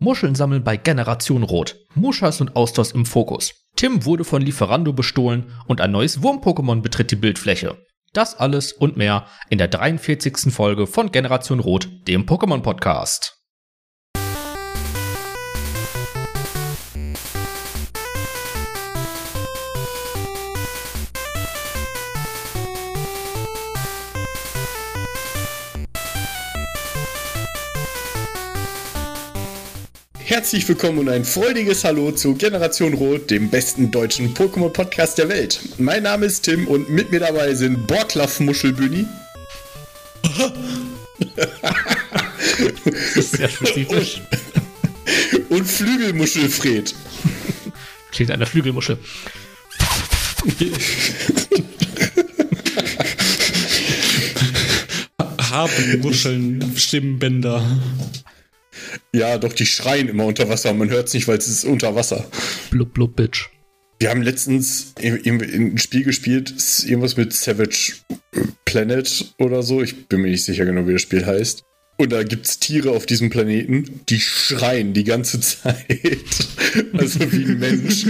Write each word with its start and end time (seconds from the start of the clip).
Muscheln 0.00 0.34
sammeln 0.34 0.64
bei 0.64 0.76
Generation 0.76 1.42
Rot. 1.42 1.76
Muschas 1.94 2.40
und 2.40 2.56
Austausch 2.56 2.92
im 2.92 3.04
Fokus. 3.04 3.52
Tim 3.76 4.04
wurde 4.06 4.24
von 4.24 4.42
Lieferando 4.42 4.92
bestohlen 4.92 5.52
und 5.66 5.80
ein 5.80 5.92
neues 5.92 6.22
Wurm-Pokémon 6.22 6.80
betritt 6.80 7.10
die 7.10 7.16
Bildfläche. 7.16 7.76
Das 8.12 8.34
alles 8.34 8.72
und 8.72 8.96
mehr 8.96 9.26
in 9.50 9.58
der 9.58 9.68
43. 9.68 10.52
Folge 10.52 10.86
von 10.86 11.12
Generation 11.12 11.60
Rot, 11.60 11.88
dem 12.08 12.24
Pokémon-Podcast. 12.24 13.39
Herzlich 30.40 30.66
willkommen 30.66 31.00
und 31.00 31.10
ein 31.10 31.26
freudiges 31.26 31.84
Hallo 31.84 32.12
zu 32.12 32.34
Generation 32.34 32.94
Rot, 32.94 33.30
dem 33.30 33.50
besten 33.50 33.90
deutschen 33.90 34.32
Pokémon-Podcast 34.32 35.18
der 35.18 35.28
Welt. 35.28 35.60
Mein 35.76 36.04
Name 36.04 36.24
ist 36.24 36.44
Tim 36.44 36.66
und 36.66 36.88
mit 36.88 37.10
mir 37.10 37.20
dabei 37.20 37.54
sind 37.54 37.86
Borklaff 37.86 38.40
Muschelbüni. 38.40 39.04
Sehr 43.16 43.50
spezifisch. 43.50 44.22
Und, 45.50 45.58
und 45.58 45.66
Flügelmuschelfred. 45.66 46.94
Klingt 48.10 48.30
einer 48.30 48.46
Flügelmuschel. 48.46 48.96
Haben 55.50 56.00
Muscheln 56.00 56.72
Stimmbänder. 56.78 57.62
Ja, 59.12 59.38
doch, 59.38 59.52
die 59.52 59.66
schreien 59.66 60.08
immer 60.08 60.24
unter 60.24 60.48
Wasser. 60.48 60.72
Man 60.74 60.90
hört 60.90 61.08
es 61.08 61.14
nicht, 61.14 61.28
weil 61.28 61.38
es 61.38 61.48
ist 61.48 61.64
unter 61.64 61.94
Wasser. 61.94 62.26
Blub, 62.70 62.94
blub, 62.94 63.16
bitch. 63.16 63.48
Wir 63.98 64.08
haben 64.08 64.22
letztens 64.22 64.94
ein 64.98 65.76
Spiel 65.76 66.04
gespielt, 66.04 66.54
irgendwas 66.86 67.18
mit 67.18 67.34
Savage 67.34 67.96
Planet 68.64 69.34
oder 69.38 69.62
so. 69.62 69.82
Ich 69.82 70.08
bin 70.08 70.22
mir 70.22 70.30
nicht 70.30 70.44
sicher 70.44 70.64
genau, 70.64 70.86
wie 70.86 70.94
das 70.94 71.02
Spiel 71.02 71.26
heißt. 71.26 71.64
Und 72.00 72.12
da 72.12 72.22
gibt 72.22 72.46
es 72.46 72.58
Tiere 72.58 72.92
auf 72.92 73.04
diesem 73.04 73.28
Planeten, 73.28 74.00
die 74.08 74.20
schreien 74.20 74.94
die 74.94 75.04
ganze 75.04 75.38
Zeit. 75.42 75.84
also 76.94 77.30
wie 77.30 77.44
ein 77.44 77.58
Mensch. 77.58 78.06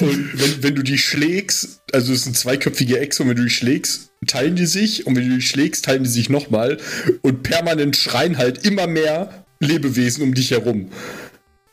Und 0.00 0.32
wenn, 0.34 0.62
wenn 0.64 0.74
du 0.74 0.82
die 0.82 0.98
schlägst, 0.98 1.80
also 1.92 2.12
es 2.12 2.22
ist 2.22 2.26
ein 2.26 2.34
zweiköpfiger 2.34 3.00
Ex, 3.00 3.20
und 3.20 3.28
wenn 3.28 3.36
du 3.36 3.44
die 3.44 3.50
schlägst, 3.50 4.10
teilen 4.26 4.56
die 4.56 4.66
sich. 4.66 5.06
Und 5.06 5.14
wenn 5.14 5.28
du 5.28 5.36
die 5.36 5.42
schlägst, 5.42 5.84
teilen 5.84 6.02
die 6.02 6.10
sich 6.10 6.28
nochmal. 6.28 6.78
Und 7.22 7.44
permanent 7.44 7.94
schreien 7.94 8.36
halt 8.36 8.66
immer 8.66 8.88
mehr 8.88 9.43
Lebewesen 9.60 10.22
um 10.22 10.34
dich 10.34 10.50
herum. 10.50 10.90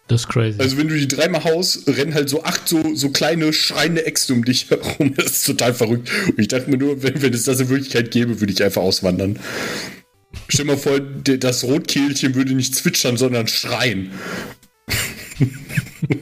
Das 0.07 0.21
ist 0.21 0.27
crazy. 0.27 0.59
Also 0.59 0.77
wenn 0.77 0.89
du 0.89 0.97
die 0.97 1.07
dreimal 1.07 1.43
haust, 1.45 1.87
rennen 1.87 2.13
halt 2.13 2.29
so 2.29 2.43
acht 2.43 2.67
so, 2.67 2.95
so 2.95 3.11
kleine 3.11 3.53
schreiende 3.53 4.05
Äxte 4.05 4.33
um 4.33 4.43
dich 4.43 4.69
herum. 4.69 5.13
Das 5.15 5.27
ist 5.27 5.45
total 5.45 5.73
verrückt. 5.73 6.09
Und 6.27 6.39
ich 6.39 6.49
dachte 6.49 6.69
mir 6.69 6.77
nur, 6.77 7.01
wenn, 7.01 7.21
wenn 7.21 7.33
es 7.33 7.43
das 7.43 7.59
in 7.61 7.69
Wirklichkeit 7.69 8.11
gäbe, 8.11 8.41
würde 8.41 8.51
ich 8.51 8.61
einfach 8.63 8.81
auswandern. 8.81 9.39
Stell 10.49 10.65
dir 10.65 10.73
mal 10.73 10.77
vor, 10.77 10.99
das 10.99 11.63
Rotkehlchen 11.63 12.35
würde 12.35 12.53
nicht 12.53 12.75
zwitschern, 12.75 13.15
sondern 13.15 13.47
schreien. 13.47 14.11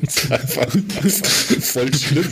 das 0.02 0.16
ist 0.16 0.32
einfach 0.32 0.72
voll 1.62 1.94
schlimm. 1.94 2.30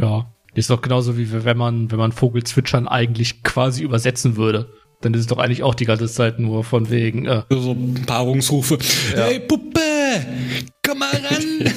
Ja. 0.00 0.32
Ist 0.54 0.68
doch 0.68 0.82
genauso 0.82 1.16
wie 1.16 1.32
wenn 1.44 1.56
man, 1.56 1.90
wenn 1.90 1.98
man 1.98 2.12
Vogel 2.12 2.44
zwitschern 2.44 2.86
eigentlich 2.86 3.42
quasi 3.42 3.82
übersetzen 3.84 4.36
würde. 4.36 4.70
Dann 5.02 5.14
ist 5.14 5.20
es 5.20 5.26
doch 5.26 5.38
eigentlich 5.38 5.62
auch 5.62 5.74
die 5.74 5.84
ganze 5.84 6.06
Zeit 6.06 6.38
nur 6.38 6.64
von 6.64 6.90
wegen. 6.90 7.26
Äh, 7.26 7.42
so 7.50 7.76
Paarungsrufe. 8.06 8.78
Ja. 9.14 9.26
Hey 9.26 9.40
Puppe, 9.40 9.80
komm 10.86 10.98
mal 11.00 11.10
ran. 11.30 11.72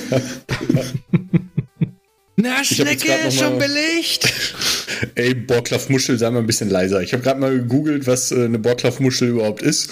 Na, 2.37 2.63
Schnecke, 2.63 3.31
schon 3.31 3.57
belegt? 3.57 4.31
Ey, 5.15 5.33
Borklaffmuschel, 5.33 6.17
sei 6.17 6.30
mal 6.30 6.39
ein 6.39 6.47
bisschen 6.47 6.69
leiser. 6.69 7.02
Ich 7.02 7.14
habe 7.14 7.23
gerade 7.23 7.39
mal 7.39 7.52
gegoogelt, 7.52 8.08
was 8.08 8.31
äh, 8.31 8.45
eine 8.45 8.59
Borklaffmuschel 8.59 9.30
überhaupt 9.30 9.61
ist. 9.61 9.89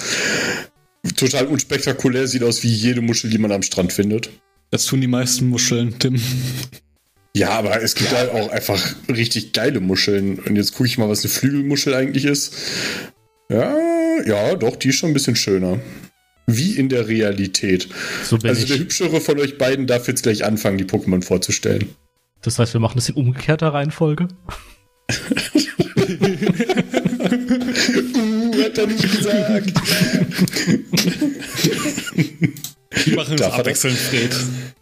Total 1.16 1.48
unspektakulär, 1.48 2.28
sieht 2.28 2.44
aus 2.44 2.64
wie 2.64 2.72
jede 2.72 3.02
Muschel, 3.02 3.30
die 3.30 3.38
man 3.38 3.52
am 3.52 3.64
Strand 3.64 3.92
findet. 3.92 4.30
Das 4.72 4.86
tun 4.86 5.02
die 5.02 5.08
meisten 5.08 5.50
Muscheln, 5.50 5.98
Tim. 6.00 6.22
Ja, 7.36 7.50
aber 7.52 7.82
es 7.82 7.96
gibt 7.96 8.12
ja. 8.12 8.20
halt 8.20 8.32
auch 8.32 8.50
einfach 8.50 8.96
richtig 9.10 9.54
geile 9.54 9.80
Muscheln. 9.80 10.40
Und 10.40 10.56
jetzt 10.56 10.74
gucke 10.74 10.88
ich 10.88 10.98
mal, 10.98 11.10
was 11.10 11.24
eine 11.24 11.30
Flügelmuschel 11.30 11.94
eigentlich 11.94 12.26
ist. 12.26 12.54
Ja, 13.50 13.76
ja, 14.26 14.56
doch, 14.56 14.76
die 14.76 14.90
ist 14.90 14.96
schon 14.96 15.12
ein 15.12 15.14
bisschen 15.14 15.36
schöner. 15.36 15.80
Wie 16.46 16.76
in 16.76 16.90
der 16.90 17.08
Realität. 17.08 17.88
So 18.24 18.38
also 18.38 18.62
ich. 18.62 18.68
der 18.68 18.80
hübschere 18.80 19.22
von 19.22 19.40
euch 19.40 19.58
beiden 19.58 19.88
darf 19.88 20.08
jetzt 20.08 20.24
gleich 20.24 20.44
anfangen, 20.44 20.78
die 20.78 20.86
Pokémon 20.86 21.24
vorzustellen. 21.24 21.90
Das 22.42 22.60
heißt, 22.60 22.74
wir 22.74 22.82
machen 22.82 22.96
das 22.96 23.08
in 23.10 23.16
umgekehrter 23.16 23.70
Reihenfolge? 23.70 24.28
uh, 25.10 25.16
hat 28.64 28.78
er 28.78 28.88
nicht 28.88 29.12
gesagt. 29.12 29.74
Wir 33.06 33.16
machen 33.16 33.36
es 33.36 33.42
abwechselnd, 33.42 33.98
Fred. 33.98 34.36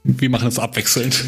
Wir 0.04 0.30
machen 0.30 0.48
es 0.48 0.58
abwechselnd. 0.58 1.24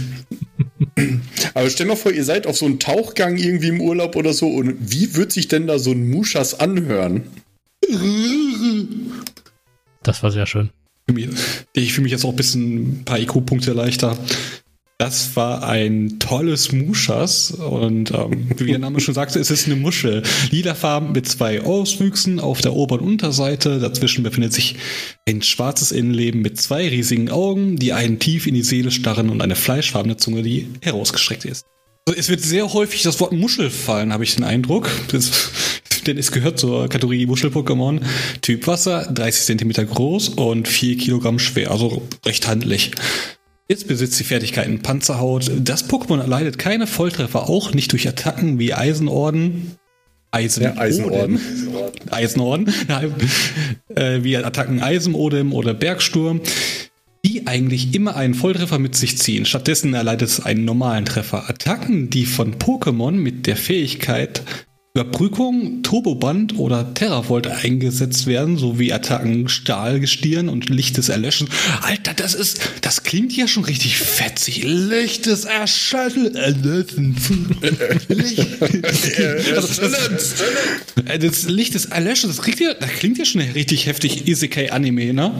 Aber 1.54 1.70
stell 1.70 1.88
mal 1.88 1.96
vor, 1.96 2.12
ihr 2.12 2.24
seid 2.24 2.48
auf 2.48 2.58
so 2.58 2.66
einem 2.66 2.80
Tauchgang 2.80 3.38
irgendwie 3.38 3.70
im 3.70 3.81
Urlaub 3.81 4.16
oder 4.16 4.34
so 4.34 4.48
und 4.48 4.76
wie 4.80 5.16
wird 5.16 5.31
sich 5.31 5.48
denn 5.48 5.68
da 5.68 5.80
so 5.80 5.92
ein 5.92 6.09
Muschas 6.09 6.59
anhören? 6.59 7.24
Das 10.04 10.24
war 10.24 10.31
sehr 10.31 10.46
schön. 10.46 10.70
Ich 11.74 11.94
fühle 11.94 12.04
mich 12.04 12.12
jetzt 12.12 12.26
auch 12.26 12.30
ein 12.30 12.36
bisschen 12.36 13.02
ein 13.02 13.06
paar 13.06 13.20
IQ-Punkte 13.20 13.74
leichter. 13.74 14.18
Das 15.00 15.36
war 15.36 15.68
ein 15.68 16.20
tolles 16.20 16.72
Muschas 16.72 17.52
und 17.52 18.12
ähm, 18.12 18.52
wie 18.58 18.68
der 18.68 18.80
Name 18.80 19.00
schon 19.00 19.14
sagte, 19.14 19.40
es 19.40 19.50
ist 19.50 19.66
eine 19.66 19.76
Muschel. 19.76 20.24
Lilafarben 20.52 21.12
mit 21.12 21.28
zwei 21.28 21.62
Auswüchsen 21.62 22.40
auf 22.40 22.62
der 22.62 22.74
Ober- 22.74 22.96
und 22.96 23.02
Unterseite. 23.02 23.80
Dazwischen 23.80 24.24
befindet 24.24 24.54
sich 24.54 24.76
ein 25.28 25.42
schwarzes 25.42 25.92
Innenleben 25.92 26.42
mit 26.42 26.62
zwei 26.62 26.88
riesigen 26.88 27.30
Augen, 27.30 27.78
die 27.78 27.92
einen 27.92 28.20
tief 28.20 28.46
in 28.46 28.54
die 28.54 28.62
Seele 28.62 28.92
starren 28.92 29.30
und 29.30 29.42
eine 29.42 29.56
fleischfarbene 29.56 30.18
Zunge, 30.18 30.44
die 30.44 30.68
herausgestreckt 30.81 31.46
ist. 31.46 31.66
Also 32.06 32.20
es 32.20 32.30
wird 32.30 32.42
sehr 32.42 32.72
häufig 32.74 33.02
das 33.02 33.20
Wort 33.20 33.31
Muschel 33.31 33.70
fallen, 33.70 34.14
habe 34.14 34.24
ich 34.24 34.36
den 34.36 34.44
Eindruck. 34.44 34.90
Das, 35.08 35.52
denn 36.06 36.18
es 36.18 36.31
gehört 36.31 36.60
zur 36.60 36.88
Kategorie 36.88 37.25
Muschel-Pokémon. 37.25 38.02
Typ 38.42 38.68
Wasser, 38.68 39.10
30 39.12 39.46
Zentimeter 39.46 39.86
groß 39.86 40.30
und 40.30 40.68
4 40.68 40.98
Kilogramm 40.98 41.40
schwer, 41.40 41.72
also 41.72 42.08
recht 42.25 42.48
handlich. 42.48 42.92
Jetzt 43.73 43.88
besitzt 43.88 44.19
die 44.19 44.23
Fertigkeiten 44.23 44.84
Panzerhaut. 44.84 45.50
Das 45.61 45.89
Pokémon 45.89 46.19
erleidet 46.19 46.59
keine 46.59 46.85
Volltreffer, 46.85 47.50
auch 47.50 47.73
nicht 47.73 47.91
durch 47.91 48.07
Attacken 48.07 48.59
wie 48.59 48.72
Eisenorden. 48.72 49.78
Eisen 50.29 50.61
ja, 50.61 50.78
Eisenorden. 50.78 51.39
Eisenorden. 52.12 52.67
äh, 53.95 54.23
wie 54.23 54.38
Attacken 54.38 54.79
Eisenodem 54.79 55.53
oder 55.53 55.73
Bergsturm, 55.73 56.41
die 57.25 57.47
eigentlich 57.47 57.95
immer 57.95 58.16
einen 58.16 58.35
Volltreffer 58.35 58.78
mit 58.78 58.94
sich 58.94 59.17
ziehen. 59.17 59.45
Stattdessen 59.45 59.95
erleidet 59.95 60.29
es 60.29 60.39
einen 60.39 60.66
normalen 60.66 61.06
Treffer. 61.06 61.50
Attacken, 61.50 62.12
die 62.12 62.28
von 62.28 62.59
Pokémon 62.59 63.13
mit 63.13 63.47
der 63.47 63.56
Fähigkeit 63.56 64.44
Überbrückung, 64.96 65.81
Turboband 65.81 66.59
oder 66.59 66.94
Terravolt 66.94 67.48
eingesetzt 67.48 68.28
werden, 68.28 68.58
sowie 68.58 68.94
Attacken 68.94 69.50
Stahlgestirn 69.50 70.50
und 70.50 70.70
Lichtes 70.70 71.09
Erlöschen. 71.09 71.50
Alter, 71.81 72.14
das 72.14 72.36
ist, 72.36 72.59
das 72.81 73.02
klingt 73.02 73.36
ja 73.36 73.48
schon 73.48 73.64
richtig 73.64 73.98
fetzig. 73.98 74.62
Lichtes 74.64 75.46
Erschalten. 75.46 76.36
Licht. 78.08 78.48
das, 79.56 79.78
das, 79.78 80.36
das 81.20 81.44
Licht 81.46 81.74
des 81.74 81.86
Erlöschen, 81.86 82.30
das 82.30 82.44
klingt, 82.44 82.60
ja, 82.60 82.75
das 82.75 82.92
klingt 82.92 83.18
ja 83.18 83.25
schon 83.25 83.42
richtig 83.42 83.88
heftig 83.88 84.28
Isekai-Anime, 84.28 85.12
ne? 85.12 85.31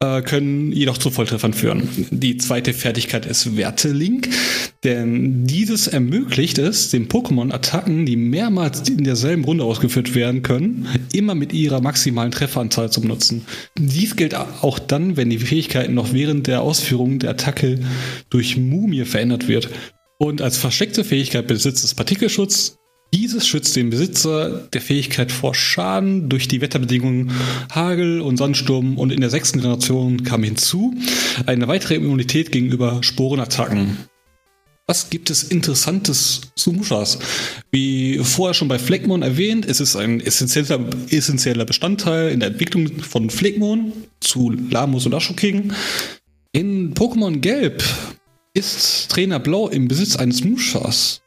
Äh, 0.00 0.20
können 0.20 0.70
jedoch 0.70 0.98
zu 0.98 1.10
Volltreffern 1.10 1.54
führen. 1.54 1.88
Die 2.10 2.36
zweite 2.36 2.74
Fertigkeit 2.74 3.24
ist 3.24 3.56
Wertelink, 3.56 4.28
denn 4.84 5.46
dieses 5.46 5.86
ermöglicht 5.86 6.58
es, 6.58 6.90
den 6.90 7.08
Pokémon 7.08 7.54
Attacken, 7.54 8.04
die 8.04 8.16
mehrmals 8.16 8.81
in 8.88 9.04
derselben 9.04 9.44
Runde 9.44 9.64
ausgeführt 9.64 10.14
werden 10.14 10.42
können, 10.42 10.88
immer 11.12 11.34
mit 11.34 11.52
ihrer 11.52 11.80
maximalen 11.80 12.32
Trefferanzahl 12.32 12.90
zu 12.90 13.00
benutzen. 13.00 13.46
Dies 13.78 14.16
gilt 14.16 14.34
auch 14.34 14.78
dann, 14.78 15.16
wenn 15.16 15.30
die 15.30 15.38
Fähigkeiten 15.38 15.94
noch 15.94 16.12
während 16.12 16.46
der 16.46 16.62
Ausführung 16.62 17.18
der 17.18 17.30
Attacke 17.30 17.78
durch 18.30 18.56
Mumie 18.56 19.04
verändert 19.04 19.48
wird. 19.48 19.68
Und 20.18 20.40
als 20.40 20.56
versteckte 20.56 21.04
Fähigkeit 21.04 21.46
besitzt 21.46 21.84
es 21.84 21.94
Partikelschutz. 21.94 22.76
Dieses 23.14 23.46
schützt 23.46 23.76
den 23.76 23.90
Besitzer 23.90 24.68
der 24.72 24.80
Fähigkeit 24.80 25.30
vor 25.30 25.54
Schaden 25.54 26.30
durch 26.30 26.48
die 26.48 26.62
Wetterbedingungen 26.62 27.32
Hagel 27.70 28.22
und 28.22 28.38
Sandsturm 28.38 28.96
und 28.96 29.12
in 29.12 29.20
der 29.20 29.28
sechsten 29.28 29.60
Generation 29.60 30.24
kam 30.24 30.42
hinzu 30.42 30.94
eine 31.44 31.68
weitere 31.68 31.96
Immunität 31.96 32.52
gegenüber 32.52 33.02
Sporenattacken. 33.02 33.98
Was 34.88 35.10
gibt 35.10 35.30
es 35.30 35.44
Interessantes 35.44 36.40
zu 36.56 36.72
Mushas? 36.72 37.18
Wie 37.70 38.18
vorher 38.18 38.52
schon 38.52 38.66
bei 38.66 38.80
Fleckmon 38.80 39.22
erwähnt, 39.22 39.64
es 39.64 39.78
ist 39.78 39.94
ein 39.94 40.20
essentieller, 40.20 40.80
essentieller 41.08 41.64
Bestandteil 41.64 42.30
in 42.30 42.40
der 42.40 42.48
Entwicklung 42.50 42.88
von 43.00 43.30
Fleckmon 43.30 43.92
zu 44.18 44.50
Lamus 44.50 45.06
und 45.06 45.14
Ashoking. 45.14 45.72
In 46.50 46.94
Pokémon 46.94 47.38
Gelb 47.38 47.84
ist 48.54 49.08
Trainer 49.10 49.38
Blau 49.38 49.68
im 49.68 49.86
Besitz 49.86 50.16
eines 50.16 50.42
Mushas. 50.42 51.22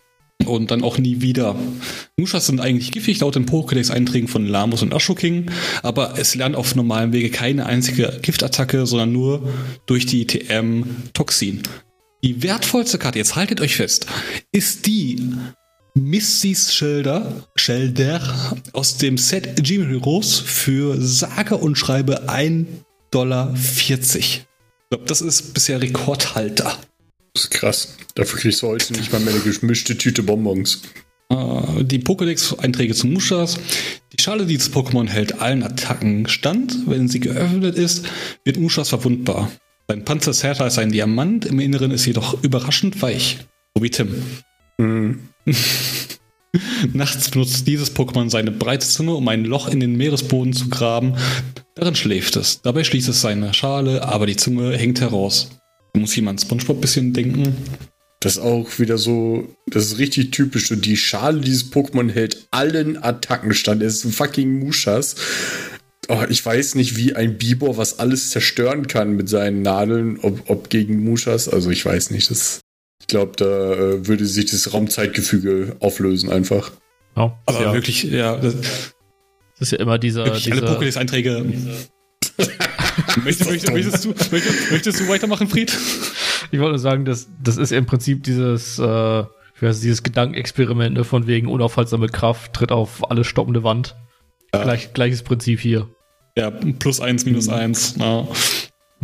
Und 0.45 0.69
dann 0.69 0.83
auch 0.83 0.97
nie 0.97 1.21
wieder. 1.21 1.55
Mushas 2.17 2.47
sind 2.47 2.59
eigentlich 2.59 2.91
giftig 2.91 3.21
laut 3.21 3.35
den 3.35 3.45
Pokédex-Einträgen 3.45 4.27
von 4.27 4.45
Lamus 4.45 4.83
und 4.83 4.93
Ashoking, 4.93 5.49
aber 5.81 6.19
es 6.19 6.35
lernt 6.35 6.57
auf 6.57 6.75
normalem 6.75 7.13
Wege 7.13 7.29
keine 7.29 7.65
einzige 7.65 8.19
Giftattacke, 8.21 8.85
sondern 8.85 9.13
nur 9.13 9.47
durch 9.85 10.05
die 10.05 10.27
TM 10.27 10.83
Toxin. 11.13 11.63
Die 12.25 12.41
wertvollste 12.41 12.97
Karte, 12.97 13.19
jetzt 13.19 13.35
haltet 13.35 13.61
euch 13.61 13.75
fest, 13.75 14.07
ist 14.51 14.87
die 14.87 15.29
Missy's 15.93 16.73
Shelder, 16.73 17.47
Shelder 17.55 18.57
aus 18.73 18.97
dem 18.97 19.19
Set 19.19 19.63
Gmail 19.63 19.87
Heroes 19.87 20.39
für 20.39 20.99
sage 20.99 21.55
und 21.55 21.77
schreibe 21.77 22.27
1,40 22.27 22.65
Dollar. 23.11 23.53
Ich 23.53 24.43
glaube, 24.89 25.05
das 25.05 25.21
ist 25.21 25.53
bisher 25.53 25.79
Rekordhalter. 25.79 26.79
Das 27.35 27.43
ist 27.43 27.51
krass. 27.51 27.95
Dafür 28.15 28.39
kriegst 28.39 28.63
du 28.63 28.69
heute 28.69 28.93
nicht 28.93 29.13
mal 29.13 29.21
mehr 29.21 29.35
eine 29.35 29.43
gemischte 29.43 29.95
Tüte 29.95 30.23
Bonbons. 30.23 30.81
Äh, 31.29 31.83
die 31.83 31.99
Pokédex-Einträge 31.99 32.95
zu 32.95 33.05
Mushas. 33.05 33.59
Die 34.13 34.23
Schale 34.23 34.47
dieses 34.47 34.73
Pokémon 34.73 35.07
hält 35.07 35.41
allen 35.41 35.61
Attacken 35.61 36.27
stand. 36.27 36.87
Wenn 36.87 37.07
sie 37.07 37.19
geöffnet 37.19 37.77
ist, 37.77 38.07
wird 38.43 38.57
Mushas 38.57 38.89
verwundbar. 38.89 39.51
Sein 39.87 40.03
Panzer 40.03 40.31
ist 40.31 40.43
härter 40.43 40.63
als 40.63 40.77
ein 40.79 40.91
Diamant, 40.91 41.45
im 41.45 41.59
Inneren 41.59 41.91
ist 41.91 42.05
jedoch 42.05 42.43
überraschend 42.43 43.01
weich. 43.01 43.37
So 43.75 43.83
wie 43.83 43.89
Tim. 43.89 44.23
Mhm. 44.77 45.29
Nachts 46.93 47.29
benutzt 47.29 47.67
dieses 47.67 47.95
Pokémon 47.95 48.29
seine 48.29 48.51
breite 48.51 48.87
Zunge, 48.87 49.13
um 49.13 49.27
ein 49.27 49.45
Loch 49.45 49.67
in 49.67 49.79
den 49.79 49.95
Meeresboden 49.95 50.53
zu 50.53 50.69
graben. 50.69 51.15
Darin 51.75 51.95
schläft 51.95 52.35
es. 52.35 52.61
Dabei 52.61 52.83
schließt 52.83 53.09
es 53.09 53.21
seine 53.21 53.53
Schale, 53.53 54.03
aber 54.03 54.25
die 54.25 54.37
Zunge 54.37 54.75
hängt 54.75 55.01
heraus. 55.01 55.49
Da 55.93 55.99
muss 55.99 56.15
jemand 56.15 56.41
Spongebob 56.41 56.77
ein 56.77 56.81
bisschen 56.81 57.13
denken. 57.13 57.55
Das 58.21 58.37
ist 58.37 58.41
auch 58.41 58.79
wieder 58.79 58.97
so, 58.97 59.47
das 59.67 59.85
ist 59.85 59.97
richtig 59.99 60.31
typisch. 60.31 60.71
Und 60.71 60.85
die 60.85 60.97
Schale 60.97 61.41
dieses 61.41 61.71
Pokémon 61.71 62.09
hält 62.09 62.47
allen 62.49 63.01
Attacken 63.01 63.53
stand. 63.53 63.83
Es 63.83 63.97
ist 63.97 64.05
ein 64.05 64.11
fucking 64.13 64.59
Mushas. 64.59 65.15
Oh, 66.07 66.23
ich 66.29 66.45
weiß 66.45 66.75
nicht, 66.75 66.97
wie 66.97 67.15
ein 67.15 67.37
Bibor 67.37 67.77
was 67.77 67.99
alles 67.99 68.29
zerstören 68.29 68.87
kann 68.87 69.15
mit 69.15 69.29
seinen 69.29 69.61
Nadeln, 69.61 70.19
ob, 70.21 70.49
ob 70.49 70.69
gegen 70.69 71.03
Mushas. 71.03 71.49
Also 71.49 71.71
ich 71.71 71.85
weiß 71.85 72.11
nicht. 72.11 72.29
Das, 72.29 72.61
ich 73.01 73.07
glaube, 73.07 73.33
da 73.37 73.73
äh, 73.73 74.07
würde 74.07 74.25
sich 74.25 74.45
das 74.45 74.73
Raumzeitgefüge 74.73 75.77
auflösen 75.79 76.31
einfach. 76.31 76.71
Ja, 77.15 77.37
aber 77.45 77.61
ja. 77.61 77.73
wirklich, 77.73 78.03
ja. 78.03 78.35
Das, 78.35 78.55
das, 78.55 78.91
ist 79.59 79.71
ja 79.71 79.79
immer 79.79 79.97
dieser. 79.97 80.25
Wirklich 80.25 80.43
diese, 80.45 80.65
alle 80.65 80.77
Pokédex-Einträge. 80.77 81.43
möchtest, 83.23 83.49
möchtest, 83.49 83.71
möchtest, 83.71 84.05
du, 84.05 84.09
möchtest, 84.09 84.71
möchtest, 84.71 84.99
du 84.99 85.07
weitermachen, 85.07 85.47
Fried? 85.47 85.75
Ich 86.51 86.59
wollte 86.59 86.77
sagen, 86.77 87.05
das, 87.05 87.27
das 87.41 87.57
ist 87.57 87.71
im 87.71 87.85
Prinzip 87.85 88.23
dieses, 88.23 88.77
äh, 88.77 89.23
dieses 89.61 90.03
Gedankenexperiment 90.03 90.95
ne, 90.95 91.03
von 91.03 91.25
wegen 91.25 91.47
unaufhaltsame 91.47 92.07
Kraft 92.09 92.53
tritt 92.53 92.71
auf 92.71 93.09
alle 93.09 93.23
stoppende 93.23 93.63
Wand. 93.63 93.95
Ja. 94.53 94.63
Gleich, 94.63 94.93
gleiches 94.93 95.23
Prinzip 95.23 95.59
hier. 95.59 95.89
Ja, 96.37 96.51
plus 96.51 96.99
eins, 96.99 97.25
minus 97.25 97.47
mhm. 97.47 97.53
eins. 97.53 97.95
Ja. 97.97 98.27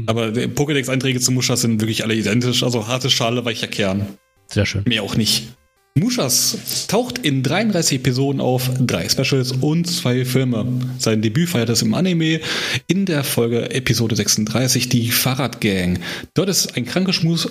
Aber 0.07 0.27
Pokédex-Einträge 0.27 1.19
zu 1.19 1.31
Mushas 1.31 1.61
sind 1.61 1.81
wirklich 1.81 2.03
alle 2.03 2.15
identisch. 2.15 2.63
Also 2.63 2.87
harte 2.87 3.09
Schale, 3.09 3.45
weicher 3.45 3.67
Kern. 3.67 4.17
Sehr 4.47 4.65
schön. 4.65 4.83
Mehr 4.85 5.03
auch 5.03 5.15
nicht. 5.15 5.53
Mushas 5.93 6.87
taucht 6.87 7.17
in 7.17 7.43
33 7.43 7.97
Episoden 7.97 8.39
auf, 8.39 8.69
drei 8.79 9.09
Specials 9.09 9.51
und 9.51 9.85
zwei 9.87 10.23
Filme. 10.23 10.65
Sein 10.99 11.21
Debüt 11.21 11.49
feiert 11.49 11.67
es 11.67 11.81
im 11.81 11.93
Anime 11.93 12.39
in 12.87 13.05
der 13.05 13.25
Folge 13.25 13.71
Episode 13.71 14.15
36, 14.15 14.87
die 14.87 15.11
Fahrradgang. 15.11 15.99
Dort 16.33 16.47
ist 16.47 16.77
ein 16.77 16.85
krankes 16.85 17.23
Mus 17.23 17.49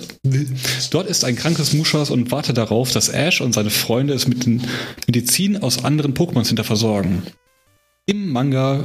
Dort 0.89 1.07
ist 1.07 1.23
ein 1.23 1.35
krankes 1.35 1.73
Mushas 1.73 2.09
und 2.09 2.31
wartet 2.31 2.57
darauf, 2.57 2.91
dass 2.91 3.09
Ash 3.09 3.41
und 3.41 3.53
seine 3.53 3.69
Freunde 3.69 4.15
es 4.15 4.27
mit 4.27 4.43
den 4.47 4.63
Medizin 5.05 5.61
aus 5.61 5.85
anderen 5.85 6.15
Pokémons 6.15 6.47
hinter 6.47 6.63
versorgen. 6.63 7.21
Im 8.11 8.33
Manga 8.33 8.83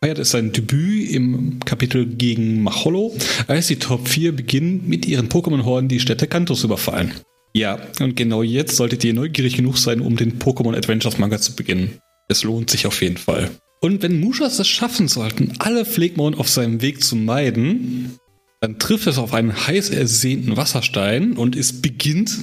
feiert 0.00 0.18
es 0.18 0.30
sein 0.30 0.50
Debüt 0.50 1.10
im 1.10 1.60
Kapitel 1.60 2.06
gegen 2.06 2.62
Macholo, 2.62 3.14
als 3.46 3.66
die 3.66 3.76
Top 3.76 4.08
4 4.08 4.34
beginnen, 4.34 4.88
mit 4.88 5.04
ihren 5.04 5.28
Pokémon-Horden 5.28 5.88
die 5.88 6.00
Städte 6.00 6.26
Kantos 6.26 6.60
zu 6.60 6.68
überfallen. 6.68 7.12
Ja, 7.52 7.78
und 8.00 8.16
genau 8.16 8.42
jetzt 8.42 8.76
solltet 8.76 9.04
ihr 9.04 9.12
neugierig 9.12 9.58
genug 9.58 9.76
sein, 9.76 10.00
um 10.00 10.16
den 10.16 10.38
Pokémon 10.38 10.74
Adventures 10.74 11.18
Manga 11.18 11.38
zu 11.38 11.54
beginnen. 11.54 11.98
Es 12.28 12.44
lohnt 12.44 12.70
sich 12.70 12.86
auf 12.86 13.02
jeden 13.02 13.18
Fall. 13.18 13.50
Und 13.82 14.00
wenn 14.00 14.20
Mushas 14.20 14.58
es 14.58 14.68
schaffen 14.68 15.06
sollten, 15.06 15.52
alle 15.58 15.84
Pflegmon 15.84 16.34
auf 16.34 16.48
seinem 16.48 16.80
Weg 16.80 17.04
zu 17.04 17.14
meiden, 17.14 18.16
dann 18.62 18.78
trifft 18.78 19.06
es 19.06 19.18
auf 19.18 19.34
einen 19.34 19.66
heiß 19.66 19.90
ersehnten 19.90 20.56
Wasserstein 20.56 21.34
und 21.34 21.56
es 21.56 21.82
beginnt. 21.82 22.38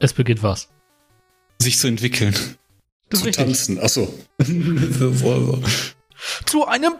Es 0.00 0.14
beginnt 0.14 0.42
was? 0.42 0.68
Sich 1.62 1.78
zu 1.78 1.86
entwickeln. 1.86 2.34
Das 3.10 3.20
zu 3.20 3.30
tanzen, 3.30 3.78
achso. 3.80 4.12
Zu 6.46 6.66
einem 6.66 6.94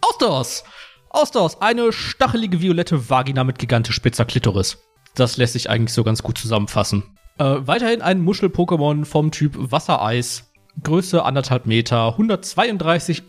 Ausdauers. 0.00 0.64
Ausdauers. 1.10 1.60
Eine 1.60 1.92
stachelige 1.92 2.60
violette 2.60 3.08
Vagina 3.08 3.44
mit 3.44 3.58
gigantisch 3.58 3.94
spitzer 3.96 4.24
Klitoris. 4.24 4.78
Das 5.14 5.36
lässt 5.36 5.52
sich 5.54 5.70
eigentlich 5.70 5.92
so 5.92 6.04
ganz 6.04 6.22
gut 6.22 6.38
zusammenfassen. 6.38 7.02
Äh, 7.38 7.58
weiterhin 7.60 8.02
ein 8.02 8.20
Muschel-Pokémon 8.20 9.04
vom 9.04 9.30
Typ 9.30 9.54
Wassereis. 9.56 10.50
Größe 10.82 11.24
anderthalb 11.24 11.66
Meter, 11.66 12.16
132,5 12.18 13.22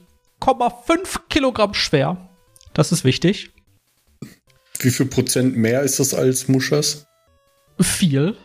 Kilogramm 1.30 1.74
schwer. 1.74 2.30
Das 2.74 2.92
ist 2.92 3.04
wichtig. 3.04 3.52
Wie 4.80 4.92
viel 4.92 5.06
Prozent 5.08 5.58
mehr 5.58 5.82
ist 5.82 6.00
das 6.00 6.14
als 6.14 6.48
Muschas? 6.48 7.06
Viel. 7.80 8.38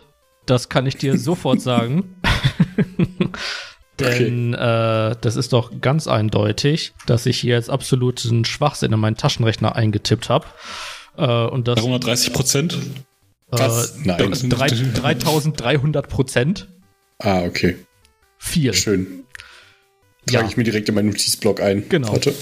Das 0.47 0.69
kann 0.69 0.87
ich 0.87 0.97
dir 0.97 1.19
sofort 1.19 1.61
sagen. 1.63 2.17
Denn 4.01 4.55
okay. 4.55 5.13
äh, 5.13 5.17
das 5.21 5.37
ist 5.37 5.53
doch 5.55 5.73
ganz 5.81 6.07
eindeutig, 6.07 6.93
dass 7.07 7.25
ich 7.25 7.41
hier 7.41 7.55
jetzt 7.55 7.71
absoluten 7.71 8.45
Schwachsinn 8.45 8.93
in 8.93 9.01
meinen 9.01 9.17
Taschenrechner 9.17 9.75
eingetippt 9.75 10.29
habe. 10.29 10.47
Äh, 11.17 11.47
und 11.47 11.67
das 11.67 11.77
330 11.77 12.33
Prozent? 12.35 12.79
Äh, 13.53 13.69
Nein. 14.05 14.33
3300 14.33 16.09
Prozent. 16.09 16.69
Ah, 17.19 17.43
okay. 17.45 17.77
Viel. 18.39 18.75
Schön. 18.75 19.25
Trage 20.27 20.45
ja. 20.45 20.51
ich 20.51 20.57
mir 20.57 20.65
direkt 20.65 20.89
in 20.89 20.95
meinen 20.95 21.09
Notizblock 21.09 21.61
ein. 21.61 21.89
Genau. 21.89 22.13
Warte. 22.13 22.35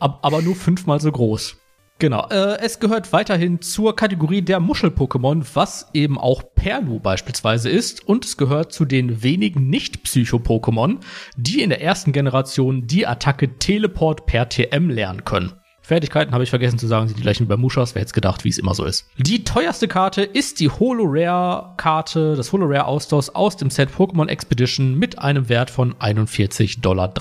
Aber 0.00 0.42
nur 0.42 0.56
fünfmal 0.56 1.00
so 1.00 1.10
groß. 1.10 1.56
Genau. 2.02 2.26
Äh, 2.30 2.58
es 2.58 2.80
gehört 2.80 3.12
weiterhin 3.12 3.60
zur 3.60 3.94
Kategorie 3.94 4.42
der 4.42 4.58
Muschel-Pokémon, 4.58 5.46
was 5.54 5.86
eben 5.94 6.18
auch 6.18 6.42
Perlu 6.56 6.98
beispielsweise 6.98 7.70
ist. 7.70 8.04
Und 8.04 8.24
es 8.24 8.36
gehört 8.36 8.72
zu 8.72 8.84
den 8.84 9.22
wenigen 9.22 9.68
Nicht-Psycho-Pokémon, 9.68 10.98
die 11.36 11.62
in 11.62 11.70
der 11.70 11.80
ersten 11.80 12.10
Generation 12.10 12.88
die 12.88 13.06
Attacke 13.06 13.56
Teleport 13.56 14.26
per 14.26 14.48
TM 14.48 14.90
lernen 14.90 15.24
können. 15.24 15.52
Fertigkeiten 15.80 16.32
habe 16.32 16.42
ich 16.42 16.50
vergessen 16.50 16.76
zu 16.76 16.88
sagen, 16.88 17.06
sind 17.06 17.18
die 17.18 17.22
gleichen 17.22 17.46
bei 17.46 17.56
Mushas. 17.56 17.94
Wer 17.94 18.02
hätte 18.02 18.20
jetzt 18.20 18.44
wie 18.44 18.48
es 18.48 18.58
immer 18.58 18.74
so 18.74 18.84
ist. 18.84 19.06
Die 19.18 19.44
teuerste 19.44 19.86
Karte 19.86 20.22
ist 20.22 20.58
die 20.58 20.70
Holo 20.70 21.04
Rare 21.06 21.76
Karte, 21.76 22.34
das 22.34 22.50
Holo 22.50 22.66
Rare 22.66 22.86
Austausch 22.86 23.28
aus 23.32 23.56
dem 23.56 23.70
Set 23.70 23.90
Pokémon 23.90 24.26
Expedition 24.26 24.98
mit 24.98 25.20
einem 25.20 25.48
Wert 25.48 25.70
von 25.70 25.94
41,53 25.94 26.80
Dollar. 26.80 27.14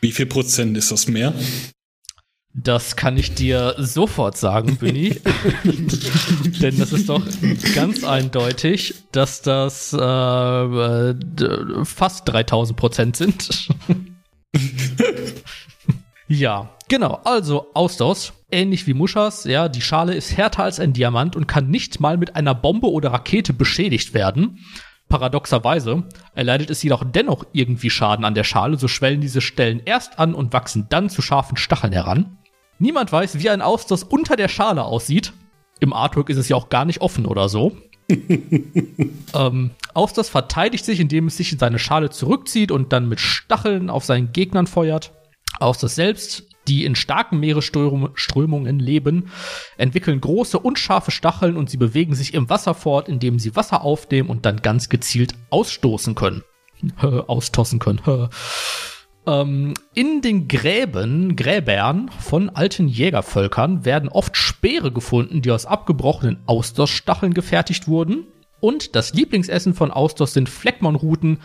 Wie 0.00 0.12
viel 0.12 0.26
Prozent 0.26 0.78
ist 0.78 0.90
das 0.90 1.06
mehr? 1.06 1.34
Das 2.58 2.96
kann 2.96 3.18
ich 3.18 3.34
dir 3.34 3.74
sofort 3.76 4.38
sagen, 4.38 4.78
Bunny. 4.78 5.10
Denn 6.62 6.78
das 6.78 6.90
ist 6.90 7.10
doch 7.10 7.22
ganz 7.74 8.02
eindeutig, 8.02 8.94
dass 9.12 9.42
das 9.42 9.92
äh, 9.92 9.98
äh 9.98 11.14
fast 11.84 12.26
3000 12.26 12.78
Prozent 12.78 13.16
sind. 13.16 13.68
ja, 16.28 16.70
genau. 16.88 17.20
Also 17.24 17.66
Austos, 17.74 18.32
ähnlich 18.50 18.86
wie 18.86 18.94
Muschas, 18.94 19.44
ja, 19.44 19.68
die 19.68 19.82
Schale 19.82 20.14
ist 20.14 20.34
härter 20.34 20.62
als 20.62 20.80
ein 20.80 20.94
Diamant 20.94 21.36
und 21.36 21.46
kann 21.46 21.68
nicht 21.68 22.00
mal 22.00 22.16
mit 22.16 22.36
einer 22.36 22.54
Bombe 22.54 22.90
oder 22.90 23.12
Rakete 23.12 23.52
beschädigt 23.52 24.14
werden. 24.14 24.60
Paradoxerweise 25.10 26.04
erleidet 26.34 26.70
es 26.70 26.82
jedoch 26.82 27.04
dennoch 27.04 27.44
irgendwie 27.52 27.90
Schaden 27.90 28.24
an 28.24 28.34
der 28.34 28.44
Schale, 28.44 28.78
so 28.78 28.88
schwellen 28.88 29.20
diese 29.20 29.42
Stellen 29.42 29.82
erst 29.84 30.18
an 30.18 30.34
und 30.34 30.54
wachsen 30.54 30.86
dann 30.88 31.10
zu 31.10 31.20
scharfen 31.20 31.58
Stacheln 31.58 31.92
heran. 31.92 32.38
Niemand 32.78 33.10
weiß, 33.10 33.38
wie 33.38 33.50
ein 33.50 33.62
Austausch 33.62 34.02
unter 34.02 34.36
der 34.36 34.48
Schale 34.48 34.84
aussieht. 34.84 35.32
Im 35.80 35.92
Artwork 35.92 36.30
ist 36.30 36.36
es 36.36 36.48
ja 36.48 36.56
auch 36.56 36.68
gar 36.68 36.84
nicht 36.84 37.00
offen 37.00 37.26
oder 37.26 37.48
so. 37.48 37.76
ähm, 39.34 39.70
Austausch 39.94 40.28
verteidigt 40.28 40.84
sich, 40.84 41.00
indem 41.00 41.26
es 41.26 41.36
sich 41.36 41.52
in 41.52 41.58
seine 41.58 41.78
Schale 41.78 42.10
zurückzieht 42.10 42.70
und 42.70 42.92
dann 42.92 43.08
mit 43.08 43.20
Stacheln 43.20 43.90
auf 43.90 44.04
seinen 44.04 44.32
Gegnern 44.32 44.66
feuert. 44.66 45.12
Austausch 45.58 45.92
selbst, 45.92 46.48
die 46.68 46.84
in 46.84 46.94
starken 46.94 47.40
Meeresströmungen 47.40 48.78
leben, 48.78 49.30
entwickeln 49.76 50.20
große 50.20 50.58
und 50.58 50.78
scharfe 50.78 51.10
Stacheln 51.10 51.56
und 51.56 51.70
sie 51.70 51.76
bewegen 51.76 52.14
sich 52.14 52.34
im 52.34 52.50
Wasser 52.50 52.74
fort, 52.74 53.08
indem 53.08 53.38
sie 53.38 53.56
Wasser 53.56 53.82
aufnehmen 53.82 54.28
und 54.28 54.44
dann 54.44 54.62
ganz 54.62 54.88
gezielt 54.88 55.34
ausstoßen 55.50 56.14
können. 56.14 56.42
austossen 56.98 57.78
können. 57.78 58.00
Ähm, 59.26 59.74
in 59.94 60.20
den 60.22 60.46
Gräben, 60.46 61.34
Gräbern 61.34 62.10
von 62.20 62.48
alten 62.48 62.86
Jägervölkern 62.86 63.84
werden 63.84 64.08
oft 64.08 64.36
Speere 64.36 64.92
gefunden, 64.92 65.42
die 65.42 65.50
aus 65.50 65.66
abgebrochenen 65.66 66.38
Austauschstacheln 66.46 67.34
gefertigt 67.34 67.88
wurden. 67.88 68.26
Und 68.60 68.94
das 68.94 69.14
Lieblingsessen 69.14 69.74
von 69.74 69.90
Austausch 69.90 70.30
sind 70.30 70.48
Fleckmon-Ruten, 70.48 71.40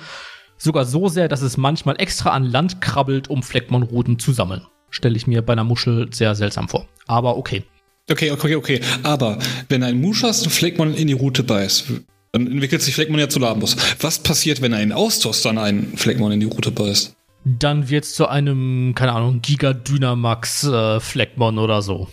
sogar 0.58 0.86
so 0.86 1.08
sehr, 1.08 1.28
dass 1.28 1.42
es 1.42 1.58
manchmal 1.58 2.00
extra 2.00 2.32
an 2.32 2.46
Land 2.46 2.82
krabbelt, 2.82 3.30
um 3.30 3.42
Fleckmon-Ruten 3.42 4.20
zu 4.20 4.32
sammeln. 4.32 4.66
Stelle 4.92 5.18
ich 5.18 5.26
mir 5.26 5.42
bei 5.42 5.54
einer 5.54 5.64
Muschel 5.64 6.14
sehr 6.14 6.36
seltsam 6.36 6.70
vor. 6.70 6.88
Aber 7.08 7.38
okay. 7.38 7.64
Okay, 8.10 8.32
okay, 8.32 8.56
okay. 8.56 8.82
Aber 9.04 9.40
wenn 9.70 9.84
ein 9.84 10.00
Muschas 10.00 10.46
Fleckmon 10.46 10.94
in 10.94 11.08
die 11.08 11.14
Rute 11.14 11.44
beißt, 11.44 11.86
dann 12.34 12.48
entwickelt 12.48 12.82
sich 12.82 12.94
Fleckmon 12.94 13.20
ja 13.20 13.30
zu 13.30 13.40
Labus. 13.40 13.76
Was 14.00 14.20
passiert, 14.20 14.62
wenn 14.62 14.74
ein 14.74 14.92
Austausch 14.92 15.42
dann 15.42 15.58
einen 15.58 15.98
Fleckmon 15.98 16.32
in 16.32 16.40
die 16.40 16.46
Rute 16.46 16.72
beißt? 16.72 17.16
Dann 17.44 17.90
wird 17.90 18.04
es 18.04 18.14
zu 18.14 18.28
einem, 18.28 18.94
keine 18.96 19.14
Ahnung, 19.14 19.42
Giga 19.42 19.74
Dynamax 19.74 20.64
äh, 20.64 21.00
Fleckmon 21.00 21.58
oder 21.58 21.82
so. 21.82 22.08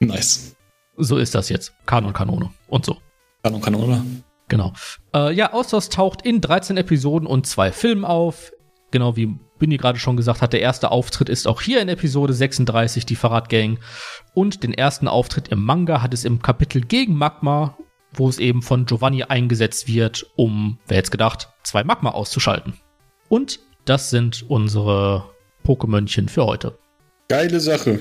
Nice. 0.00 0.56
So 0.96 1.18
ist 1.18 1.34
das 1.34 1.48
jetzt. 1.48 1.74
Kanon, 1.86 2.12
Kanone 2.12 2.50
und 2.68 2.84
so. 2.84 2.98
Kanon, 3.42 3.60
Kanone. 3.60 4.04
Genau. 4.48 4.72
Äh, 5.14 5.32
ja, 5.34 5.52
Austausch 5.52 5.88
taucht 5.88 6.22
in 6.22 6.40
13 6.40 6.76
Episoden 6.76 7.26
und 7.26 7.46
zwei 7.46 7.72
Filmen 7.72 8.04
auf. 8.04 8.52
Genau 8.90 9.16
wie 9.16 9.38
Binny 9.58 9.76
gerade 9.76 9.98
schon 9.98 10.16
gesagt 10.16 10.42
hat, 10.42 10.52
der 10.52 10.60
erste 10.60 10.90
Auftritt 10.90 11.28
ist 11.28 11.46
auch 11.46 11.62
hier 11.62 11.80
in 11.80 11.88
Episode 11.88 12.34
36, 12.34 13.06
die 13.06 13.16
Fahrradgang. 13.16 13.78
Und 14.34 14.62
den 14.62 14.74
ersten 14.74 15.08
Auftritt 15.08 15.48
im 15.48 15.64
Manga 15.64 16.02
hat 16.02 16.12
es 16.12 16.24
im 16.24 16.42
Kapitel 16.42 16.82
gegen 16.82 17.14
Magma, 17.14 17.78
wo 18.12 18.28
es 18.28 18.38
eben 18.38 18.60
von 18.60 18.86
Giovanni 18.86 19.22
eingesetzt 19.22 19.86
wird, 19.86 20.26
um, 20.36 20.78
wer 20.86 20.98
hätte 20.98 21.10
gedacht, 21.10 21.48
zwei 21.62 21.84
Magma 21.84 22.10
auszuschalten. 22.10 22.74
Und 23.28 23.60
das 23.84 24.10
sind 24.10 24.44
unsere 24.48 25.24
Pokémönchen 25.64 26.28
für 26.28 26.46
heute. 26.46 26.78
Geile 27.28 27.60
Sache. 27.60 28.00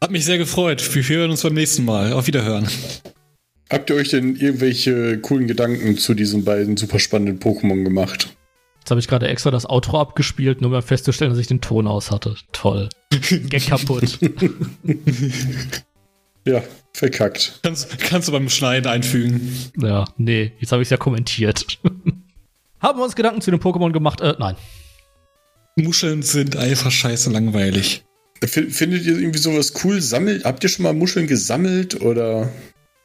Hat 0.00 0.10
mich 0.10 0.24
sehr 0.24 0.38
gefreut. 0.38 0.94
Wir 0.94 1.02
hören 1.02 1.30
uns 1.30 1.42
beim 1.42 1.54
nächsten 1.54 1.84
Mal. 1.84 2.12
Auf 2.12 2.26
Wiederhören. 2.26 2.68
Habt 3.70 3.90
ihr 3.90 3.96
euch 3.96 4.10
denn 4.10 4.36
irgendwelche 4.36 5.18
coolen 5.18 5.46
Gedanken 5.46 5.98
zu 5.98 6.14
diesen 6.14 6.44
beiden 6.44 6.76
super 6.76 6.98
spannenden 6.98 7.40
Pokémon 7.40 7.84
gemacht? 7.84 8.36
Jetzt 8.78 8.90
habe 8.90 9.00
ich 9.00 9.08
gerade 9.08 9.28
extra 9.28 9.50
das 9.50 9.68
Outro 9.68 10.00
abgespielt, 10.00 10.62
nur 10.62 10.74
um 10.74 10.82
festzustellen, 10.82 11.30
dass 11.30 11.38
ich 11.38 11.48
den 11.48 11.60
Ton 11.60 11.86
aus 11.86 12.10
hatte. 12.10 12.36
Toll. 12.52 12.88
Gag 13.10 13.66
kaputt. 13.66 14.18
ja, 16.46 16.62
verkackt. 16.94 17.60
Kannst, 17.62 17.98
kannst 17.98 18.28
du 18.28 18.32
beim 18.32 18.48
Schneiden 18.48 18.90
einfügen. 18.90 19.54
Ja, 19.76 20.06
nee, 20.16 20.52
jetzt 20.60 20.72
habe 20.72 20.80
ich 20.80 20.86
es 20.86 20.90
ja 20.90 20.96
kommentiert. 20.96 21.78
Haben 22.80 22.98
wir 22.98 23.04
uns 23.04 23.16
Gedanken 23.16 23.40
zu 23.40 23.50
den 23.50 23.60
Pokémon 23.60 23.92
gemacht? 23.92 24.20
Äh, 24.20 24.36
nein. 24.38 24.56
Muscheln 25.82 26.22
sind 26.22 26.56
einfach 26.56 26.90
scheiße 26.90 27.30
langweilig. 27.30 28.04
Findet 28.44 29.04
ihr 29.04 29.18
irgendwie 29.18 29.38
sowas 29.38 29.72
cool? 29.82 30.00
Sammelt, 30.00 30.44
habt 30.44 30.62
ihr 30.62 30.68
schon 30.68 30.84
mal 30.84 30.92
Muscheln 30.92 31.26
gesammelt 31.26 32.00
oder? 32.00 32.50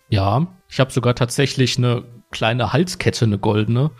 Ja, 0.09 0.47
ich 0.69 0.79
habe 0.79 0.91
sogar 0.91 1.15
tatsächlich 1.15 1.77
eine 1.77 2.03
kleine 2.31 2.73
Halskette, 2.73 3.25
eine 3.25 3.39
goldene, 3.39 3.91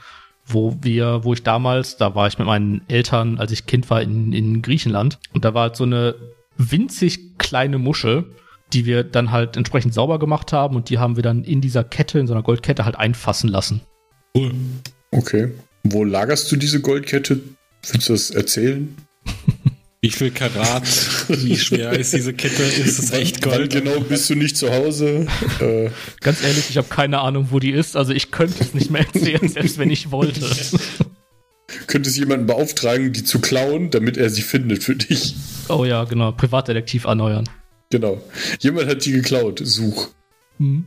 wo 0.46 0.78
wir, 0.82 1.24
wo 1.24 1.34
ich 1.34 1.44
damals, 1.44 1.98
da 1.98 2.14
war 2.14 2.28
ich 2.28 2.38
mit 2.38 2.48
meinen 2.48 2.82
Eltern, 2.88 3.40
als 3.40 3.52
ich 3.52 3.66
Kind 3.66 3.90
war, 3.90 4.02
in, 4.02 4.32
in 4.34 4.62
Griechenland. 4.62 5.20
Und 5.34 5.46
da 5.46 5.54
war 5.54 5.64
halt 5.64 5.76
so 5.76 5.86
eine 5.86 6.16
winzig 6.58 7.38
kleine 7.40 7.80
Muschel, 7.80 8.26
die 8.74 8.86
wir 8.86 9.04
dann 9.04 9.32
halt 9.32 9.58
entsprechend 9.58 9.94
sauber 9.94 10.20
gemacht 10.20 10.54
haben 10.54 10.76
und 10.76 10.90
die 10.90 11.00
haben 11.00 11.16
wir 11.16 11.24
dann 11.24 11.44
in 11.44 11.62
dieser 11.62 11.84
Kette, 11.84 12.20
in 12.20 12.28
so 12.28 12.34
einer 12.34 12.44
Goldkette 12.44 12.86
halt 12.86 12.96
einfassen 12.96 13.50
lassen. 13.50 13.82
Cool. 14.36 14.52
Okay. 15.12 15.52
Wo 15.84 16.04
lagerst 16.04 16.52
du 16.52 16.56
diese 16.56 16.82
Goldkette? 16.82 17.40
Willst 17.92 18.10
du 18.10 18.14
das 18.14 18.32
erzählen? 18.32 18.96
Wie 20.02 20.10
viel 20.10 20.32
Karat, 20.32 20.84
wie 21.30 21.58
schwer 21.58 21.94
ist 21.94 22.12
diese 22.12 22.34
Kette? 22.34 22.62
Ist 22.64 23.00
es 23.00 23.12
echt 23.12 23.42
Gold? 23.42 23.72
Genau 23.72 24.02
bist 24.02 24.30
du 24.30 24.36
nicht 24.36 24.58
zu 24.58 24.70
Hause? 24.70 25.28
Äh. 25.62 25.92
Ganz 26.20 26.44
ehrlich, 26.44 26.70
ich 26.70 26.78
habe 26.78 26.90
keine 26.90 27.20
Ahnung, 27.20 27.48
wo 27.52 27.60
die 27.60 27.72
ist. 27.72 27.96
Also 27.96 28.12
ich 28.12 28.32
könnte 28.32 28.56
es 28.60 28.74
nicht 28.74 28.92
mehr 28.92 29.06
erzählen, 29.14 29.48
selbst 29.48 29.78
wenn 29.78 29.90
ich 29.90 30.12
wollte. 30.12 30.42
Könntest 31.88 32.18
jemanden 32.18 32.48
beauftragen, 32.48 33.14
die 33.14 33.24
zu 33.24 33.40
klauen, 33.40 33.92
damit 33.92 34.18
er 34.18 34.30
sie 34.30 34.42
findet 34.42 34.84
für 34.84 34.96
dich? 34.96 35.36
Oh 35.70 35.86
ja, 35.86 36.04
genau. 36.04 36.34
Privatdetektiv 36.34 37.06
erneuern. 37.06 37.48
Genau. 37.90 38.22
Jemand 38.60 38.90
hat 38.90 39.06
die 39.06 39.12
geklaut. 39.12 39.62
Such. 39.64 40.10
Mhm. 40.58 40.86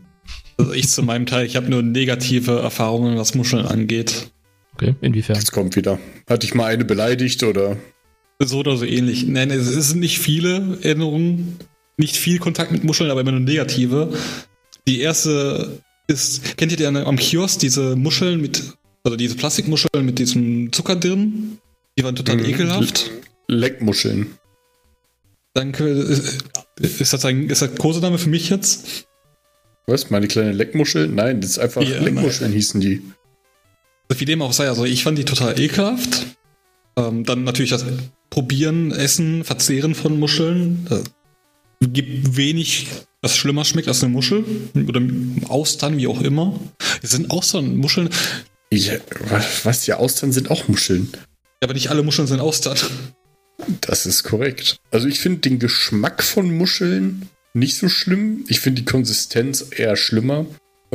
Also 0.59 0.73
ich 0.73 0.89
zu 0.89 1.03
meinem 1.03 1.25
Teil, 1.27 1.47
ich 1.47 1.57
habe 1.57 1.71
nur 1.71 1.83
negative 1.83 2.59
Erfahrungen, 2.59 3.17
was 3.17 3.35
Muscheln 3.35 3.65
angeht. 3.65 4.31
Okay, 4.77 4.95
inwiefern? 5.01 5.37
Jetzt 5.37 5.53
kommt 5.53 5.75
wieder. 5.75 5.99
Hatte 6.29 6.47
ich 6.47 6.55
mal 6.55 6.67
eine 6.67 6.85
beleidigt 6.85 7.43
oder? 7.43 7.79
So 8.39 8.59
oder 8.59 8.77
so 8.77 8.85
ähnlich. 8.85 9.27
Nein, 9.27 9.51
es 9.51 9.67
sind 9.69 10.01
nicht 10.01 10.19
viele 10.19 10.79
Erinnerungen, 10.83 11.57
nicht 11.97 12.17
viel 12.17 12.39
Kontakt 12.39 12.73
mit 12.73 12.85
Muscheln, 12.85 13.11
aber 13.11 13.23
immer 13.23 13.33
nur 13.33 13.41
negative. 13.41 14.13
Die 14.87 15.01
erste 15.01 15.81
ist, 16.09 16.59
kennt 16.59 16.73
ihr 16.73 16.77
die 16.77 16.85
am 16.85 17.17
Kiosk, 17.17 17.61
diese 17.61 17.97
Muscheln 17.97 18.43
mit, 18.43 18.63
oder 19.05 19.17
diese 19.17 19.37
Plastikmuscheln 19.37 20.05
mit 20.05 20.19
diesem 20.19 20.71
Zucker 20.75 20.97
drin? 20.97 21.57
Die 21.99 22.05
waren 22.05 22.15
total 22.15 22.37
mhm. 22.37 22.45
ekelhaft. 22.45 23.11
Leckmuscheln. 23.49 24.27
Danke. 25.55 25.87
Ist 26.79 27.15
das 27.15 27.25
ein 27.25 27.49
ist 27.49 27.63
das 27.63 27.75
Kosename 27.77 28.19
für 28.19 28.29
mich 28.29 28.51
jetzt? 28.51 29.07
Was? 29.87 30.11
Meine 30.11 30.29
kleine 30.29 30.53
Leckmuschel? 30.53 31.09
Nein, 31.09 31.41
das 31.41 31.53
ist 31.53 31.59
einfach 31.59 31.81
ja, 31.81 31.99
Leckmuscheln 31.99 32.51
nein. 32.51 32.57
hießen 32.59 32.81
die. 32.83 33.01
Wie 34.09 34.25
dem 34.25 34.43
auch 34.43 34.53
sei, 34.53 34.69
also 34.69 34.85
ich 34.85 35.03
fand 35.03 35.19
die 35.19 35.25
total 35.25 35.59
ekelhaft. 35.59 36.27
Ähm, 36.97 37.25
dann 37.25 37.45
natürlich 37.45 37.71
das 37.71 37.85
Probieren, 38.31 38.93
Essen, 38.93 39.45
Verzehren 39.45 39.95
von 39.95 40.19
Muscheln. 40.19 40.87
Es 41.81 41.89
gibt 41.93 42.37
wenig, 42.37 42.89
was 43.21 43.37
schlimmer 43.37 43.65
schmeckt 43.65 43.89
als 43.89 44.03
eine 44.03 44.13
Muschel. 44.13 44.45
Oder 44.75 45.01
Austern, 45.49 45.99
wie 45.99 46.07
auch 46.07 46.21
immer. 46.23 46.59
Es 47.03 47.11
sind 47.11 47.31
Austernmuscheln. 47.31 48.09
Ja, 48.73 48.95
was? 49.65 49.87
Ja, 49.87 49.97
Austern 49.97 50.33
sind 50.33 50.51
auch 50.51 50.69
Muscheln. 50.69 51.11
Ja, 51.13 51.19
aber 51.63 51.75
nicht 51.75 51.91
alle 51.91 52.03
Muscheln 52.03 52.29
sind 52.29 52.41
Austern. 52.41 52.77
Das 53.81 54.07
ist 54.07 54.25
korrekt. 54.25 54.77
Also 54.91 55.09
ich 55.09 55.21
finde 55.21 55.41
den 55.41 55.59
Geschmack 55.59 56.23
von 56.23 56.57
Muscheln 56.57 57.29
nicht 57.55 57.77
so 57.77 57.89
schlimm. 57.89 58.45
Ich 58.49 58.61
finde 58.61 58.83
die 58.83 58.87
Konsistenz 58.87 59.67
eher 59.71 59.97
schlimmer. 59.97 60.47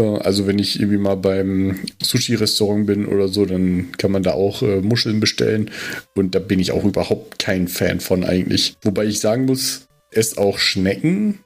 Äh, 0.02 0.18
also 0.20 0.48
wenn 0.48 0.60
ich 0.60 0.80
irgendwie 0.80 0.98
mal 0.98 1.16
beim 1.16 1.80
Sushi-Restaurant 2.02 2.86
bin 2.88 3.06
oder 3.06 3.28
so, 3.28 3.46
dann 3.46 3.92
kann 3.98 4.12
man 4.12 4.24
da 4.24 4.32
auch 4.34 4.62
äh, 4.62 4.82
Muscheln 4.82 5.20
bestellen. 5.20 5.72
Und 6.16 6.36
da 6.36 6.40
bin 6.40 6.60
ich 6.60 6.72
auch 6.72 6.84
überhaupt 6.84 7.40
kein 7.40 7.68
Fan 7.68 8.00
von 8.00 8.24
eigentlich. 8.24 8.76
Wobei 8.82 9.06
ich 9.06 9.20
sagen 9.20 9.46
muss, 9.46 9.88
es 10.12 10.38
auch 10.38 10.58
Schnecken 10.58 11.40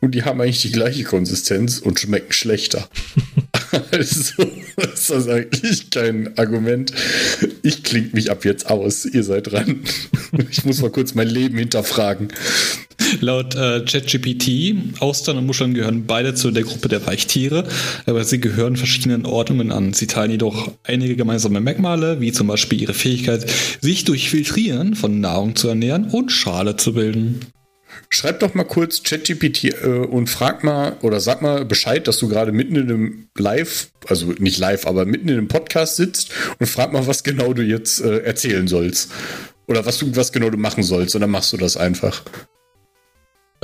und 0.00 0.14
die 0.14 0.24
haben 0.24 0.40
eigentlich 0.40 0.62
die 0.62 0.72
gleiche 0.72 1.04
Konsistenz 1.04 1.78
und 1.78 1.98
schmecken 1.98 2.32
schlechter. 2.32 2.88
also 3.90 4.42
ist 4.92 5.10
das 5.10 5.28
eigentlich 5.28 5.90
kein 5.90 6.36
Argument. 6.38 6.92
Ich 7.62 7.82
klinge 7.82 8.10
mich 8.12 8.30
ab 8.30 8.44
jetzt 8.44 8.70
aus. 8.70 9.04
Ihr 9.04 9.22
seid 9.22 9.52
dran. 9.52 9.80
ich 10.50 10.64
muss 10.64 10.80
mal 10.80 10.90
kurz 10.90 11.14
mein 11.14 11.28
Leben 11.28 11.58
hinterfragen. 11.58 12.28
Laut 13.20 13.54
äh, 13.54 13.84
ChatGPT, 13.84 15.00
Austern 15.00 15.38
und 15.38 15.46
Muscheln 15.46 15.74
gehören 15.74 16.06
beide 16.06 16.34
zu 16.34 16.50
der 16.50 16.64
Gruppe 16.64 16.88
der 16.88 17.06
Weichtiere, 17.06 17.68
aber 18.06 18.24
sie 18.24 18.40
gehören 18.40 18.76
verschiedenen 18.76 19.26
Ordnungen 19.26 19.70
an. 19.70 19.92
Sie 19.92 20.06
teilen 20.06 20.32
jedoch 20.32 20.72
einige 20.82 21.14
gemeinsame 21.14 21.60
Merkmale, 21.60 22.20
wie 22.20 22.32
zum 22.32 22.46
Beispiel 22.46 22.80
ihre 22.80 22.94
Fähigkeit, 22.94 23.46
sich 23.80 24.04
durch 24.04 24.30
Filtrieren 24.30 24.96
von 24.96 25.20
Nahrung 25.20 25.56
zu 25.56 25.68
ernähren 25.68 26.06
und 26.10 26.32
Schale 26.32 26.76
zu 26.76 26.94
bilden. 26.94 27.40
Schreib 28.08 28.40
doch 28.40 28.54
mal 28.54 28.64
kurz 28.64 29.02
ChatGPT 29.02 29.64
äh, 29.64 29.86
und 29.86 30.28
frag 30.28 30.64
mal 30.64 30.96
oder 31.02 31.20
sag 31.20 31.42
mal 31.42 31.64
Bescheid, 31.64 32.06
dass 32.06 32.18
du 32.18 32.28
gerade 32.28 32.52
mitten 32.52 32.76
in 32.76 32.82
einem 32.82 33.28
Live, 33.36 33.90
also 34.06 34.26
nicht 34.38 34.58
live, 34.58 34.86
aber 34.86 35.04
mitten 35.04 35.28
in 35.28 35.38
einem 35.38 35.48
Podcast 35.48 35.96
sitzt 35.96 36.30
und 36.58 36.66
frag 36.66 36.92
mal, 36.92 37.06
was 37.06 37.24
genau 37.24 37.52
du 37.52 37.62
jetzt 37.62 38.00
äh, 38.00 38.18
erzählen 38.18 38.68
sollst. 38.68 39.10
Oder 39.66 39.84
was 39.84 39.98
du 39.98 40.14
was 40.14 40.32
genau 40.32 40.50
du 40.50 40.58
machen 40.58 40.84
sollst 40.84 41.14
und 41.14 41.20
dann 41.20 41.30
machst 41.30 41.52
du 41.52 41.56
das 41.56 41.76
einfach. 41.76 42.22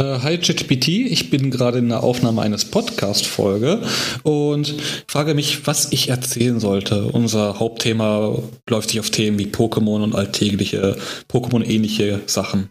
Uh, 0.01 0.23
hi 0.23 0.39
ChatGPT, 0.39 0.89
ich 0.89 1.29
bin 1.29 1.51
gerade 1.51 1.79
in 1.79 1.91
der 1.91 2.03
Aufnahme 2.03 2.41
eines 2.41 2.65
Podcast-Folge 2.65 3.83
und 4.23 4.75
frage 5.07 5.35
mich, 5.35 5.67
was 5.67 5.93
ich 5.93 6.09
erzählen 6.09 6.61
sollte. 6.61 7.05
Unser 7.09 7.61
Hauptthema 7.61 8.39
läuft 8.71 8.89
sich 8.89 9.01
auf 9.01 9.11
Themen 9.11 9.39
wie 9.39 9.49
Pokémon 9.49 10.03
und 10.03 10.15
alltägliche 10.15 10.97
Pokémon-ähnliche 11.31 12.23
Sachen. 12.25 12.71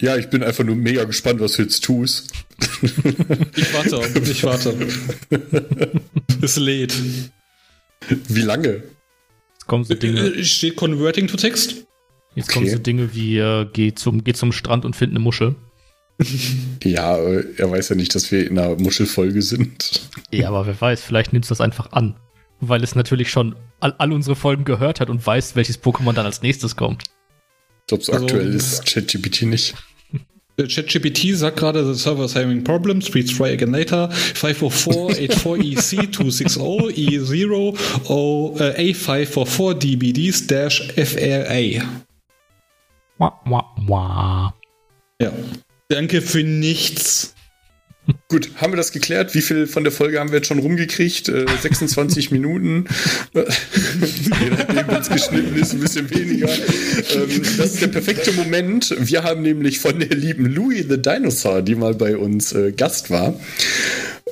Ja, 0.00 0.16
ich 0.16 0.30
bin 0.30 0.42
einfach 0.42 0.64
nur 0.64 0.76
mega 0.76 1.04
gespannt, 1.04 1.40
was 1.40 1.52
du 1.52 1.62
jetzt 1.62 1.84
tust. 1.84 2.32
ich 2.82 3.74
warte, 3.74 4.20
ich 4.22 4.42
warte. 4.44 4.74
es 6.42 6.56
lädt. 6.56 6.94
Wie 8.28 8.40
lange? 8.40 8.82
Jetzt 9.52 9.66
kommen 9.66 9.84
so 9.84 9.94
Dinge. 9.94 10.20
Äh, 10.20 10.44
steht 10.44 10.76
Converting 10.76 11.26
to 11.26 11.36
Text. 11.36 11.86
Jetzt 12.34 12.48
okay. 12.48 12.54
kommen 12.54 12.70
so 12.70 12.78
Dinge 12.78 13.14
wie 13.14 13.38
äh, 13.38 13.66
geh, 13.70 13.94
zum, 13.94 14.24
geh 14.24 14.32
zum 14.32 14.52
Strand 14.52 14.86
und 14.86 14.96
find 14.96 15.10
eine 15.10 15.20
Muschel. 15.20 15.54
ja, 16.82 17.18
äh, 17.18 17.44
er 17.58 17.70
weiß 17.70 17.90
ja 17.90 17.96
nicht, 17.96 18.14
dass 18.14 18.32
wir 18.32 18.46
in 18.46 18.58
einer 18.58 18.76
Muschelfolge 18.76 19.42
sind. 19.42 20.08
ja, 20.32 20.48
aber 20.48 20.66
wer 20.66 20.80
weiß, 20.80 21.02
vielleicht 21.02 21.34
nimmst 21.34 21.50
du 21.50 21.52
das 21.52 21.60
einfach 21.60 21.92
an. 21.92 22.16
Weil 22.60 22.82
es 22.82 22.94
natürlich 22.94 23.30
schon 23.30 23.54
all, 23.80 23.94
all 23.98 24.12
unsere 24.12 24.36
Folgen 24.36 24.64
gehört 24.64 25.00
hat 25.00 25.10
und 25.10 25.26
weiß, 25.26 25.56
welches 25.56 25.82
Pokémon 25.82 26.14
dann 26.14 26.26
als 26.26 26.40
nächstes 26.42 26.76
kommt. 26.76 27.04
glaube, 27.86 28.04
so 28.04 28.12
also, 28.12 28.24
aktuell 28.26 28.54
ist 28.54 28.86
ChatGPT 28.86 29.42
nicht. 29.42 29.74
ChatGPT 30.64 31.36
sagt 31.36 31.58
gerade, 31.58 31.84
the 31.84 31.94
server 31.94 32.24
is 32.24 32.34
having 32.34 32.64
problems, 32.64 33.10
please 33.10 33.30
try 33.32 33.52
again 33.52 33.72
later. 33.72 34.08
504-84EC260 34.10 36.94
E0 36.94 37.76
A544 38.76 39.74
DBDs 39.74 40.46
dash 40.46 40.90
FRA. 40.96 41.82
Wah, 43.18 43.32
wah, 43.46 43.64
wah. 43.86 44.54
Ja. 45.20 45.32
Danke 45.88 46.22
für 46.22 46.42
nichts. 46.42 47.34
Gut, 48.30 48.48
haben 48.60 48.72
wir 48.72 48.76
das 48.76 48.92
geklärt? 48.92 49.34
Wie 49.34 49.42
viel 49.42 49.66
von 49.66 49.82
der 49.82 49.92
Folge 49.92 50.20
haben 50.20 50.30
wir 50.30 50.36
jetzt 50.36 50.46
schon 50.46 50.60
rumgekriegt? 50.60 51.28
Äh, 51.28 51.46
26 51.62 52.30
Minuten. 52.30 52.84
Je 53.34 54.50
nachdem, 54.50 54.86
wenn 54.86 55.00
es 55.00 55.08
geschnitten 55.08 55.56
ist, 55.56 55.72
ein 55.72 55.80
bisschen 55.80 56.08
weniger. 56.10 56.48
Ähm, 56.48 57.42
das 57.58 57.74
ist 57.74 57.82
der 57.82 57.88
perfekte 57.88 58.32
Moment. 58.34 58.94
Wir 59.00 59.24
haben 59.24 59.42
nämlich 59.42 59.80
von 59.80 59.98
der 59.98 60.16
lieben 60.16 60.46
Louis 60.46 60.86
the 60.88 61.02
Dinosaur, 61.02 61.62
die 61.62 61.74
mal 61.74 61.94
bei 61.94 62.16
uns 62.16 62.52
äh, 62.52 62.70
Gast 62.70 63.10
war, 63.10 63.34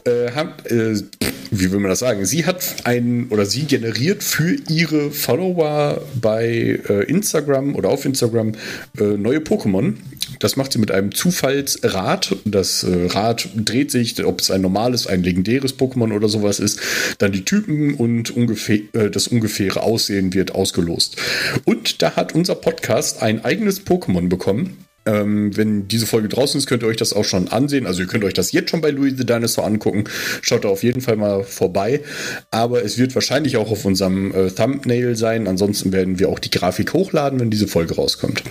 äh, 0.04 0.30
haben, 0.30 0.52
äh, 0.66 1.02
wie 1.50 1.72
will 1.72 1.80
man 1.80 1.90
das 1.90 1.98
sagen? 1.98 2.24
Sie 2.24 2.46
hat 2.46 2.76
ein 2.84 3.26
oder 3.30 3.46
sie 3.46 3.64
generiert 3.64 4.22
für 4.22 4.54
ihre 4.68 5.10
Follower 5.10 6.02
bei 6.20 6.78
äh, 6.88 7.02
Instagram 7.10 7.74
oder 7.74 7.88
auf 7.88 8.04
Instagram 8.04 8.52
äh, 9.00 9.02
neue 9.02 9.38
Pokémon. 9.38 9.94
Das 10.38 10.56
macht 10.56 10.72
sie 10.72 10.78
mit 10.78 10.90
einem 10.90 11.14
Zufallsrad. 11.14 12.36
Das 12.44 12.84
äh, 12.84 13.06
Rad 13.06 13.48
dreht 13.56 13.90
sich, 13.90 14.24
ob 14.24 14.40
es 14.40 14.50
ein 14.50 14.60
normales, 14.60 15.06
ein 15.06 15.22
legendäres 15.22 15.78
Pokémon 15.78 16.14
oder 16.14 16.28
sowas 16.28 16.60
ist. 16.60 16.80
Dann 17.18 17.32
die 17.32 17.44
Typen 17.44 17.94
und 17.94 18.30
ungefähr, 18.30 18.80
äh, 18.92 19.10
das 19.10 19.28
ungefähre 19.28 19.82
Aussehen 19.82 20.34
wird 20.34 20.54
ausgelost. 20.54 21.16
Und 21.64 22.02
da 22.02 22.16
hat 22.16 22.34
unser 22.34 22.54
Podcast 22.54 23.22
ein 23.22 23.44
eigenes 23.44 23.84
Pokémon 23.84 24.28
bekommen. 24.28 24.78
Ähm, 25.08 25.56
wenn 25.56 25.88
diese 25.88 26.06
Folge 26.06 26.28
draußen 26.28 26.58
ist, 26.58 26.66
könnt 26.66 26.82
ihr 26.82 26.88
euch 26.88 26.98
das 26.98 27.14
auch 27.14 27.24
schon 27.24 27.48
ansehen. 27.48 27.86
Also 27.86 28.02
ihr 28.02 28.08
könnt 28.08 28.24
euch 28.24 28.34
das 28.34 28.52
jetzt 28.52 28.70
schon 28.70 28.82
bei 28.82 28.90
Louis 28.90 29.14
the 29.16 29.24
Dinosaur 29.24 29.64
angucken. 29.64 30.04
Schaut 30.42 30.64
da 30.64 30.68
auf 30.68 30.82
jeden 30.82 31.00
Fall 31.00 31.16
mal 31.16 31.44
vorbei. 31.44 32.02
Aber 32.50 32.84
es 32.84 32.98
wird 32.98 33.14
wahrscheinlich 33.14 33.56
auch 33.56 33.70
auf 33.70 33.86
unserem 33.86 34.34
äh, 34.34 34.50
Thumbnail 34.50 35.16
sein. 35.16 35.48
Ansonsten 35.48 35.92
werden 35.92 36.18
wir 36.18 36.28
auch 36.28 36.38
die 36.38 36.50
Grafik 36.50 36.92
hochladen, 36.92 37.40
wenn 37.40 37.50
diese 37.50 37.68
Folge 37.68 37.94
rauskommt. 37.94 38.42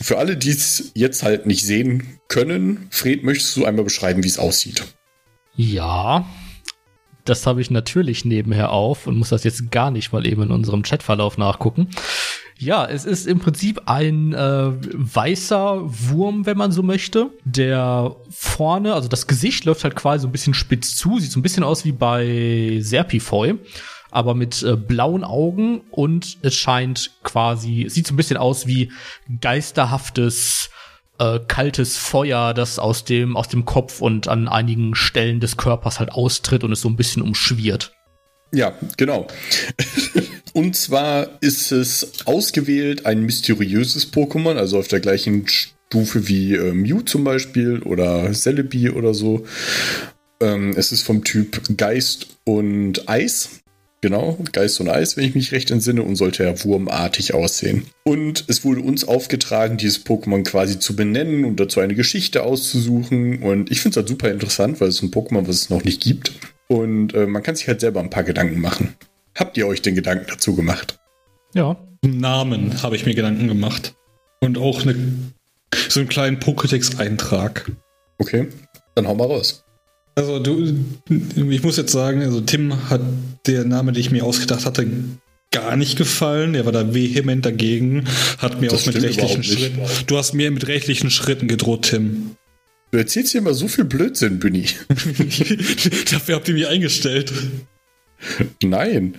Für 0.00 0.18
alle, 0.18 0.36
die 0.36 0.50
es 0.50 0.92
jetzt 0.94 1.22
halt 1.22 1.46
nicht 1.46 1.64
sehen 1.64 2.18
können, 2.28 2.88
Fred, 2.90 3.24
möchtest 3.24 3.56
du 3.56 3.64
einmal 3.64 3.84
beschreiben, 3.84 4.22
wie 4.22 4.28
es 4.28 4.38
aussieht? 4.38 4.84
Ja, 5.54 6.26
das 7.24 7.46
habe 7.46 7.60
ich 7.60 7.70
natürlich 7.70 8.24
nebenher 8.24 8.70
auf 8.70 9.06
und 9.06 9.16
muss 9.16 9.30
das 9.30 9.44
jetzt 9.44 9.70
gar 9.70 9.90
nicht 9.90 10.12
mal 10.12 10.26
eben 10.26 10.42
in 10.42 10.50
unserem 10.50 10.82
Chatverlauf 10.82 11.38
nachgucken. 11.38 11.88
Ja, 12.58 12.86
es 12.86 13.04
ist 13.04 13.26
im 13.26 13.38
Prinzip 13.38 13.82
ein 13.86 14.32
äh, 14.32 14.70
weißer 14.72 15.82
Wurm, 15.84 16.46
wenn 16.46 16.56
man 16.56 16.72
so 16.72 16.82
möchte, 16.82 17.30
der 17.44 18.16
vorne, 18.30 18.94
also 18.94 19.08
das 19.08 19.26
Gesicht 19.26 19.66
läuft 19.66 19.84
halt 19.84 19.94
quasi 19.94 20.22
so 20.22 20.28
ein 20.28 20.32
bisschen 20.32 20.54
spitz 20.54 20.96
zu, 20.96 21.18
sieht 21.18 21.32
so 21.32 21.38
ein 21.38 21.42
bisschen 21.42 21.64
aus 21.64 21.84
wie 21.84 21.92
bei 21.92 22.78
Serpifoy, 22.80 23.58
aber 24.10 24.34
mit 24.34 24.62
äh, 24.62 24.76
blauen 24.76 25.24
Augen 25.24 25.82
und 25.90 26.38
es 26.42 26.54
scheint 26.54 27.12
quasi, 27.22 27.86
sieht 27.88 28.06
so 28.06 28.14
ein 28.14 28.16
bisschen 28.16 28.36
aus 28.36 28.66
wie 28.66 28.92
geisterhaftes 29.40 30.70
äh, 31.18 31.40
kaltes 31.46 31.96
Feuer, 31.96 32.54
das 32.54 32.78
aus 32.78 33.04
dem 33.04 33.36
aus 33.36 33.48
dem 33.48 33.64
Kopf 33.64 34.00
und 34.00 34.28
an 34.28 34.48
einigen 34.48 34.94
Stellen 34.94 35.40
des 35.40 35.56
Körpers 35.56 35.98
halt 35.98 36.12
austritt 36.12 36.64
und 36.64 36.72
es 36.72 36.80
so 36.80 36.88
ein 36.88 36.96
bisschen 36.96 37.22
umschwirrt. 37.22 37.92
Ja, 38.52 38.74
genau. 38.96 39.26
Und 40.52 40.74
zwar 40.74 41.42
ist 41.42 41.70
es 41.72 42.24
ausgewählt 42.24 43.04
ein 43.04 43.20
mysteriöses 43.20 44.10
Pokémon, 44.10 44.56
also 44.56 44.78
auf 44.78 44.88
der 44.88 45.00
gleichen 45.00 45.46
Stufe 45.46 46.28
wie 46.28 46.54
äh, 46.54 46.72
Mew 46.72 47.02
zum 47.02 47.24
Beispiel 47.24 47.82
oder 47.82 48.32
Celebi 48.32 48.88
oder 48.88 49.12
so. 49.12 49.44
Ähm, 50.40 50.74
es 50.76 50.92
ist 50.92 51.02
vom 51.02 51.24
Typ 51.24 51.60
Geist 51.76 52.28
und 52.44 53.08
Eis. 53.08 53.60
Genau, 54.06 54.38
Geist 54.52 54.80
und 54.80 54.88
Eis, 54.88 55.16
wenn 55.16 55.24
ich 55.24 55.34
mich 55.34 55.50
recht 55.50 55.72
entsinne, 55.72 56.04
und 56.04 56.14
sollte 56.14 56.44
ja 56.44 56.64
wurmartig 56.64 57.34
aussehen. 57.34 57.86
Und 58.04 58.44
es 58.46 58.64
wurde 58.64 58.80
uns 58.80 59.02
aufgetragen, 59.02 59.78
dieses 59.78 60.06
Pokémon 60.06 60.44
quasi 60.44 60.78
zu 60.78 60.94
benennen 60.94 61.44
und 61.44 61.58
dazu 61.58 61.80
eine 61.80 61.96
Geschichte 61.96 62.44
auszusuchen. 62.44 63.42
Und 63.42 63.72
ich 63.72 63.80
finde 63.80 63.94
es 63.94 63.96
halt 63.96 64.08
super 64.08 64.30
interessant, 64.30 64.80
weil 64.80 64.86
es 64.86 64.94
ist 64.94 65.02
ein 65.02 65.10
Pokémon, 65.10 65.48
was 65.48 65.56
es 65.56 65.70
noch 65.70 65.82
nicht 65.82 66.00
gibt. 66.00 66.30
Und 66.68 67.14
äh, 67.14 67.26
man 67.26 67.42
kann 67.42 67.56
sich 67.56 67.66
halt 67.66 67.80
selber 67.80 67.98
ein 67.98 68.08
paar 68.10 68.22
Gedanken 68.22 68.60
machen. 68.60 68.94
Habt 69.34 69.56
ihr 69.56 69.66
euch 69.66 69.82
den 69.82 69.96
Gedanken 69.96 70.26
dazu 70.28 70.54
gemacht? 70.54 71.00
Ja. 71.52 71.76
Namen 72.04 72.84
habe 72.84 72.94
ich 72.94 73.06
mir 73.06 73.14
Gedanken 73.16 73.48
gemacht. 73.48 73.96
Und 74.38 74.56
auch 74.56 74.82
eine, 74.82 74.94
so 75.88 75.98
einen 75.98 76.08
kleinen 76.08 76.38
Pokédex-Eintrag. 76.38 77.72
Okay, 78.18 78.46
dann 78.94 79.08
hau 79.08 79.16
mal 79.16 79.26
raus. 79.26 79.65
Also 80.18 80.38
du, 80.38 80.74
ich 81.10 81.62
muss 81.62 81.76
jetzt 81.76 81.92
sagen, 81.92 82.22
also 82.22 82.40
Tim 82.40 82.88
hat 82.88 83.02
der 83.46 83.64
Name, 83.64 83.92
den 83.92 84.00
ich 84.00 84.10
mir 84.10 84.24
ausgedacht 84.24 84.64
hatte, 84.64 84.86
gar 85.52 85.76
nicht 85.76 85.96
gefallen. 85.98 86.54
Er 86.54 86.64
war 86.64 86.72
da 86.72 86.94
vehement 86.94 87.44
dagegen, 87.44 88.04
hat 88.38 88.60
mir 88.60 88.70
das 88.70 88.82
auch 88.82 88.94
mit 88.94 89.02
rechtlichen 89.02 89.42
Schritten. 89.42 89.80
Du 90.06 90.16
hast 90.16 90.32
mir 90.32 90.50
mit 90.50 90.66
rechtlichen 90.68 91.10
Schritten 91.10 91.48
gedroht, 91.48 91.90
Tim. 91.90 92.36
Du 92.92 92.98
erzählst 92.98 93.32
hier 93.32 93.42
immer 93.42 93.52
so 93.52 93.68
viel 93.68 93.84
Blödsinn, 93.84 94.38
Bunny. 94.38 94.64
Dafür 94.88 96.36
habt 96.36 96.48
ihr 96.48 96.54
mich 96.54 96.66
eingestellt. 96.66 97.30
Nein, 98.62 99.16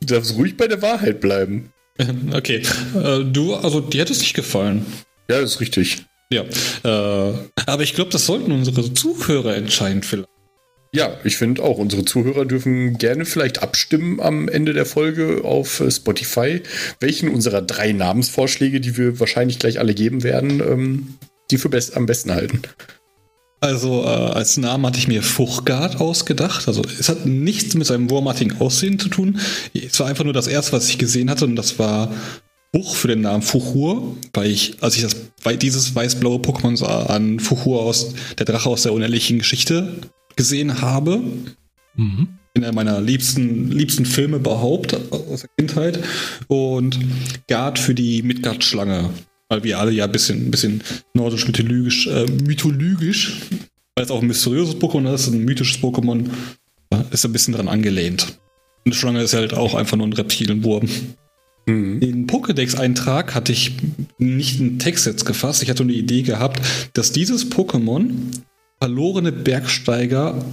du 0.00 0.06
darfst 0.14 0.36
ruhig 0.36 0.56
bei 0.56 0.68
der 0.68 0.80
Wahrheit 0.80 1.20
bleiben. 1.20 1.72
Okay, 2.32 2.60
äh, 2.94 3.24
du, 3.24 3.54
also 3.54 3.80
dir 3.80 4.02
hat 4.02 4.10
es 4.10 4.18
nicht 4.18 4.34
gefallen. 4.34 4.84
Ja, 5.30 5.40
das 5.40 5.54
ist 5.54 5.60
richtig. 5.60 6.04
Ja, 6.30 6.42
äh, 6.42 7.38
aber 7.64 7.82
ich 7.84 7.94
glaube, 7.94 8.10
das 8.10 8.26
sollten 8.26 8.52
unsere 8.52 8.92
Zuhörer 8.92 9.56
entscheiden 9.56 10.02
vielleicht. 10.02 10.28
Ja, 10.96 11.14
ich 11.24 11.36
finde 11.36 11.62
auch, 11.62 11.76
unsere 11.76 12.06
Zuhörer 12.06 12.46
dürfen 12.46 12.96
gerne 12.96 13.26
vielleicht 13.26 13.62
abstimmen 13.62 14.18
am 14.18 14.48
Ende 14.48 14.72
der 14.72 14.86
Folge 14.86 15.42
auf 15.44 15.80
äh, 15.80 15.90
Spotify, 15.90 16.62
welchen 17.00 17.28
unserer 17.28 17.60
drei 17.60 17.92
Namensvorschläge, 17.92 18.80
die 18.80 18.96
wir 18.96 19.20
wahrscheinlich 19.20 19.58
gleich 19.58 19.78
alle 19.78 19.92
geben 19.92 20.22
werden, 20.22 20.60
ähm, 20.60 21.18
die 21.50 21.58
für 21.58 21.68
best 21.68 21.98
am 21.98 22.06
besten 22.06 22.32
halten. 22.32 22.62
Also 23.60 24.04
äh, 24.04 24.06
als 24.06 24.56
Namen 24.56 24.86
hatte 24.86 24.98
ich 24.98 25.06
mir 25.06 25.22
Fuchgard 25.22 26.00
ausgedacht. 26.00 26.66
Also 26.66 26.80
es 26.98 27.10
hat 27.10 27.26
nichts 27.26 27.74
mit 27.74 27.86
seinem 27.86 28.08
wurmartigen 28.08 28.58
Aussehen 28.58 28.98
zu 28.98 29.10
tun. 29.10 29.38
Es 29.74 30.00
war 30.00 30.06
einfach 30.06 30.24
nur 30.24 30.32
das 30.32 30.46
erste, 30.46 30.72
was 30.72 30.88
ich 30.88 30.96
gesehen 30.96 31.28
hatte 31.28 31.44
und 31.44 31.56
das 31.56 31.78
war 31.78 32.10
Fuch 32.74 32.96
für 32.96 33.08
den 33.08 33.20
Namen 33.20 33.42
Fuchur, 33.42 34.16
weil 34.32 34.50
ich, 34.50 34.78
als 34.80 34.96
ich 34.96 35.02
das, 35.02 35.14
weil 35.42 35.58
dieses 35.58 35.94
weiß-blaue 35.94 36.38
Pokémon 36.38 36.74
sah, 36.74 37.04
an 37.04 37.38
Fuchur 37.38 37.82
aus 37.82 38.14
der 38.38 38.46
Drache 38.46 38.70
aus 38.70 38.84
der 38.84 38.94
unehrlichen 38.94 39.40
Geschichte 39.40 40.00
gesehen 40.36 40.80
habe. 40.80 41.22
Mhm. 41.96 42.28
In 42.54 42.64
einer 42.64 42.72
meiner 42.72 43.00
liebsten, 43.00 43.70
liebsten 43.70 44.06
Filme 44.06 44.36
überhaupt 44.36 44.96
aus 45.12 45.40
der 45.40 45.50
Kindheit. 45.58 46.02
Und 46.46 46.98
Gard 47.48 47.78
für 47.78 47.94
die 47.94 48.22
Midgard-Schlange 48.22 49.10
weil 49.48 49.62
wir 49.64 49.78
alle 49.78 49.92
ja 49.92 50.04
ein 50.04 50.12
bisschen, 50.12 50.46
ein 50.46 50.50
bisschen 50.50 50.82
nordisch-mythologisch, 51.14 52.06
äh, 52.08 52.26
mythologisch, 52.26 53.40
weil 53.94 54.04
es 54.04 54.10
auch 54.10 54.20
ein 54.20 54.26
mysteriöses 54.26 54.76
Pokémon 54.76 55.12
ist, 55.12 55.28
ein 55.28 55.44
mythisches 55.44 55.82
Pokémon, 55.82 56.28
ist 57.10 57.24
ein 57.24 57.32
bisschen 57.32 57.52
daran 57.52 57.68
angelehnt. 57.68 58.38
Die 58.86 58.92
Schlange 58.92 59.22
ist 59.22 59.34
halt 59.34 59.54
auch 59.54 59.74
einfach 59.74 59.96
nur 59.96 60.06
ein 60.06 60.12
Reptilienwurm. 60.12 60.88
Mhm. 61.66 62.00
Den 62.00 62.26
Pokédex-Eintrag 62.26 63.34
hatte 63.34 63.52
ich 63.52 63.72
nicht 64.18 64.60
in 64.60 64.78
Text 64.78 65.06
jetzt 65.06 65.24
gefasst. 65.24 65.62
Ich 65.62 65.70
hatte 65.70 65.84
nur 65.84 65.92
die 65.92 65.98
Idee 65.98 66.22
gehabt, 66.22 66.60
dass 66.94 67.12
dieses 67.12 67.50
Pokémon 67.50 68.10
verlorene 68.80 69.32
Bergsteiger 69.32 70.44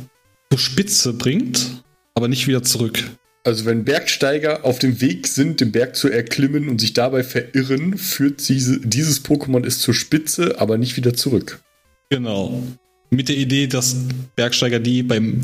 zur 0.49 0.59
Spitze 0.59 1.13
bringt, 1.13 1.83
aber 2.15 2.27
nicht 2.27 2.47
wieder 2.47 2.63
zurück. 2.63 3.03
Also 3.45 3.65
wenn 3.65 3.83
Bergsteiger 3.83 4.63
auf 4.63 4.79
dem 4.79 5.01
Weg 5.01 5.27
sind, 5.27 5.59
den 5.59 5.73
Berg 5.73 5.97
zu 5.97 6.09
erklimmen 6.09 6.69
und 6.69 6.79
sich 6.79 6.93
dabei 6.93 7.23
verirren, 7.23 7.97
führt 7.97 8.47
diese, 8.47 8.79
dieses 8.79 9.25
Pokémon 9.25 9.65
es 9.65 9.79
zur 9.79 9.93
Spitze, 9.93 10.61
aber 10.61 10.77
nicht 10.77 10.95
wieder 10.95 11.13
zurück. 11.13 11.61
Genau. 12.09 12.63
Mit 13.09 13.27
der 13.27 13.35
Idee, 13.35 13.67
dass 13.67 13.97
Bergsteiger, 14.35 14.79
die 14.79 15.03
beim 15.03 15.41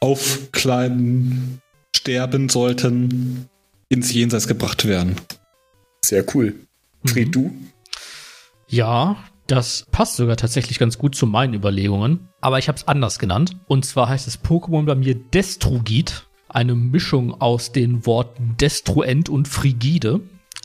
Aufkleiden 0.00 1.60
sterben 1.96 2.48
sollten, 2.50 3.48
ins 3.88 4.12
Jenseits 4.12 4.46
gebracht 4.46 4.86
werden. 4.86 5.16
Sehr 6.04 6.24
cool. 6.34 6.54
Fred, 7.04 7.28
mhm. 7.28 7.32
du? 7.32 7.56
Ja, 8.68 9.24
das 9.56 9.86
passt 9.90 10.16
sogar 10.16 10.36
tatsächlich 10.36 10.78
ganz 10.78 10.98
gut 10.98 11.14
zu 11.14 11.26
meinen 11.26 11.54
Überlegungen. 11.54 12.28
Aber 12.40 12.58
ich 12.58 12.68
habe 12.68 12.76
es 12.76 12.88
anders 12.88 13.18
genannt. 13.18 13.56
Und 13.66 13.84
zwar 13.84 14.08
heißt 14.08 14.26
das 14.26 14.42
Pokémon 14.42 14.84
bei 14.84 14.94
mir 14.94 15.14
Destrugit 15.14 16.26
eine 16.48 16.74
Mischung 16.74 17.40
aus 17.40 17.72
den 17.72 18.04
Worten 18.06 18.56
Destruent 18.60 19.28
und 19.28 19.48
Frigide. 19.48 20.20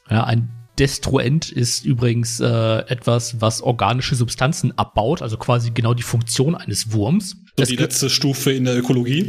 Ja, 0.10 0.26
ein 0.26 0.50
Destruent 0.78 1.52
ist 1.52 1.86
übrigens 1.86 2.40
äh, 2.40 2.80
etwas, 2.88 3.42
was 3.42 3.62
organische 3.62 4.16
Substanzen 4.16 4.78
abbaut, 4.78 5.22
also 5.22 5.38
quasi 5.38 5.72
genau 5.72 5.94
die 5.94 6.04
Funktion 6.04 6.56
eines 6.56 6.92
Wurms. 6.92 7.38
So 7.60 7.66
die 7.66 7.76
letzte 7.76 8.10
Stufe 8.12 8.52
in 8.52 8.66
der 8.66 8.78
Ökologie. 8.78 9.28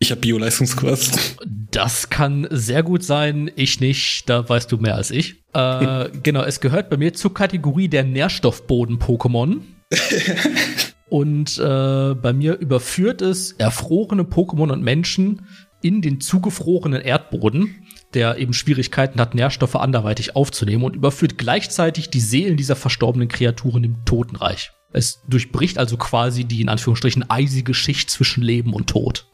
Ich 0.00 0.10
habe 0.10 0.20
Bio-Leistungskurs. 0.20 1.36
Das 1.70 2.10
kann 2.10 2.46
sehr 2.50 2.82
gut 2.82 3.02
sein. 3.02 3.50
Ich 3.56 3.80
nicht. 3.80 4.28
Da 4.28 4.46
weißt 4.46 4.70
du 4.70 4.76
mehr 4.76 4.96
als 4.96 5.10
ich. 5.10 5.42
Äh, 5.54 6.10
genau, 6.22 6.42
es 6.42 6.60
gehört 6.60 6.90
bei 6.90 6.98
mir 6.98 7.14
zur 7.14 7.32
Kategorie 7.32 7.88
der 7.88 8.04
Nährstoffboden-Pokémon. 8.04 9.60
und 11.08 11.58
äh, 11.58 12.14
bei 12.14 12.32
mir 12.34 12.58
überführt 12.58 13.22
es 13.22 13.52
erfrorene 13.52 14.24
Pokémon 14.24 14.70
und 14.70 14.82
Menschen 14.82 15.46
in 15.80 16.02
den 16.02 16.20
zugefrorenen 16.20 17.00
Erdboden, 17.00 17.86
der 18.12 18.36
eben 18.36 18.52
Schwierigkeiten 18.52 19.18
hat, 19.20 19.34
Nährstoffe 19.34 19.76
anderweitig 19.76 20.36
aufzunehmen 20.36 20.84
und 20.84 20.96
überführt 20.96 21.38
gleichzeitig 21.38 22.10
die 22.10 22.20
Seelen 22.20 22.58
dieser 22.58 22.76
verstorbenen 22.76 23.28
Kreaturen 23.28 23.84
im 23.84 24.04
Totenreich. 24.04 24.70
Es 24.92 25.20
durchbricht 25.28 25.78
also 25.78 25.96
quasi 25.96 26.44
die 26.44 26.60
in 26.60 26.68
Anführungsstrichen 26.68 27.28
eisige 27.30 27.74
Schicht 27.74 28.10
zwischen 28.10 28.42
Leben 28.42 28.74
und 28.74 28.88
Tod. 28.88 29.26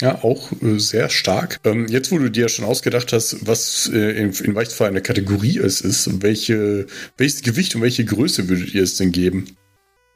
Ja, 0.00 0.24
auch 0.24 0.50
äh, 0.60 0.78
sehr 0.80 1.08
stark. 1.08 1.60
Ähm, 1.64 1.86
jetzt, 1.86 2.10
wo 2.10 2.18
du 2.18 2.30
dir 2.30 2.48
schon 2.48 2.64
ausgedacht 2.64 3.12
hast, 3.12 3.46
was 3.46 3.88
äh, 3.92 4.20
in, 4.20 4.32
in 4.32 4.66
für 4.66 4.86
eine 4.86 5.00
Kategorie 5.00 5.58
es 5.58 5.80
ist, 5.80 6.22
welche, 6.22 6.86
welches 7.16 7.42
Gewicht 7.42 7.76
und 7.76 7.82
welche 7.82 8.04
Größe 8.04 8.48
würdet 8.48 8.74
ihr 8.74 8.82
es 8.82 8.96
denn 8.96 9.12
geben? 9.12 9.56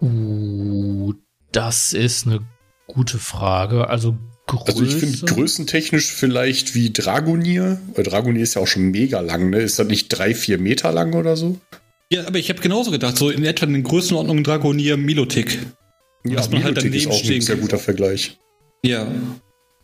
Uh, 0.00 1.14
das 1.52 1.92
ist 1.92 2.26
eine 2.26 2.40
gute 2.88 3.18
Frage. 3.18 3.88
Also 3.88 4.18
Größe. 4.48 4.66
Also 4.66 4.84
ich 4.84 4.94
finde 4.94 5.32
größentechnisch 5.32 6.12
vielleicht 6.12 6.74
wie 6.74 6.92
Dragonier. 6.92 7.80
Weil 7.94 8.04
Dragonier 8.04 8.42
ist 8.42 8.54
ja 8.54 8.62
auch 8.62 8.66
schon 8.66 8.90
mega 8.90 9.20
lang, 9.20 9.50
ne? 9.50 9.61
Ist 9.61 9.78
das 9.78 9.87
nicht 9.87 10.08
drei, 10.08 10.34
vier 10.34 10.58
Meter 10.58 10.90
lang 10.90 11.14
oder 11.14 11.37
so? 11.37 11.61
Ja, 12.11 12.27
aber 12.27 12.38
ich 12.38 12.49
habe 12.49 12.61
genauso 12.61 12.90
gedacht, 12.90 13.16
so 13.16 13.31
in 13.31 13.44
etwa 13.44 13.66
in 13.66 13.75
den 13.75 13.83
Größenordnungen 13.83 14.42
Dragonier 14.42 14.97
Milotic. 14.97 15.59
Ja, 16.25 16.37
dass 16.37 16.51
man 16.51 16.64
halt 16.64 16.77
daneben 16.77 16.94
ist 16.94 17.07
auch 17.07 17.23
ein 17.23 17.40
sehr 17.40 17.57
guter 17.57 17.79
Vergleich. 17.79 18.38
Ja. 18.83 19.07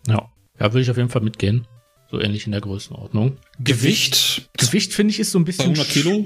Ja. 0.08 0.30
Ja, 0.58 0.72
würde 0.72 0.80
ich 0.80 0.90
auf 0.90 0.96
jeden 0.96 1.10
Fall 1.10 1.22
mitgehen. 1.22 1.66
So 2.10 2.20
ähnlich 2.20 2.46
in 2.46 2.52
der 2.52 2.60
Größenordnung. 2.60 3.36
Gewicht? 3.58 4.48
Gewicht 4.56 4.92
finde 4.92 5.12
ich 5.12 5.20
ist 5.20 5.32
so 5.32 5.38
ein 5.38 5.44
bisschen. 5.44 5.74
200 5.74 5.88
Kilo? 5.88 6.24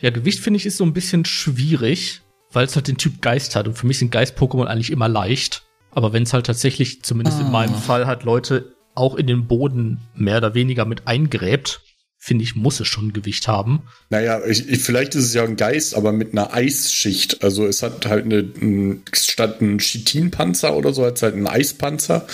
Ja, 0.00 0.10
Gewicht 0.10 0.40
finde 0.40 0.58
ich 0.58 0.66
ist 0.66 0.76
so 0.76 0.84
ein 0.84 0.92
bisschen 0.92 1.24
schwierig, 1.24 2.22
weil 2.52 2.66
es 2.66 2.76
halt 2.76 2.88
den 2.88 2.98
Typ 2.98 3.20
Geist 3.20 3.56
hat. 3.56 3.66
Und 3.66 3.74
für 3.74 3.86
mich 3.86 3.98
sind 3.98 4.12
Geist-Pokémon 4.12 4.66
eigentlich 4.66 4.90
immer 4.90 5.08
leicht. 5.08 5.64
Aber 5.90 6.12
wenn 6.12 6.22
es 6.22 6.32
halt 6.32 6.46
tatsächlich, 6.46 7.02
zumindest 7.02 7.38
ah. 7.38 7.46
in 7.46 7.50
meinem 7.50 7.74
Fall, 7.74 8.06
halt 8.06 8.22
Leute 8.22 8.76
auch 8.94 9.16
in 9.16 9.26
den 9.26 9.46
Boden 9.46 10.00
mehr 10.14 10.38
oder 10.38 10.54
weniger 10.54 10.84
mit 10.84 11.06
eingräbt, 11.06 11.80
finde 12.18 12.44
ich, 12.44 12.56
muss 12.56 12.80
es 12.80 12.88
schon 12.88 13.12
Gewicht 13.12 13.48
haben. 13.48 13.84
Naja, 14.10 14.44
ich, 14.44 14.68
ich, 14.68 14.82
vielleicht 14.82 15.14
ist 15.14 15.24
es 15.24 15.34
ja 15.34 15.44
ein 15.44 15.56
Geist, 15.56 15.94
aber 15.94 16.12
mit 16.12 16.32
einer 16.32 16.52
Eisschicht. 16.52 17.42
Also 17.42 17.66
es 17.66 17.82
hat 17.82 18.06
halt 18.06 18.24
eine, 18.24 18.38
ein, 18.38 19.04
statt 19.12 19.60
ein 19.60 19.78
Chitinpanzer 19.78 20.76
oder 20.76 20.92
so, 20.92 21.06
hat 21.06 21.16
es 21.16 21.22
halt 21.22 21.34
einen 21.34 21.46
Eispanzer. 21.46 22.26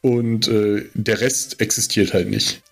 Und 0.00 0.48
äh, 0.48 0.86
der 0.94 1.20
Rest 1.20 1.60
existiert 1.60 2.14
halt 2.14 2.30
nicht. 2.30 2.62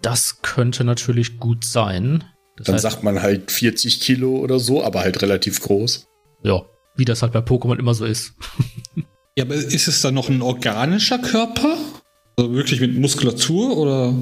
Das 0.00 0.40
könnte 0.42 0.84
natürlich 0.84 1.38
gut 1.38 1.64
sein. 1.64 2.24
Das 2.56 2.66
Dann 2.66 2.74
heißt, 2.74 2.82
sagt 2.82 3.02
man 3.02 3.20
halt 3.20 3.50
40 3.50 4.00
Kilo 4.00 4.36
oder 4.36 4.60
so, 4.60 4.84
aber 4.84 5.00
halt 5.00 5.20
relativ 5.22 5.60
groß. 5.60 6.06
Ja, 6.44 6.62
wie 6.96 7.04
das 7.04 7.22
halt 7.22 7.32
bei 7.32 7.40
Pokémon 7.40 7.78
immer 7.78 7.94
so 7.94 8.04
ist. 8.04 8.34
Ja, 9.34 9.44
aber 9.44 9.54
ist 9.54 9.88
es 9.88 10.02
dann 10.02 10.12
noch 10.12 10.28
ein 10.28 10.42
organischer 10.42 11.18
Körper? 11.18 11.78
Also 12.36 12.52
wirklich 12.52 12.82
mit 12.82 12.98
Muskulatur 12.98 13.78
oder? 13.78 14.14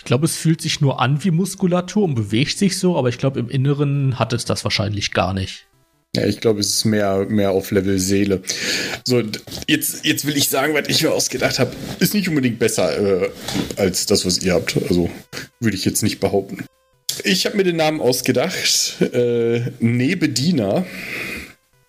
Ich 0.00 0.04
glaube, 0.04 0.24
es 0.24 0.34
fühlt 0.34 0.62
sich 0.62 0.80
nur 0.80 0.98
an 0.98 1.22
wie 1.24 1.30
Muskulatur 1.30 2.04
und 2.04 2.14
bewegt 2.14 2.56
sich 2.56 2.78
so, 2.78 2.96
aber 2.96 3.10
ich 3.10 3.18
glaube, 3.18 3.38
im 3.38 3.50
Inneren 3.50 4.18
hat 4.18 4.32
es 4.32 4.46
das 4.46 4.64
wahrscheinlich 4.64 5.12
gar 5.12 5.34
nicht. 5.34 5.66
Ja, 6.16 6.24
ich 6.24 6.40
glaube, 6.40 6.60
es 6.60 6.70
ist 6.70 6.84
mehr, 6.86 7.26
mehr 7.28 7.50
auf 7.50 7.70
Level 7.70 7.98
Seele. 7.98 8.40
So, 9.04 9.22
jetzt, 9.68 10.06
jetzt 10.06 10.26
will 10.26 10.38
ich 10.38 10.48
sagen, 10.48 10.72
was 10.72 10.88
ich 10.88 11.02
mir 11.02 11.12
ausgedacht 11.12 11.58
habe, 11.58 11.76
ist 11.98 12.14
nicht 12.14 12.30
unbedingt 12.30 12.58
besser 12.58 13.24
äh, 13.24 13.28
als 13.76 14.06
das, 14.06 14.24
was 14.24 14.38
ihr 14.38 14.54
habt. 14.54 14.74
Also 14.88 15.10
würde 15.60 15.76
ich 15.76 15.84
jetzt 15.84 16.02
nicht 16.02 16.18
behaupten. 16.18 16.64
Ich 17.22 17.44
habe 17.44 17.58
mir 17.58 17.64
den 17.64 17.76
Namen 17.76 18.00
ausgedacht. 18.00 19.02
Äh, 19.02 19.70
Nebediener. 19.80 20.86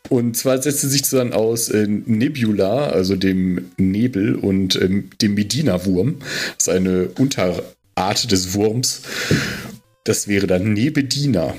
Und 0.10 0.36
zwar 0.36 0.62
setzt 0.62 0.82
sie 0.82 0.90
sich 0.90 1.04
dann 1.04 1.32
aus 1.32 1.70
äh, 1.70 1.88
Nebula, 1.88 2.88
also 2.88 3.16
dem 3.16 3.72
Nebel, 3.78 4.36
und 4.36 4.76
ähm, 4.76 5.10
dem 5.22 5.34
Medina-Wurm. 5.36 6.18
Das 6.58 6.68
ist 6.68 6.70
eine 6.70 7.10
Unterart 7.96 8.32
des 8.32 8.54
Wurms. 8.54 9.04
Das 10.04 10.28
wäre 10.28 10.48
dann 10.48 10.74
Nebedina. 10.74 11.54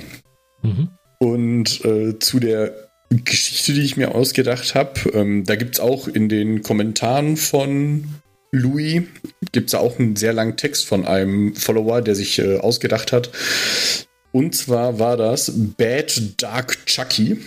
Mhm. 0.63 0.89
Und 1.19 1.85
äh, 1.85 2.19
zu 2.19 2.41
der 2.41 2.75
Geschichte, 3.11 3.75
die 3.75 3.83
ich 3.83 3.97
mir 3.97 4.15
ausgedacht 4.15 4.75
habe, 4.75 5.11
ähm, 5.13 5.45
da 5.45 5.57
gibt 5.57 5.75
es 5.75 5.81
auch 5.81 6.09
in 6.09 6.29
den 6.29 6.63
Kommentaren 6.63 7.37
von 7.37 8.05
Louis, 8.51 9.03
gibt 9.53 9.69
es 9.69 9.75
auch 9.75 9.99
einen 9.99 10.17
sehr 10.17 10.33
langen 10.33 10.57
Text 10.57 10.87
von 10.87 11.07
einem 11.07 11.55
Follower, 11.55 12.03
der 12.03 12.15
sich 12.15 12.39
äh, 12.39 12.59
ausgedacht 12.59 13.13
hat. 13.13 13.31
Und 14.33 14.55
zwar 14.55 14.99
war 14.99 15.17
das 15.17 15.53
Bad 15.77 16.43
Dark 16.43 16.87
Chucky. 16.87 17.39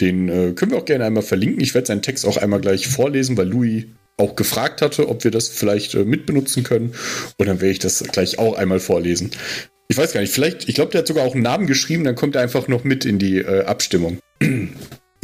Den 0.00 0.28
äh, 0.28 0.52
können 0.52 0.72
wir 0.72 0.78
auch 0.78 0.84
gerne 0.84 1.04
einmal 1.04 1.22
verlinken. 1.22 1.60
Ich 1.60 1.74
werde 1.74 1.86
seinen 1.86 2.02
Text 2.02 2.26
auch 2.26 2.36
einmal 2.36 2.60
gleich 2.60 2.88
vorlesen, 2.88 3.36
weil 3.36 3.48
Louis 3.48 3.84
auch 4.16 4.36
gefragt 4.36 4.82
hatte, 4.82 5.08
ob 5.08 5.24
wir 5.24 5.30
das 5.30 5.48
vielleicht 5.48 5.94
äh, 5.94 6.04
mitbenutzen 6.04 6.64
können. 6.64 6.94
Und 7.38 7.46
dann 7.46 7.60
werde 7.60 7.72
ich 7.72 7.78
das 7.78 8.02
gleich 8.12 8.38
auch 8.38 8.54
einmal 8.54 8.80
vorlesen. 8.80 9.30
Ich 9.88 9.96
weiß 9.96 10.12
gar 10.12 10.20
nicht, 10.20 10.32
vielleicht, 10.32 10.68
ich 10.68 10.74
glaube, 10.74 10.92
der 10.92 11.00
hat 11.00 11.08
sogar 11.08 11.24
auch 11.24 11.34
einen 11.34 11.42
Namen 11.42 11.66
geschrieben, 11.66 12.04
dann 12.04 12.14
kommt 12.14 12.34
er 12.34 12.42
einfach 12.42 12.68
noch 12.68 12.84
mit 12.84 13.04
in 13.04 13.18
die 13.18 13.38
äh, 13.38 13.64
Abstimmung. 13.64 14.18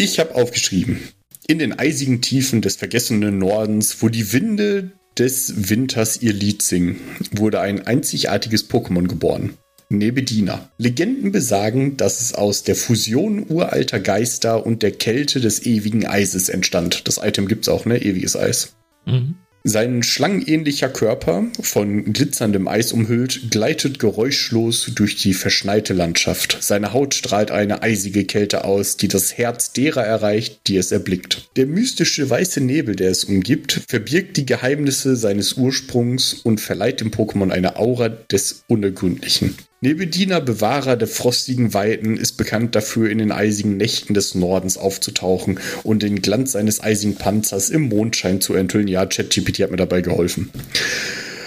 Ich 0.01 0.21
habe 0.21 0.37
aufgeschrieben, 0.37 1.01
in 1.49 1.59
den 1.59 1.77
eisigen 1.77 2.21
Tiefen 2.21 2.63
des 2.63 2.77
vergessenen 2.77 3.41
Nordens, 3.41 4.01
wo 4.01 4.09
die 4.09 4.33
Winde 4.33 4.93
des 5.19 5.71
Winters 5.71 6.23
ihr 6.23 6.33
Lied 6.33 6.63
singen, 6.63 7.01
wurde 7.33 7.61
ein 7.61 7.85
einzigartiges 7.85 8.71
Pokémon 8.71 9.09
geboren. 9.09 9.59
Nebedina. 9.91 10.71
Legenden 10.77 11.33
besagen, 11.33 11.97
dass 11.97 12.21
es 12.21 12.35
aus 12.35 12.63
der 12.63 12.77
Fusion 12.77 13.47
uralter 13.49 14.01
Geister 14.01 14.67
und 14.67 14.83
der 14.83 14.93
Kälte 14.93 15.41
des 15.41 15.65
ewigen 15.65 16.07
Eises 16.07 16.51
entstand. 16.51 17.09
Das 17.09 17.19
Item 17.23 17.49
gibt's 17.49 17.69
auch, 17.69 17.87
ne? 17.87 18.03
Ewiges 18.03 18.37
Eis. 18.37 18.77
Mhm. 19.07 19.37
Sein 19.65 20.03
schlangenähnlicher 20.03 20.89
Körper, 20.89 21.47
von 21.61 22.13
glitzerndem 22.13 22.69
Eis 22.69 22.93
umhüllt, 22.93 23.51
gleitet 23.51 23.99
geräuschlos 23.99 24.93
durch 24.95 25.17
die 25.17 25.35
verschneite 25.35 25.95
Landschaft. 25.95 26.59
Seine 26.61 26.93
Haut 26.93 27.15
strahlt 27.15 27.51
eine 27.51 27.83
eisige 27.83 28.25
Kälte 28.25 28.65
aus, 28.65 28.97
die 28.97 29.09
das 29.09 29.37
Herz 29.37 29.73
derer 29.73 30.05
erreicht, 30.05 30.61
die 30.69 30.77
es 30.77 30.93
erblickt. 30.93 31.49
Der 31.57 31.67
mystische 31.67 32.31
weiße 32.31 32.61
Nebel, 32.61 32.95
der 32.95 33.11
es 33.11 33.25
umgibt, 33.25 33.83
verbirgt 33.89 34.37
die 34.37 34.47
Geheimnisse 34.47 35.17
seines 35.17 35.55
Ursprungs 35.55 36.35
und 36.35 36.61
verleiht 36.61 37.01
dem 37.01 37.11
Pokémon 37.11 37.51
eine 37.51 37.77
Aura 37.77 38.09
des 38.09 38.65
Unergründlichen. 38.69 39.57
Nebedina, 39.81 40.41
Bewahrer 40.41 40.97
der 40.97 41.07
frostigen 41.07 41.73
Weiten, 41.73 42.17
ist 42.17 42.33
bekannt 42.33 42.75
dafür, 42.75 43.11
in 43.11 43.19
den 43.19 43.31
eisigen 43.31 43.77
Nächten 43.77 44.13
des 44.13 44.35
Nordens 44.35 44.77
aufzutauchen 44.77 45.61
und 45.85 46.03
den 46.03 46.21
Glanz 46.21 46.53
seines 46.53 46.83
eisigen 46.83 47.15
Panzers 47.15 47.71
im 47.71 47.83
Mondschein 47.83 48.41
zu 48.41 48.55
enthüllen. 48.55 48.89
Ja, 48.89 49.07
ChatGPT 49.07 49.61
hat 49.61 49.71
mir 49.71 49.77
dabei 49.77 50.01
geholfen. 50.01 50.51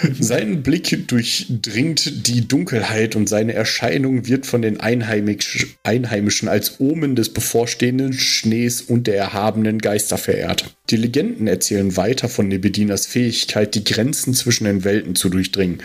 Sein 0.19 0.63
Blick 0.63 1.07
durchdringt 1.07 2.27
die 2.27 2.47
Dunkelheit 2.47 3.15
und 3.15 3.29
seine 3.29 3.53
Erscheinung 3.53 4.27
wird 4.27 4.45
von 4.45 4.61
den 4.61 4.79
Einheimisch 4.79 5.77
Einheimischen 5.83 6.47
als 6.47 6.79
Omen 6.79 7.15
des 7.15 7.29
bevorstehenden 7.29 8.13
Schnees 8.13 8.81
und 8.81 9.07
der 9.07 9.17
erhabenen 9.17 9.79
Geister 9.79 10.17
verehrt. 10.17 10.75
Die 10.89 10.97
Legenden 10.97 11.47
erzählen 11.47 11.95
weiter 11.97 12.29
von 12.29 12.47
Nebedinas 12.47 13.05
Fähigkeit, 13.05 13.75
die 13.75 13.83
Grenzen 13.83 14.33
zwischen 14.33 14.65
den 14.65 14.83
Welten 14.83 15.15
zu 15.15 15.29
durchdringen. 15.29 15.81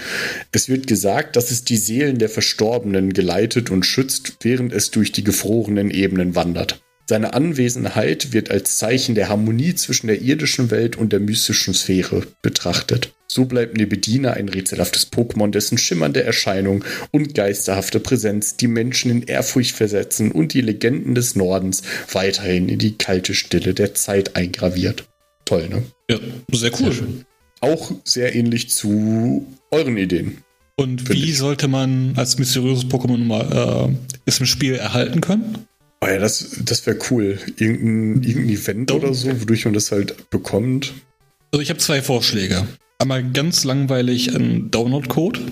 Es 0.53 0.69
wird 0.69 0.87
gesagt, 0.87 1.37
dass 1.37 1.51
es 1.51 1.65
die 1.65 1.77
Seelen 1.77 2.19
der 2.19 2.29
Verstorbenen 2.29 3.13
geleitet 3.13 3.71
und 3.71 3.85
schützt, 3.85 4.37
während 4.41 4.73
es 4.73 4.91
durch 4.91 5.13
die 5.13 5.25
gefrorenen 5.25 5.91
Ebenen 5.91 6.35
wandert. 6.35 6.81
Seine 7.09 7.35
Anwesenheit 7.35 8.33
wird 8.33 8.51
als 8.51 8.79
Zeichen 8.79 9.15
der 9.15 9.29
Harmonie 9.29 9.77
zwischen 9.77 10.09
der 10.09 10.21
irdischen 10.21 10.73
Welt 10.73 10.97
und 10.97 11.13
der 11.13 11.21
mystischen 11.21 11.73
Sphäre 11.73 12.27
betrachtet. 12.43 13.13
So 13.29 13.45
bleibt 13.45 13.77
Nebedina 13.77 14.33
ein 14.33 14.49
rätselhaftes 14.49 15.13
Pokémon, 15.13 15.51
dessen 15.51 15.79
schimmernde 15.79 16.25
Erscheinung 16.25 16.85
und 17.13 17.35
geisterhafte 17.35 18.01
Präsenz 18.01 18.57
die 18.57 18.67
Menschen 18.67 19.11
in 19.11 19.23
Ehrfurcht 19.23 19.77
versetzen 19.77 20.33
und 20.33 20.53
die 20.53 20.63
Legenden 20.63 21.15
des 21.15 21.37
Nordens 21.37 21.83
weiterhin 22.13 22.69
in 22.69 22.79
die 22.81 22.99
kalte 22.99 23.35
Stille 23.35 23.73
der 23.73 23.95
Zeit 23.95 24.35
eingraviert. 24.35 25.05
Toll, 25.45 25.69
ne? 25.69 25.85
Ja, 26.11 26.19
sehr 26.53 26.73
cool. 26.81 26.93
Sehr 26.93 27.07
Auch 27.61 27.93
sehr 28.05 28.35
ähnlich 28.35 28.71
zu 28.71 29.47
euren 29.71 29.97
Ideen. 29.97 30.39
Und 30.77 31.09
wie 31.09 31.31
ich. 31.31 31.39
sollte 31.39 31.69
man 31.69 32.15
als 32.17 32.39
mysteriöses 32.39 32.87
Pokémon 32.87 33.19
mal 33.19 33.91
äh, 33.91 34.19
es 34.27 34.41
im 34.41 34.47
Spiel 34.47 34.75
erhalten 34.75 35.21
können? 35.21 35.67
Oh 36.01 36.07
ja, 36.07 36.19
das, 36.19 36.57
das 36.65 36.87
wäre 36.87 36.99
cool. 37.11 37.39
Irgendein, 37.57 38.23
irgendein 38.23 38.55
Event 38.55 38.93
oder 38.93 39.15
so, 39.15 39.41
wodurch 39.41 39.65
man 39.65 39.75
das 39.75 39.93
halt 39.93 40.31
bekommt. 40.31 40.93
Also 41.53 41.63
ich 41.63 41.71
habe 41.71 41.79
zwei 41.79 42.03
Vorschläge. 42.03 42.67
Einmal 42.99 43.31
ganz 43.31 43.65
langweilig 43.65 44.35
ein 44.35 44.71
Download-Code. 44.71 45.41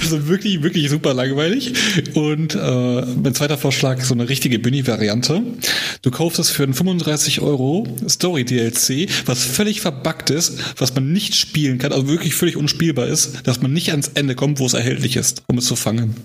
Also 0.00 0.26
wirklich, 0.26 0.62
wirklich 0.62 0.88
super 0.88 1.14
langweilig. 1.14 1.74
Und 2.14 2.54
äh, 2.54 2.58
mein 2.58 3.34
zweiter 3.34 3.58
Vorschlag, 3.58 4.00
so 4.02 4.14
eine 4.14 4.28
richtige 4.28 4.58
Bunny-Variante. 4.58 5.42
Du 6.02 6.10
kaufst 6.10 6.38
es 6.38 6.50
für 6.50 6.62
einen 6.62 6.74
35 6.74 7.40
Euro 7.40 7.86
Story-DLC, 8.08 9.08
was 9.26 9.44
völlig 9.44 9.80
verbuggt 9.80 10.30
ist, 10.30 10.58
was 10.78 10.94
man 10.94 11.12
nicht 11.12 11.34
spielen 11.34 11.78
kann, 11.78 11.92
also 11.92 12.08
wirklich 12.08 12.34
völlig 12.34 12.56
unspielbar 12.56 13.06
ist, 13.06 13.46
dass 13.46 13.60
man 13.60 13.72
nicht 13.72 13.90
ans 13.90 14.10
Ende 14.14 14.34
kommt, 14.34 14.58
wo 14.60 14.66
es 14.66 14.74
erhältlich 14.74 15.16
ist, 15.16 15.42
um 15.46 15.58
es 15.58 15.66
zu 15.66 15.76
fangen. 15.76 16.16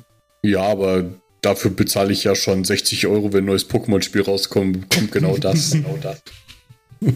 Ja, 0.45 0.61
aber 0.63 1.13
dafür 1.41 1.71
bezahle 1.71 2.13
ich 2.13 2.23
ja 2.23 2.35
schon 2.35 2.63
60 2.63 3.07
Euro, 3.07 3.33
wenn 3.33 3.43
ein 3.43 3.47
neues 3.47 3.69
Pokémon-Spiel 3.69 4.21
rauskommt, 4.21 4.93
kommt 4.93 5.11
genau 5.11 5.37
das. 5.39 5.71
genau 5.71 5.97
das. 6.01 6.21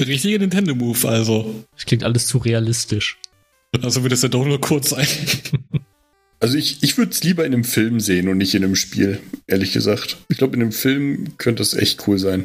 Richtiger 0.00 0.38
Nintendo-Move, 0.38 1.08
also. 1.08 1.64
Das 1.74 1.86
klingt 1.86 2.02
alles 2.04 2.26
zu 2.26 2.38
realistisch. 2.38 3.18
Also 3.82 4.02
wird 4.02 4.14
es 4.14 4.22
ja 4.22 4.28
doch 4.28 4.44
nur 4.44 4.60
kurz 4.60 4.90
sein. 4.90 5.06
Also 6.40 6.56
ich, 6.56 6.84
ich 6.84 6.96
würde 6.96 7.10
es 7.10 7.24
lieber 7.24 7.44
in 7.44 7.52
einem 7.52 7.64
Film 7.64 7.98
sehen 7.98 8.28
und 8.28 8.38
nicht 8.38 8.54
in 8.54 8.62
einem 8.62 8.76
Spiel, 8.76 9.18
ehrlich 9.48 9.72
gesagt. 9.72 10.18
Ich 10.28 10.38
glaube, 10.38 10.54
in 10.54 10.62
einem 10.62 10.70
Film 10.70 11.36
könnte 11.36 11.64
es 11.64 11.74
echt 11.74 12.06
cool 12.06 12.16
sein. 12.16 12.44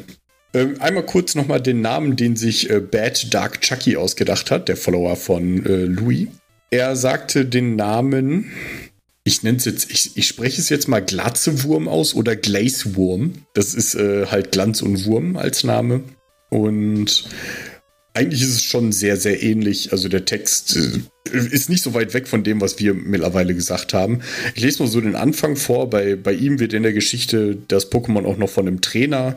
Ähm, 0.52 0.74
einmal 0.80 1.06
kurz 1.06 1.36
nochmal 1.36 1.60
den 1.60 1.80
Namen, 1.80 2.16
den 2.16 2.34
sich 2.34 2.70
äh, 2.70 2.80
Bad 2.80 3.32
Dark 3.32 3.60
Chucky 3.60 3.96
ausgedacht 3.96 4.50
hat, 4.50 4.68
der 4.68 4.76
Follower 4.76 5.14
von 5.14 5.64
äh, 5.64 5.84
Louis. 5.84 6.26
Er 6.70 6.96
sagte 6.96 7.44
den 7.44 7.76
Namen, 7.76 8.50
ich 9.24 9.42
nenne 9.42 9.56
es 9.56 9.64
jetzt, 9.64 9.90
ich, 9.90 10.16
ich 10.16 10.28
spreche 10.28 10.60
es 10.60 10.68
jetzt 10.68 10.86
mal 10.86 11.00
Glatzewurm 11.00 11.88
aus 11.88 12.14
oder 12.14 12.36
Glazewurm. 12.36 13.32
Das 13.54 13.74
ist 13.74 13.94
äh, 13.94 14.26
halt 14.26 14.52
Glanz 14.52 14.82
und 14.82 15.06
Wurm 15.06 15.36
als 15.36 15.64
Name. 15.64 16.02
Und 16.50 17.24
eigentlich 18.12 18.42
ist 18.42 18.54
es 18.54 18.62
schon 18.62 18.92
sehr, 18.92 19.16
sehr 19.16 19.42
ähnlich. 19.42 19.92
Also 19.92 20.08
der 20.08 20.24
Text 20.26 20.76
äh, 20.76 21.36
ist 21.36 21.70
nicht 21.70 21.82
so 21.82 21.94
weit 21.94 22.12
weg 22.12 22.28
von 22.28 22.44
dem, 22.44 22.60
was 22.60 22.78
wir 22.78 22.92
mittlerweile 22.92 23.54
gesagt 23.54 23.94
haben. 23.94 24.20
Ich 24.54 24.62
lese 24.62 24.82
mal 24.82 24.88
so 24.88 25.00
den 25.00 25.16
Anfang 25.16 25.56
vor. 25.56 25.88
Bei, 25.90 26.16
bei 26.16 26.32
ihm 26.32 26.60
wird 26.60 26.74
in 26.74 26.82
der 26.82 26.92
Geschichte 26.92 27.56
das 27.68 27.90
Pokémon 27.90 28.26
auch 28.26 28.36
noch 28.36 28.50
von 28.50 28.68
einem 28.68 28.82
Trainer 28.82 29.36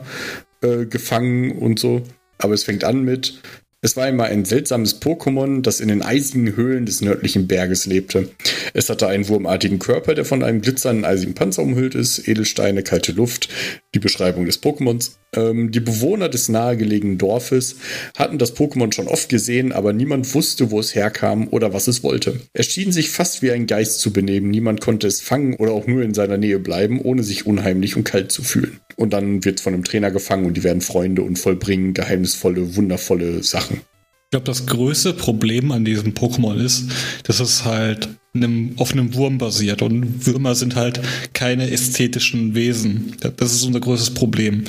äh, 0.62 0.84
gefangen 0.84 1.52
und 1.52 1.78
so. 1.78 2.02
Aber 2.36 2.54
es 2.54 2.64
fängt 2.64 2.84
an 2.84 3.04
mit, 3.04 3.40
es 3.80 3.96
war 3.96 4.06
einmal 4.06 4.30
ein 4.30 4.44
seltsames 4.44 5.00
Pokémon, 5.00 5.62
das 5.62 5.78
in 5.78 5.86
den 5.86 6.02
eisigen 6.02 6.56
Höhlen 6.56 6.84
des 6.84 7.00
nördlichen 7.00 7.46
Berges 7.46 7.86
lebte. 7.86 8.28
Es 8.74 8.90
hatte 8.90 9.06
einen 9.06 9.28
wurmartigen 9.28 9.78
Körper, 9.78 10.16
der 10.16 10.24
von 10.24 10.42
einem 10.42 10.62
glitzernden 10.62 11.04
eisigen 11.04 11.34
Panzer 11.34 11.62
umhüllt 11.62 11.94
ist, 11.94 12.26
Edelsteine, 12.26 12.82
kalte 12.82 13.12
Luft, 13.12 13.48
die 13.94 14.00
Beschreibung 14.00 14.46
des 14.46 14.60
Pokémons. 14.60 15.12
Ähm, 15.32 15.70
die 15.70 15.78
Bewohner 15.78 16.28
des 16.28 16.48
nahegelegenen 16.48 17.18
Dorfes 17.18 17.76
hatten 18.16 18.38
das 18.38 18.56
Pokémon 18.56 18.92
schon 18.92 19.06
oft 19.06 19.28
gesehen, 19.28 19.70
aber 19.70 19.92
niemand 19.92 20.34
wusste, 20.34 20.72
wo 20.72 20.80
es 20.80 20.96
herkam 20.96 21.46
oder 21.48 21.72
was 21.72 21.86
es 21.86 22.02
wollte. 22.02 22.40
Es 22.54 22.66
schien 22.66 22.90
sich 22.90 23.10
fast 23.10 23.42
wie 23.42 23.52
ein 23.52 23.68
Geist 23.68 24.00
zu 24.00 24.12
benehmen, 24.12 24.50
niemand 24.50 24.80
konnte 24.80 25.06
es 25.06 25.20
fangen 25.20 25.54
oder 25.54 25.70
auch 25.70 25.86
nur 25.86 26.02
in 26.02 26.14
seiner 26.14 26.36
Nähe 26.36 26.58
bleiben, 26.58 27.00
ohne 27.00 27.22
sich 27.22 27.46
unheimlich 27.46 27.94
und 27.96 28.02
kalt 28.02 28.32
zu 28.32 28.42
fühlen. 28.42 28.80
Und 28.98 29.12
dann 29.12 29.44
wird 29.44 29.58
es 29.58 29.62
von 29.62 29.74
einem 29.74 29.84
Trainer 29.84 30.10
gefangen 30.10 30.44
und 30.44 30.56
die 30.56 30.64
werden 30.64 30.82
Freunde 30.82 31.22
und 31.22 31.38
vollbringen 31.38 31.94
geheimnisvolle, 31.94 32.74
wundervolle 32.74 33.44
Sachen. 33.44 33.76
Ich 33.76 34.30
glaube, 34.32 34.44
das 34.44 34.66
größte 34.66 35.14
Problem 35.14 35.70
an 35.70 35.84
diesem 35.84 36.14
Pokémon 36.14 36.56
ist, 36.56 36.90
dass 37.22 37.38
es 37.38 37.64
halt 37.64 38.08
einem, 38.34 38.72
auf 38.76 38.92
einem 38.92 39.14
Wurm 39.14 39.38
basiert 39.38 39.82
und 39.82 40.26
Würmer 40.26 40.56
sind 40.56 40.74
halt 40.74 41.00
keine 41.32 41.70
ästhetischen 41.70 42.56
Wesen. 42.56 43.16
Das 43.36 43.54
ist 43.54 43.62
unser 43.62 43.80
größtes 43.80 44.14
Problem, 44.14 44.64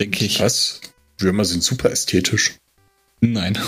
denke 0.00 0.24
ich. 0.24 0.40
Was? 0.40 0.80
Würmer 1.18 1.44
sind 1.44 1.64
super 1.64 1.90
ästhetisch. 1.90 2.54
Nein. 3.20 3.58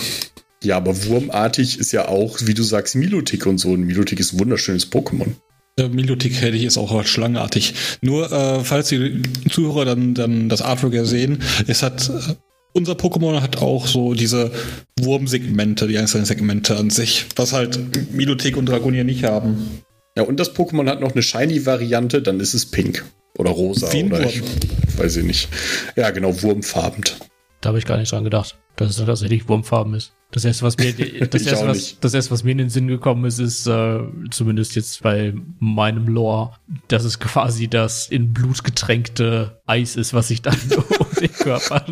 Ja, 0.62 0.76
aber 0.76 1.06
wurmartig 1.06 1.78
ist 1.78 1.92
ja 1.92 2.08
auch, 2.08 2.38
wie 2.42 2.54
du 2.54 2.62
sagst, 2.62 2.94
Milotic 2.94 3.46
und 3.46 3.58
so. 3.58 3.72
Und 3.72 3.82
Milotic 3.82 4.20
ist 4.20 4.32
ein 4.32 4.38
wunderschönes 4.38 4.90
Pokémon. 4.90 5.34
Milotic 5.80 6.40
hätte 6.40 6.56
ich 6.56 6.64
ist 6.64 6.78
auch 6.78 6.92
halt 6.92 7.08
schlangenartig. 7.08 7.74
Nur, 8.00 8.30
äh, 8.30 8.60
falls 8.64 8.88
die 8.88 9.22
Zuhörer 9.50 9.84
dann, 9.84 10.14
dann 10.14 10.48
das 10.48 10.62
Artwork 10.62 10.94
ja 10.94 11.04
sehen, 11.04 11.42
es 11.66 11.82
hat, 11.82 12.08
äh, 12.08 12.34
unser 12.72 12.92
Pokémon 12.92 13.40
hat 13.40 13.58
auch 13.58 13.86
so 13.86 14.14
diese 14.14 14.52
Wurmsegmente, 15.00 15.88
die 15.88 15.98
einzelnen 15.98 16.26
Segmente 16.26 16.76
an 16.76 16.90
sich, 16.90 17.26
was 17.36 17.52
halt 17.52 18.12
Milotic 18.12 18.56
und 18.56 18.66
Dragonier 18.66 19.04
nicht 19.04 19.24
haben. 19.24 19.82
Ja, 20.16 20.22
und 20.22 20.38
das 20.38 20.54
Pokémon 20.54 20.88
hat 20.88 21.00
noch 21.00 21.12
eine 21.12 21.22
Shiny-Variante, 21.22 22.22
dann 22.22 22.38
ist 22.38 22.54
es 22.54 22.66
pink. 22.66 23.04
Oder 23.36 23.50
rosa. 23.50 23.92
Wie 23.92 23.98
ein 23.98 24.12
oder 24.12 24.22
Wurm. 24.24 24.28
ich 24.28 24.98
weiß 24.98 25.16
ich 25.16 25.24
nicht. 25.24 25.48
Ja, 25.96 26.10
genau, 26.10 26.40
wurmfarbend. 26.42 27.16
Da 27.60 27.68
habe 27.68 27.78
ich 27.78 27.84
gar 27.84 27.98
nicht 27.98 28.12
dran 28.12 28.22
gedacht, 28.22 28.56
dass 28.76 28.90
es 28.90 28.96
dann 28.96 29.06
tatsächlich 29.06 29.48
Wurmfarben 29.48 29.94
ist. 29.94 30.12
Das 30.30 30.44
erste, 30.44 30.64
was 30.64 30.76
mir, 30.76 30.92
das 31.30 31.46
erste, 31.46 31.66
was, 31.66 32.00
das 32.00 32.14
erste, 32.14 32.30
was 32.32 32.42
mir 32.42 32.52
in 32.52 32.58
den 32.58 32.70
Sinn 32.70 32.88
gekommen 32.88 33.24
ist, 33.24 33.38
ist 33.38 33.66
äh, 33.66 34.00
zumindest 34.30 34.74
jetzt 34.74 35.02
bei 35.02 35.32
meinem 35.60 36.08
Lore, 36.08 36.56
dass 36.88 37.04
es 37.04 37.20
quasi 37.20 37.68
das 37.68 38.08
in 38.08 38.32
Blut 38.32 38.64
getränkte 38.64 39.60
Eis 39.66 39.96
ist, 39.96 40.12
was 40.12 40.28
sich 40.28 40.42
dann 40.42 40.58
um 40.98 41.06
den 41.20 41.32
Körper, 41.32 41.84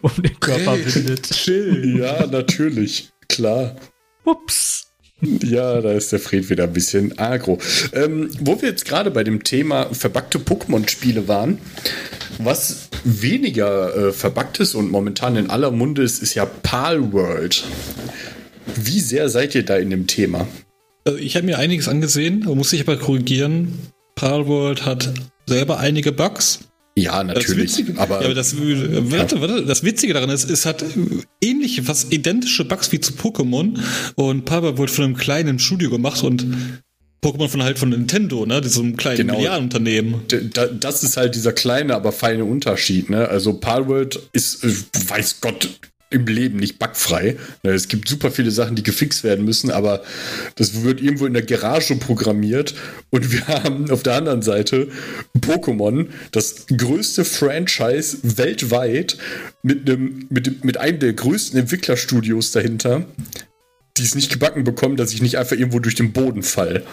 um 0.00 0.12
den 0.22 0.40
Körper 0.40 0.76
windet. 0.78 1.30
Chill. 1.30 1.98
Ja, 1.98 2.26
natürlich. 2.26 3.10
Klar. 3.28 3.76
Ups. 4.24 4.93
Ja, 5.20 5.80
da 5.80 5.92
ist 5.92 6.12
der 6.12 6.18
Fred 6.20 6.50
wieder 6.50 6.64
ein 6.64 6.72
bisschen 6.72 7.18
agro. 7.18 7.58
Ähm, 7.92 8.30
wo 8.40 8.60
wir 8.60 8.68
jetzt 8.68 8.84
gerade 8.84 9.10
bei 9.10 9.24
dem 9.24 9.42
Thema 9.42 9.94
verbackte 9.94 10.38
Pokémon-Spiele 10.38 11.28
waren, 11.28 11.58
was 12.38 12.88
weniger 13.04 13.96
äh, 13.96 14.12
verbackt 14.12 14.60
ist 14.60 14.74
und 14.74 14.90
momentan 14.90 15.36
in 15.36 15.50
aller 15.50 15.70
Munde 15.70 16.02
ist, 16.02 16.22
ist 16.22 16.34
ja 16.34 16.44
Pal 16.44 17.12
World. 17.12 17.64
Wie 18.76 19.00
sehr 19.00 19.28
seid 19.28 19.54
ihr 19.54 19.64
da 19.64 19.76
in 19.76 19.90
dem 19.90 20.06
Thema? 20.06 20.46
Also 21.04 21.18
ich 21.18 21.36
habe 21.36 21.46
mir 21.46 21.58
einiges 21.58 21.88
angesehen, 21.88 22.44
muss 22.44 22.72
ich 22.72 22.80
aber 22.80 22.96
korrigieren. 22.96 23.78
Palworld 24.14 24.86
hat 24.86 25.12
selber 25.46 25.78
einige 25.78 26.12
Bugs. 26.12 26.60
Ja, 26.96 27.24
natürlich. 27.24 27.76
Witzige, 27.76 27.98
aber 28.00 28.20
ja, 28.20 28.26
aber 28.26 28.34
das, 28.34 28.56
warte, 28.56 29.40
warte, 29.40 29.66
das 29.66 29.82
Witzige 29.82 30.14
daran 30.14 30.30
ist, 30.30 30.48
es 30.48 30.64
hat 30.64 30.82
äh, 30.82 30.86
ähnliche, 31.40 31.82
fast 31.82 32.12
identische 32.12 32.64
Bugs 32.64 32.92
wie 32.92 33.00
zu 33.00 33.14
Pokémon 33.14 33.78
und 34.14 34.44
Palworld 34.44 34.78
wurde 34.78 34.92
von 34.92 35.04
einem 35.04 35.16
kleinen 35.16 35.58
Studio 35.58 35.90
gemacht 35.90 36.22
und 36.22 36.46
Pokémon 37.20 37.48
von 37.48 37.62
halt 37.62 37.78
von 37.78 37.88
Nintendo, 37.88 38.46
ne, 38.46 38.60
diesem 38.60 38.96
kleinen 38.96 39.16
Genau. 39.16 39.36
Milliardenunternehmen. 39.36 40.20
das 40.78 41.02
ist 41.02 41.16
halt 41.16 41.34
dieser 41.34 41.52
kleine, 41.52 41.94
aber 41.94 42.12
feine 42.12 42.44
Unterschied. 42.44 43.08
Ne? 43.10 43.26
Also 43.28 43.54
Palworld 43.54 44.20
ist, 44.32 44.62
weiß 44.62 45.40
Gott, 45.40 45.68
im 46.10 46.26
Leben 46.26 46.58
nicht 46.58 46.78
bugfrei. 46.78 47.36
Es 47.62 47.88
gibt 47.88 48.08
super 48.08 48.30
viele 48.30 48.50
Sachen, 48.50 48.76
die 48.76 48.82
gefixt 48.82 49.24
werden 49.24 49.44
müssen, 49.44 49.70
aber 49.70 50.02
das 50.54 50.82
wird 50.82 51.00
irgendwo 51.00 51.26
in 51.26 51.32
der 51.32 51.42
Garage 51.42 51.96
programmiert 51.96 52.74
und 53.10 53.32
wir 53.32 53.46
haben 53.48 53.90
auf 53.90 54.02
der 54.02 54.14
anderen 54.14 54.42
Seite 54.42 54.88
Pokémon, 55.38 56.06
das 56.30 56.66
größte 56.66 57.24
Franchise 57.24 58.18
weltweit 58.22 59.16
mit 59.62 59.88
einem 59.88 60.26
mit, 60.30 60.64
mit 60.64 60.76
einem 60.78 60.98
der 60.98 61.12
größten 61.12 61.58
Entwicklerstudios 61.58 62.52
dahinter, 62.52 63.06
die 63.96 64.02
es 64.02 64.14
nicht 64.14 64.30
gebacken 64.30 64.64
bekommen, 64.64 64.96
dass 64.96 65.12
ich 65.12 65.22
nicht 65.22 65.38
einfach 65.38 65.56
irgendwo 65.56 65.78
durch 65.78 65.94
den 65.94 66.12
Boden 66.12 66.42
fall. 66.42 66.84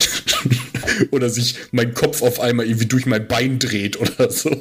oder 1.10 1.30
sich 1.30 1.56
mein 1.70 1.94
Kopf 1.94 2.22
auf 2.22 2.40
einmal 2.40 2.66
irgendwie 2.66 2.86
durch 2.86 3.06
mein 3.06 3.26
Bein 3.28 3.58
dreht 3.58 4.00
oder 4.00 4.30
so. 4.30 4.50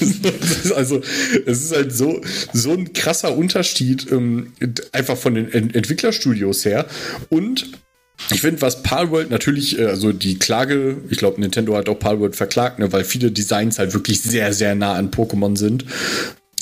Also, 0.76 1.00
es 1.46 1.64
ist 1.64 1.74
halt 1.74 1.92
so, 1.92 2.20
so 2.52 2.72
ein 2.72 2.92
krasser 2.92 3.36
Unterschied, 3.36 4.10
ähm, 4.10 4.52
einfach 4.92 5.16
von 5.16 5.34
den 5.34 5.50
Ent 5.50 5.74
Entwicklerstudios 5.74 6.64
her. 6.64 6.86
Und 7.30 7.70
ich 8.30 8.40
finde, 8.40 8.60
was 8.62 8.82
Palworld 8.82 9.30
natürlich, 9.30 9.78
äh, 9.78 9.86
also 9.86 10.12
die 10.12 10.38
Klage, 10.38 10.98
ich 11.08 11.18
glaube, 11.18 11.40
Nintendo 11.40 11.76
hat 11.76 11.88
auch 11.88 11.98
Palworld 11.98 12.36
verklagt, 12.36 12.78
ne, 12.78 12.92
weil 12.92 13.04
viele 13.04 13.30
Designs 13.30 13.78
halt 13.78 13.94
wirklich 13.94 14.20
sehr, 14.20 14.52
sehr 14.52 14.74
nah 14.74 14.94
an 14.94 15.10
Pokémon 15.10 15.56
sind. 15.56 15.84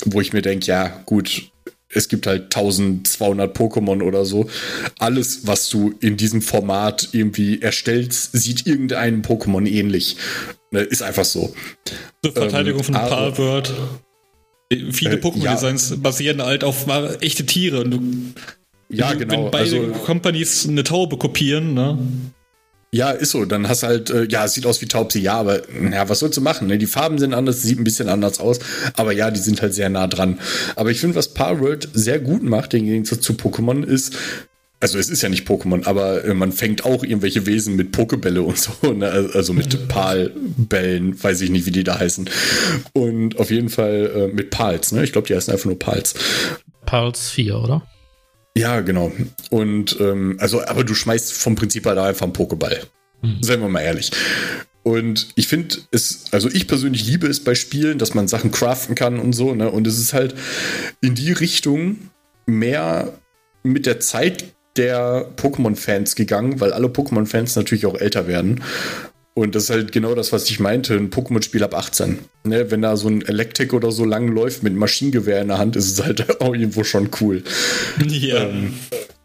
Wo 0.05 0.21
ich 0.21 0.31
mir 0.31 0.43
denke, 0.43 0.67
ja, 0.67 1.01
gut, 1.05 1.49
es 1.89 2.07
gibt 2.07 2.27
halt 2.27 2.55
1200 2.55 3.57
Pokémon 3.57 4.03
oder 4.03 4.25
so. 4.25 4.49
Alles, 4.99 5.47
was 5.47 5.69
du 5.69 5.95
in 5.99 6.17
diesem 6.17 6.41
Format 6.41 7.09
irgendwie 7.13 7.61
erstellst, 7.61 8.31
sieht 8.33 8.67
irgendeinem 8.67 9.21
Pokémon 9.21 9.65
ähnlich. 9.67 10.17
Ne, 10.71 10.81
Ist 10.81 11.01
einfach 11.01 11.25
so. 11.25 11.53
Zur 12.23 12.33
Verteidigung 12.33 12.79
Ähm, 12.79 12.85
von 12.85 12.93
Palworld. 12.95 13.73
Viele 14.91 15.15
Äh, 15.15 15.19
Pokémon-Designs 15.19 15.95
basieren 16.01 16.41
halt 16.41 16.63
auf 16.63 16.85
echte 17.21 17.45
Tiere 17.45 17.83
und 17.83 17.91
du, 17.91 18.01
Ja, 18.89 19.11
wenn, 19.11 19.19
genau. 19.19 19.45
wenn 19.45 19.51
beide 19.51 19.79
Also, 19.79 19.91
Companies 20.05 20.67
eine 20.67 20.83
Taube 20.83 21.17
kopieren, 21.17 21.73
ne? 21.73 21.97
ja, 22.93 23.11
ist 23.11 23.31
so. 23.31 23.45
Dann 23.45 23.67
hast 23.69 23.83
du 23.83 23.87
halt, 23.87 24.09
äh, 24.09 24.25
ja, 24.29 24.43
es 24.45 24.53
sieht 24.53 24.65
aus 24.65 24.81
wie 24.81 24.87
Taubsi, 24.87 25.19
ja, 25.19 25.35
aber 25.35 25.61
ja, 25.91 26.07
was 26.09 26.19
sollst 26.19 26.35
du 26.37 26.41
machen? 26.41 26.67
Ne? 26.67 26.77
Die 26.77 26.85
Farben 26.85 27.17
sind 27.17 27.33
anders, 27.33 27.61
sieht 27.61 27.79
ein 27.79 27.83
bisschen 27.85 28.09
anders 28.09 28.39
aus, 28.39 28.59
aber 28.95 29.11
ja, 29.13 29.29
die 29.31 29.39
sind 29.39 29.61
halt 29.61 29.73
sehr 29.73 29.89
nah 29.89 30.07
dran. 30.07 30.39
Aber 30.75 30.91
ich 30.91 30.99
finde, 30.99 31.15
was 31.15 31.33
Palworld 31.33 31.87
sehr 31.93 32.19
gut 32.19 32.43
macht, 32.43 32.73
im 32.73 32.85
Gegensatz 32.85 33.21
zu 33.21 33.33
Pokémon, 33.33 33.83
ist, 33.85 34.15
also 34.79 34.99
es 34.99 35.09
ist 35.09 35.21
ja 35.21 35.29
nicht 35.29 35.47
Pokémon, 35.47 35.85
aber 35.85 36.23
äh, 36.23 36.33
man 36.33 36.51
fängt 36.51 36.85
auch 36.85 37.03
irgendwelche 37.03 37.45
Wesen 37.45 37.75
mit 37.75 37.91
Pokebälle 37.91 38.41
und 38.41 38.57
so, 38.81 38.93
ne? 38.93 39.29
also 39.33 39.53
mit 39.53 39.87
Palbällen, 39.87 41.21
weiß 41.21 41.41
ich 41.41 41.49
nicht, 41.49 41.65
wie 41.65 41.71
die 41.71 41.83
da 41.83 41.99
heißen. 41.99 42.29
Und 42.93 43.39
auf 43.39 43.49
jeden 43.49 43.69
Fall 43.69 44.11
äh, 44.15 44.33
mit 44.33 44.51
Pals, 44.51 44.91
ne? 44.91 45.03
Ich 45.03 45.11
glaube, 45.11 45.27
die 45.27 45.35
heißen 45.35 45.51
einfach 45.51 45.65
nur 45.65 45.79
Pals. 45.79 46.15
Pulse 46.85 47.31
4, 47.31 47.57
oder? 47.57 47.87
Ja, 48.55 48.81
genau. 48.81 49.11
Und 49.49 49.97
ähm, 49.99 50.37
also, 50.39 50.63
aber 50.63 50.83
du 50.83 50.95
schmeißt 50.95 51.33
vom 51.33 51.55
Prinzip 51.55 51.85
halt 51.85 51.97
einfach 51.97 52.23
einen 52.23 52.33
Pokéball. 52.33 52.79
Mhm. 53.21 53.37
Seien 53.41 53.61
wir 53.61 53.69
mal 53.69 53.81
ehrlich. 53.81 54.11
Und 54.83 55.27
ich 55.35 55.47
finde 55.47 55.75
es, 55.91 56.25
also 56.31 56.49
ich 56.49 56.67
persönlich 56.67 57.05
liebe 57.05 57.27
es 57.27 57.43
bei 57.43 57.55
Spielen, 57.55 57.97
dass 57.97 58.13
man 58.13 58.27
Sachen 58.27 58.51
craften 58.51 58.95
kann 58.95 59.19
und 59.19 59.33
so, 59.33 59.53
ne? 59.53 59.69
Und 59.69 59.85
es 59.85 59.99
ist 59.99 60.13
halt 60.13 60.33
in 61.01 61.13
die 61.13 61.33
Richtung 61.33 61.97
mehr 62.45 63.19
mit 63.63 63.85
der 63.85 63.99
Zeit 63.99 64.55
der 64.77 65.27
Pokémon-Fans 65.37 66.15
gegangen, 66.15 66.59
weil 66.59 66.73
alle 66.73 66.87
Pokémon-Fans 66.87 67.55
natürlich 67.55 67.85
auch 67.85 67.95
älter 67.95 68.27
werden. 68.27 68.63
Und 69.33 69.53
das 69.53 69.65
ist 69.65 69.69
halt 69.69 69.91
genau 69.91 70.15
das, 70.15 70.33
was 70.33 70.49
ich 70.49 70.59
meinte, 70.59 70.95
ein 70.95 71.11
Pokémon-Spiel 71.11 71.63
ab 71.63 71.75
18. 71.75 72.17
Ne, 72.45 72.71
wenn 72.71 72.81
da 72.81 72.97
so 72.97 73.07
ein 73.07 73.21
Electric 73.21 73.75
oder 73.75 73.91
so 73.91 74.03
lang 74.03 74.29
läuft 74.29 74.63
mit 74.63 74.73
Maschinengewehr 74.73 75.41
in 75.41 75.49
der 75.49 75.59
Hand, 75.59 75.75
ist 75.75 75.91
es 75.91 76.03
halt 76.03 76.41
auch 76.41 76.55
irgendwo 76.55 76.83
schon 76.83 77.09
cool. 77.21 77.43
Ja. 78.07 78.45
Ähm, 78.45 78.73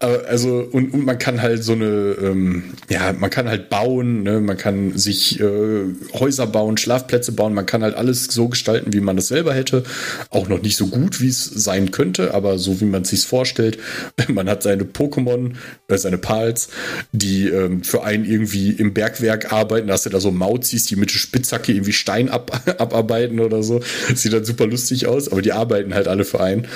also, 0.03 0.69
und, 0.73 0.93
und 0.93 1.05
man 1.05 1.19
kann 1.19 1.43
halt 1.43 1.63
so 1.63 1.73
eine, 1.73 2.17
ähm, 2.21 2.65
ja, 2.91 3.13
man 3.13 3.31
kann 3.31 3.49
halt 3.49 3.71
bauen, 3.71 4.23
ne? 4.23 4.41
man 4.41 4.57
kann 4.57 4.97
sich 4.99 5.41
äh, 5.41 5.85
Häuser 6.15 6.47
bauen, 6.47 6.77
Schlafplätze 6.77 7.33
bauen, 7.33 7.55
man 7.55 7.67
kann 7.67 7.83
halt 7.83 7.95
alles 7.95 8.25
so 8.25 8.49
gestalten, 8.49 8.93
wie 8.93 9.01
man 9.01 9.17
das 9.17 9.29
selber 9.29 9.55
hätte. 9.55 9.85
Auch 10.31 10.49
noch 10.49 10.61
nicht 10.61 10.77
so 10.77 10.89
gut, 10.89 11.21
wie 11.21 11.29
es 11.29 11.45
sein 11.45 11.93
könnte, 11.93 12.35
aber 12.35 12.59
so 12.59 12.81
wie 12.81 12.85
man 12.85 13.03
es 13.03 13.11
sich 13.11 13.25
vorstellt. 13.25 13.79
Man 14.29 14.49
hat 14.49 14.63
seine 14.63 14.85
Pokémon, 14.85 15.55
äh, 15.89 15.99
seine 15.99 16.19
Pals, 16.19 16.69
die 17.13 17.49
ähm, 17.49 17.85
für 17.85 18.03
einen 18.03 18.25
irgendwie 18.25 18.71
im 18.71 18.95
Bergwerk 18.95 19.53
arbeiten. 19.53 19.89
Da 19.89 19.95
hast 19.95 20.07
du 20.07 20.11
da 20.11 20.21
so 20.21 20.31
Mauzis, 20.31 20.87
die 20.87 20.97
mit 20.97 21.13
der 21.13 21.19
Spitzhacke 21.19 21.73
irgendwie 21.73 21.93
Stein 21.93 22.29
ab, 22.29 22.63
abarbeiten 22.79 23.41
oder 23.41 23.63
so. 23.63 23.81
Das 24.11 24.23
sieht 24.23 24.33
dann 24.33 24.45
super 24.45 24.67
lustig 24.67 25.07
aus, 25.07 25.31
aber 25.31 25.43
die 25.43 25.53
arbeiten 25.53 25.95
halt 25.95 26.09
alle 26.09 26.25
für 26.25 26.41
einen. 26.41 26.67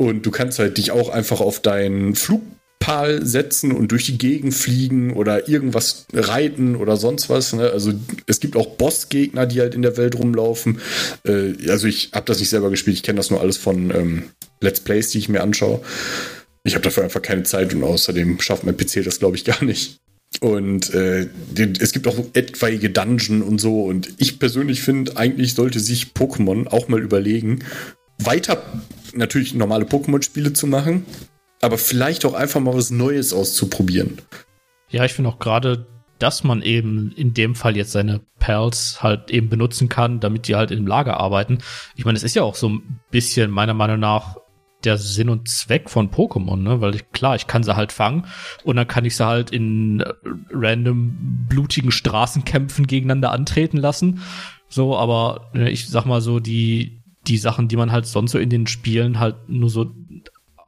Und 0.00 0.24
du 0.24 0.30
kannst 0.30 0.58
halt 0.58 0.78
dich 0.78 0.92
auch 0.92 1.10
einfach 1.10 1.42
auf 1.42 1.60
deinen 1.60 2.14
Flugpal 2.14 3.22
setzen 3.22 3.70
und 3.70 3.92
durch 3.92 4.06
die 4.06 4.16
Gegend 4.16 4.54
fliegen 4.54 5.12
oder 5.12 5.46
irgendwas 5.46 6.06
reiten 6.14 6.74
oder 6.74 6.96
sonst 6.96 7.28
was. 7.28 7.52
Ne? 7.52 7.68
Also 7.68 7.92
es 8.26 8.40
gibt 8.40 8.56
auch 8.56 8.76
Bossgegner, 8.76 9.44
die 9.44 9.60
halt 9.60 9.74
in 9.74 9.82
der 9.82 9.98
Welt 9.98 10.14
rumlaufen. 10.14 10.80
Äh, 11.26 11.68
also 11.68 11.86
ich 11.86 12.12
habe 12.14 12.24
das 12.24 12.40
nicht 12.40 12.48
selber 12.48 12.70
gespielt, 12.70 12.96
ich 12.96 13.02
kenne 13.02 13.18
das 13.18 13.28
nur 13.28 13.42
alles 13.42 13.58
von 13.58 13.94
ähm, 13.94 14.22
Let's 14.62 14.80
Plays, 14.80 15.10
die 15.10 15.18
ich 15.18 15.28
mir 15.28 15.42
anschaue. 15.42 15.82
Ich 16.64 16.72
habe 16.72 16.82
dafür 16.82 17.04
einfach 17.04 17.20
keine 17.20 17.42
Zeit 17.42 17.74
und 17.74 17.84
außerdem 17.84 18.40
schafft 18.40 18.64
mein 18.64 18.78
PC 18.78 19.04
das, 19.04 19.18
glaube 19.18 19.36
ich, 19.36 19.44
gar 19.44 19.62
nicht. 19.62 19.98
Und 20.40 20.94
äh, 20.94 21.26
es 21.78 21.92
gibt 21.92 22.08
auch 22.08 22.16
etwaige 22.32 22.88
Dungeon 22.88 23.42
und 23.42 23.60
so. 23.60 23.84
Und 23.84 24.14
ich 24.16 24.38
persönlich 24.38 24.80
finde, 24.80 25.18
eigentlich 25.18 25.54
sollte 25.54 25.78
sich 25.78 26.12
Pokémon 26.14 26.68
auch 26.68 26.88
mal 26.88 27.02
überlegen, 27.02 27.58
weiter 28.16 28.62
natürlich 29.14 29.54
normale 29.54 29.84
Pokémon-Spiele 29.84 30.52
zu 30.52 30.66
machen, 30.66 31.04
aber 31.60 31.78
vielleicht 31.78 32.24
auch 32.24 32.34
einfach 32.34 32.60
mal 32.60 32.74
was 32.74 32.90
Neues 32.90 33.32
auszuprobieren. 33.32 34.18
Ja, 34.88 35.04
ich 35.04 35.12
finde 35.12 35.30
auch 35.30 35.38
gerade, 35.38 35.86
dass 36.18 36.44
man 36.44 36.62
eben 36.62 37.12
in 37.12 37.32
dem 37.34 37.54
Fall 37.54 37.76
jetzt 37.76 37.92
seine 37.92 38.20
Pals 38.38 39.02
halt 39.02 39.30
eben 39.30 39.48
benutzen 39.48 39.88
kann, 39.88 40.20
damit 40.20 40.48
die 40.48 40.56
halt 40.56 40.70
im 40.70 40.86
Lager 40.86 41.18
arbeiten. 41.18 41.58
Ich 41.96 42.04
meine, 42.04 42.16
es 42.16 42.22
ist 42.22 42.34
ja 42.34 42.42
auch 42.42 42.54
so 42.54 42.68
ein 42.68 43.00
bisschen 43.10 43.50
meiner 43.50 43.74
Meinung 43.74 44.00
nach 44.00 44.36
der 44.84 44.98
Sinn 44.98 45.28
und 45.28 45.48
Zweck 45.48 45.90
von 45.90 46.10
Pokémon, 46.10 46.56
ne? 46.56 46.80
Weil 46.80 46.94
ich, 46.94 47.10
klar, 47.12 47.36
ich 47.36 47.46
kann 47.46 47.62
sie 47.62 47.76
halt 47.76 47.92
fangen 47.92 48.26
und 48.64 48.76
dann 48.76 48.88
kann 48.88 49.04
ich 49.04 49.16
sie 49.16 49.26
halt 49.26 49.50
in 49.50 50.00
äh, 50.00 50.12
random 50.52 51.46
blutigen 51.48 51.90
Straßenkämpfen 51.90 52.86
gegeneinander 52.86 53.32
antreten 53.32 53.76
lassen. 53.76 54.22
So, 54.68 54.96
aber 54.96 55.50
ne, 55.52 55.70
ich 55.70 55.88
sag 55.88 56.06
mal 56.06 56.20
so, 56.20 56.40
die, 56.40 56.99
die 57.30 57.38
Sachen, 57.38 57.68
die 57.68 57.76
man 57.76 57.92
halt 57.92 58.06
sonst 58.06 58.32
so 58.32 58.38
in 58.38 58.50
den 58.50 58.66
Spielen 58.66 59.18
halt 59.18 59.48
nur 59.48 59.70
so 59.70 59.92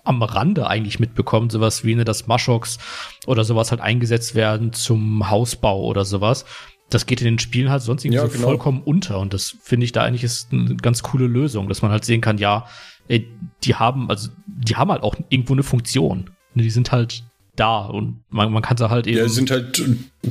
am 0.05 0.22
Rande 0.22 0.66
eigentlich 0.66 1.01
mitbekommt, 1.01 1.53
sowas 1.53 1.85
wie 1.85 1.94
ne, 1.94 2.05
dass 2.05 2.27
Mashoks 2.27 2.79
oder 3.27 3.44
sowas 3.44 3.70
halt 3.70 3.81
eingesetzt 3.81 4.35
werden 4.35 4.72
zum 4.72 5.29
Hausbau 5.29 5.85
oder 5.85 6.05
sowas. 6.05 6.44
Das 6.88 7.07
geht 7.07 7.20
in 7.20 7.27
den 7.27 7.38
Spielen 7.38 7.70
halt 7.70 7.83
sonst 7.83 8.05
irgendwie 8.05 8.16
ja, 8.16 8.27
so 8.27 8.33
genau. 8.33 8.48
vollkommen 8.48 8.83
unter 8.83 9.18
und 9.18 9.35
das 9.35 9.57
finde 9.62 9.85
ich 9.85 9.92
da 9.92 10.03
eigentlich 10.03 10.25
ist 10.25 10.53
eine 10.53 10.77
ganz 10.77 11.03
coole 11.03 11.27
Lösung, 11.27 11.68
dass 11.68 11.83
man 11.83 11.90
halt 11.90 12.05
sehen 12.05 12.20
kann, 12.20 12.38
ja, 12.38 12.66
ey, 13.09 13.29
die 13.64 13.75
haben 13.75 14.09
also 14.09 14.31
die 14.46 14.77
haben 14.77 14.90
halt 14.90 15.03
auch 15.03 15.16
irgendwo 15.29 15.53
eine 15.53 15.62
Funktion. 15.62 16.31
Ne, 16.55 16.62
die 16.62 16.70
sind 16.70 16.92
halt 16.92 17.25
da 17.62 17.87
und 17.87 18.25
man, 18.29 18.53
man 18.53 18.62
kann 18.62 18.77
sie 18.77 18.90
halt 18.90 19.07
eben. 19.07 19.18
Ja, 19.18 19.29
sind 19.29 19.51
halt 19.51 19.83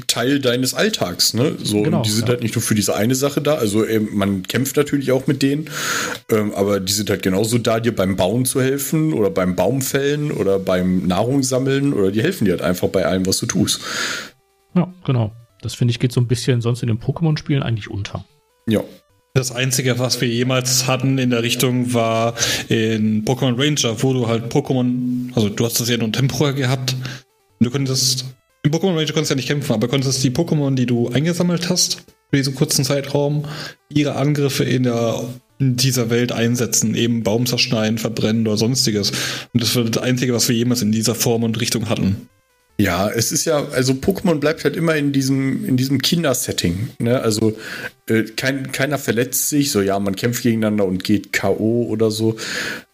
Teil 0.07 0.39
deines 0.39 0.73
Alltags, 0.73 1.33
ne? 1.33 1.55
So, 1.63 1.81
genau, 1.81 2.01
die 2.01 2.09
sind 2.09 2.27
ja. 2.27 2.33
halt 2.33 2.43
nicht 2.43 2.55
nur 2.55 2.61
für 2.61 2.75
diese 2.75 2.95
eine 2.95 3.15
Sache 3.15 3.41
da. 3.41 3.55
Also 3.55 3.85
eben, 3.85 4.15
man 4.17 4.43
kämpft 4.43 4.75
natürlich 4.75 5.11
auch 5.11 5.27
mit 5.27 5.41
denen, 5.41 5.69
ähm, 6.29 6.53
aber 6.53 6.81
die 6.81 6.91
sind 6.91 7.09
halt 7.09 7.23
genauso 7.23 7.57
da, 7.57 7.79
dir 7.79 7.95
beim 7.95 8.17
Bauen 8.17 8.45
zu 8.45 8.61
helfen 8.61 9.13
oder 9.13 9.29
beim 9.29 9.55
Baumfällen 9.55 10.31
oder 10.31 10.59
beim 10.59 11.07
Nahrungssammeln 11.07 11.93
oder 11.93 12.11
die 12.11 12.21
helfen 12.21 12.45
dir 12.45 12.51
halt 12.51 12.61
einfach 12.61 12.89
bei 12.89 13.05
allem, 13.05 13.25
was 13.25 13.39
du 13.39 13.45
tust. 13.45 13.79
Ja, 14.75 14.93
genau. 15.05 15.31
Das 15.61 15.73
finde 15.73 15.91
ich 15.91 15.99
geht 15.99 16.11
so 16.11 16.19
ein 16.19 16.27
bisschen 16.27 16.61
sonst 16.61 16.81
in 16.81 16.87
den 16.87 16.99
Pokémon-Spielen 16.99 17.63
eigentlich 17.63 17.89
unter. 17.89 18.25
Ja. 18.67 18.81
Das 19.33 19.53
Einzige, 19.53 19.97
was 19.97 20.19
wir 20.19 20.27
jemals 20.27 20.87
hatten 20.87 21.17
in 21.17 21.29
der 21.29 21.41
Richtung, 21.41 21.93
war 21.93 22.35
in 22.67 23.23
Pokémon 23.23 23.57
Ranger, 23.57 24.03
wo 24.03 24.11
du 24.11 24.27
halt 24.27 24.53
Pokémon, 24.53 25.33
also 25.33 25.47
du 25.47 25.65
hast 25.65 25.79
das 25.79 25.87
ja 25.87 25.95
nur 25.97 26.11
temporär 26.11 26.53
gehabt. 26.53 26.95
Du 27.61 27.69
konntest, 27.69 28.25
in 28.63 28.71
Pokémon 28.71 28.97
Ranger 28.97 29.13
konntest 29.13 29.29
du 29.29 29.33
ja 29.33 29.37
nicht 29.37 29.47
kämpfen, 29.47 29.71
aber 29.71 29.87
konntest 29.87 30.21
die 30.23 30.31
Pokémon, 30.31 30.75
die 30.75 30.85
du 30.85 31.07
eingesammelt 31.07 31.69
hast, 31.69 32.03
für 32.29 32.37
diesen 32.37 32.55
kurzen 32.55 32.83
Zeitraum, 32.83 33.45
ihre 33.87 34.15
Angriffe 34.15 34.65
in 34.65 34.83
der 34.83 35.23
in 35.59 35.75
dieser 35.77 36.09
Welt 36.09 36.31
einsetzen, 36.31 36.95
eben 36.95 37.21
Baum 37.21 37.45
zerschneiden, 37.45 37.99
verbrennen 37.99 38.47
oder 38.47 38.57
sonstiges. 38.57 39.11
Und 39.53 39.61
das 39.61 39.75
war 39.75 39.83
das 39.83 40.01
Einzige, 40.01 40.33
was 40.33 40.49
wir 40.49 40.55
jemals 40.55 40.81
in 40.81 40.91
dieser 40.91 41.13
Form 41.13 41.43
und 41.43 41.61
Richtung 41.61 41.87
hatten. 41.87 42.27
Ja, 42.81 43.11
es 43.11 43.31
ist 43.31 43.45
ja, 43.45 43.67
also 43.67 43.93
Pokémon 43.93 44.39
bleibt 44.39 44.63
halt 44.63 44.75
immer 44.75 44.95
in 44.95 45.11
diesem, 45.11 45.65
in 45.65 45.77
diesem 45.77 46.01
Kindersetting. 46.01 46.89
Ne? 46.97 47.21
Also 47.21 47.55
äh, 48.07 48.23
kein, 48.23 48.71
keiner 48.71 48.97
verletzt 48.97 49.49
sich, 49.49 49.69
so 49.69 49.81
ja, 49.81 49.99
man 49.99 50.15
kämpft 50.15 50.41
gegeneinander 50.41 50.85
und 50.85 51.03
geht 51.03 51.31
K.O. 51.31 51.85
oder 51.87 52.09
so. 52.09 52.37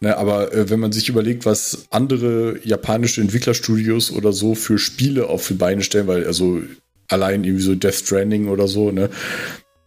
Ne? 0.02 0.18
Aber 0.18 0.54
äh, 0.54 0.70
wenn 0.70 0.82
man 0.82 0.92
sich 0.92 1.08
überlegt, 1.08 1.46
was 1.46 1.88
andere 1.90 2.60
japanische 2.66 3.22
Entwicklerstudios 3.22 4.12
oder 4.12 4.34
so 4.34 4.56
für 4.56 4.78
Spiele 4.78 5.28
auf 5.28 5.48
die 5.48 5.54
Beine 5.54 5.84
stellen, 5.84 6.08
weil 6.08 6.26
also 6.26 6.62
allein 7.08 7.46
irgendwie 7.46 7.64
so 7.64 7.74
Death 7.74 7.96
Stranding 7.96 8.50
oder 8.50 8.68
so, 8.68 8.92
ne, 8.92 9.10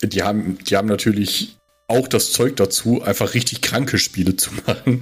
die 0.02 0.22
haben, 0.22 0.56
die 0.66 0.78
haben 0.78 0.88
natürlich 0.88 1.58
auch 1.88 2.08
das 2.08 2.32
Zeug 2.32 2.56
dazu, 2.56 3.02
einfach 3.02 3.34
richtig 3.34 3.60
kranke 3.60 3.98
Spiele 3.98 4.34
zu 4.36 4.50
machen, 4.66 5.00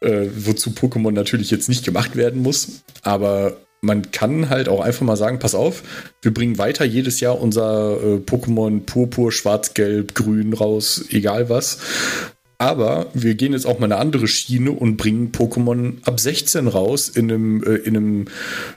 äh, 0.00 0.26
wozu 0.36 0.72
Pokémon 0.72 1.12
natürlich 1.12 1.50
jetzt 1.50 1.70
nicht 1.70 1.86
gemacht 1.86 2.16
werden 2.16 2.42
muss. 2.42 2.82
Aber 3.00 3.56
man 3.86 4.10
kann 4.10 4.50
halt 4.50 4.68
auch 4.68 4.80
einfach 4.80 5.06
mal 5.06 5.16
sagen, 5.16 5.38
pass 5.38 5.54
auf, 5.54 5.82
wir 6.20 6.34
bringen 6.34 6.58
weiter 6.58 6.84
jedes 6.84 7.20
Jahr 7.20 7.40
unser 7.40 7.96
äh, 8.02 8.16
Pokémon 8.16 8.80
Purpur, 8.80 9.32
Schwarz, 9.32 9.72
Gelb, 9.72 10.14
Grün 10.14 10.52
raus, 10.52 11.04
egal 11.10 11.48
was. 11.48 11.78
Aber 12.58 13.08
wir 13.12 13.34
gehen 13.34 13.52
jetzt 13.52 13.66
auch 13.66 13.78
mal 13.78 13.84
eine 13.84 13.96
andere 13.96 14.26
Schiene 14.26 14.70
und 14.70 14.96
bringen 14.96 15.30
Pokémon 15.30 16.02
ab 16.04 16.18
16 16.18 16.68
raus 16.68 17.08
in 17.08 17.30
einem, 17.30 17.62
äh, 17.62 17.76
in 17.76 17.96
einem 17.96 18.24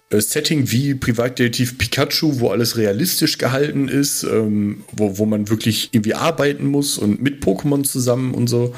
äh, 0.09 0.19
Setting 0.19 0.69
wie 0.71 0.95
Privatdetektiv 0.95 1.77
Pikachu, 1.77 2.39
wo 2.39 2.49
alles 2.49 2.77
realistisch 2.77 3.37
gehalten 3.37 3.87
ist, 3.87 4.23
ähm, 4.23 4.83
wo, 4.91 5.17
wo 5.17 5.25
man 5.25 5.49
wirklich 5.49 5.89
irgendwie 5.93 6.13
arbeiten 6.13 6.67
muss 6.67 6.97
und 6.97 7.21
mit 7.21 7.43
Pokémon 7.43 7.83
zusammen 7.83 8.33
und 8.33 8.47
so. 8.47 8.75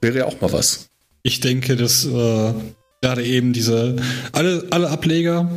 Wäre 0.00 0.18
ja 0.18 0.26
auch 0.26 0.40
mal 0.40 0.52
was. 0.52 0.86
Ich 1.24 1.40
denke, 1.40 1.76
dass 1.76 2.04
äh, 2.04 2.54
gerade 3.02 3.24
eben 3.24 3.52
diese, 3.52 3.96
alle, 4.32 4.66
alle 4.70 4.88
Ableger, 4.88 5.50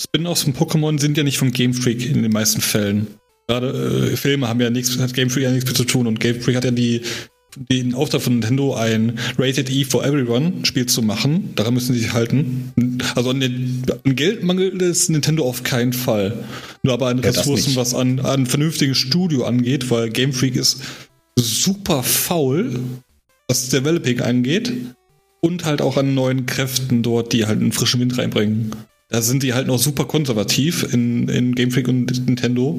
Spin-offs 0.00 0.42
von 0.42 0.54
Pokémon 0.54 1.00
sind 1.00 1.16
ja 1.16 1.24
nicht 1.24 1.38
von 1.38 1.50
Game 1.50 1.74
Freak 1.74 2.06
in 2.06 2.22
den 2.22 2.32
meisten 2.32 2.60
Fällen. 2.60 3.08
Gerade 3.48 4.10
äh, 4.12 4.16
Filme 4.16 4.48
haben 4.48 4.60
ja 4.60 4.70
nichts, 4.70 4.96
hat 4.98 5.14
Game 5.14 5.30
Freak 5.30 5.44
ja 5.44 5.50
nichts 5.50 5.66
mit 5.66 5.76
zu 5.76 5.84
tun 5.84 6.06
und 6.06 6.20
Game 6.20 6.40
Freak 6.40 6.56
hat 6.56 6.64
ja 6.64 6.70
die, 6.70 7.02
den 7.56 7.94
Auftrag 7.94 8.22
von 8.22 8.34
Nintendo, 8.34 8.74
ein 8.74 9.18
Rated 9.38 9.70
E 9.70 9.84
for 9.84 10.04
Everyone 10.04 10.64
Spiel 10.64 10.86
zu 10.86 11.02
machen. 11.02 11.52
Daran 11.56 11.74
müssen 11.74 11.94
sie 11.94 12.00
sich 12.00 12.12
halten. 12.12 13.00
Also 13.16 13.30
an, 13.30 13.40
den, 13.40 13.82
an 14.04 14.14
Geld 14.14 14.44
mangelt 14.44 14.80
es 14.80 15.08
Nintendo 15.08 15.44
auf 15.44 15.64
keinen 15.64 15.92
Fall. 15.92 16.44
Nur 16.82 16.94
aber 16.94 17.08
an 17.08 17.18
ja, 17.18 17.30
Ressourcen, 17.30 17.74
was 17.76 17.92
an, 17.92 18.20
an 18.20 18.46
vernünftiges 18.46 18.98
Studio 18.98 19.44
angeht, 19.44 19.90
weil 19.90 20.10
Game 20.10 20.32
Freak 20.32 20.54
ist 20.54 20.80
super 21.36 22.02
faul, 22.02 22.78
was 23.48 23.68
Developing 23.70 24.20
angeht 24.20 24.72
und 25.40 25.64
halt 25.64 25.82
auch 25.82 25.96
an 25.96 26.14
neuen 26.14 26.46
Kräften 26.46 27.02
dort, 27.02 27.32
die 27.32 27.46
halt 27.46 27.60
einen 27.60 27.72
frischen 27.72 28.00
Wind 28.00 28.18
reinbringen. 28.18 28.74
Da 29.08 29.22
sind 29.22 29.42
die 29.42 29.54
halt 29.54 29.66
noch 29.66 29.78
super 29.78 30.04
konservativ 30.04 30.92
in, 30.92 31.28
in 31.28 31.54
Game 31.54 31.70
Freak 31.70 31.88
und 31.88 32.26
Nintendo. 32.26 32.78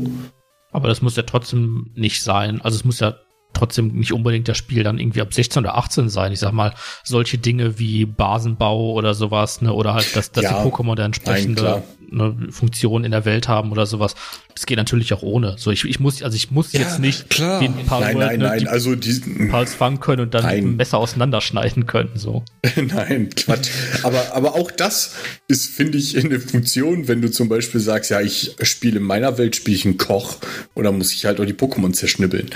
Aber 0.71 0.87
das 0.87 1.01
muss 1.01 1.17
ja 1.17 1.23
trotzdem 1.23 1.91
nicht 1.95 2.23
sein. 2.23 2.61
Also 2.61 2.77
es 2.77 2.85
muss 2.85 2.99
ja 2.99 3.15
trotzdem 3.53 3.93
nicht 3.93 4.13
unbedingt 4.13 4.47
das 4.47 4.57
Spiel 4.57 4.83
dann 4.83 4.97
irgendwie 4.97 5.21
ab 5.21 5.33
16 5.33 5.63
oder 5.63 5.77
18 5.77 6.07
sein. 6.07 6.31
Ich 6.31 6.39
sag 6.39 6.53
mal, 6.53 6.73
solche 7.03 7.37
Dinge 7.37 7.79
wie 7.79 8.05
Basenbau 8.05 8.93
oder 8.93 9.13
sowas, 9.13 9.61
ne, 9.61 9.73
oder 9.73 9.93
halt, 9.93 10.15
dass, 10.15 10.31
dass 10.31 10.45
ja, 10.45 10.63
die 10.63 10.69
Pokémon 10.69 10.95
der 10.95 11.05
entsprechende 11.05 11.83
eine 12.11 12.51
Funktion 12.51 13.03
in 13.03 13.11
der 13.11 13.25
Welt 13.25 13.47
haben 13.47 13.71
oder 13.71 13.85
sowas. 13.85 14.15
Das 14.53 14.65
geht 14.65 14.77
natürlich 14.77 15.13
auch 15.13 15.21
ohne. 15.21 15.55
So, 15.57 15.71
ich, 15.71 15.85
ich 15.85 15.99
muss, 15.99 16.21
also 16.21 16.35
ich 16.35 16.51
muss 16.51 16.73
ja, 16.73 16.81
jetzt 16.81 16.99
nicht 16.99 17.29
klar. 17.29 17.61
ein 17.61 17.85
paar 17.85 18.01
nein, 18.01 18.17
nein, 18.17 18.39
ne, 18.39 18.45
nein, 18.45 18.67
also 18.67 18.95
die 18.95 19.19
Pals 19.49 19.73
fangen 19.73 19.99
können 19.99 20.23
und 20.23 20.33
dann 20.33 20.43
Nein. 20.43 20.63
dem 20.63 20.75
Messer 20.75 20.97
auseinanderschneiden 20.97 21.85
können. 21.85 22.11
So. 22.15 22.43
Nein, 22.75 23.29
Quatsch. 23.35 23.69
Aber, 24.03 24.33
aber 24.33 24.55
auch 24.55 24.71
das 24.71 25.15
ist, 25.47 25.67
finde 25.67 25.97
ich, 25.97 26.17
eine 26.17 26.39
Funktion, 26.39 27.07
wenn 27.07 27.21
du 27.21 27.31
zum 27.31 27.49
Beispiel 27.49 27.79
sagst, 27.79 28.11
ja, 28.11 28.21
ich 28.21 28.55
spiele 28.61 28.99
in 28.99 29.05
meiner 29.05 29.37
Welt, 29.37 29.55
spiele 29.55 29.77
ich 29.77 29.85
einen 29.85 29.97
Koch 29.97 30.37
oder 30.75 30.91
muss 30.91 31.13
ich 31.13 31.25
halt 31.25 31.39
auch 31.39 31.45
die 31.45 31.53
Pokémon 31.53 31.93
zerschnibbeln. 31.93 32.49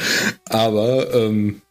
Aber 0.45 1.14
ähm, 1.14 1.62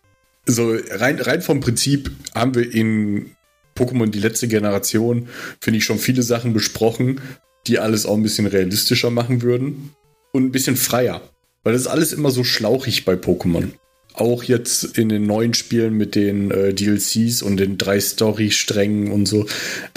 so 0.47 0.74
rein, 0.91 1.20
rein 1.20 1.43
vom 1.43 1.61
Prinzip 1.61 2.11
haben 2.35 2.55
wir 2.55 2.72
in 2.72 3.35
Pokémon 3.76 4.07
die 4.07 4.20
letzte 4.20 4.49
Generation, 4.49 5.28
finde 5.61 5.78
ich, 5.78 5.85
schon 5.85 5.99
viele 5.99 6.22
Sachen 6.22 6.53
besprochen, 6.53 7.20
die 7.66 7.78
alles 7.78 8.06
auch 8.06 8.14
ein 8.14 8.22
bisschen 8.22 8.46
realistischer 8.46 9.10
machen 9.10 9.42
würden 9.42 9.94
und 10.32 10.44
ein 10.44 10.52
bisschen 10.52 10.76
freier. 10.76 11.20
Weil 11.62 11.72
das 11.72 11.82
ist 11.82 11.88
alles 11.88 12.12
immer 12.12 12.30
so 12.30 12.44
schlauchig 12.44 13.04
bei 13.04 13.14
Pokémon. 13.14 13.70
Auch 14.12 14.44
jetzt 14.44 14.98
in 14.98 15.08
den 15.08 15.26
neuen 15.26 15.54
Spielen 15.54 15.94
mit 15.94 16.14
den 16.14 16.50
äh, 16.50 16.72
DLCs 16.72 17.42
und 17.42 17.56
den 17.56 17.78
drei 17.78 17.98
Story-Strängen 17.98 19.10
und 19.10 19.26
so. 19.26 19.46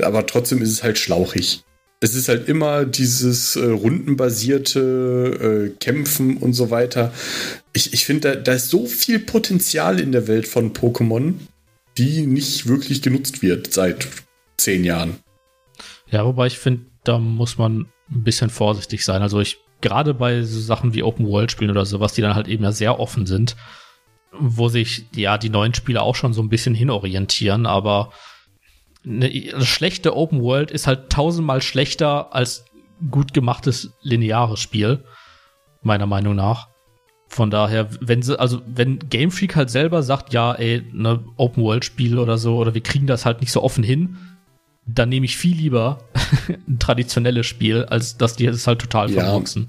Aber 0.01 0.26
trotzdem 0.26 0.61
ist 0.61 0.72
es 0.72 0.82
halt 0.82 0.97
schlauchig. 0.97 1.63
Es 1.99 2.15
ist 2.15 2.30
halt 2.30 2.47
immer 2.47 2.86
dieses 2.86 3.55
äh, 3.55 3.65
rundenbasierte 3.65 5.74
äh, 5.74 5.78
Kämpfen 5.80 6.38
und 6.38 6.53
so 6.53 6.72
weiter. 6.72 7.13
Ich, 7.74 7.93
ich 7.93 8.05
finde, 8.05 8.30
da, 8.30 8.36
da 8.36 8.53
ist 8.53 8.70
so 8.70 8.86
viel 8.86 9.20
Potenzial 9.20 9.99
in 9.99 10.11
der 10.11 10.28
Welt 10.28 10.47
von 10.47 10.74
Pokémon, 10.74 11.34
die 11.97 12.26
nicht 12.26 12.68
wirklich 12.68 13.01
genutzt 13.01 13.41
wird 13.41 13.74
seit 13.74 14.07
zehn 14.57 14.84
Jahren. 14.84 15.18
Ja, 16.09 16.26
wobei 16.26 16.47
ich 16.47 16.59
finde, 16.59 16.86
da 17.08 17.18
muss 17.20 17.58
man 17.58 17.88
ein 18.10 18.24
bisschen 18.24 18.49
vorsichtig 18.49 19.03
sein. 19.03 19.22
Also 19.22 19.39
ich, 19.39 19.58
gerade 19.82 20.14
bei 20.14 20.43
so 20.43 20.60
Sachen 20.60 20.93
wie 20.93 21.03
Open 21.03 21.28
World 21.28 21.51
Spielen 21.51 21.72
oder 21.72 21.86
sowas, 21.86 22.14
die 22.14 22.22
dann 22.22 22.36
halt 22.36 22.47
eben 22.47 22.64
ja 22.64 22.72
sehr 22.72 22.99
offen 22.99 23.26
sind, 23.26 23.55
wo 24.32 24.70
sich 24.70 25.05
ja 25.16 25.38
die 25.38 25.49
neuen 25.49 25.74
Spiele 25.74 26.01
auch 26.01 26.16
schon 26.16 26.34
so 26.34 26.41
ein 26.41 26.49
bisschen 26.49 26.76
hinorientieren, 26.76 27.66
aber 27.66 28.12
eine, 29.05 29.30
schlechte 29.64 30.16
Open 30.16 30.41
World 30.41 30.72
ist 30.72 30.88
halt 30.88 31.10
tausendmal 31.10 31.62
schlechter 31.62 32.34
als 32.34 32.66
gut 33.12 33.34
gemachtes 33.34 33.93
lineares 34.01 34.60
Spiel, 34.60 35.03
meiner 35.82 36.08
Meinung 36.08 36.36
nach. 36.36 36.68
Von 37.30 37.51
daher, 37.51 37.89
wenn 37.99 38.22
sie, 38.22 38.39
also 38.39 38.62
wenn 38.66 38.99
Game 38.99 39.32
Freak 39.32 39.55
halt 39.55 39.70
selber 39.70 40.01
sagt, 40.01 40.34
ja, 40.34 40.53
ey, 40.53 40.84
ne 40.93 41.24
Open 41.36 41.64
World 41.64 41.86
Spiel 41.86 42.20
oder 42.20 42.38
so, 42.38 42.58
oder 42.58 42.74
wir 42.74 42.82
kriegen 42.82 43.08
das 43.08 43.26
halt 43.26 43.41
nicht 43.41 43.51
so 43.51 43.62
offen 43.64 43.84
hin, 43.84 44.18
dann 44.88 45.10
nehme 45.10 45.26
ich 45.26 45.38
viel 45.38 45.56
lieber 45.56 46.04
ein 46.68 46.80
traditionelles 46.80 47.46
Spiel, 47.46 47.84
als 47.84 48.18
dass 48.18 48.36
die 48.36 48.46
es 48.46 48.66
halt 48.68 48.80
total 48.80 49.12
Ja. 49.12 49.24
verboxen. 49.26 49.68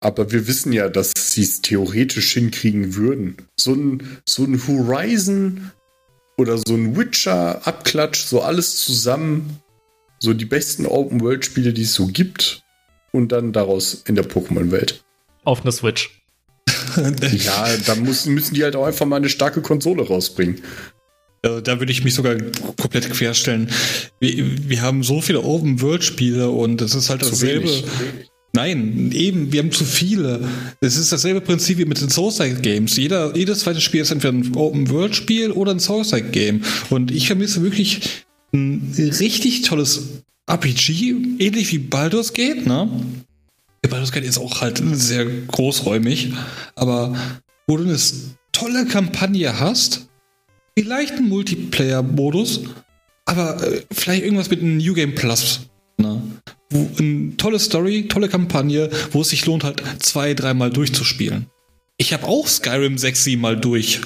Aber 0.00 0.30
wir 0.30 0.46
wissen 0.46 0.72
ja, 0.72 0.88
dass 0.88 1.12
sie 1.16 1.42
es 1.42 1.60
theoretisch 1.60 2.32
hinkriegen 2.32 2.94
würden. 2.94 3.36
So 3.58 3.72
ein, 3.74 4.18
so 4.28 4.44
ein 4.44 4.60
Horizon 4.66 5.72
oder 6.36 6.56
so 6.56 6.74
ein 6.74 6.96
Witcher-Abklatsch, 6.96 8.20
so 8.24 8.42
alles 8.42 8.76
zusammen. 8.76 9.58
So 10.20 10.34
die 10.34 10.44
besten 10.44 10.86
Open-World-Spiele, 10.86 11.72
die 11.72 11.82
es 11.82 11.94
so 11.94 12.06
gibt. 12.06 12.62
Und 13.12 13.32
dann 13.32 13.52
daraus 13.52 14.02
in 14.06 14.14
der 14.14 14.24
Pokémon-Welt. 14.24 15.02
Auf 15.44 15.62
einer 15.62 15.72
Switch. 15.72 16.10
Ja, 16.96 17.66
da 17.86 17.94
muss, 17.96 18.26
müssen 18.26 18.54
die 18.54 18.64
halt 18.64 18.74
auch 18.74 18.86
einfach 18.86 19.06
mal 19.06 19.16
eine 19.16 19.28
starke 19.28 19.60
Konsole 19.62 20.06
rausbringen. 20.06 20.62
Also 21.42 21.60
da 21.60 21.78
würde 21.78 21.92
ich 21.92 22.04
mich 22.04 22.14
sogar 22.14 22.36
komplett 22.76 23.10
querstellen. 23.10 23.70
Wir, 24.20 24.68
wir 24.68 24.82
haben 24.82 25.02
so 25.02 25.20
viele 25.20 25.42
Open-World-Spiele 25.42 26.50
und 26.50 26.80
es 26.80 26.94
ist 26.94 27.10
halt 27.10 27.22
Zu 27.22 27.30
dasselbe. 27.30 27.64
wenig. 27.68 27.84
Nein, 28.54 29.12
eben, 29.12 29.52
wir 29.52 29.60
haben 29.60 29.70
zu 29.70 29.84
viele. 29.84 30.40
Es 30.80 30.96
ist 30.96 31.12
dasselbe 31.12 31.40
Prinzip 31.40 31.78
wie 31.78 31.84
mit 31.84 32.00
den 32.00 32.08
Soulside-Games. 32.08 32.96
Jeder, 32.96 33.36
jedes 33.36 33.60
zweite 33.60 33.80
Spiel 33.80 34.00
ist 34.00 34.10
entweder 34.10 34.32
ein 34.32 34.56
Open-World-Spiel 34.56 35.52
oder 35.52 35.72
ein 35.72 35.80
Soulside-Game. 35.80 36.62
Und 36.90 37.10
ich 37.10 37.26
vermisse 37.26 37.62
wirklich 37.62 38.24
ein 38.52 38.92
richtig 38.96 39.62
tolles 39.62 40.22
RPG, 40.46 41.14
ähnlich 41.38 41.70
wie 41.72 41.78
Baldur's 41.78 42.32
Gate, 42.32 42.66
ne? 42.66 42.88
Baldur's 43.88 44.12
Gate 44.12 44.24
ist 44.24 44.38
auch 44.38 44.60
halt 44.62 44.82
sehr 44.92 45.26
großräumig, 45.26 46.32
aber 46.74 47.14
wo 47.66 47.76
du 47.76 47.84
eine 47.84 47.98
tolle 48.52 48.86
Kampagne 48.86 49.60
hast, 49.60 50.07
vielleicht 50.82 51.14
einen 51.14 51.28
Multiplayer-Modus, 51.28 52.62
aber 53.24 53.62
äh, 53.62 53.82
vielleicht 53.92 54.24
irgendwas 54.24 54.50
mit 54.50 54.60
einem 54.60 54.78
New 54.78 54.94
Game 54.94 55.14
Plus. 55.14 55.60
Ne? 55.96 56.22
Wo, 56.70 56.88
eine 56.98 57.36
tolle 57.36 57.58
Story, 57.58 58.06
tolle 58.08 58.28
Kampagne, 58.28 58.88
wo 59.10 59.22
es 59.22 59.30
sich 59.30 59.44
lohnt, 59.46 59.64
halt 59.64 59.82
zwei, 59.98 60.34
dreimal 60.34 60.70
durchzuspielen. 60.70 61.46
Ich 61.96 62.12
habe 62.12 62.26
auch 62.26 62.46
Skyrim 62.46 62.96
sechs, 62.96 63.24
sieben 63.24 63.42
Mal 63.42 63.58
durch. 63.58 64.00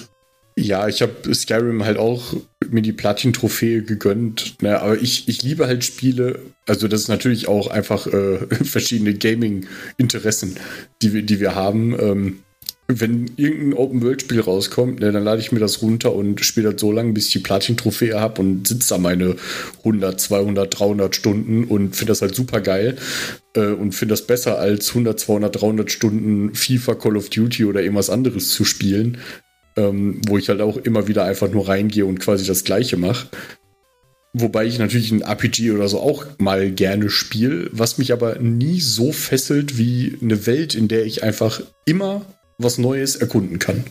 Ja, 0.57 0.89
ich 0.89 1.03
habe 1.03 1.35
Skyrim 1.35 1.85
halt 1.85 1.99
auch 1.99 2.35
mir 2.71 2.83
die 2.83 2.93
Platin-Trophäe 2.93 3.83
gegönnt. 3.83 4.63
Ne, 4.63 4.81
aber 4.81 5.01
ich, 5.01 5.29
ich 5.29 5.43
liebe 5.43 5.67
halt 5.67 5.85
Spiele. 5.85 6.41
Also, 6.67 6.89
das 6.89 7.03
ist 7.03 7.09
natürlich 7.09 7.49
auch 7.49 7.69
einfach 7.69 8.07
äh, 8.07 8.39
verschiedene 8.65 9.15
Gaming-Interessen, 9.15 10.57
die 11.03 11.13
wir, 11.13 11.23
die 11.23 11.41
wir 11.41 11.55
haben. 11.55 11.99
Ähm, 11.99 12.43
wenn 13.01 13.31
irgendein 13.37 13.75
Open-World-Spiel 13.75 14.41
rauskommt, 14.41 15.01
ne, 15.01 15.13
dann 15.13 15.25
lade 15.25 15.41
ich 15.41 15.53
mir 15.53 15.61
das 15.61 15.83
runter 15.83 16.15
und 16.15 16.45
spiele 16.45 16.73
das 16.73 16.81
so 16.81 16.93
lange, 16.93 17.13
bis 17.13 17.27
ich 17.27 17.33
die 17.33 17.39
Platin-Trophäe 17.39 18.19
habe 18.19 18.41
und 18.41 18.67
sitze 18.67 18.91
da 18.91 18.99
meine 18.99 19.37
100, 19.79 20.21
200, 20.21 20.79
300 20.79 21.15
Stunden 21.15 21.65
und 21.65 21.97
finde 21.97 22.11
das 22.11 22.23
halt 22.23 22.35
super 22.35 22.61
geil 22.61 22.97
äh, 23.55 23.67
und 23.67 23.95
finde 23.95 24.13
das 24.13 24.27
besser 24.27 24.59
als 24.59 24.89
100, 24.91 25.19
200, 25.19 25.61
300 25.61 25.91
Stunden 25.91 26.55
FIFA, 26.55 26.95
Call 26.95 27.17
of 27.17 27.31
Duty 27.31 27.65
oder 27.65 27.83
irgendwas 27.83 28.11
anderes 28.11 28.51
zu 28.51 28.65
spielen, 28.65 29.19
ähm, 29.77 30.21
wo 30.27 30.39
ich 30.39 30.49
halt 30.49 30.61
auch 30.61 30.77
immer 30.77 31.09
wieder 31.09 31.25
einfach 31.25 31.51
nur 31.51 31.69
reingehe 31.69 32.07
und 32.07 32.21
quasi 32.21 32.47
das 32.47 32.65
Gleiche 32.65 32.97
mache. 32.97 33.29
Wobei 34.35 34.65
ich 34.65 34.79
natürlich 34.79 35.13
ein 35.13 35.21
RPG 35.21 35.73
oder 35.73 35.89
so 35.89 36.01
auch 36.01 36.25
mal 36.39 36.71
gerne 36.71 37.11
spiele, 37.11 37.69
was 37.71 37.99
mich 37.99 38.15
aber 38.15 38.39
nie 38.39 38.81
so 38.81 39.13
fesselt 39.13 39.77
wie 39.77 40.17
eine 40.23 40.47
Welt, 40.47 40.75
in 40.75 40.89
der 40.89 41.05
ich 41.05 41.23
einfach 41.23 41.61
immer 41.85 42.25
was 42.63 42.79
Neues 42.79 43.17
erkunden 43.17 43.59
kann. 43.59 43.85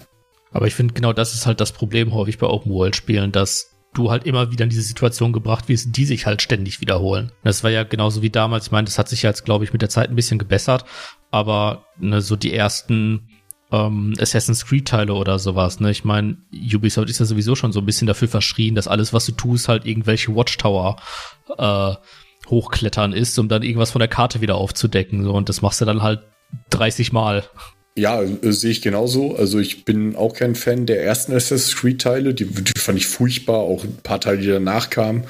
Aber 0.51 0.67
ich 0.67 0.75
finde, 0.75 0.93
genau 0.93 1.13
das 1.13 1.33
ist 1.33 1.45
halt 1.45 1.61
das 1.61 1.71
Problem 1.71 2.13
häufig 2.13 2.37
bei 2.37 2.47
Open-World-Spielen, 2.47 3.31
dass 3.31 3.71
du 3.93 4.09
halt 4.09 4.25
immer 4.25 4.51
wieder 4.51 4.63
in 4.63 4.69
diese 4.69 4.81
Situation 4.81 5.33
gebracht 5.33 5.67
wirst, 5.67 5.95
die 5.95 6.05
sich 6.05 6.25
halt 6.25 6.41
ständig 6.41 6.81
wiederholen. 6.81 7.31
Das 7.43 7.63
war 7.63 7.71
ja 7.71 7.83
genauso 7.83 8.21
wie 8.21 8.29
damals, 8.29 8.67
ich 8.67 8.71
meine, 8.71 8.85
das 8.85 8.97
hat 8.97 9.09
sich 9.09 9.21
jetzt, 9.21 9.43
glaube 9.43 9.65
ich, 9.65 9.73
mit 9.73 9.81
der 9.81 9.89
Zeit 9.89 10.09
ein 10.09 10.15
bisschen 10.15 10.39
gebessert, 10.39 10.85
aber 11.29 11.85
ne, 11.97 12.21
so 12.21 12.35
die 12.35 12.53
ersten 12.53 13.27
ähm, 13.71 14.13
Assassin's 14.19 14.65
Creed-Teile 14.65 15.13
oder 15.13 15.39
sowas, 15.39 15.79
ne? 15.79 15.91
Ich 15.91 16.03
meine, 16.03 16.37
Ubisoft 16.73 17.09
ist 17.09 17.19
ja 17.19 17.25
sowieso 17.25 17.55
schon 17.55 17.71
so 17.71 17.79
ein 17.79 17.85
bisschen 17.85 18.07
dafür 18.07 18.27
verschrien, 18.27 18.75
dass 18.75 18.87
alles, 18.87 19.13
was 19.13 19.25
du 19.25 19.31
tust, 19.33 19.67
halt 19.67 19.85
irgendwelche 19.85 20.35
Watchtower 20.35 20.97
äh, 21.57 21.95
hochklettern 22.49 23.13
ist, 23.13 23.37
um 23.39 23.47
dann 23.47 23.63
irgendwas 23.63 23.91
von 23.91 23.99
der 23.99 24.09
Karte 24.09 24.41
wieder 24.41 24.55
aufzudecken. 24.55 25.23
So, 25.23 25.33
und 25.33 25.47
das 25.49 25.61
machst 25.61 25.79
du 25.81 25.85
dann 25.85 26.01
halt 26.01 26.21
30 26.71 27.13
Mal. 27.13 27.43
Ja, 27.97 28.21
äh, 28.21 28.51
sehe 28.51 28.71
ich 28.71 28.81
genauso. 28.81 29.35
Also 29.35 29.59
ich 29.59 29.85
bin 29.85 30.15
auch 30.15 30.33
kein 30.33 30.55
Fan 30.55 30.85
der 30.85 31.03
ersten 31.03 31.33
Assassin's 31.33 31.75
Creed-Teile. 31.75 32.33
Die, 32.33 32.45
die 32.45 32.79
fand 32.79 32.97
ich 32.97 33.07
furchtbar. 33.07 33.59
Auch 33.59 33.83
ein 33.83 33.97
paar 34.03 34.21
Teile, 34.21 34.37
die 34.39 34.47
danach 34.47 34.89
kamen. 34.89 35.25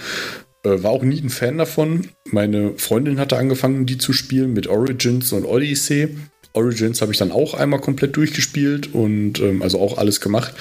Äh, 0.64 0.84
war 0.84 0.91
auch 0.91 1.03
nie 1.03 1.22
ein 1.22 1.30
Fan 1.30 1.57
davon. 1.57 2.09
Meine 2.26 2.74
Freundin 2.78 3.20
hatte 3.20 3.38
angefangen, 3.38 3.86
die 3.86 3.97
zu 3.97 4.14
spielen 4.14 4.53
mit 4.53 4.68
Origins 4.68 5.34
und 5.34 5.45
Odyssey. 5.45 6.16
Origins 6.53 7.01
habe 7.01 7.12
ich 7.14 7.18
dann 7.18 7.32
auch 7.32 7.53
einmal 7.53 7.80
komplett 7.80 8.16
durchgespielt 8.16 8.93
und 8.93 9.39
ähm, 9.39 9.62
also 9.62 9.80
auch 9.80 9.97
alles 9.97 10.22
gemacht. 10.22 10.53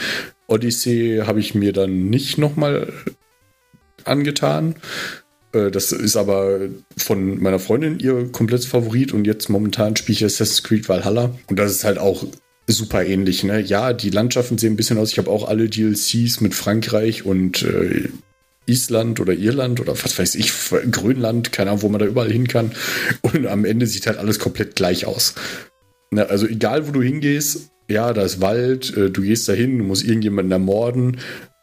Odyssey 0.47 1.23
habe 1.27 1.41
ich 1.41 1.55
mir 1.55 1.73
dann 1.73 2.09
nicht 2.09 2.39
nochmal 2.39 2.93
angetan. 4.05 4.77
Äh, 5.53 5.71
das 5.71 5.93
ist 5.93 6.17
aber 6.17 6.61
von 6.97 7.43
meiner 7.43 7.59
Freundin 7.59 7.99
ihr 7.99 8.31
komplettes 8.31 8.67
Favorit 8.67 9.13
und 9.13 9.27
jetzt 9.27 9.49
momentan 9.49 9.97
spiele 9.97 10.17
ich 10.17 10.25
Assassin's 10.25 10.63
Creed 10.63 10.89
Valhalla 10.89 11.35
und 11.49 11.59
das 11.59 11.73
ist 11.73 11.85
halt 11.85 11.99
auch 11.99 12.25
super 12.67 13.05
ähnlich. 13.05 13.45
Ne? 13.45 13.61
Ja, 13.61 13.93
die 13.93 14.11
Landschaften 14.11 14.59
sehen 14.59 14.75
ein 14.75 14.77
bisschen 14.77 14.99
aus. 14.99 15.13
Ich 15.13 15.19
habe 15.19 15.31
auch 15.31 15.49
alle 15.49 15.69
DLCs 15.69 16.41
mit 16.41 16.55
Frankreich 16.55 17.25
und 17.25 17.63
äh, 17.63 18.09
Island 18.67 19.21
oder 19.21 19.33
Irland 19.33 19.81
oder 19.81 19.93
was 19.93 20.19
weiß 20.19 20.37
ich, 20.37 20.53
Grönland, 20.91 21.51
keine 21.51 21.71
Ahnung, 21.71 21.83
wo 21.83 21.89
man 21.89 21.99
da 21.99 22.07
überall 22.07 22.31
hin 22.31 22.47
kann. 22.47 22.73
Und 23.23 23.47
am 23.47 23.65
Ende 23.65 23.87
sieht 23.87 24.07
halt 24.07 24.19
alles 24.19 24.39
komplett 24.39 24.77
gleich 24.77 25.07
aus. 25.07 25.35
Ne? 26.13 26.29
Also 26.29 26.47
egal, 26.47 26.87
wo 26.87 26.93
du 26.93 27.03
hingehst, 27.03 27.71
ja, 27.89 28.13
da 28.13 28.23
ist 28.23 28.41
Wald, 28.41 28.97
äh, 28.97 29.11
du 29.11 29.23
gehst 29.23 29.49
da 29.49 29.53
hin, 29.53 29.79
du 29.79 29.85
musst 29.85 30.05
irgendjemanden 30.05 30.53
ermorden. 30.53 31.19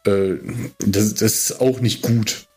Äh, 0.06 0.34
das, 0.78 1.14
das 1.14 1.50
ist 1.50 1.60
auch 1.60 1.80
nicht 1.80 2.02
gut 2.02 2.47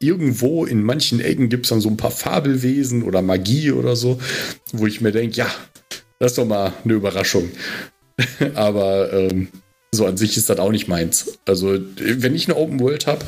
irgendwo 0.00 0.64
in 0.64 0.82
manchen 0.82 1.20
Ecken 1.20 1.48
gibt 1.48 1.66
es 1.66 1.70
dann 1.70 1.80
so 1.80 1.88
ein 1.88 1.96
paar 1.96 2.10
Fabelwesen 2.10 3.02
oder 3.02 3.22
Magie 3.22 3.70
oder 3.70 3.94
so, 3.94 4.18
wo 4.72 4.86
ich 4.86 5.00
mir 5.00 5.12
denke, 5.12 5.36
ja, 5.36 5.50
das 6.18 6.32
ist 6.32 6.38
doch 6.38 6.46
mal 6.46 6.72
eine 6.84 6.94
Überraschung. 6.94 7.50
Aber 8.54 9.12
ähm, 9.12 9.48
so 9.92 10.06
an 10.06 10.16
sich 10.16 10.36
ist 10.36 10.50
das 10.50 10.58
auch 10.58 10.70
nicht 10.70 10.88
meins. 10.88 11.38
Also, 11.46 11.78
wenn 11.96 12.34
ich 12.34 12.48
eine 12.48 12.56
Open 12.56 12.80
World 12.80 13.06
habe, 13.06 13.24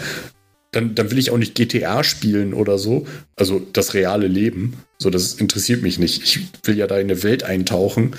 dann, 0.72 0.94
dann 0.94 1.10
will 1.10 1.18
ich 1.18 1.30
auch 1.30 1.38
nicht 1.38 1.54
GTA 1.54 2.02
spielen 2.02 2.54
oder 2.54 2.78
so. 2.78 3.06
Also 3.36 3.60
das 3.72 3.94
reale 3.94 4.26
Leben. 4.26 4.78
So, 4.98 5.10
das 5.10 5.34
interessiert 5.34 5.82
mich 5.82 5.98
nicht. 5.98 6.22
Ich 6.22 6.40
will 6.64 6.78
ja 6.78 6.86
da 6.86 6.96
in 6.96 7.10
eine 7.10 7.22
Welt 7.22 7.42
eintauchen 7.42 8.16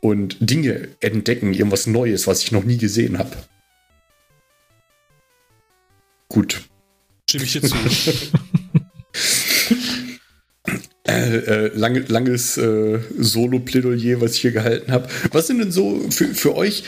und 0.00 0.36
Dinge 0.40 0.88
entdecken, 1.00 1.54
irgendwas 1.54 1.86
Neues, 1.86 2.26
was 2.26 2.42
ich 2.42 2.52
noch 2.52 2.64
nie 2.64 2.76
gesehen 2.76 3.18
habe. 3.18 3.30
Gut. 6.28 6.67
Stimme 7.28 7.44
ich 7.44 7.52
dir 7.52 7.62
zu. 7.62 7.76
Äh, 11.08 11.36
äh, 11.36 11.70
lange, 11.74 12.00
langes 12.00 12.58
äh, 12.58 12.98
Solo-Plädoyer, 13.18 14.20
was 14.20 14.34
ich 14.34 14.42
hier 14.42 14.52
gehalten 14.52 14.92
habe. 14.92 15.08
Was 15.32 15.46
sind 15.46 15.58
denn 15.58 15.72
so 15.72 16.06
für, 16.10 16.34
für 16.34 16.54
euch? 16.54 16.84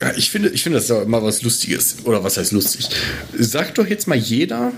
Ja, 0.00 0.12
ich 0.16 0.30
finde, 0.30 0.50
ich 0.50 0.62
finde 0.62 0.78
das 0.78 0.88
ist 0.88 1.08
mal 1.08 1.24
was 1.24 1.42
Lustiges. 1.42 1.96
Oder 2.04 2.22
was 2.22 2.36
heißt 2.36 2.52
lustig? 2.52 2.88
Sagt 3.36 3.78
doch 3.78 3.88
jetzt 3.88 4.06
mal 4.06 4.16
jeder 4.16 4.72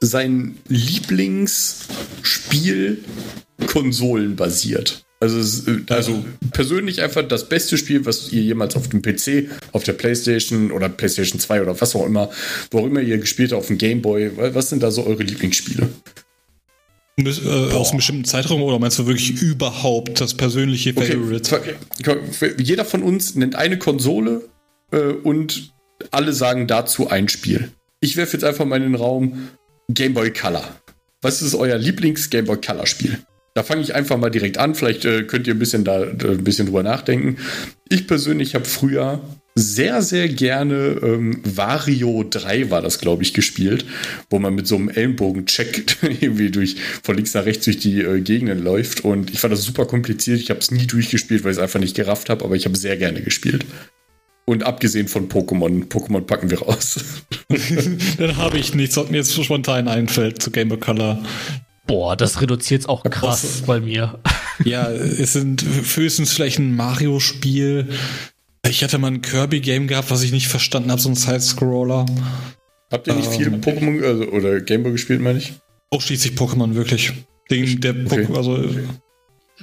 sein 0.00 0.58
Lieblingsspiel 0.68 3.02
konsolenbasiert. 3.66 5.06
Also, 5.18 5.72
also 5.88 6.24
persönlich 6.52 7.00
einfach 7.00 7.26
das 7.26 7.48
beste 7.48 7.78
Spiel, 7.78 8.04
was 8.04 8.32
ihr 8.32 8.42
jemals 8.42 8.76
auf 8.76 8.88
dem 8.88 9.00
PC, 9.00 9.48
auf 9.72 9.82
der 9.82 9.94
Playstation 9.94 10.70
oder 10.70 10.90
Playstation 10.90 11.40
2 11.40 11.62
oder 11.62 11.80
was 11.80 11.96
auch 11.96 12.04
immer, 12.04 12.30
wo 12.70 12.80
auch 12.80 12.86
immer 12.86 13.00
ihr 13.00 13.16
gespielt 13.16 13.52
habt, 13.52 13.60
auf 13.60 13.68
dem 13.68 13.78
Gameboy. 13.78 14.32
Was 14.54 14.68
sind 14.68 14.82
da 14.82 14.90
so 14.90 15.06
eure 15.06 15.22
Lieblingsspiele? 15.22 15.88
Äh, 17.18 17.72
aus 17.72 17.90
einem 17.90 17.96
bestimmten 17.96 18.24
Zeitraum 18.26 18.62
oder 18.62 18.78
meinst 18.78 18.98
du 18.98 19.06
wirklich 19.06 19.40
überhaupt 19.40 20.20
das 20.20 20.34
persönliche 20.34 20.92
Favorite? 20.92 21.76
Okay. 22.02 22.20
Jeder 22.58 22.84
von 22.84 23.02
uns 23.02 23.34
nennt 23.36 23.54
eine 23.54 23.78
Konsole 23.78 24.46
äh, 24.92 24.98
und 24.98 25.72
alle 26.10 26.34
sagen 26.34 26.66
dazu 26.66 27.08
ein 27.08 27.30
Spiel. 27.30 27.70
Ich 28.00 28.18
werfe 28.18 28.34
jetzt 28.34 28.44
einfach 28.44 28.66
mal 28.66 28.76
in 28.76 28.82
den 28.82 28.94
Raum 28.94 29.48
Game 29.88 30.12
Boy 30.12 30.30
Color. 30.30 30.78
Was 31.22 31.40
ist 31.40 31.54
euer 31.54 31.78
Lieblings 31.78 32.28
Game 32.28 32.44
Boy 32.44 32.60
Color 32.60 32.86
Spiel? 32.86 33.18
Da 33.56 33.62
fange 33.62 33.80
ich 33.80 33.94
einfach 33.94 34.18
mal 34.18 34.28
direkt 34.28 34.58
an. 34.58 34.74
Vielleicht 34.74 35.06
äh, 35.06 35.22
könnt 35.22 35.46
ihr 35.46 35.54
ein 35.54 35.58
bisschen 35.58 35.82
da 35.82 36.02
ein 36.02 36.44
bisschen 36.44 36.66
drüber 36.66 36.82
nachdenken. 36.82 37.38
Ich 37.88 38.06
persönlich 38.06 38.54
habe 38.54 38.66
früher 38.66 39.22
sehr, 39.54 40.02
sehr 40.02 40.28
gerne 40.28 40.98
ähm, 41.02 41.40
Vario 41.42 42.22
3 42.28 42.68
war 42.68 42.82
das, 42.82 42.98
glaube 42.98 43.22
ich, 43.22 43.32
gespielt, 43.32 43.86
wo 44.28 44.38
man 44.38 44.54
mit 44.54 44.66
so 44.66 44.76
einem 44.76 44.90
Ellenbogen-Check 44.90 45.96
irgendwie 46.20 46.50
durch 46.50 46.76
von 47.02 47.16
links 47.16 47.32
nach 47.32 47.46
rechts 47.46 47.64
durch 47.64 47.78
die 47.78 48.02
äh, 48.02 48.20
Gegenden 48.20 48.62
läuft. 48.62 49.06
Und 49.06 49.30
ich 49.30 49.40
fand 49.40 49.54
das 49.54 49.62
super 49.62 49.86
kompliziert. 49.86 50.38
Ich 50.38 50.50
habe 50.50 50.60
es 50.60 50.70
nie 50.70 50.86
durchgespielt, 50.86 51.42
weil 51.42 51.52
ich 51.52 51.56
es 51.56 51.62
einfach 51.62 51.80
nicht 51.80 51.96
gerafft 51.96 52.28
habe, 52.28 52.44
aber 52.44 52.56
ich 52.56 52.66
habe 52.66 52.76
sehr 52.76 52.98
gerne 52.98 53.22
gespielt. 53.22 53.64
Und 54.44 54.64
abgesehen 54.64 55.08
von 55.08 55.30
Pokémon, 55.30 55.88
Pokémon 55.88 56.20
packen 56.20 56.50
wir 56.50 56.60
raus. 56.60 57.00
Dann 58.18 58.36
habe 58.36 58.58
ich 58.58 58.74
nichts, 58.74 58.98
was 58.98 59.08
mir 59.08 59.16
jetzt 59.16 59.42
spontan 59.42 59.88
einfällt 59.88 60.42
zu 60.42 60.50
Game 60.50 60.72
of 60.72 60.80
Color. 60.80 61.24
Boah, 61.86 62.16
das 62.16 62.40
reduziert 62.40 62.82
es 62.82 62.88
auch 62.88 63.04
krass 63.04 63.62
bei 63.66 63.80
mir. 63.80 64.18
Ja, 64.64 64.90
es 64.90 65.34
sind 65.34 65.62
höchstens 65.62 66.32
vielleicht 66.32 66.58
ein 66.58 66.74
Mario-Spiel, 66.74 67.90
ich 68.70 68.82
hatte 68.82 68.98
mal 68.98 69.08
ein 69.08 69.22
Kirby-Game 69.22 69.86
gehabt, 69.86 70.10
was 70.10 70.22
ich 70.22 70.32
nicht 70.32 70.48
verstanden 70.48 70.90
habe, 70.90 71.00
so 71.00 71.08
ein 71.08 71.14
Side-Scroller. 71.14 72.06
Habt 72.90 73.06
ihr 73.06 73.14
nicht 73.14 73.30
ähm, 73.32 73.32
viel 73.32 73.48
Pokémon 73.48 74.04
also, 74.04 74.24
oder 74.24 74.60
Gameboy 74.60 74.92
gespielt, 74.92 75.20
meine 75.20 75.38
ich? 75.38 75.54
Ausschließlich 75.90 76.34
Pokémon, 76.34 76.74
wirklich. 76.74 77.12
Den, 77.50 77.80
der 77.80 77.94
okay. 78.06 78.26
also, 78.34 78.64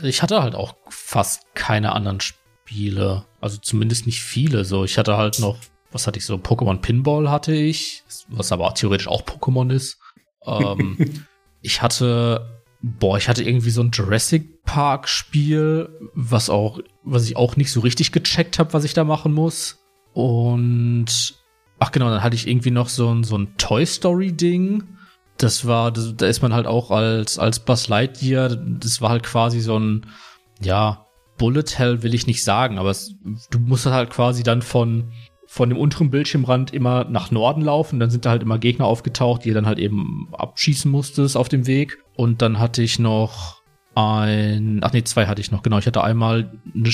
ich 0.02 0.22
hatte 0.22 0.42
halt 0.42 0.56
auch 0.56 0.76
fast 0.90 1.54
keine 1.54 1.92
anderen 1.94 2.20
Spiele. 2.22 3.26
Also 3.42 3.58
zumindest 3.58 4.06
nicht 4.06 4.22
viele. 4.22 4.64
So, 4.66 4.86
ich 4.86 4.98
hatte 4.98 5.18
halt 5.18 5.40
noch, 5.40 5.58
was 5.92 6.08
hatte 6.08 6.18
ich 6.18 6.26
so? 6.26 6.36
Pokémon 6.36 6.80
Pinball 6.80 7.30
hatte 7.30 7.54
ich, 7.54 8.04
was 8.30 8.52
aber 8.52 8.68
auch 8.68 8.74
theoretisch 8.74 9.08
auch 9.08 9.24
Pokémon 9.24 9.72
ist. 9.72 10.00
Ähm, 10.46 10.98
ich 11.64 11.82
hatte 11.82 12.64
Boah, 12.86 13.18
ich 13.18 13.30
hatte 13.30 13.44
irgendwie 13.44 13.70
so 13.70 13.82
ein 13.82 13.92
Jurassic 13.92 14.62
Park 14.66 15.08
Spiel, 15.08 15.88
was 16.14 16.50
auch, 16.50 16.80
was 17.06 17.24
ich 17.24 17.38
auch 17.38 17.56
nicht 17.56 17.72
so 17.72 17.80
richtig 17.80 18.12
gecheckt 18.12 18.60
habe, 18.60 18.74
was 18.74 18.84
ich 18.84 18.94
da 18.94 19.06
machen 19.06 19.34
muss. 19.34 19.80
Und 20.12 21.36
ach 21.80 21.94
genau, 21.94 22.10
dann 22.10 22.22
hatte 22.22 22.36
ich 22.36 22.46
irgendwie 22.46 22.72
noch 22.72 22.90
so 22.90 23.10
ein, 23.10 23.24
so 23.24 23.38
ein 23.38 23.56
Toy 23.58 23.86
Story 23.86 24.34
Ding. 24.34 24.84
Das 25.38 25.66
war, 25.66 25.94
das, 25.94 26.14
da 26.18 26.28
ist 26.28 26.42
man 26.42 26.54
halt 26.54 26.68
auch 26.68 26.92
als, 26.92 27.40
als 27.40 27.62
Buzz 27.62 27.88
Lightyear, 27.88 28.50
das 28.50 29.00
war 29.00 29.12
halt 29.12 29.24
quasi 29.24 29.62
so 29.62 29.80
ein, 29.80 30.06
ja, 30.62 31.08
Bullet 31.38 31.78
Hell 31.78 32.04
will 32.04 32.14
ich 32.14 32.28
nicht 32.28 32.44
sagen, 32.44 32.80
aber 32.80 32.90
es, 32.90 33.16
du 33.50 33.60
musst 33.60 33.86
halt 33.86 34.10
quasi 34.10 34.44
dann 34.44 34.62
von, 34.62 35.14
von 35.54 35.70
dem 35.70 35.78
unteren 35.78 36.10
Bildschirmrand 36.10 36.74
immer 36.74 37.04
nach 37.04 37.30
Norden 37.30 37.62
laufen. 37.62 38.00
Dann 38.00 38.10
sind 38.10 38.26
da 38.26 38.32
halt 38.32 38.42
immer 38.42 38.58
Gegner 38.58 38.86
aufgetaucht, 38.86 39.46
die 39.46 39.50
ihr 39.50 39.54
dann 39.54 39.68
halt 39.68 39.78
eben 39.78 40.28
abschießen 40.32 40.90
musstest 40.90 41.38
auf 41.38 41.48
dem 41.48 41.68
Weg. 41.68 42.00
Und 42.16 42.42
dann 42.42 42.58
hatte 42.58 42.82
ich 42.82 42.98
noch 42.98 43.62
ein, 43.94 44.80
ach 44.82 44.94
nee, 44.94 45.04
zwei 45.04 45.28
hatte 45.28 45.42
ich 45.42 45.52
noch, 45.52 45.62
genau. 45.62 45.78
Ich 45.78 45.86
hatte 45.86 46.04
einmal 46.04 46.52
eine 46.74 46.90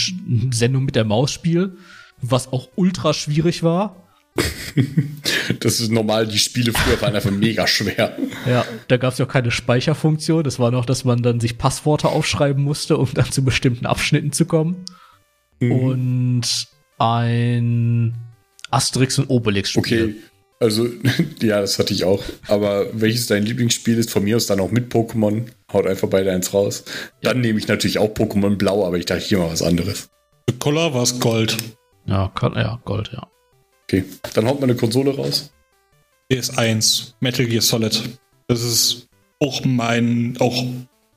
Sendung 0.51 0.83
mit 0.83 0.97
der 0.97 1.05
Maus-Spiel, 1.05 1.77
was 2.21 2.51
auch 2.51 2.67
ultra 2.75 3.13
schwierig 3.13 3.63
war. 3.63 3.95
das 5.61 5.79
ist 5.79 5.89
normal, 5.89 6.27
die 6.27 6.37
Spiele 6.37 6.73
früher 6.73 7.01
waren 7.01 7.15
einfach 7.15 7.31
mega 7.31 7.65
schwer. 7.65 8.17
Ja, 8.45 8.65
da 8.89 8.97
gab 8.97 9.13
es 9.13 9.19
ja 9.19 9.25
auch 9.25 9.31
keine 9.31 9.51
Speicherfunktion. 9.51 10.43
Das 10.43 10.59
war 10.59 10.71
noch, 10.71 10.83
dass 10.83 11.05
man 11.05 11.23
dann 11.23 11.39
sich 11.39 11.57
Passworte 11.57 12.09
aufschreiben 12.09 12.61
musste, 12.61 12.97
um 12.97 13.07
dann 13.13 13.31
zu 13.31 13.41
bestimmten 13.41 13.85
Abschnitten 13.85 14.33
zu 14.33 14.43
kommen. 14.43 14.83
Mhm. 15.61 15.71
Und 15.71 16.67
ein 16.97 18.28
Asterix 18.71 19.17
und 19.17 19.29
Obelix 19.29 19.69
Spiele. 19.69 20.05
Okay, 20.05 20.15
also 20.59 20.87
ja, 21.41 21.61
das 21.61 21.79
hatte 21.79 21.93
ich 21.93 22.03
auch. 22.03 22.23
Aber 22.47 22.87
welches 22.93 23.27
dein 23.27 23.45
Lieblingsspiel 23.45 23.97
ist, 23.97 24.11
von 24.11 24.23
mir 24.23 24.35
aus 24.35 24.47
dann 24.47 24.59
auch 24.59 24.71
mit 24.71 24.93
Pokémon, 24.93 25.45
haut 25.71 25.87
einfach 25.87 26.09
beide 26.09 26.31
eins 26.31 26.53
raus. 26.53 26.83
Ja. 27.21 27.31
Dann 27.33 27.41
nehme 27.41 27.59
ich 27.59 27.67
natürlich 27.67 27.99
auch 27.99 28.13
Pokémon 28.13 28.55
Blau, 28.57 28.85
aber 28.85 28.97
ich 28.97 29.05
dachte 29.05 29.23
hier 29.23 29.39
mal 29.39 29.51
was 29.51 29.61
anderes. 29.61 30.09
Für 30.49 30.55
Collar 30.57 30.93
war 30.93 31.03
es 31.03 31.19
Gold. 31.19 31.57
Ja, 32.05 32.31
ja, 32.41 32.79
Gold, 32.85 33.11
ja. 33.13 33.27
Okay, 33.83 34.03
dann 34.33 34.47
haut 34.47 34.59
man 34.59 34.69
eine 34.69 34.77
Konsole 34.77 35.15
raus. 35.15 35.51
PS1, 36.31 37.13
Metal 37.19 37.45
Gear 37.45 37.61
Solid. 37.61 38.19
Das 38.47 38.63
ist 38.63 39.07
auch 39.39 39.63
mein, 39.65 40.35
auch 40.39 40.63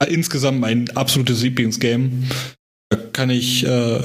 insgesamt 0.08 0.60
mein 0.60 0.88
absolutes 0.96 1.42
Lieblingsgame. 1.42 2.10
Da 2.88 2.96
kann 2.96 3.30
ich 3.30 3.66
äh, 3.66 4.00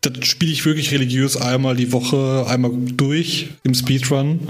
das 0.00 0.26
spiele 0.26 0.52
ich 0.52 0.64
wirklich 0.64 0.92
religiös 0.92 1.36
einmal 1.36 1.76
die 1.76 1.92
Woche, 1.92 2.46
einmal 2.48 2.72
durch 2.96 3.48
im 3.64 3.74
Speedrun. 3.74 4.40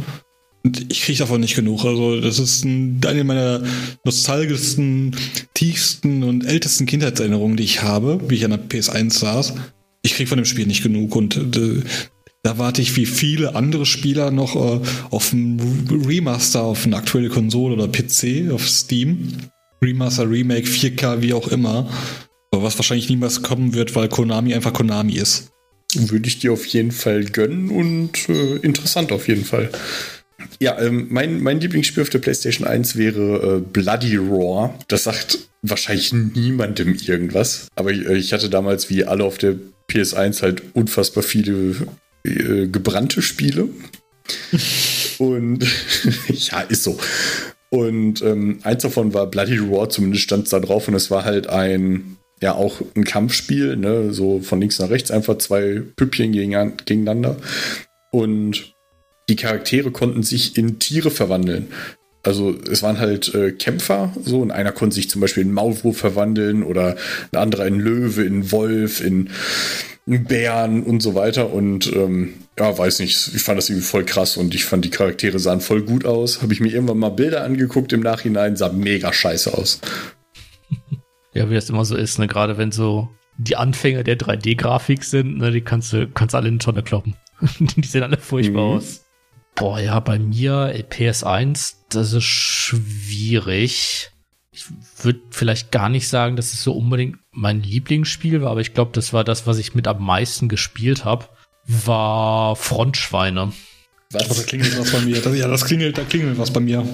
Und 0.64 0.90
ich 0.90 1.03
kriege 1.03 1.18
davon 1.18 1.40
nicht 1.40 1.55
genug. 1.55 1.84
Also, 1.84 2.20
das 2.20 2.38
ist 2.38 2.64
ein, 2.64 3.01
eine 3.07 3.24
meiner 3.24 3.62
nostalgischsten, 4.05 5.16
tiefsten 5.55 6.22
und 6.24 6.44
ältesten 6.44 6.86
Kindheitserinnerungen, 6.86 7.57
die 7.57 7.64
ich 7.64 7.82
habe, 7.82 8.20
wie 8.28 8.34
ich 8.34 8.44
an 8.44 8.51
der 8.51 8.68
PS1 8.68 9.18
saß. 9.18 9.55
Ich 10.03 10.14
kriege 10.14 10.28
von 10.28 10.38
dem 10.38 10.44
Spiel 10.44 10.66
nicht 10.66 10.82
genug 10.82 11.16
und 11.16 11.36
äh, 11.36 11.82
da 12.42 12.59
warte 12.59 12.82
ich 12.82 12.96
wie 12.96 13.07
viele 13.07 13.55
andere 13.55 13.84
Spieler 13.84 14.30
noch 14.30 14.57
äh, 14.57 14.80
auf 15.11 15.32
ein 15.32 15.88
Remaster 16.07 16.62
auf 16.62 16.86
eine 16.86 16.96
aktuelle 16.96 17.28
Konsole 17.28 17.74
oder 17.74 17.88
PC, 17.88 18.51
auf 18.53 18.68
Steam. 18.68 19.32
Remaster, 19.82 20.28
Remake, 20.28 20.66
4K, 20.66 21.22
wie 21.22 21.34
auch 21.34 21.49
immer. 21.49 21.88
Was 22.51 22.78
wahrscheinlich 22.78 23.09
niemals 23.09 23.42
kommen 23.42 23.74
wird, 23.74 23.94
weil 23.94 24.09
Konami 24.09 24.55
einfach 24.55 24.72
Konami 24.72 25.14
ist. 25.14 25.51
Würde 25.94 26.28
ich 26.28 26.38
dir 26.38 26.53
auf 26.53 26.66
jeden 26.66 26.92
Fall 26.92 27.24
gönnen 27.24 27.70
und 27.70 28.28
äh, 28.28 28.57
interessant 28.57 29.12
auf 29.12 29.28
jeden 29.28 29.44
Fall. 29.44 29.70
Ja, 30.61 30.78
ähm, 30.80 31.07
mein, 31.11 31.40
mein 31.40 31.61
Lieblingsspiel 31.61 32.03
auf 32.03 32.11
der 32.11 32.18
PlayStation 32.18 32.66
1 32.66 32.96
wäre 32.96 33.57
äh, 33.57 33.61
Bloody 33.61 34.16
Roar. 34.16 34.78
Das 34.88 35.05
sagt 35.05 35.38
wahrscheinlich 35.62 36.12
niemandem 36.12 36.94
irgendwas. 36.94 37.68
Aber 37.74 37.90
ich, 37.90 38.07
äh, 38.07 38.16
ich, 38.16 38.32
hatte 38.32 38.51
damals, 38.51 38.90
wie 38.90 39.05
alle 39.05 39.24
auf 39.24 39.38
der 39.38 39.57
PS1, 39.90 40.42
halt 40.42 40.62
unfassbar 40.74 41.22
viele 41.22 41.74
äh, 42.24 42.66
gebrannte 42.66 43.22
Spiele. 43.22 43.68
und 45.18 45.66
ja, 46.28 46.61
ist 46.61 46.84
so. 46.84 46.99
Und 47.70 48.22
ähm, 48.22 48.61
eins 48.62 48.82
davon 48.82 49.14
war 49.14 49.26
Bloody 49.26 49.59
Roar, 49.59 49.90
zumindest 49.90 50.24
stand 50.24 50.44
es 50.44 50.51
da 50.51 50.61
drauf. 50.61 50.88
Und 50.88 50.94
es 50.94 51.11
war 51.11 51.24
halt 51.24 51.49
ein 51.49 52.17
ja 52.41 52.55
auch 52.55 52.80
ein 52.95 53.05
Kampfspiel, 53.05 53.76
ne? 53.76 54.12
so 54.12 54.41
von 54.41 54.61
links 54.61 54.78
nach 54.78 54.91
rechts 54.91 55.11
einfach 55.11 55.39
zwei 55.39 55.82
Püppchen 55.97 56.32
gegen, 56.32 56.76
gegeneinander. 56.84 57.36
Und 58.11 58.74
die 59.28 59.36
Charaktere 59.36 59.91
konnten 59.91 60.22
sich 60.22 60.57
in 60.57 60.78
Tiere 60.78 61.11
verwandeln. 61.11 61.68
Also 62.22 62.55
es 62.70 62.82
waren 62.82 62.99
halt 62.99 63.34
äh, 63.34 63.53
Kämpfer, 63.53 64.12
so 64.24 64.41
und 64.41 64.51
einer 64.51 64.72
konnte 64.72 64.95
sich 64.97 65.09
zum 65.09 65.20
Beispiel 65.20 65.45
in 65.45 65.53
Maulwurf 65.53 65.99
verwandeln 65.99 66.62
oder 66.62 66.97
ein 67.32 67.39
anderer 67.39 67.66
in 67.66 67.78
Löwe, 67.78 68.24
in 68.24 68.51
Wolf, 68.51 69.01
in 69.01 69.30
Bären 70.07 70.82
und 70.82 71.01
so 71.01 71.14
weiter. 71.14 71.53
Und 71.53 71.93
ähm, 71.95 72.34
ja, 72.59 72.76
weiß 72.76 73.01
nicht, 73.01 73.30
ich 73.34 73.43
fand 73.43 73.59
das 73.59 73.68
irgendwie 73.68 73.86
voll 73.86 74.05
krass 74.05 74.36
und 74.36 74.55
ich 74.55 74.64
fand 74.64 74.84
die 74.84 74.91
Charaktere 74.91 75.39
sahen 75.39 75.61
voll 75.61 75.82
gut 75.82 76.05
aus. 76.05 76.43
Habe 76.43 76.53
ich 76.53 76.61
mir 76.61 76.72
irgendwann 76.72 76.99
mal 76.99 77.11
Bilder 77.11 77.45
angeguckt 77.45 77.93
im 77.93 78.01
Nachhinein, 78.01 78.57
sah 78.57 78.70
mega 78.70 79.12
scheiße 79.12 79.57
aus. 79.57 79.80
Ja, 81.39 81.49
wie 81.49 81.55
das 81.55 81.70
immer 81.70 81.84
so 81.84 81.95
ist, 81.95 82.18
ne? 82.18 82.26
Gerade 82.26 82.59
wenn 82.59 82.72
so 82.72 83.09
die 83.36 83.55
Anfänger 83.55 84.03
der 84.03 84.18
3D-Grafik 84.18 85.05
sind, 85.05 85.39
ne, 85.39 85.53
die 85.53 85.61
kannst 85.61 85.93
du 85.93 86.09
kannst 86.09 86.34
alle 86.34 86.49
in 86.49 86.59
die 86.59 86.64
Tonne 86.64 86.82
kloppen. 86.82 87.14
die 87.61 87.86
sehen 87.86 88.03
alle 88.03 88.18
furchtbar 88.18 88.66
mhm. 88.66 88.76
aus. 88.78 89.05
Boah, 89.55 89.78
ja, 89.78 90.01
bei 90.01 90.18
mir 90.18 90.74
PS1, 90.91 91.74
das 91.91 92.12
ist 92.12 92.24
schwierig. 92.24 94.11
Ich 94.51 94.64
würde 95.01 95.20
vielleicht 95.30 95.70
gar 95.70 95.89
nicht 95.89 96.09
sagen, 96.09 96.34
dass 96.34 96.53
es 96.53 96.64
so 96.64 96.72
unbedingt 96.72 97.18
mein 97.30 97.62
Lieblingsspiel 97.62 98.43
war, 98.43 98.51
aber 98.51 98.61
ich 98.61 98.74
glaube, 98.74 98.91
das 98.93 99.12
war 99.12 99.22
das, 99.22 99.47
was 99.47 99.59
ich 99.59 99.76
mit 99.76 99.86
am 99.86 100.05
meisten 100.05 100.49
gespielt 100.49 101.05
habe, 101.05 101.28
war 101.66 102.57
Frontschweine. 102.57 103.53
Was? 104.11 104.26
Da 104.26 104.43
klingelt 104.43 104.76
was 104.76 104.91
bei 104.91 105.01
mir. 105.03 105.22
Das, 105.22 105.36
ja, 105.36 105.47
das 105.47 105.64
klingelt, 105.64 105.99
da 105.99 106.03
klingelt 106.03 106.36
was 106.36 106.53
bei 106.53 106.61
mir. 106.61 106.84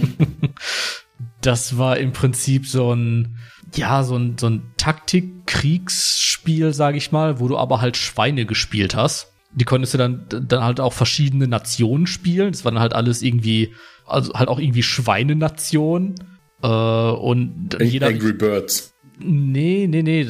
das 1.41 1.79
war 1.79 1.97
im 1.97 2.13
Prinzip 2.13 2.67
so 2.67 2.95
ein, 2.95 3.39
ja, 3.77 4.03
so 4.03 4.17
ein, 4.17 4.37
so 4.39 4.49
ein 4.49 4.73
Taktik-Kriegsspiel, 4.77 6.73
sag 6.73 6.97
ich 6.97 7.13
mal, 7.13 7.41
wo 7.41 7.49
du 7.49 7.57
aber 7.57 7.81
halt 7.81 7.97
Schweine 7.97 8.47
gespielt 8.47 8.95
hast. 8.95 9.33
Die 9.53 9.65
konntest 9.65 9.95
du 9.95 9.99
dann, 9.99 10.27
dann 10.29 10.65
halt 10.65 10.81
auch 10.81 10.93
verschiedene 10.93 11.47
Nationen 11.47 12.07
spielen. 12.07 12.53
Das 12.53 12.65
waren 12.65 12.79
halt 12.81 12.93
alles 12.93 13.23
irgendwie, 13.23 13.75
also 14.07 14.35
halt 14.35 14.49
auch 14.49 14.59
irgendwie 14.59 14.83
Schweinenationen. 14.83 16.15
Äh, 16.63 16.67
und 16.67 17.77
jeder. 17.81 18.09
Angry 18.09 18.33
Birds. 18.33 18.95
Nee, 19.19 19.87
nee, 19.89 20.03
nee 20.03 20.27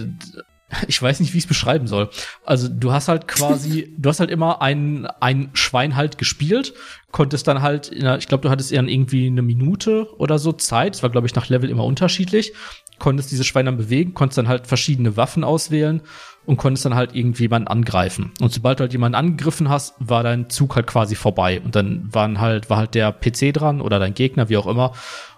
ich 0.88 1.00
weiß 1.00 1.20
nicht, 1.20 1.32
wie 1.32 1.38
ich 1.38 1.44
es 1.44 1.48
beschreiben 1.48 1.86
soll. 1.86 2.10
Also 2.44 2.68
du 2.68 2.92
hast 2.92 3.08
halt 3.08 3.28
quasi, 3.28 3.94
du 3.96 4.08
hast 4.08 4.20
halt 4.20 4.30
immer 4.30 4.62
ein, 4.62 5.06
ein 5.20 5.50
Schwein 5.54 5.96
halt 5.96 6.18
gespielt, 6.18 6.74
konntest 7.14 7.46
dann 7.46 7.62
halt, 7.62 7.92
der, 8.02 8.18
ich 8.18 8.26
glaube, 8.26 8.42
du 8.42 8.50
hattest 8.50 8.72
eher 8.72 8.82
irgendwie 8.82 9.28
eine 9.28 9.40
Minute 9.40 10.12
oder 10.18 10.40
so 10.40 10.50
Zeit, 10.50 10.94
das 10.94 11.04
war, 11.04 11.10
glaube 11.10 11.28
ich, 11.28 11.34
nach 11.36 11.48
Level 11.48 11.70
immer 11.70 11.84
unterschiedlich, 11.84 12.52
konntest 12.98 13.30
diese 13.30 13.44
Schweine 13.44 13.70
dann 13.70 13.76
bewegen, 13.76 14.14
konntest 14.14 14.38
dann 14.38 14.48
halt 14.48 14.66
verschiedene 14.66 15.16
Waffen 15.16 15.44
auswählen 15.44 16.02
und 16.44 16.56
konntest 16.56 16.84
dann 16.86 16.96
halt 16.96 17.14
irgendwie 17.14 17.44
jemanden 17.44 17.68
angreifen. 17.68 18.32
Und 18.40 18.52
sobald 18.52 18.80
du 18.80 18.82
halt 18.82 18.92
jemanden 18.92 19.14
angegriffen 19.14 19.68
hast, 19.68 19.94
war 20.00 20.24
dein 20.24 20.50
Zug 20.50 20.74
halt 20.74 20.88
quasi 20.88 21.14
vorbei. 21.14 21.60
Und 21.64 21.76
dann 21.76 22.12
waren 22.12 22.40
halt, 22.40 22.68
war 22.68 22.78
halt 22.78 22.96
der 22.96 23.12
PC 23.12 23.54
dran 23.54 23.80
oder 23.80 24.00
dein 24.00 24.14
Gegner, 24.14 24.48
wie 24.48 24.56
auch 24.56 24.66
immer, 24.66 24.90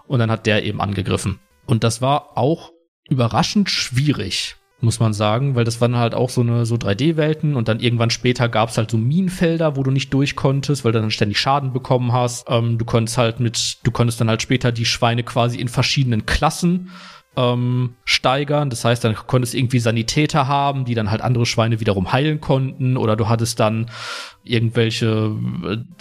und 0.06 0.18
dann 0.18 0.30
hat 0.30 0.46
der 0.46 0.64
eben 0.64 0.80
angegriffen. 0.80 1.40
Und 1.66 1.84
das 1.84 2.00
war 2.00 2.38
auch 2.38 2.72
überraschend 3.06 3.68
schwierig 3.68 4.56
muss 4.80 5.00
man 5.00 5.14
sagen, 5.14 5.54
weil 5.54 5.64
das 5.64 5.80
waren 5.80 5.96
halt 5.96 6.14
auch 6.14 6.28
so 6.28 6.42
eine 6.42 6.66
so 6.66 6.74
3D-Welten 6.74 7.54
und 7.56 7.68
dann 7.68 7.80
irgendwann 7.80 8.10
später 8.10 8.48
gab 8.48 8.68
es 8.68 8.76
halt 8.76 8.90
so 8.90 8.98
Minenfelder, 8.98 9.76
wo 9.76 9.82
du 9.82 9.90
nicht 9.90 10.12
durch 10.12 10.36
konntest, 10.36 10.84
weil 10.84 10.92
du 10.92 11.00
dann 11.00 11.10
ständig 11.10 11.38
Schaden 11.38 11.72
bekommen 11.72 12.12
hast. 12.12 12.46
Ähm, 12.48 12.76
du 12.76 12.84
konntest 12.84 13.16
halt 13.16 13.40
mit, 13.40 13.78
du 13.84 13.90
konntest 13.90 14.20
dann 14.20 14.28
halt 14.28 14.42
später 14.42 14.72
die 14.72 14.84
Schweine 14.84 15.22
quasi 15.22 15.58
in 15.58 15.68
verschiedenen 15.68 16.26
Klassen 16.26 16.90
ähm, 17.36 17.94
steigern. 18.04 18.70
Das 18.70 18.84
heißt, 18.84 19.04
dann 19.04 19.14
konntest 19.14 19.54
irgendwie 19.54 19.78
Sanitäter 19.78 20.46
haben, 20.46 20.84
die 20.84 20.94
dann 20.94 21.10
halt 21.10 21.20
andere 21.20 21.46
Schweine 21.46 21.80
wiederum 21.80 22.12
heilen 22.12 22.40
konnten, 22.40 22.96
oder 22.96 23.16
du 23.16 23.28
hattest 23.28 23.60
dann 23.60 23.90
irgendwelche, 24.42 25.34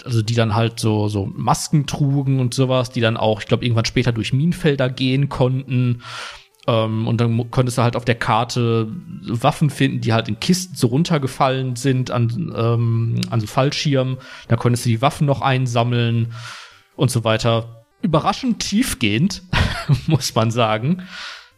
also 0.04 0.22
die 0.22 0.34
dann 0.34 0.54
halt 0.54 0.80
so 0.80 1.08
so 1.08 1.26
Masken 1.26 1.86
trugen 1.86 2.40
und 2.40 2.54
sowas, 2.54 2.90
die 2.90 3.00
dann 3.00 3.16
auch, 3.16 3.40
ich 3.40 3.46
glaube, 3.46 3.64
irgendwann 3.64 3.84
später 3.84 4.12
durch 4.12 4.32
Minenfelder 4.32 4.88
gehen 4.88 5.28
konnten. 5.28 6.02
Ähm, 6.66 7.06
und 7.06 7.20
dann 7.20 7.50
konntest 7.50 7.78
du 7.78 7.82
halt 7.82 7.96
auf 7.96 8.04
der 8.04 8.16
Karte 8.16 8.88
Waffen 9.22 9.70
finden, 9.70 10.00
die 10.00 10.12
halt 10.12 10.28
in 10.28 10.40
Kisten 10.40 10.74
so 10.74 10.88
runtergefallen 10.88 11.76
sind 11.76 12.10
an, 12.10 12.52
ähm, 12.56 13.20
an 13.30 13.40
so 13.40 13.46
Fallschirmen. 13.46 14.18
Da 14.48 14.56
konntest 14.56 14.84
du 14.84 14.90
die 14.90 15.02
Waffen 15.02 15.26
noch 15.26 15.42
einsammeln 15.42 16.32
und 16.96 17.10
so 17.10 17.24
weiter. 17.24 17.86
Überraschend 18.02 18.60
tiefgehend, 18.60 19.42
muss 20.06 20.34
man 20.34 20.50
sagen. 20.50 21.02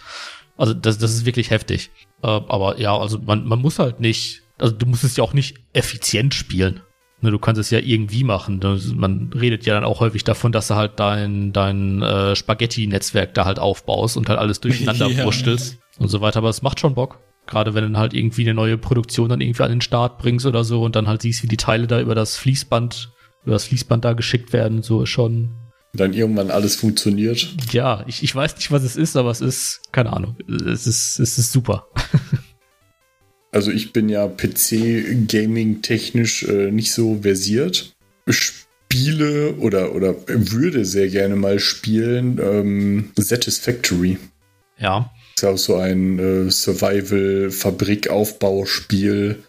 Also 0.57 0.73
das, 0.73 0.97
das 0.97 1.13
ist 1.13 1.25
wirklich 1.25 1.51
heftig. 1.51 1.91
Äh, 2.23 2.27
aber 2.27 2.79
ja, 2.79 2.97
also 2.97 3.19
man, 3.19 3.45
man 3.45 3.61
muss 3.61 3.77
halt 3.77 3.99
nicht, 3.99 4.41
also 4.57 4.73
du 4.73 4.85
musst 4.85 5.03
es 5.03 5.17
ja 5.17 5.23
auch 5.23 5.33
nicht 5.33 5.57
effizient 5.73 6.33
spielen. 6.33 6.81
Ne, 7.21 7.31
du 7.31 7.39
kannst 7.39 7.59
es 7.59 7.69
ja 7.69 7.79
irgendwie 7.79 8.23
machen. 8.23 8.59
Man 8.95 9.31
redet 9.33 9.65
ja 9.65 9.73
dann 9.73 9.83
auch 9.83 9.99
häufig 9.99 10.23
davon, 10.23 10.51
dass 10.51 10.67
du 10.67 10.75
halt 10.75 10.99
dein, 10.99 11.53
dein 11.53 12.01
äh, 12.01 12.35
Spaghetti-Netzwerk 12.35 13.33
da 13.33 13.45
halt 13.45 13.59
aufbaust 13.59 14.17
und 14.17 14.29
halt 14.29 14.39
alles 14.39 14.59
durcheinander 14.61 15.07
ja. 15.07 15.23
wurstelst 15.23 15.79
und 15.97 16.09
so 16.09 16.21
weiter. 16.21 16.37
Aber 16.37 16.49
es 16.49 16.61
macht 16.61 16.79
schon 16.79 16.95
Bock. 16.95 17.19
Gerade 17.47 17.73
wenn 17.73 17.83
du 17.83 17.89
dann 17.91 17.97
halt 17.97 18.13
irgendwie 18.13 18.41
eine 18.41 18.53
neue 18.53 18.77
Produktion 18.77 19.29
dann 19.29 19.41
irgendwie 19.41 19.63
an 19.63 19.69
den 19.69 19.81
Start 19.81 20.17
bringst 20.17 20.45
oder 20.45 20.63
so 20.63 20.83
und 20.83 20.95
dann 20.95 21.07
halt 21.07 21.21
siehst, 21.21 21.43
wie 21.43 21.47
die 21.47 21.57
Teile 21.57 21.87
da 21.87 22.01
über 22.01 22.15
das 22.15 22.37
Fließband, 22.37 23.11
über 23.43 23.53
das 23.53 23.65
Fließband 23.65 24.03
da 24.03 24.13
geschickt 24.13 24.51
werden, 24.53 24.81
so 24.81 25.03
ist 25.03 25.09
schon. 25.09 25.55
Dann 25.93 26.13
irgendwann 26.13 26.51
alles 26.51 26.75
funktioniert. 26.75 27.55
Ja, 27.71 28.03
ich, 28.07 28.23
ich 28.23 28.35
weiß 28.35 28.55
nicht, 28.57 28.71
was 28.71 28.83
es 28.83 28.95
ist, 28.95 29.15
aber 29.15 29.31
es 29.31 29.41
ist, 29.41 29.81
keine 29.91 30.11
Ahnung, 30.11 30.35
es 30.47 30.87
ist, 30.87 31.19
es 31.19 31.37
ist 31.37 31.51
super. 31.51 31.87
also 33.51 33.71
ich 33.71 33.93
bin 33.93 34.09
ja 34.09 34.27
PC-Gaming 34.27 35.81
technisch 35.83 36.43
äh, 36.43 36.71
nicht 36.71 36.91
so 36.91 37.19
versiert. 37.21 37.93
Spiele 38.27 39.53
oder, 39.55 39.93
oder 39.93 40.15
würde 40.27 40.83
sehr 40.83 41.09
gerne 41.09 41.35
mal 41.35 41.59
spielen 41.59 42.39
ähm, 42.41 43.11
Satisfactory. 43.15 44.17
Ja 44.77 45.11
ist 45.37 45.43
ja 45.43 45.49
auch 45.49 45.57
so 45.57 45.75
ein 45.75 46.17
äh, 46.17 46.49
Survival-Fabrik-Aufbauspiel. 46.49 49.43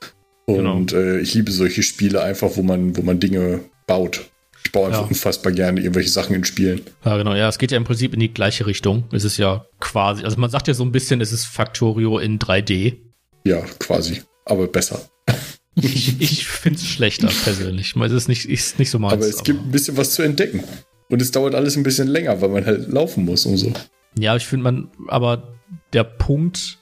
Und 0.47 0.91
genau. 0.91 1.01
äh, 1.01 1.21
ich 1.21 1.35
liebe 1.35 1.53
solche 1.53 1.85
Spiele 1.85 2.21
einfach, 2.23 2.57
wo 2.57 2.63
man, 2.63 2.97
wo 2.97 3.03
man 3.03 3.21
Dinge 3.21 3.61
baut. 3.87 4.29
Ich 4.65 4.73
baue 4.73 4.89
einfach 4.89 5.03
ja. 5.03 5.07
unfassbar 5.07 5.53
gerne 5.53 5.79
irgendwelche 5.81 6.11
Sachen 6.11 6.35
in 6.35 6.43
Spielen. 6.45 6.81
Ja, 7.05 7.17
genau. 7.17 7.35
Ja, 7.35 7.49
es 7.49 7.59
geht 7.59 7.71
ja 7.71 7.77
im 7.77 7.85
Prinzip 7.85 8.15
in 8.15 8.21
die 8.21 8.35
gleiche 8.35 8.67
Richtung. 8.67 9.05
Es 9.13 9.23
ist 9.23 9.37
ja 9.37 9.65
quasi, 9.79 10.25
also 10.25 10.41
man 10.41 10.51
sagt 10.51 10.67
ja 10.67 10.75
so 10.75 10.85
ein 10.85 10.91
bisschen, 10.91 11.21
es 11.21 11.31
ist 11.31 11.45
Factorio 11.45 12.19
in 12.19 12.41
3D. 12.41 12.97
Ja, 13.45 13.61
quasi. 13.79 14.23
Aber 14.45 14.67
besser. 14.67 15.09
ich 15.81 16.21
ich 16.21 16.49
finde 16.49 16.81
es 16.81 16.87
schlechter 16.87 17.29
persönlich. 17.45 17.95
Es 17.95 18.13
ist 18.13 18.29
nicht, 18.29 18.49
ist 18.49 18.81
nicht 18.81 18.91
so 18.91 18.99
meins. 18.99 19.13
Aber 19.13 19.25
es 19.25 19.37
aber 19.37 19.45
gibt 19.45 19.61
ein 19.61 19.71
bisschen 19.71 19.97
was 19.97 20.15
zu 20.15 20.23
entdecken. 20.23 20.65
Und 21.11 21.23
es 21.23 21.31
dauert 21.31 21.55
alles 21.55 21.77
ein 21.77 21.85
bisschen 21.85 22.09
länger, 22.09 22.41
weil 22.41 22.49
man 22.49 22.67
halt 22.67 22.89
laufen 22.89 23.25
muss 23.25 23.47
und 23.47 23.59
so. 23.59 23.73
Ja, 24.19 24.35
ich 24.35 24.47
finde 24.47 24.65
man, 24.65 24.91
aber 25.07 25.56
der 25.93 26.05
Punkt, 26.05 26.79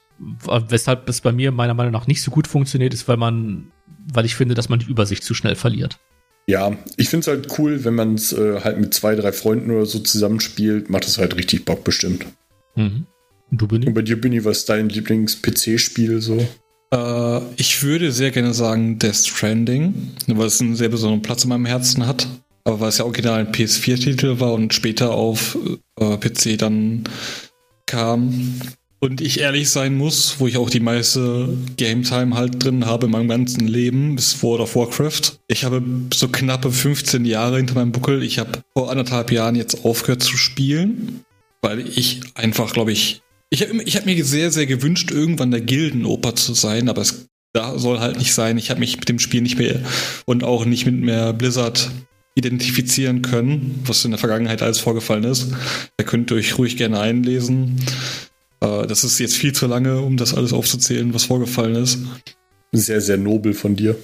weshalb 0.68 1.09
es 1.09 1.20
bei 1.20 1.32
mir 1.32 1.53
meiner 1.53 1.74
Meinung 1.74 1.93
nach 1.93 2.07
nicht 2.07 2.22
so 2.22 2.30
gut 2.30 2.47
funktioniert, 2.47 2.95
ist, 2.95 3.09
weil 3.09 3.16
man, 3.16 3.72
weil 4.12 4.24
ich 4.24 4.35
finde, 4.35 4.55
dass 4.55 4.68
man 4.68 4.78
die 4.78 4.87
Übersicht 4.87 5.24
zu 5.24 5.35
schnell 5.35 5.55
verliert. 5.55 5.99
Ja, 6.47 6.76
ich 6.97 7.09
finde 7.09 7.20
es 7.22 7.28
halt 7.28 7.59
cool, 7.59 7.85
wenn 7.85 7.95
man 7.95 8.14
es 8.14 8.32
äh, 8.32 8.61
halt 8.61 8.78
mit 8.78 8.93
zwei, 8.93 9.14
drei 9.14 9.32
Freunden 9.32 9.70
oder 9.70 9.87
so 9.87 9.99
zusammenspielt, 9.99 10.91
macht 10.91 11.07
es 11.07 11.18
halt 11.18 11.37
richtig 11.37 11.64
Bock 11.64 11.85
bestimmt. 11.85 12.26
Mhm. 12.76 13.07
Und 13.51 13.61
du, 13.61 13.66
Binny? 13.66 13.87
Und 13.87 13.95
bei 13.95 14.03
dir, 14.03 14.20
Binny, 14.20 14.45
was 14.45 14.59
ist 14.59 14.68
dein 14.68 14.89
Lieblings-PC-Spiel 14.89 16.20
so? 16.20 16.47
Äh, 16.91 17.41
ich 17.57 17.82
würde 17.82 18.12
sehr 18.12 18.30
gerne 18.30 18.53
sagen 18.53 18.99
Death 18.99 19.26
Stranding, 19.26 20.12
weil 20.26 20.47
es 20.47 20.61
einen 20.61 20.76
sehr 20.76 20.91
besonderen 20.91 21.22
Platz 21.22 21.45
in 21.45 21.51
meinem 21.51 21.66
Herzen 21.66 22.07
hat. 22.07 22.28
Aber 22.64 22.80
weil 22.80 22.89
es 22.89 22.99
ja 22.99 23.05
original 23.05 23.41
ein 23.41 23.53
PS4-Titel 23.53 24.41
war 24.41 24.53
und 24.53 24.72
später 24.72 25.12
auf 25.12 25.59
äh, 26.01 26.16
PC 26.16 26.59
dann 26.59 27.05
kam. 27.87 28.61
Und 29.01 29.20
ich 29.20 29.41
ehrlich 29.41 29.68
sein 29.68 29.97
muss, 29.97 30.37
wo 30.39 30.47
ich 30.47 30.57
auch 30.57 30.70
die 30.70 30.80
meiste 30.80 31.49
Game 31.76 32.05
Time 32.05 32.35
halt 32.35 32.64
drin 32.64 32.87
habe 32.87 33.07
in 33.07 33.12
meinem 33.12 33.28
ganzen 33.28 33.66
Leben, 33.66 34.16
ist 34.16 34.43
World 34.43 34.62
of 34.62 34.76
Warcraft. 34.76 35.39
Ich 35.47 35.64
habe 35.64 35.82
so 36.12 36.28
knappe 36.28 36.72
15 36.72 37.26
Jahre 37.26 37.59
hinter 37.59 37.74
meinem 37.74 37.93
Buckel. 37.93 38.22
Ich 38.22 38.39
habe 38.39 38.62
vor 38.72 38.91
anderthalb 38.91 39.30
Jahren 39.30 39.57
jetzt 39.57 39.85
aufgehört 39.85 40.22
zu 40.22 40.39
spielen, 40.39 41.24
weil 41.61 41.80
ich 41.80 42.22
einfach, 42.35 42.72
glaube 42.72 42.93
ich, 42.93 43.20
ich 43.51 43.61
habe 43.62 43.78
hab 43.78 44.07
mir 44.07 44.24
sehr, 44.24 44.51
sehr 44.51 44.66
gewünscht, 44.66 45.11
irgendwann 45.11 45.51
der 45.51 45.61
Gildenoper 45.61 46.35
zu 46.35 46.55
sein, 46.55 46.89
aber 46.89 47.03
es 47.03 47.26
da 47.55 47.78
soll 47.78 48.01
halt 48.01 48.18
nicht 48.18 48.35
sein. 48.35 48.59
Ich 48.59 48.70
habe 48.70 48.80
mich 48.80 48.99
mit 48.99 49.09
dem 49.09 49.18
Spiel 49.18 49.41
nicht 49.41 49.59
mehr 49.59 49.80
und 50.26 50.45
auch 50.45 50.64
nicht 50.64 50.87
mit 50.87 50.97
mehr 50.97 51.32
Blizzard 51.32 51.89
identifizieren 52.35 53.22
können, 53.22 53.80
was 53.87 54.05
in 54.05 54.11
der 54.11 54.18
Vergangenheit 54.18 54.62
alles 54.62 54.80
vorgefallen 54.80 55.24
ist. 55.24 55.53
Da 55.97 56.05
könnt 56.05 56.30
ihr 56.30 56.37
euch 56.37 56.59
ruhig 56.59 56.76
gerne 56.76 56.99
einlesen. 57.01 57.76
Äh, 58.61 58.87
das 58.87 59.05
ist 59.05 59.18
jetzt 59.18 59.37
viel 59.37 59.53
zu 59.53 59.66
lange, 59.66 60.01
um 60.01 60.16
das 60.16 60.35
alles 60.35 60.53
aufzuzählen, 60.53 61.14
was 61.14 61.24
vorgefallen 61.24 61.76
ist. 61.76 61.99
Sehr, 62.72 63.01
sehr 63.01 63.18
nobel 63.18 63.55
von 63.55 63.76
dir. 63.76 63.97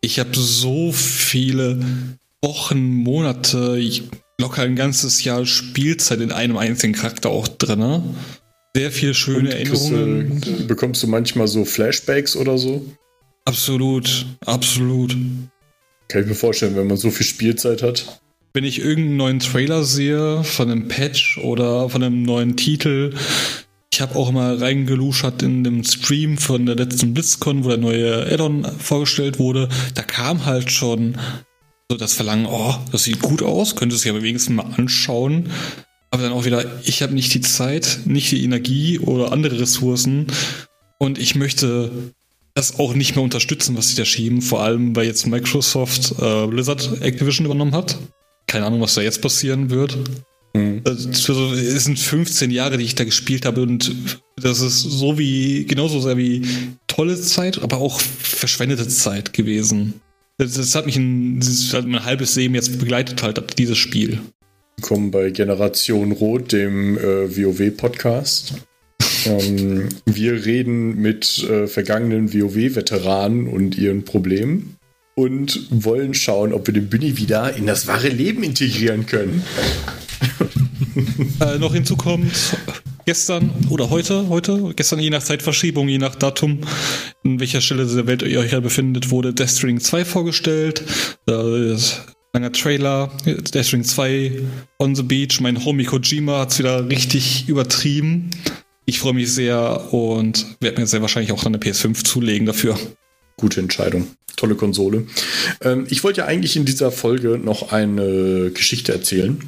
Ich 0.00 0.18
habe 0.18 0.30
so 0.34 0.92
viele 0.92 1.80
Wochen, 2.42 2.82
Monate, 2.82 3.80
locker 4.40 4.62
ein 4.62 4.76
ganzes 4.76 5.24
Jahr 5.24 5.46
Spielzeit 5.46 6.20
in 6.20 6.32
einem 6.32 6.56
einzigen 6.56 6.94
Charakter 6.94 7.30
auch 7.30 7.48
drin. 7.48 8.02
Sehr 8.74 8.90
viel 8.90 9.14
schöne 9.14 9.50
Und 9.50 9.54
Erinnerungen. 9.54 10.40
Du, 10.40 10.66
bekommst 10.66 11.02
du 11.02 11.06
manchmal 11.06 11.48
so 11.48 11.64
Flashbacks 11.64 12.36
oder 12.36 12.58
so? 12.58 12.84
Absolut, 13.44 14.26
absolut. 14.44 15.16
Kann 16.08 16.22
ich 16.22 16.28
mir 16.28 16.34
vorstellen, 16.34 16.76
wenn 16.76 16.86
man 16.86 16.96
so 16.96 17.10
viel 17.10 17.26
Spielzeit 17.26 17.82
hat. 17.82 18.20
Wenn 18.52 18.64
ich 18.64 18.80
irgendeinen 18.80 19.16
neuen 19.16 19.40
Trailer 19.40 19.82
sehe 19.82 20.44
von 20.44 20.70
einem 20.70 20.88
Patch 20.88 21.38
oder 21.38 21.88
von 21.88 22.02
einem 22.02 22.22
neuen 22.22 22.56
Titel, 22.56 23.14
ich 23.92 24.00
habe 24.00 24.16
auch 24.16 24.32
mal 24.32 24.56
reingeluschert 24.56 25.42
in 25.42 25.64
dem 25.64 25.84
Stream 25.84 26.36
von 26.36 26.66
der 26.66 26.76
letzten 26.76 27.14
BlitzCon, 27.14 27.64
wo 27.64 27.68
der 27.68 27.78
neue 27.78 28.26
Addon 28.26 28.64
vorgestellt 28.64 29.38
wurde. 29.38 29.68
Da 29.94 30.02
kam 30.02 30.46
halt 30.46 30.70
schon 30.70 31.16
so 31.88 31.96
das 31.96 32.14
Verlangen, 32.14 32.46
oh, 32.46 32.74
das 32.90 33.04
sieht 33.04 33.20
gut 33.20 33.42
aus, 33.42 33.76
könnte 33.76 33.94
es 33.94 34.04
ja 34.04 34.14
wenigstens 34.14 34.56
mal 34.56 34.74
anschauen. 34.76 35.50
Aber 36.10 36.22
dann 36.22 36.32
auch 36.32 36.44
wieder, 36.44 36.64
ich 36.84 37.02
habe 37.02 37.14
nicht 37.14 37.34
die 37.34 37.40
Zeit, 37.40 38.00
nicht 38.04 38.30
die 38.30 38.42
Energie 38.44 38.98
oder 38.98 39.32
andere 39.32 39.60
Ressourcen. 39.60 40.26
Und 40.98 41.18
ich 41.18 41.34
möchte 41.34 41.90
das 42.54 42.78
auch 42.78 42.94
nicht 42.94 43.16
mehr 43.16 43.24
unterstützen, 43.24 43.76
was 43.76 43.88
sie 43.88 43.96
da 43.96 44.04
schieben. 44.04 44.40
Vor 44.40 44.62
allem, 44.62 44.94
weil 44.94 45.06
jetzt 45.06 45.26
Microsoft 45.26 46.14
äh, 46.20 46.46
Blizzard 46.46 47.02
Activision 47.02 47.46
übernommen 47.46 47.74
hat. 47.74 47.98
Keine 48.46 48.66
Ahnung, 48.66 48.80
was 48.80 48.94
da 48.94 49.02
jetzt 49.02 49.20
passieren 49.20 49.70
wird. 49.70 49.98
Mhm. 50.54 50.82
Also, 50.84 51.52
es 51.52 51.84
sind 51.84 51.98
15 51.98 52.52
Jahre, 52.52 52.78
die 52.78 52.84
ich 52.84 52.94
da 52.94 53.02
gespielt 53.02 53.44
habe 53.44 53.62
und 53.62 53.94
das 54.36 54.60
ist 54.60 54.82
so 54.82 55.18
wie, 55.18 55.64
genauso 55.64 56.00
sehr 56.00 56.16
wie 56.16 56.42
tolle 56.86 57.20
Zeit, 57.20 57.60
aber 57.60 57.78
auch 57.78 58.00
verschwendete 58.00 58.86
Zeit 58.86 59.32
gewesen. 59.32 59.94
Das, 60.38 60.54
das 60.54 60.74
hat 60.76 60.86
mich 60.86 60.96
ein, 60.96 61.40
hat 61.72 61.86
mein 61.86 62.04
halbes 62.04 62.36
Leben 62.36 62.54
jetzt 62.54 62.78
begleitet, 62.78 63.22
halt, 63.22 63.58
dieses 63.58 63.78
Spiel. 63.78 64.20
Willkommen 64.76 65.10
bei 65.10 65.30
Generation 65.30 66.12
Rot, 66.12 66.52
dem 66.52 66.98
äh, 66.98 67.36
WoW-Podcast. 67.36 68.54
Ähm, 69.26 69.88
wir 70.06 70.44
reden 70.44 71.00
mit 71.00 71.42
äh, 71.44 71.66
vergangenen 71.66 72.32
WoW-Veteranen 72.32 73.48
und 73.48 73.76
ihren 73.76 74.04
Problemen 74.04 74.76
und 75.14 75.68
wollen 75.70 76.14
schauen, 76.14 76.52
ob 76.52 76.66
wir 76.66 76.74
den 76.74 76.88
Bunny 76.88 77.16
wieder 77.16 77.54
in 77.56 77.66
das 77.66 77.86
wahre 77.86 78.08
Leben 78.08 78.42
integrieren 78.42 79.06
können. 79.06 79.42
äh, 81.40 81.58
noch 81.58 81.74
hinzu 81.74 81.96
kommt, 81.96 82.56
gestern 83.04 83.50
oder 83.70 83.90
heute, 83.90 84.28
heute, 84.28 84.72
gestern 84.74 84.98
je 84.98 85.10
nach 85.10 85.22
Zeitverschiebung, 85.22 85.88
je 85.88 85.98
nach 85.98 86.14
Datum, 86.14 86.60
in 87.22 87.40
welcher 87.40 87.60
Stelle 87.60 87.86
der 87.86 88.06
Welt 88.06 88.22
ihr 88.22 88.40
euch 88.40 88.52
ja 88.52 88.60
befindet, 88.60 89.10
wurde 89.10 89.32
Death 89.32 89.50
Stranding 89.50 89.80
2 89.80 90.04
vorgestellt. 90.04 90.82
Das 91.26 92.02
langer 92.32 92.52
Trailer, 92.52 93.10
Death 93.24 93.66
Stranding 93.66 93.84
2 93.84 94.32
on 94.78 94.94
the 94.94 95.02
Beach. 95.02 95.40
Mein 95.40 95.64
Homie 95.64 95.84
Kojima 95.84 96.40
hat 96.40 96.52
es 96.52 96.58
wieder 96.58 96.88
richtig 96.88 97.48
übertrieben. 97.48 98.30
Ich 98.86 98.98
freue 98.98 99.14
mich 99.14 99.32
sehr 99.32 99.92
und 99.92 100.46
werde 100.60 100.80
mir 100.80 100.86
sehr 100.86 101.00
wahrscheinlich 101.00 101.32
auch 101.32 101.44
eine 101.44 101.58
PS5 101.58 102.04
zulegen 102.04 102.46
dafür. 102.46 102.78
Gute 103.36 103.60
Entscheidung. 103.60 104.08
Tolle 104.36 104.56
Konsole. 104.56 105.06
Ähm, 105.62 105.86
ich 105.88 106.04
wollte 106.04 106.20
ja 106.20 106.26
eigentlich 106.26 106.56
in 106.56 106.64
dieser 106.64 106.90
Folge 106.90 107.38
noch 107.38 107.72
eine 107.72 108.50
Geschichte 108.52 108.92
erzählen. 108.92 109.38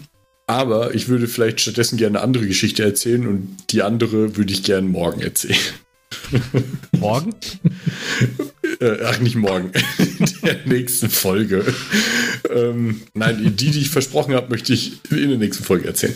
Aber 0.46 0.94
ich 0.94 1.08
würde 1.08 1.26
vielleicht 1.26 1.60
stattdessen 1.60 1.96
gerne 1.96 2.18
eine 2.18 2.24
andere 2.24 2.46
Geschichte 2.46 2.84
erzählen 2.84 3.26
und 3.26 3.56
die 3.70 3.82
andere 3.82 4.36
würde 4.36 4.52
ich 4.52 4.62
gerne 4.62 4.88
morgen 4.88 5.20
erzählen. 5.20 5.58
Morgen? 6.92 7.34
äh, 8.80 8.96
ach, 9.04 9.18
nicht 9.18 9.34
morgen. 9.34 9.72
In 9.98 10.26
der 10.44 10.58
nächsten 10.64 11.10
Folge. 11.10 11.64
Ähm, 12.48 13.02
nein, 13.12 13.54
die, 13.56 13.70
die 13.70 13.80
ich 13.80 13.90
versprochen 13.90 14.34
habe, 14.34 14.48
möchte 14.50 14.72
ich 14.72 15.00
in 15.10 15.28
der 15.28 15.38
nächsten 15.38 15.64
Folge 15.64 15.88
erzählen. 15.88 16.14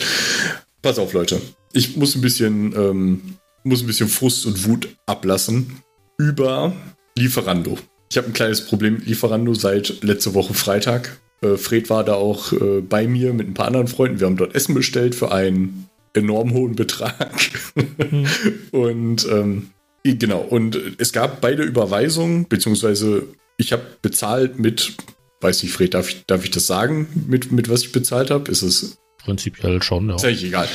Pass 0.80 0.98
auf, 0.98 1.12
Leute. 1.12 1.40
Ich 1.72 1.96
muss 1.96 2.14
ein 2.14 2.20
bisschen, 2.20 2.74
ähm, 2.76 3.36
muss 3.62 3.82
ein 3.82 3.86
bisschen 3.86 4.08
Frust 4.08 4.46
und 4.46 4.66
Wut 4.66 4.88
ablassen 5.06 5.82
über 6.18 6.72
Lieferando. 7.16 7.78
Ich 8.10 8.16
habe 8.16 8.26
ein 8.26 8.32
kleines 8.32 8.66
Problem 8.66 8.94
mit 8.94 9.06
Lieferando 9.06 9.54
seit 9.54 10.02
letzte 10.02 10.34
Woche 10.34 10.54
Freitag. 10.54 11.20
Äh, 11.42 11.56
Fred 11.56 11.88
war 11.88 12.04
da 12.04 12.14
auch 12.14 12.52
äh, 12.52 12.80
bei 12.80 13.06
mir 13.06 13.32
mit 13.32 13.48
ein 13.48 13.54
paar 13.54 13.68
anderen 13.68 13.86
Freunden. 13.86 14.18
Wir 14.18 14.26
haben 14.26 14.36
dort 14.36 14.54
Essen 14.54 14.74
bestellt 14.74 15.14
für 15.14 15.30
einen 15.30 15.88
enorm 16.12 16.52
hohen 16.52 16.74
Betrag. 16.74 17.32
Mhm. 17.76 18.26
und 18.72 19.28
ähm, 19.30 19.70
genau, 20.02 20.40
und 20.40 20.76
es 20.98 21.12
gab 21.12 21.40
beide 21.40 21.62
Überweisungen, 21.62 22.48
beziehungsweise 22.48 23.28
ich 23.58 23.72
habe 23.72 23.82
bezahlt 24.02 24.58
mit, 24.58 24.96
weiß 25.40 25.62
nicht, 25.62 25.72
Fred, 25.72 25.94
darf 25.94 26.08
ich, 26.08 26.24
darf 26.26 26.44
ich 26.44 26.50
das 26.50 26.66
sagen, 26.66 27.26
mit, 27.28 27.52
mit 27.52 27.68
was 27.68 27.82
ich 27.82 27.92
bezahlt 27.92 28.30
habe? 28.30 28.50
Ist 28.50 28.62
es. 28.62 28.98
Prinzipiell 29.18 29.82
schon, 29.82 30.08
ja. 30.08 30.16
Ist 30.16 30.24
eigentlich 30.24 30.44
egal. 30.44 30.68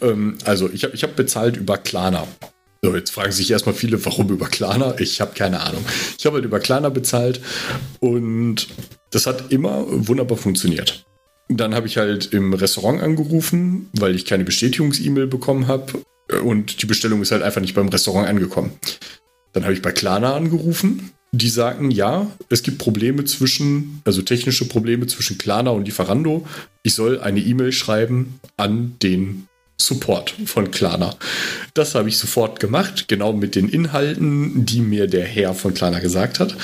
Ähm, 0.00 0.38
also, 0.44 0.70
ich 0.70 0.84
habe 0.84 0.94
ich 0.94 1.02
hab 1.02 1.16
bezahlt 1.16 1.56
über 1.56 1.78
Klarna. 1.78 2.26
So, 2.82 2.94
jetzt 2.94 3.10
fragen 3.10 3.32
sich 3.32 3.50
erstmal 3.50 3.74
viele, 3.74 4.04
warum 4.04 4.28
über 4.28 4.46
Klarna? 4.46 4.94
Ich 4.98 5.20
habe 5.20 5.34
keine 5.34 5.60
Ahnung. 5.60 5.84
Ich 6.16 6.24
habe 6.26 6.36
halt 6.36 6.44
über 6.44 6.60
Klarna 6.60 6.90
bezahlt 6.90 7.40
und 7.98 8.68
das 9.10 9.26
hat 9.26 9.50
immer 9.50 9.84
wunderbar 9.88 10.38
funktioniert. 10.38 11.04
Dann 11.48 11.74
habe 11.74 11.88
ich 11.88 11.96
halt 11.96 12.32
im 12.32 12.52
Restaurant 12.52 13.02
angerufen, 13.02 13.88
weil 13.94 14.14
ich 14.14 14.26
keine 14.26 14.44
Bestätigungs-E-Mail 14.44 15.26
bekommen 15.26 15.66
habe 15.66 16.04
und 16.44 16.82
die 16.82 16.86
Bestellung 16.86 17.22
ist 17.22 17.32
halt 17.32 17.42
einfach 17.42 17.60
nicht 17.60 17.74
beim 17.74 17.88
Restaurant 17.88 18.28
angekommen. 18.28 18.72
Dann 19.52 19.64
habe 19.64 19.72
ich 19.72 19.82
bei 19.82 19.92
Klarna 19.92 20.36
angerufen. 20.36 21.10
Die 21.32 21.48
sagten, 21.48 21.90
ja, 21.90 22.26
es 22.48 22.62
gibt 22.62 22.78
Probleme 22.78 23.24
zwischen, 23.24 24.00
also 24.04 24.22
technische 24.22 24.66
Probleme 24.66 25.06
zwischen 25.06 25.36
Klarna 25.36 25.70
und 25.70 25.84
Lieferando. 25.84 26.46
Ich 26.82 26.94
soll 26.94 27.20
eine 27.20 27.40
E-Mail 27.40 27.72
schreiben 27.72 28.40
an 28.56 28.96
den 29.02 29.47
Support 29.80 30.34
von 30.44 30.70
Klarna. 30.70 31.16
Das 31.74 31.94
habe 31.94 32.08
ich 32.08 32.18
sofort 32.18 32.60
gemacht, 32.60 33.06
genau 33.08 33.32
mit 33.32 33.54
den 33.54 33.68
Inhalten, 33.68 34.66
die 34.66 34.80
mir 34.80 35.06
der 35.06 35.24
Herr 35.24 35.54
von 35.54 35.72
Klarna 35.72 36.00
gesagt 36.00 36.40
hat. 36.40 36.56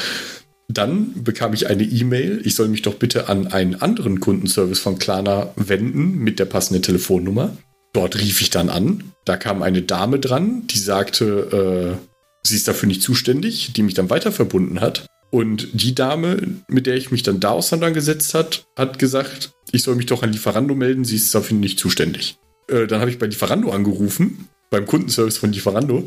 Dann 0.69 1.23
bekam 1.23 1.53
ich 1.53 1.69
eine 1.69 1.85
E-Mail, 1.85 2.41
ich 2.45 2.55
soll 2.55 2.69
mich 2.69 2.83
doch 2.83 2.95
bitte 2.95 3.29
an 3.29 3.47
einen 3.49 3.77
anderen 3.77 4.21
Kundenservice 4.21 4.81
von 4.81 4.99
Klarna 4.99 5.53
wenden 5.57 6.19
mit 6.19 6.39
der 6.39 6.47
passenden 6.47 6.83
Telefonnummer. 6.83 7.57
Dort 7.93 8.19
rief 8.19 8.41
ich 8.41 8.51
dann 8.51 8.71
an. 8.71 9.13
Da 9.25 9.37
kam 9.37 9.63
eine 9.63 9.83
Dame 9.83 10.19
dran, 10.19 10.67
die 10.67 10.79
sagte, 10.79 11.99
äh, 12.01 12.07
sie 12.43 12.57
ist 12.57 12.67
dafür 12.67 12.89
nicht 12.89 13.03
zuständig, 13.03 13.73
die 13.75 13.83
mich 13.83 13.95
dann 13.95 14.11
weiter 14.11 14.33
verbunden 14.33 14.81
hat. 14.81 15.07
Und 15.31 15.69
die 15.73 15.95
Dame, 15.95 16.61
mit 16.69 16.87
der 16.87 16.97
ich 16.97 17.11
mich 17.11 17.23
dann 17.23 17.41
da 17.41 17.51
auseinandergesetzt 17.51 18.35
hat, 18.35 18.67
hat 18.77 18.99
gesagt, 18.99 19.53
ich 19.73 19.83
soll 19.83 19.97
mich 19.97 20.07
doch 20.07 20.23
an 20.23 20.33
Lieferando 20.33 20.75
melden, 20.75 21.05
sie 21.05 21.17
ist 21.17 21.35
dafür 21.35 21.57
nicht 21.57 21.79
zuständig. 21.79 22.37
Äh, 22.69 22.87
dann 22.87 23.01
habe 23.01 23.11
ich 23.11 23.19
bei 23.19 23.27
Lieferando 23.27 23.71
angerufen, 23.71 24.49
beim 24.71 24.87
Kundenservice 24.87 25.39
von 25.39 25.53
Lieferando. 25.53 26.05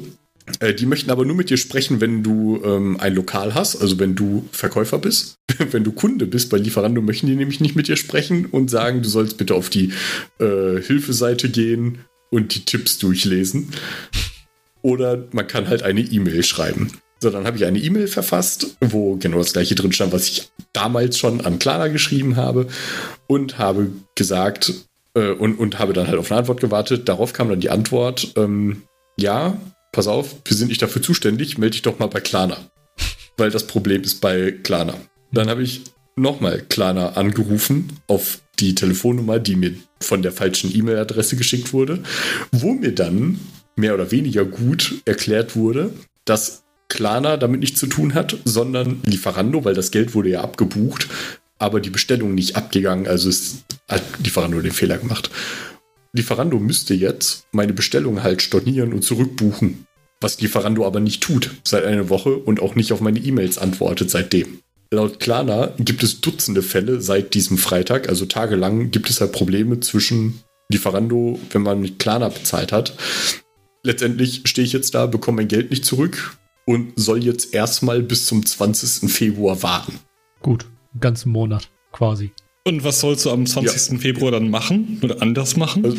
Äh, 0.60 0.74
die 0.74 0.86
möchten 0.86 1.12
aber 1.12 1.26
nur 1.26 1.36
mit 1.36 1.50
dir 1.50 1.58
sprechen, 1.58 2.00
wenn 2.02 2.24
du 2.24 2.62
ähm, 2.64 2.98
ein 3.00 3.16
Lokal 3.16 3.54
hast, 3.54 3.76
also 3.78 4.00
wenn 4.00 4.16
du 4.16 4.48
Verkäufer 4.52 5.00
bist. 5.00 5.36
wenn 5.72 5.84
du 5.84 5.92
Kunde 5.92 6.26
bist 6.26 6.50
bei 6.50 6.58
Lieferando, 6.58 7.02
möchten 7.02 7.28
die 7.28 7.36
nämlich 7.36 7.60
nicht 7.60 7.76
mit 7.76 7.88
dir 7.88 7.98
sprechen 7.98 8.46
und 8.46 8.70
sagen, 8.70 9.02
du 9.02 9.10
sollst 9.10 9.38
bitte 9.38 9.56
auf 9.56 9.70
die 9.70 9.92
äh, 10.40 10.82
Hilfeseite 10.82 11.50
gehen 11.50 12.00
und 12.30 12.56
die 12.56 12.66
Tipps 12.66 12.98
durchlesen. 12.98 13.70
Oder 14.82 15.26
man 15.32 15.48
kann 15.48 15.68
halt 15.68 15.84
eine 15.84 16.02
E-Mail 16.02 16.44
schreiben. 16.44 16.92
So, 17.20 17.32
dann 17.32 17.46
habe 17.46 17.58
ich 17.58 17.66
eine 17.66 17.80
E-Mail 17.80 18.08
verfasst, 18.08 18.78
wo 18.80 19.16
genau 19.16 19.40
das 19.40 19.54
gleiche 19.54 19.74
drin 19.74 19.92
stand, 19.92 20.14
was 20.14 20.28
ich 20.28 20.50
damals 20.72 21.18
schon 21.18 21.42
an 21.42 21.58
Klara 21.58 21.88
geschrieben 21.88 22.36
habe 22.36 22.68
und 23.26 23.58
habe 23.58 23.92
gesagt, 24.16 24.72
äh, 25.18 25.32
und, 25.32 25.56
und 25.56 25.80
habe 25.80 25.94
dann 25.94 26.08
halt 26.08 26.20
auf 26.20 26.32
eine 26.32 26.40
Antwort 26.40 26.62
gewartet. 26.62 27.10
Darauf 27.10 27.34
kam 27.34 27.50
dann 27.50 27.60
die 27.60 27.70
Antwort, 27.70 28.34
ähm, 28.38 28.84
ja, 29.18 29.58
pass 29.92 30.08
auf, 30.08 30.36
wir 30.46 30.56
sind 30.56 30.68
nicht 30.68 30.82
dafür 30.82 31.02
zuständig, 31.02 31.58
melde 31.58 31.72
dich 31.72 31.82
doch 31.82 32.00
mal 32.00 32.08
bei 32.08 32.20
Klarna. 32.20 32.58
Weil 33.38 33.50
das 33.50 33.68
Problem 33.68 34.04
ist 34.04 34.22
bei 34.22 34.52
Klarna. 34.52 34.96
Dann 35.32 35.50
habe 35.50 35.64
ich 35.64 35.84
nochmal 36.16 36.62
Klarna 36.70 37.14
angerufen 37.14 38.00
auf 38.08 38.40
die 38.60 38.76
Telefonnummer, 38.76 39.40
die 39.40 39.56
mir 39.56 39.74
von 40.02 40.22
der 40.22 40.32
falschen 40.32 40.76
E-Mail-Adresse 40.76 41.36
geschickt 41.36 41.74
wurde, 41.74 42.04
wo 42.52 42.74
mir 42.74 42.94
dann 42.94 43.40
mehr 43.76 43.94
oder 43.94 44.12
weniger 44.12 44.46
gut 44.46 45.02
erklärt 45.06 45.56
wurde, 45.56 45.92
dass 46.26 46.64
Klarna 46.90 47.38
damit 47.38 47.60
nichts 47.60 47.80
zu 47.80 47.88
tun 47.88 48.14
hat, 48.14 48.38
sondern 48.46 49.02
Lieferando, 49.06 49.66
weil 49.66 49.76
das 49.76 49.92
Geld 49.92 50.16
wurde 50.16 50.30
ja 50.30 50.42
abgebucht, 50.42 51.08
aber 51.60 51.80
die 51.80 51.90
Bestellung 51.90 52.36
nicht 52.36 52.56
abgegangen, 52.56 53.08
also 53.08 53.30
ist, 53.30 53.66
hat 53.88 54.04
Lieferando 54.24 54.62
den 54.62 54.72
Fehler 54.72 54.98
gemacht. 54.98 55.30
Lieferando 56.14 56.60
müsste 56.60 56.94
jetzt 56.94 57.46
meine 57.52 57.74
Bestellung 57.74 58.24
halt 58.24 58.42
stornieren 58.42 58.94
und 58.94 59.04
zurückbuchen, 59.04 59.86
was 60.22 60.40
Lieferando 60.42 60.86
aber 60.86 61.00
nicht 61.00 61.22
tut 61.22 61.52
seit 61.64 61.86
einer 61.86 62.10
Woche 62.10 62.36
und 62.36 62.62
auch 62.62 62.76
nicht 62.76 62.92
auf 62.92 63.02
meine 63.02 63.20
E-Mails 63.20 63.58
antwortet 63.58 64.10
seitdem. 64.10 64.60
Laut 64.92 65.20
Klarna 65.20 65.74
gibt 65.78 66.02
es 66.02 66.22
Dutzende 66.22 66.62
Fälle 66.62 67.02
seit 67.02 67.34
diesem 67.34 67.58
Freitag, 67.58 68.08
also 68.08 68.26
tagelang 68.26 68.90
gibt 68.90 69.10
es 69.10 69.20
halt 69.20 69.34
Probleme 69.34 69.80
zwischen 69.82 70.42
Lieferando, 70.72 71.40
wenn 71.52 71.62
man 71.62 71.82
mit 71.82 72.00
Klarna 72.00 72.30
bezahlt 72.30 72.72
hat. 72.72 72.94
Letztendlich 73.84 74.42
stehe 74.46 74.66
ich 74.66 74.74
jetzt 74.74 74.96
da, 74.96 75.06
bekomme 75.06 75.38
mein 75.38 75.48
Geld 75.48 75.72
nicht 75.72 75.86
zurück 75.86 76.38
und 76.66 76.94
soll 76.96 77.24
jetzt 77.24 77.54
erstmal 77.54 78.02
bis 78.02 78.26
zum 78.26 78.46
20. 78.46 79.12
Februar 79.12 79.62
warten. 79.62 80.00
Gut, 80.42 80.66
einen 80.98 81.02
ganzen 81.02 81.32
Monat 81.32 81.70
quasi. 81.92 82.32
Und 82.66 82.84
was 82.84 83.00
sollst 83.00 83.26
du 83.26 83.32
am 83.32 83.46
20. 83.46 83.94
Ja. 83.94 84.00
Februar 84.00 84.32
dann 84.32 84.50
machen 84.50 85.00
oder 85.02 85.22
anders 85.22 85.56
machen? 85.56 85.86
Also, 85.86 85.98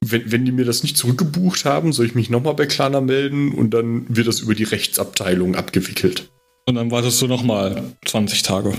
wenn, 0.00 0.32
wenn 0.32 0.44
die 0.44 0.52
mir 0.52 0.64
das 0.64 0.82
nicht 0.82 0.96
zurückgebucht 0.96 1.64
haben, 1.64 1.92
soll 1.92 2.06
ich 2.06 2.14
mich 2.14 2.30
nochmal 2.30 2.54
bei 2.54 2.66
Klarna 2.66 3.00
melden 3.00 3.52
und 3.52 3.70
dann 3.70 4.04
wird 4.08 4.26
das 4.26 4.40
über 4.40 4.54
die 4.54 4.64
Rechtsabteilung 4.64 5.54
abgewickelt. 5.54 6.30
Und 6.66 6.74
dann 6.74 6.90
wartest 6.90 7.20
du 7.22 7.26
nochmal 7.26 7.82
20 8.06 8.42
Tage. 8.42 8.72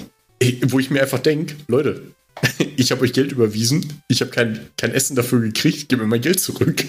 Wo 0.68 0.80
ich 0.80 0.90
mir 0.90 1.02
einfach 1.02 1.20
denke, 1.20 1.56
Leute, 1.68 2.02
ich 2.76 2.92
habe 2.92 3.02
euch 3.02 3.14
Geld 3.14 3.32
überwiesen, 3.32 4.02
ich 4.08 4.22
habe 4.22 4.32
kein, 4.32 4.60
kein 4.78 4.92
Essen 4.92 5.16
dafür 5.16 5.40
gekriegt, 5.40 5.88
gib 5.88 6.00
mir 6.00 6.08
mein 6.08 6.22
Geld 6.22 6.40
zurück. 6.40 6.84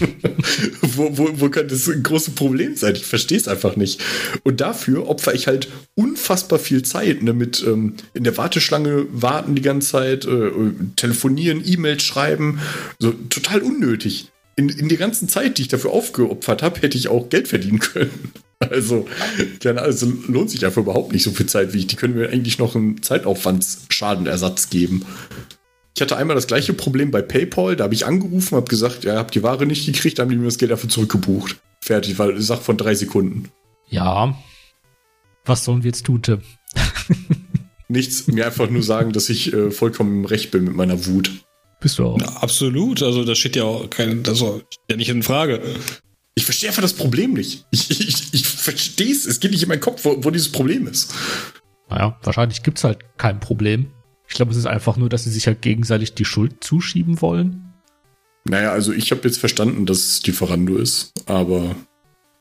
wo, 0.82 1.16
wo, 1.16 1.28
wo 1.40 1.48
könnte 1.48 1.74
das 1.74 1.88
ein 1.88 2.02
großes 2.02 2.34
Problem 2.34 2.76
sein? 2.76 2.94
Ich 2.94 3.06
verstehe 3.06 3.38
es 3.38 3.48
einfach 3.48 3.76
nicht. 3.76 4.00
Und 4.42 4.60
dafür 4.60 5.08
opfer 5.08 5.34
ich 5.34 5.46
halt 5.46 5.68
unfassbar 5.94 6.58
viel 6.58 6.82
Zeit, 6.82 7.22
ne, 7.22 7.32
mit 7.32 7.64
ähm, 7.66 7.94
in 8.12 8.24
der 8.24 8.36
Warteschlange 8.36 9.06
warten 9.10 9.54
die 9.54 9.62
ganze 9.62 9.90
Zeit, 9.90 10.24
äh, 10.24 10.50
telefonieren, 10.96 11.62
E-Mails 11.64 12.02
schreiben, 12.02 12.60
so 12.98 13.12
total 13.12 13.62
unnötig. 13.62 14.30
In, 14.56 14.68
in 14.68 14.88
der 14.88 14.98
ganzen 14.98 15.28
Zeit, 15.28 15.58
die 15.58 15.62
ich 15.62 15.68
dafür 15.68 15.90
aufgeopfert 15.90 16.62
habe, 16.62 16.80
hätte 16.80 16.96
ich 16.96 17.08
auch 17.08 17.28
Geld 17.28 17.48
verdienen 17.48 17.80
können. 17.80 18.10
Also, 18.70 19.06
also 19.62 20.12
lohnt 20.26 20.48
sich 20.48 20.64
einfach 20.64 20.80
überhaupt 20.80 21.12
nicht 21.12 21.24
so 21.24 21.32
viel 21.32 21.44
Zeit 21.44 21.74
wie 21.74 21.80
ich. 21.80 21.86
Die 21.86 21.96
können 21.96 22.14
mir 22.14 22.30
eigentlich 22.30 22.58
noch 22.58 22.74
einen 22.74 23.02
Zeitaufwandsschadenersatz 23.02 24.70
geben. 24.70 25.04
Ich 25.96 26.02
hatte 26.02 26.16
einmal 26.16 26.34
das 26.34 26.48
gleiche 26.48 26.72
Problem 26.72 27.12
bei 27.12 27.22
PayPal. 27.22 27.76
Da 27.76 27.84
habe 27.84 27.94
ich 27.94 28.04
angerufen, 28.04 28.56
habe 28.56 28.68
gesagt, 28.68 29.04
ja, 29.04 29.16
habt 29.16 29.34
die 29.34 29.44
Ware 29.44 29.64
nicht 29.64 29.86
gekriegt, 29.86 30.18
dann 30.18 30.24
haben 30.24 30.30
die 30.30 30.36
mir 30.36 30.46
das 30.46 30.58
Geld 30.58 30.72
dafür 30.72 30.90
zurückgebucht. 30.90 31.56
Fertig, 31.80 32.18
weil 32.18 32.40
Sache 32.40 32.62
von 32.62 32.76
drei 32.76 32.94
Sekunden. 32.94 33.50
Ja. 33.88 34.36
Was 35.44 35.64
sollen 35.64 35.84
wir 35.84 35.88
jetzt 35.88 36.06
tun, 36.06 36.22
Tim? 36.22 36.40
Nichts, 37.88 38.26
mir 38.26 38.46
einfach 38.46 38.68
nur 38.68 38.82
sagen, 38.82 39.12
dass 39.12 39.28
ich 39.28 39.52
äh, 39.52 39.70
vollkommen 39.70 40.20
im 40.20 40.24
Recht 40.24 40.50
bin 40.50 40.64
mit 40.64 40.74
meiner 40.74 41.06
Wut. 41.06 41.30
Bist 41.80 41.98
du 41.98 42.06
auch. 42.06 42.20
Ja, 42.20 42.28
absolut. 42.40 43.02
Also, 43.02 43.24
das 43.24 43.38
steht 43.38 43.54
ja 43.54 43.64
auch 43.64 43.88
kein, 43.88 44.22
das 44.24 44.38
steht 44.38 44.64
ja 44.90 44.96
nicht 44.96 45.10
in 45.10 45.22
Frage. 45.22 45.60
Ich 46.34 46.44
verstehe 46.44 46.70
einfach 46.70 46.82
das 46.82 46.94
Problem 46.94 47.34
nicht. 47.34 47.66
Ich, 47.70 47.90
ich, 47.90 48.34
ich 48.34 48.48
verstehe 48.48 49.12
es. 49.12 49.26
Es 49.26 49.38
geht 49.38 49.52
nicht 49.52 49.62
in 49.62 49.68
meinen 49.68 49.80
Kopf, 49.80 50.04
wo, 50.04 50.24
wo 50.24 50.30
dieses 50.30 50.50
Problem 50.50 50.88
ist. 50.88 51.14
Naja, 51.88 52.18
wahrscheinlich 52.22 52.62
gibt 52.62 52.78
es 52.78 52.84
halt 52.84 53.16
kein 53.18 53.38
Problem. 53.38 53.92
Ich 54.28 54.34
glaube, 54.34 54.52
es 54.52 54.56
ist 54.56 54.66
einfach 54.66 54.96
nur, 54.96 55.08
dass 55.08 55.24
sie 55.24 55.30
sich 55.30 55.46
halt 55.46 55.62
gegenseitig 55.62 56.14
die 56.14 56.24
Schuld 56.24 56.62
zuschieben 56.64 57.20
wollen. 57.20 57.72
Naja, 58.44 58.72
also 58.72 58.92
ich 58.92 59.10
habe 59.10 59.22
jetzt 59.24 59.38
verstanden, 59.38 59.86
dass 59.86 59.98
es 59.98 60.26
Lieferando 60.26 60.76
ist, 60.76 61.12
aber. 61.26 61.76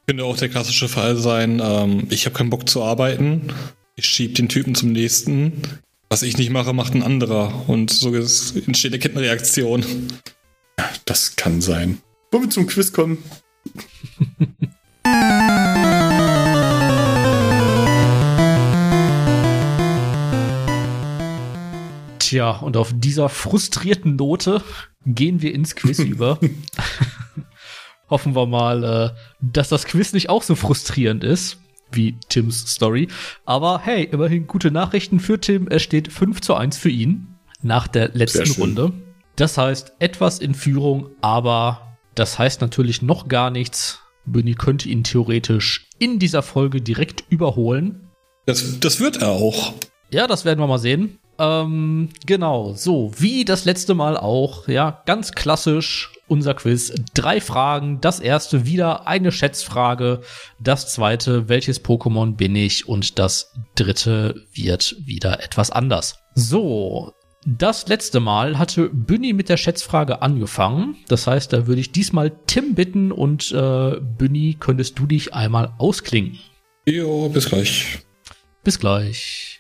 Könnte 0.08 0.26
auch 0.26 0.38
der 0.38 0.50
klassische 0.50 0.90
Fall 0.90 1.16
sein, 1.16 1.62
ähm, 1.64 2.08
ich 2.10 2.26
habe 2.26 2.36
keinen 2.36 2.50
Bock 2.50 2.68
zu 2.68 2.84
arbeiten, 2.84 3.54
ich 3.96 4.06
schiebe 4.06 4.34
den 4.34 4.50
Typen 4.50 4.76
zum 4.76 4.92
nächsten. 4.92 5.62
Was 6.10 6.24
ich 6.24 6.38
nicht 6.38 6.52
mache, 6.52 6.74
macht 6.74 6.94
ein 6.94 7.04
anderer. 7.04 7.68
Und 7.68 7.90
so 7.90 8.14
entsteht 8.14 8.92
eine 8.92 9.00
Kettenreaktion. 9.00 9.84
Das 11.06 11.36
kann 11.36 11.62
sein. 11.62 12.00
Wollen 12.32 12.44
wir 12.44 12.50
zum 12.50 12.68
Quiz 12.68 12.92
kommen? 12.92 13.18
Tja, 22.34 22.50
und 22.50 22.78
auf 22.78 22.92
dieser 22.96 23.30
frustrierten 23.30 24.16
Note 24.16 24.64
gehen 25.06 25.44
wir 25.44 25.54
ins 25.54 25.76
Quiz 25.76 26.00
über. 26.00 26.40
Hoffen 28.10 28.36
wir 28.36 28.48
mal, 28.48 28.84
äh, 28.84 29.20
dass 29.40 29.70
das 29.70 29.86
Quiz 29.86 30.14
nicht 30.14 30.30
auch 30.30 30.42
so 30.42 30.56
frustrierend 30.56 31.24
ist 31.24 31.60
wie 31.92 32.18
Tims 32.30 32.66
Story. 32.72 33.08
Aber 33.46 33.82
hey, 33.84 34.06
immerhin 34.12 34.48
gute 34.48 34.72
Nachrichten 34.72 35.20
für 35.20 35.40
Tim. 35.40 35.68
Es 35.68 35.84
steht 35.84 36.12
5 36.12 36.42
zu 36.42 36.56
1 36.56 36.76
für 36.76 36.90
ihn 36.90 37.36
nach 37.62 37.88
der 37.88 38.10
letzten 38.16 38.50
Runde. 38.60 38.94
Das 39.36 39.60
heißt, 39.60 39.94
etwas 40.00 40.40
in 40.40 40.56
Führung, 40.56 41.12
aber 41.22 42.00
das 42.16 42.40
heißt 42.40 42.62
natürlich 42.62 43.04
noch 43.04 43.28
gar 43.28 43.52
nichts. 43.52 44.00
Bunny 44.26 44.56
könnte 44.56 44.90
ihn 44.90 45.04
theoretisch 45.04 45.88
in 46.00 46.18
dieser 46.18 46.42
Folge 46.42 46.82
direkt 46.82 47.26
überholen. 47.30 48.10
Das, 48.48 48.80
das 48.80 49.00
wird 49.00 49.18
er 49.18 49.30
auch. 49.30 49.76
Ja, 50.10 50.26
das 50.26 50.46
werden 50.46 50.60
wir 50.60 50.68
mal 50.68 50.80
sehen. 50.80 51.20
Ähm, 51.40 52.10
genau, 52.26 52.74
so, 52.74 53.12
wie 53.18 53.46
das 53.46 53.66
letzte 53.66 53.96
Mal 53.96 54.18
auch, 54.18 54.68
ja, 54.68 55.02
ganz 55.06 55.32
klassisch 55.32 56.12
unser 56.28 56.54
Quiz. 56.54 56.94
Drei 57.14 57.42
Fragen. 57.42 58.02
Das 58.02 58.20
erste 58.20 58.66
wieder 58.66 59.08
eine 59.08 59.32
Schätzfrage. 59.32 60.22
Das 60.60 60.92
zweite, 60.92 61.50
welches 61.50 61.84
Pokémon 61.84 62.36
bin 62.36 62.56
ich? 62.56 62.88
Und 62.88 63.20
das 63.20 63.54
dritte 63.76 64.36
wird 64.54 64.96
wieder 65.06 65.44
etwas 65.44 65.70
anders. 65.70 66.20
So, 66.34 67.14
das 67.46 67.88
letzte 67.88 68.20
Mal 68.20 68.58
hatte 68.58 68.90
Bünni 68.90 69.34
mit 69.34 69.50
der 69.50 69.58
Schätzfrage 69.58 70.22
angefangen. 70.22 70.96
Das 71.08 71.28
heißt, 71.28 71.52
da 71.52 71.68
würde 71.68 71.82
ich 71.82 71.92
diesmal 71.92 72.32
Tim 72.48 72.74
bitten 72.74 73.12
und 73.12 73.52
äh, 73.52 74.00
Bünni, 74.00 74.56
könntest 74.60 74.98
du 74.98 75.06
dich 75.06 75.34
einmal 75.34 75.74
ausklingen? 75.78 76.40
Jo, 76.86 77.30
bis 77.30 77.50
gleich. 77.50 78.00
Bis 78.64 78.80
gleich. 78.80 79.60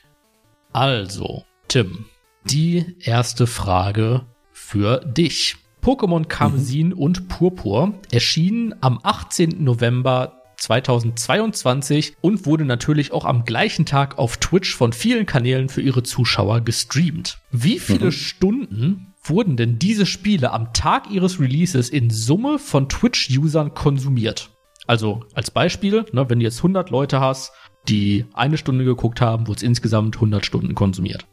Also, 0.71 1.43
Tim, 1.73 2.05
die 2.45 2.85
erste 2.99 3.47
Frage 3.47 4.27
für 4.51 4.99
dich. 4.99 5.55
Pokémon 5.81 6.27
Karmesin 6.27 6.89
mhm. 6.89 6.93
und 6.99 7.27
Purpur 7.29 7.95
erschienen 8.11 8.75
am 8.81 8.99
18. 9.01 9.63
November 9.63 10.43
2022 10.57 12.17
und 12.21 12.45
wurde 12.45 12.65
natürlich 12.65 13.11
auch 13.11 13.25
am 13.25 13.43
gleichen 13.43 13.87
Tag 13.87 14.19
auf 14.19 14.37
Twitch 14.37 14.75
von 14.75 14.93
vielen 14.93 15.25
Kanälen 15.25 15.67
für 15.67 15.81
ihre 15.81 16.03
Zuschauer 16.03 16.61
gestreamt. 16.61 17.39
Wie 17.49 17.79
viele 17.79 18.05
mhm. 18.05 18.11
Stunden 18.11 19.15
wurden 19.23 19.57
denn 19.57 19.79
diese 19.79 20.05
Spiele 20.05 20.51
am 20.51 20.73
Tag 20.73 21.09
ihres 21.09 21.39
Releases 21.39 21.89
in 21.89 22.11
Summe 22.11 22.59
von 22.59 22.87
Twitch-Usern 22.87 23.73
konsumiert? 23.73 24.51
Also 24.85 25.21
als 25.33 25.49
Beispiel, 25.49 26.05
ne, 26.11 26.29
wenn 26.29 26.37
du 26.37 26.45
jetzt 26.45 26.57
100 26.57 26.91
Leute 26.91 27.19
hast, 27.19 27.51
die 27.89 28.25
eine 28.35 28.59
Stunde 28.59 28.85
geguckt 28.85 29.21
haben, 29.21 29.47
wurde 29.47 29.57
es 29.57 29.63
insgesamt 29.63 30.17
100 30.17 30.45
Stunden 30.45 30.75
konsumiert. 30.75 31.25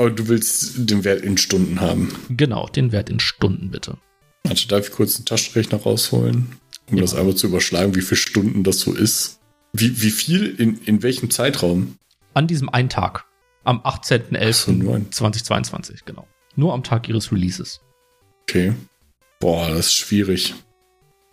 Aber 0.00 0.10
du 0.10 0.28
willst 0.28 0.88
den 0.88 1.04
Wert 1.04 1.20
in 1.20 1.36
Stunden 1.36 1.82
haben. 1.82 2.10
Genau, 2.30 2.66
den 2.68 2.90
Wert 2.90 3.10
in 3.10 3.20
Stunden 3.20 3.70
bitte. 3.70 3.98
Also 4.48 4.66
darf 4.66 4.88
ich 4.88 4.94
kurz 4.94 5.16
einen 5.16 5.26
Taschenrechner 5.26 5.76
rausholen, 5.76 6.52
um 6.90 6.96
ja. 6.96 7.02
das 7.02 7.14
einmal 7.14 7.34
zu 7.34 7.48
überschlagen, 7.48 7.94
wie 7.94 8.00
viele 8.00 8.16
Stunden 8.16 8.64
das 8.64 8.80
so 8.80 8.94
ist? 8.94 9.40
Wie, 9.74 10.00
wie 10.00 10.10
viel 10.10 10.58
in, 10.58 10.80
in 10.84 11.02
welchem 11.02 11.30
Zeitraum? 11.30 11.98
An 12.32 12.46
diesem 12.46 12.70
einen 12.70 12.88
Tag. 12.88 13.26
Am 13.64 13.80
18.11.2022, 13.80 15.86
so, 15.86 15.92
genau. 16.06 16.26
Nur 16.56 16.72
am 16.72 16.82
Tag 16.82 17.06
ihres 17.06 17.30
Releases. 17.30 17.82
Okay. 18.44 18.72
Boah, 19.38 19.68
das 19.68 19.88
ist 19.88 19.96
schwierig. 19.96 20.54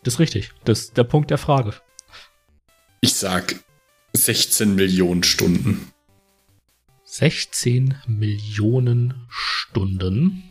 Das 0.04 0.16
ist 0.16 0.20
richtig. 0.20 0.52
Das 0.66 0.80
ist 0.80 0.98
der 0.98 1.06
Punkt 1.06 1.32
der 1.32 1.38
Frage. 1.38 1.74
Ich 3.00 3.14
sag 3.14 3.64
16 4.12 4.76
Millionen 4.76 5.24
Stunden. 5.24 5.94
16 7.18 7.96
Millionen 8.06 9.26
Stunden. 9.28 10.44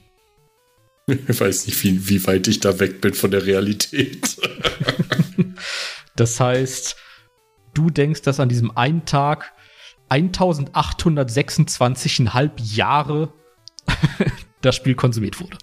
Ich 1.07 1.41
weiß 1.41 1.67
nicht, 1.67 1.85
wie, 1.85 2.09
wie 2.09 2.27
weit 2.27 2.49
ich 2.49 2.59
da 2.59 2.81
weg 2.81 3.01
bin 3.01 3.15
von 3.15 3.31
der 3.31 3.47
Realität. 3.47 4.37
das 6.17 6.41
heißt, 6.41 6.97
du 7.73 7.89
denkst, 7.89 8.23
dass 8.23 8.41
an 8.41 8.49
diesem 8.49 8.77
einen 8.77 9.05
Tag 9.05 9.53
1826,5 10.11 12.51
Jahre 12.75 13.33
das 14.61 14.75
Spiel 14.75 14.97
konsumiert 14.97 15.39
wurde. 15.39 15.59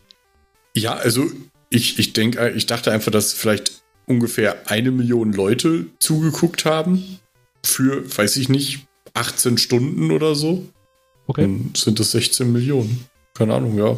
Ja, 0.73 0.93
also 0.93 1.29
ich, 1.69 1.99
ich 1.99 2.13
denke, 2.13 2.51
ich 2.51 2.65
dachte 2.65 2.93
einfach, 2.93 3.11
dass 3.11 3.33
vielleicht 3.33 3.83
ungefähr 4.05 4.71
eine 4.71 4.91
Million 4.91 5.33
Leute 5.33 5.87
zugeguckt 5.99 6.63
haben. 6.63 7.19
Für, 7.61 8.17
weiß 8.17 8.37
ich 8.37 8.47
nicht, 8.47 8.87
18 9.13 9.57
Stunden 9.57 10.09
oder 10.09 10.35
so. 10.35 10.69
Okay. 11.27 11.41
Dann 11.43 11.71
sind 11.75 11.99
das 11.99 12.11
16 12.11 12.51
Millionen. 12.51 13.05
Keine 13.33 13.55
Ahnung, 13.55 13.77
ja. 13.77 13.97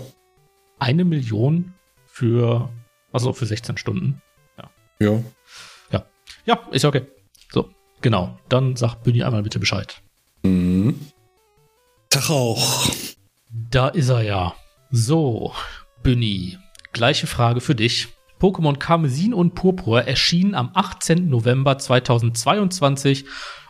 Eine 0.79 1.05
Million 1.05 1.73
für, 2.05 2.69
also 3.11 3.33
für 3.33 3.45
16 3.45 3.77
Stunden. 3.77 4.21
Ja. 4.57 4.69
Ja. 4.99 5.23
Ja. 5.91 6.05
Ja, 6.45 6.59
ist 6.71 6.85
okay. 6.85 7.03
So, 7.51 7.69
genau. 8.01 8.37
Dann 8.49 8.75
sagt 8.75 9.03
Büni 9.03 9.23
einmal 9.23 9.43
bitte 9.43 9.59
Bescheid. 9.59 10.01
Mhm. 10.43 10.99
Tag 12.09 12.29
auch. 12.29 12.89
Da 13.49 13.89
ist 13.89 14.09
er 14.09 14.21
ja. 14.21 14.55
So, 14.91 15.53
Büni, 16.03 16.57
gleiche 16.93 17.27
Frage 17.27 17.59
für 17.61 17.75
dich. 17.75 18.09
Pokémon 18.39 18.77
Karmesin 18.77 19.33
und 19.33 19.55
Purpur 19.55 20.03
erschienen 20.03 20.55
am 20.55 20.71
18. 20.73 21.29
November 21.29 21.77
2022 21.77 23.25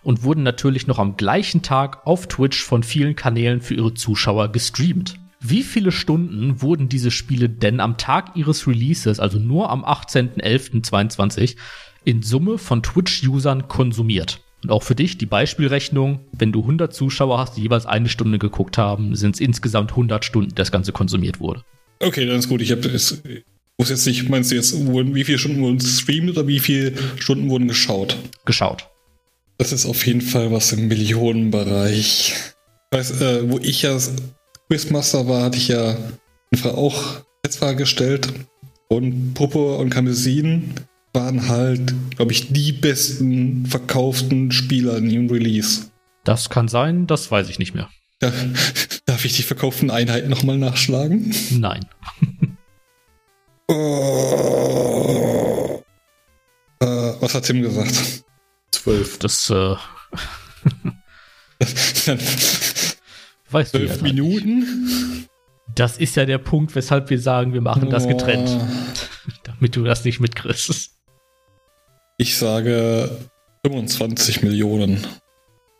und 0.06 0.24
wurden 0.24 0.44
natürlich 0.44 0.88
noch 0.88 1.00
am 1.00 1.18
gleichen 1.18 1.64
Tag 1.64 2.06
auf 2.06 2.28
Twitch 2.28 2.64
von 2.64 2.84
vielen 2.84 3.16
Kanälen 3.16 3.60
für 3.60 3.74
ihre 3.74 3.96
Zuschauer 3.96 4.52
gestreamt. 4.52 5.16
Wie 5.42 5.64
viele 5.64 5.92
Stunden 5.92 6.62
wurden 6.62 6.90
diese 6.90 7.12
Spiele 7.12 7.50
denn 7.50 7.80
am 7.80 7.98
Tag 7.98 8.36
ihres 8.36 8.68
Releases, 8.68 9.20
also 9.20 9.40
nur 9.40 9.70
am 9.70 9.84
18.11.22, 9.84 11.56
in 12.04 12.22
Summe 12.22 12.60
von 12.60 12.84
Twitch-Usern 12.84 13.68
konsumiert? 13.68 14.42
Und 14.64 14.70
auch 14.72 14.84
für 14.84 14.96
dich 14.96 15.18
die 15.18 15.26
Beispielrechnung, 15.26 16.20
wenn 16.32 16.52
du 16.52 16.62
100 16.62 16.94
Zuschauer 16.94 17.40
hast, 17.40 17.58
die 17.58 17.62
jeweils 17.62 17.88
eine 17.88 18.08
Stunde 18.08 18.38
geguckt 18.38 18.78
haben, 18.78 19.16
sind 19.16 19.36
es 19.36 19.42
insgesamt 19.42 19.92
100 19.92 20.24
Stunden, 20.24 20.54
das 20.56 20.72
Ganze 20.72 20.92
konsumiert 20.92 21.40
wurde. 21.40 21.64
Okay, 22.00 22.26
dann 22.28 22.38
ist 22.38 22.48
gut. 22.48 22.62
Ich 22.62 22.72
habe 22.72 22.88
es 22.90 23.22
muss 23.78 23.90
jetzt 23.90 24.06
nicht, 24.06 24.30
meinst 24.30 24.52
du 24.52 24.56
jetzt, 24.56 24.74
wie 24.74 25.24
viele 25.24 25.38
Stunden 25.38 25.62
wurden 25.62 25.80
gestreamt 25.80 26.30
oder 26.30 26.48
wie 26.48 26.60
viele 26.60 26.94
Stunden 27.20 27.50
wurden 27.50 27.68
geschaut? 27.68 28.18
Geschaut. 28.46 28.88
Das 29.58 29.72
ist 29.72 29.86
auf 29.86 30.06
jeden 30.06 30.22
Fall 30.22 30.52
was 30.52 30.74
im 30.74 30.88
Millionenbereich. 30.88 32.36
Weiß, 32.92 33.22
äh, 33.22 33.50
wo 33.50 33.58
ich 33.60 33.84
ja 33.84 33.98
Quizmaster 34.70 35.28
war, 35.28 35.44
hatte 35.44 35.58
ich 35.58 35.70
ja 35.70 35.98
einfach 36.52 36.74
auch 36.74 37.22
Netzfrage 37.44 37.78
gestellt. 37.78 38.28
Und 38.90 39.34
Puppe 39.34 39.78
und 39.78 39.90
Kamesin 39.90 40.74
waren 41.14 41.48
halt, 41.48 41.94
glaube 42.18 42.34
ich, 42.34 42.52
die 42.52 42.74
besten 42.74 43.66
verkauften 43.66 44.52
Spieler 44.52 44.98
in 44.98 45.10
ihrem 45.10 45.30
Release. 45.30 45.88
Das 46.24 46.50
kann 46.50 46.68
sein, 46.68 47.08
das 47.08 47.32
weiß 47.32 47.50
ich 47.50 47.58
nicht 47.60 47.74
mehr. 47.74 47.90
Da, 48.20 48.32
darf 49.06 49.24
ich 49.26 49.36
die 49.36 49.44
verkauften 49.44 49.90
Einheiten 49.90 50.30
nochmal 50.30 50.58
nachschlagen? 50.58 51.34
Nein. 51.52 51.86
oh. 53.70 53.74
äh, 56.82 56.86
was 57.20 57.34
hat 57.34 57.46
Tim 57.46 57.62
gesagt? 57.62 58.25
Zwölf. 58.72 59.20
Das, 59.20 59.50
äh. 59.50 59.76
weißt 63.50 63.72
Zwölf 63.72 63.98
ja 63.98 64.04
Minuten? 64.04 65.28
Das 65.74 65.98
ist 65.98 66.16
ja 66.16 66.26
der 66.26 66.38
Punkt, 66.38 66.76
weshalb 66.76 67.10
wir 67.10 67.20
sagen, 67.20 67.54
wir 67.54 67.62
machen 67.62 67.90
das 67.90 68.08
getrennt. 68.08 68.50
Oh. 68.50 68.68
Damit 69.44 69.76
du 69.76 69.84
das 69.84 70.06
nicht 70.06 70.20
mitkriegst. 70.20 70.92
Ich 72.18 72.38
sage 72.38 73.10
25 73.66 74.44
Millionen. 74.44 75.06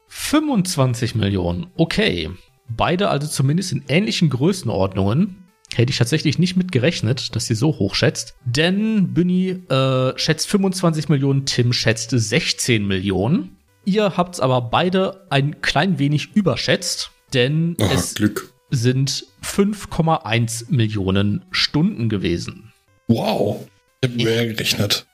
25 0.08 1.16
Millionen, 1.16 1.68
okay. 1.78 2.30
Beide 2.68 3.10
also 3.10 3.28
zumindest 3.28 3.72
in 3.72 3.84
ähnlichen 3.88 4.30
Größenordnungen. 4.30 5.45
Hätte 5.76 5.92
ich 5.92 5.98
tatsächlich 5.98 6.40
nicht 6.40 6.56
mit 6.56 6.72
gerechnet, 6.72 7.36
dass 7.36 7.48
sie 7.48 7.56
so 7.56 7.78
hoch 7.78 7.96
schätzt. 7.96 8.36
Denn 8.46 9.14
Bunny 9.14 9.64
äh, 9.70 10.18
schätzt 10.18 10.48
25 10.48 11.10
Millionen, 11.10 11.46
Tim 11.46 11.74
schätzt 11.74 12.12
16 12.12 12.88
Millionen. 12.88 13.58
Ihr 13.84 14.16
habt 14.16 14.36
es 14.36 14.40
aber 14.40 14.62
beide 14.62 15.28
ein 15.30 15.60
klein 15.62 16.00
wenig 16.00 16.34
überschätzt, 16.34 17.12
denn 17.34 17.76
oh, 17.78 17.90
es 17.94 18.16
Glück. 18.16 18.54
sind 18.70 19.26
5,1 19.44 20.72
Millionen 20.74 21.44
Stunden 21.52 22.08
gewesen. 22.08 22.72
Wow, 23.10 23.68
ich 24.02 24.10
habe 24.10 24.24
mehr 24.24 24.48
gerechnet. 24.48 25.06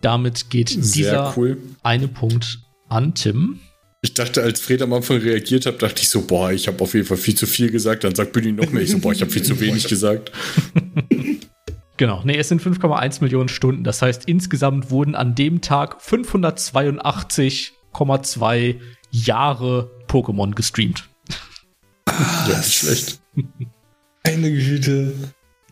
Damit 0.00 0.48
geht 0.48 0.68
Sehr 0.68 0.80
dieser 0.80 1.34
cool. 1.36 1.58
eine 1.82 2.06
Punkt 2.06 2.60
an 2.88 3.14
Tim. 3.14 3.58
Ich 4.02 4.14
dachte, 4.14 4.42
als 4.42 4.60
Fred 4.60 4.80
am 4.80 4.94
Anfang 4.94 5.18
reagiert 5.18 5.66
hat, 5.66 5.82
dachte 5.82 6.00
ich 6.02 6.08
so, 6.08 6.26
boah, 6.26 6.50
ich 6.52 6.68
habe 6.68 6.82
auf 6.82 6.94
jeden 6.94 7.06
Fall 7.06 7.18
viel 7.18 7.34
zu 7.34 7.46
viel 7.46 7.70
gesagt. 7.70 8.04
Dann 8.04 8.14
sagt 8.14 8.32
Billy 8.32 8.52
noch 8.52 8.70
mehr. 8.70 8.82
Ich 8.82 8.90
so, 8.90 8.98
boah, 8.98 9.12
ich 9.12 9.20
habe 9.20 9.30
viel 9.30 9.42
zu 9.42 9.60
wenig 9.60 9.88
gesagt. 9.88 10.32
Genau, 11.98 12.22
nee, 12.24 12.38
es 12.38 12.48
sind 12.48 12.62
5,1 12.62 13.22
Millionen 13.22 13.50
Stunden. 13.50 13.84
Das 13.84 14.00
heißt, 14.00 14.24
insgesamt 14.24 14.90
wurden 14.90 15.14
an 15.14 15.34
dem 15.34 15.60
Tag 15.60 16.00
582,2 16.00 18.80
Jahre 19.10 19.90
Pokémon 20.08 20.54
gestreamt. 20.54 21.06
Ah, 22.06 22.48
ja, 22.48 22.58
ist 22.58 22.72
schlecht. 22.72 23.20
Eine 24.22 24.50
Güte. 24.50 25.12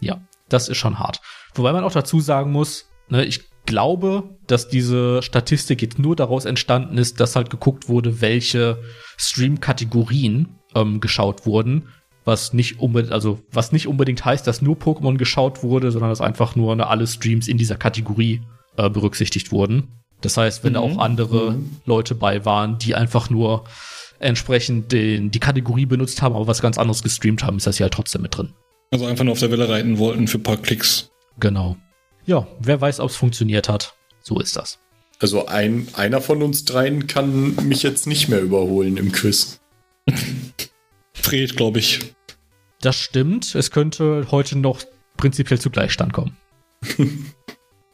Ja, 0.00 0.20
das 0.50 0.68
ist 0.68 0.76
schon 0.76 0.98
hart. 0.98 1.22
Wobei 1.54 1.72
man 1.72 1.82
auch 1.82 1.92
dazu 1.92 2.20
sagen 2.20 2.52
muss, 2.52 2.90
ne, 3.08 3.24
ich 3.24 3.48
glaube, 3.68 4.30
dass 4.46 4.68
diese 4.68 5.22
Statistik 5.22 5.82
jetzt 5.82 5.98
nur 5.98 6.16
daraus 6.16 6.46
entstanden 6.46 6.96
ist, 6.96 7.20
dass 7.20 7.36
halt 7.36 7.50
geguckt 7.50 7.88
wurde, 7.88 8.22
welche 8.22 8.78
Stream-Kategorien 9.18 10.48
ähm, 10.74 11.00
geschaut 11.00 11.44
wurden. 11.44 11.88
Was 12.24 12.54
nicht 12.54 12.80
unbedingt, 12.80 13.12
also 13.12 13.40
was 13.52 13.72
nicht 13.72 13.86
unbedingt 13.86 14.24
heißt, 14.24 14.46
dass 14.46 14.62
nur 14.62 14.76
Pokémon 14.76 15.18
geschaut 15.18 15.62
wurde, 15.62 15.92
sondern 15.92 16.10
dass 16.10 16.22
einfach 16.22 16.56
nur 16.56 16.74
ne, 16.76 16.86
alle 16.86 17.06
Streams 17.06 17.46
in 17.46 17.58
dieser 17.58 17.76
Kategorie 17.76 18.40
äh, 18.76 18.88
berücksichtigt 18.88 19.52
wurden. 19.52 19.88
Das 20.22 20.36
heißt, 20.36 20.64
wenn 20.64 20.72
mhm. 20.72 20.74
da 20.74 20.80
auch 20.80 20.98
andere 20.98 21.52
mhm. 21.52 21.76
Leute 21.84 22.14
bei 22.14 22.44
waren, 22.46 22.78
die 22.78 22.94
einfach 22.94 23.28
nur 23.28 23.64
entsprechend 24.18 24.92
den, 24.92 25.30
die 25.30 25.40
Kategorie 25.40 25.86
benutzt 25.86 26.22
haben, 26.22 26.34
aber 26.34 26.46
was 26.46 26.62
ganz 26.62 26.78
anderes 26.78 27.02
gestreamt 27.02 27.44
haben, 27.44 27.58
ist 27.58 27.66
das 27.66 27.78
ja 27.78 27.84
halt 27.84 27.94
trotzdem 27.94 28.22
mit 28.22 28.36
drin. 28.36 28.54
Also 28.90 29.04
einfach 29.04 29.24
nur 29.24 29.32
auf 29.32 29.40
der 29.40 29.50
Welle 29.50 29.68
reiten 29.68 29.98
wollten 29.98 30.26
für 30.26 30.38
ein 30.38 30.42
paar 30.42 30.56
Klicks. 30.56 31.10
Genau 31.38 31.76
ja, 32.28 32.46
wer 32.60 32.80
weiß, 32.80 33.00
ob 33.00 33.08
es 33.10 33.16
funktioniert 33.16 33.68
hat. 33.68 33.96
So 34.20 34.38
ist 34.38 34.54
das. 34.56 34.78
Also 35.18 35.46
ein, 35.46 35.88
einer 35.94 36.20
von 36.20 36.42
uns 36.42 36.64
dreien 36.64 37.06
kann 37.06 37.56
mich 37.66 37.82
jetzt 37.82 38.06
nicht 38.06 38.28
mehr 38.28 38.40
überholen 38.40 38.98
im 38.98 39.10
Quiz. 39.10 39.60
Fred, 41.14 41.56
glaube 41.56 41.78
ich. 41.78 42.14
Das 42.82 42.96
stimmt. 42.96 43.54
Es 43.54 43.70
könnte 43.70 44.28
heute 44.30 44.58
noch 44.58 44.82
prinzipiell 45.16 45.58
zu 45.58 45.70
Gleichstand 45.70 46.12
kommen. 46.12 46.36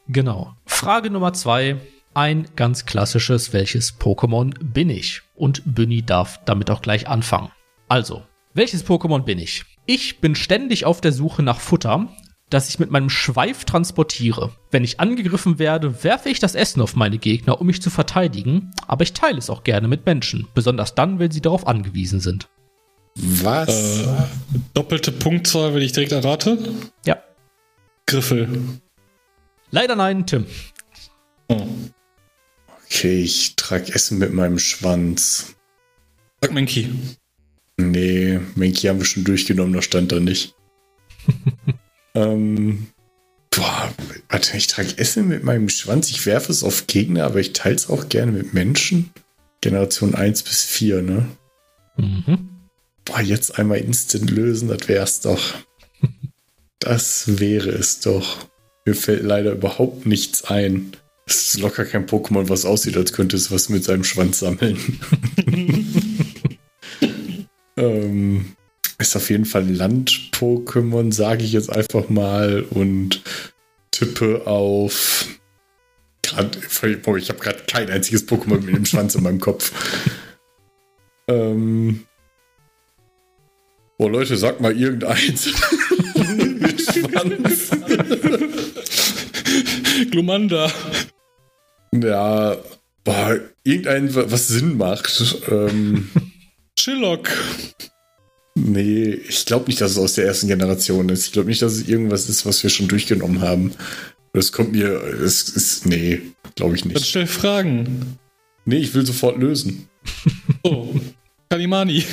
genau. 0.09 0.55
Frage 0.67 1.11
Nummer 1.11 1.33
zwei. 1.33 1.77
Ein 2.13 2.49
ganz 2.57 2.87
klassisches, 2.87 3.53
welches 3.53 3.99
Pokémon 3.99 4.53
bin 4.61 4.91
ich? 4.91 5.23
Und 5.35 5.63
Bunny 5.65 6.03
darf 6.03 6.41
damit 6.45 6.71
auch 6.71 6.83
gleich 6.83 7.09
anfangen. 7.09 7.51
Also, 7.89 8.23
welches 8.53 8.85
Pokémon 8.85 9.21
bin 9.21 9.39
ich? 9.39 9.65
Ich 9.87 10.21
bin 10.21 10.35
ständig 10.35 10.85
auf 10.85 11.01
der 11.01 11.13
Suche 11.13 11.43
nach 11.43 11.61
Futter, 11.61 12.09
das 12.55 12.69
ich 12.69 12.79
mit 12.79 12.93
meinem 12.93 13.11
Schweif 13.11 13.65
transportiere. 13.65 14.53
Wenn 14.71 14.85
ich 14.85 15.01
angegriffen 15.01 15.59
werde, 15.59 16.05
werfe 16.05 16.29
ich 16.29 16.39
das 16.39 16.55
Essen 16.55 16.81
auf 16.81 16.95
meine 16.95 17.19
Gegner, 17.19 17.61
um 17.61 17.67
mich 17.67 17.83
zu 17.83 17.91
verteidigen, 17.91 18.71
aber 18.87 19.03
ich 19.03 19.13
teile 19.13 19.39
es 19.39 19.51
auch 19.51 19.65
gerne 19.65 19.89
mit 19.89 20.07
Menschen, 20.07 20.47
besonders 20.55 20.95
dann, 20.95 21.19
wenn 21.19 21.33
sie 21.33 21.41
darauf 21.41 21.67
angewiesen 21.67 22.21
sind. 22.21 22.49
Was? 23.17 24.03
Äh, 24.03 24.07
doppelte 24.73 25.11
Punktzahl, 25.11 25.75
wenn 25.75 25.83
ich 25.83 25.93
direkt 25.93 26.13
errate? 26.13 26.57
Ja. 27.05 27.23
Griffel. 28.07 28.49
Leider 29.73 29.97
nein, 29.97 30.25
Tim. 30.25 30.47
Oh. 31.49 31.67
Okay, 32.85 33.23
ich 33.23 33.57
trage 33.57 33.93
Essen 33.93 34.19
mit 34.19 34.33
meinem 34.33 34.61
Schwanz. 34.61 35.57
Sag 36.41 36.53
Menki. 36.53 36.89
Nee, 37.79 38.39
Menki 38.55 38.87
haben 38.87 38.99
wir 38.99 39.07
schon 39.07 39.25
durchgenommen, 39.25 39.73
da 39.73 39.83
stand 39.83 40.13
da 40.13 40.21
nicht. 40.21 40.55
Ähm, 42.15 42.87
boah, 43.51 43.93
warte, 44.29 44.57
ich 44.57 44.67
trage 44.67 44.99
Essen 44.99 45.29
mit 45.29 45.45
meinem 45.45 45.69
Schwanz, 45.69 46.11
ich 46.11 46.25
werfe 46.27 46.53
es 46.53 46.63
auf 46.63 46.87
Gegner, 46.87 47.25
aber 47.25 47.41
ich 47.41 47.53
teile 47.53 47.75
es 47.75 47.89
auch 47.89 48.09
gerne 48.09 48.33
mit 48.33 48.55
Menschen. 48.55 49.11
Generation 49.61 50.15
1 50.15 50.43
bis 50.43 50.63
4, 50.63 51.03
ne? 51.03 51.27
Mhm. 51.97 52.51
Boah, 53.05 53.21
jetzt 53.21 53.59
einmal 53.59 53.79
instant 53.79 54.31
lösen, 54.31 54.69
das 54.69 54.89
wäre 54.89 55.05
es 55.05 55.21
doch. 55.21 55.55
das 56.79 57.39
wäre 57.41 57.71
es 57.71 58.01
doch. 58.01 58.47
Mir 58.87 58.95
fällt 58.95 59.23
leider 59.23 59.53
überhaupt 59.53 60.07
nichts 60.07 60.45
ein. 60.45 60.93
Es 61.27 61.55
ist 61.55 61.61
locker 61.61 61.87
kein 61.87 62.07
Pokémon, 62.07 62.51
was 62.51 62.67
aussieht, 62.67 62.99
als 62.99 63.15
könnte 63.15 63.37
es 63.37 63.51
was 63.51 63.71
mit 63.71 63.83
seinem 63.83 64.05
Schwanz 64.05 64.41
sammeln. 64.41 64.79
ähm, 67.77 68.57
ist 68.99 69.17
auf 69.17 69.31
jeden 69.31 69.45
Fall 69.45 69.69
Land-Pokémon, 69.69 71.13
sage 71.13 71.45
ich 71.45 71.53
jetzt 71.53 71.71
einfach 71.71 72.09
mal 72.09 72.65
und 72.71 73.23
tippe 73.91 74.47
auf. 74.47 75.27
Grad, 76.23 76.57
ich 76.67 77.29
habe 77.29 77.39
gerade 77.39 77.63
kein 77.67 77.91
einziges 77.91 78.27
Pokémon 78.27 78.61
mit 78.61 78.75
dem 78.75 78.87
Schwanz 78.87 79.15
in 79.15 79.23
meinem 79.23 79.41
Kopf. 79.41 79.73
Ähm. 81.27 82.05
Boah, 83.97 84.11
Leute, 84.11 84.37
sag 84.37 84.61
mal 84.61 84.77
irgendeins. 84.77 85.47
mit 86.15 86.81
Schwanz. 86.93 87.71
Glumanda. 90.11 90.71
Ja, 91.95 92.59
boah, 93.05 93.41
irgendein, 93.63 94.15
was 94.15 94.49
Sinn 94.49 94.77
macht. 94.77 95.43
Ähm. 95.49 96.11
Chillock. 96.77 97.31
Nee, 98.57 99.15
ich 99.29 99.45
glaube 99.47 99.67
nicht, 99.67 99.81
dass 99.81 99.93
es 99.93 99.99
aus 99.99 100.15
der 100.15 100.27
ersten 100.27 100.47
Generation 100.49 101.09
ist. 101.09 101.27
Ich 101.27 101.33
glaube 101.33 101.49
nicht, 101.49 101.61
dass 101.61 101.73
es 101.73 101.89
irgendwas 101.89 102.29
ist, 102.29 102.47
was 102.47 102.63
wir 102.63 102.71
schon 102.71 102.87
durchgenommen 102.89 103.41
haben. 103.41 103.73
Das 104.33 104.53
kommt 104.53 104.73
mir, 104.73 104.91
es 105.03 105.49
ist, 105.49 105.87
nee, 105.87 106.23
glaube 106.55 106.75
ich 106.77 106.83
Dann 106.83 106.93
nicht. 106.93 107.07
stell 107.07 107.27
Fragen. 107.27 108.19
Nee, 108.65 108.79
ich 108.79 108.95
will 108.95 109.05
sofort 109.05 109.39
lösen. 109.39 109.89
Oh, 110.63 110.95
Kalimani. 111.51 112.05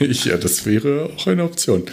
Ja, 0.00 0.36
das 0.36 0.66
wäre 0.66 1.10
auch 1.16 1.26
eine 1.26 1.44
Option. 1.44 1.84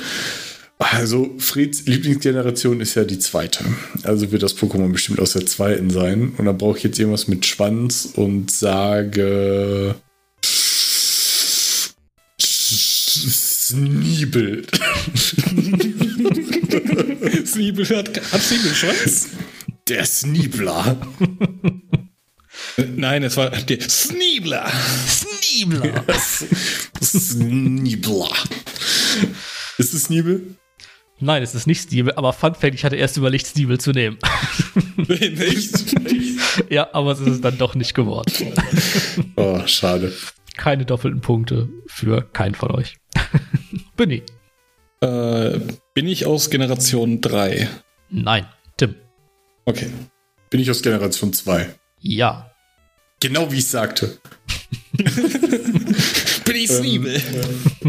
Also, 0.77 1.33
Freds 1.37 1.85
Lieblingsgeneration 1.85 2.81
ist 2.81 2.95
ja 2.95 3.05
die 3.05 3.19
zweite. 3.19 3.63
Also 4.03 4.31
wird 4.31 4.43
das 4.43 4.57
Pokémon 4.57 4.91
bestimmt 4.91 5.19
aus 5.19 5.33
der 5.33 5.45
zweiten 5.45 5.89
sein. 5.89 6.33
Und 6.37 6.45
dann 6.45 6.57
brauche 6.57 6.77
ich 6.77 6.83
jetzt 6.83 6.99
irgendwas 6.99 7.27
mit 7.27 7.45
Schwanz 7.45 8.09
und 8.15 8.51
sage. 8.51 9.95
Sneebel. 13.67 14.65
Zwiebel 17.45 17.85
hat, 17.95 18.09
hat 18.33 18.41
Zwiebelschwanz? 18.41 19.29
Der 19.87 20.03
Sneebler. 20.05 20.97
Nein, 22.75 23.23
es 23.23 23.37
war 23.37 23.51
der 23.51 23.79
Sneebler. 23.81 24.69
Sneebler. 25.07 26.03
Sneebler. 27.01 28.29
Ist 29.77 29.93
es 29.93 30.03
Sneebel? 30.03 30.57
Nein, 31.19 31.41
es 31.41 31.55
ist 31.55 31.65
nicht 31.65 31.83
Sneebel, 31.83 32.13
aber 32.15 32.33
Fun 32.33 32.55
Fact, 32.55 32.75
ich 32.75 32.83
hatte 32.83 32.97
erst 32.97 33.15
überlegt, 33.15 33.47
Sneebel 33.47 33.79
zu 33.79 33.91
nehmen. 33.91 34.17
Nicht? 34.97 35.95
ja, 36.69 36.89
aber 36.93 37.13
es 37.13 37.21
ist 37.21 37.27
es 37.27 37.39
dann 37.41 37.57
doch 37.57 37.75
nicht 37.75 37.93
geworden. 37.93 38.53
Oh, 39.37 39.65
schade. 39.65 40.11
Keine 40.57 40.85
doppelten 40.85 41.21
Punkte 41.21 41.69
für 41.87 42.21
keinen 42.21 42.55
von 42.55 42.71
euch. 42.71 42.97
Benny. 43.97 44.23
Äh, 45.01 45.59
bin 45.93 46.07
ich 46.07 46.25
aus 46.25 46.49
Generation 46.49 47.21
3? 47.21 47.69
Nein. 48.09 48.45
Tim. 48.77 48.95
Okay. 49.65 49.89
Bin 50.49 50.59
ich 50.59 50.69
aus 50.69 50.81
Generation 50.81 51.33
2? 51.33 51.73
Ja. 51.99 52.51
Genau 53.19 53.51
wie 53.51 53.57
ich 53.57 53.67
sagte. 53.67 54.17
Bin 56.45 56.55
ich 56.55 56.69
Zwiebel? 56.69 57.21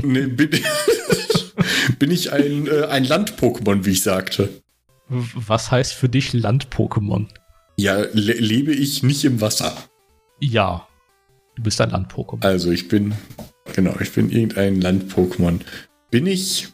Nee, 0.02 0.26
bin, 0.26 0.50
bin 1.98 2.10
ich 2.10 2.32
ein, 2.32 2.66
äh, 2.66 2.86
ein 2.86 3.04
Land-Pokémon, 3.04 3.84
wie 3.84 3.90
ich 3.90 4.02
sagte. 4.02 4.62
Was 5.08 5.70
heißt 5.70 5.92
für 5.92 6.08
dich 6.08 6.32
Land-Pokémon? 6.32 7.26
Ja, 7.76 7.96
le 8.12 8.32
lebe 8.34 8.72
ich 8.72 9.02
nicht 9.02 9.24
im 9.24 9.40
Wasser. 9.40 9.76
Ja. 10.40 10.86
Du 11.56 11.62
bist 11.62 11.80
ein 11.80 11.90
Land-Pokémon. 11.90 12.44
Also 12.44 12.70
ich 12.70 12.88
bin, 12.88 13.14
genau, 13.74 13.94
ich 14.00 14.12
bin 14.12 14.30
irgendein 14.30 14.80
Land-Pokémon. 14.80 15.60
Bin 16.10 16.26
ich, 16.26 16.68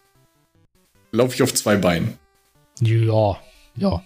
laufe 1.10 1.34
ich 1.34 1.42
auf 1.42 1.52
zwei 1.54 1.76
Beinen. 1.76 2.18
Ja. 2.80 3.38
Ja. 3.76 4.04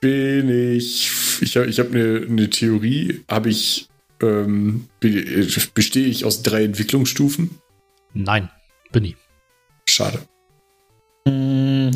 Bin 0.00 0.48
ich, 0.48 1.10
ich 1.40 1.56
habe 1.56 1.66
ich 1.66 1.78
hab 1.78 1.90
eine 1.90 2.20
ne 2.20 2.50
Theorie, 2.50 3.24
habe 3.28 3.50
ich, 3.50 3.88
ähm, 4.22 4.88
be 5.00 5.46
bestehe 5.74 6.06
ich 6.06 6.24
aus 6.24 6.42
drei 6.42 6.64
Entwicklungsstufen? 6.64 7.58
Nein. 8.12 8.48
Benny. 8.92 9.16
Schade. 9.88 10.20
Mm, 11.26 11.90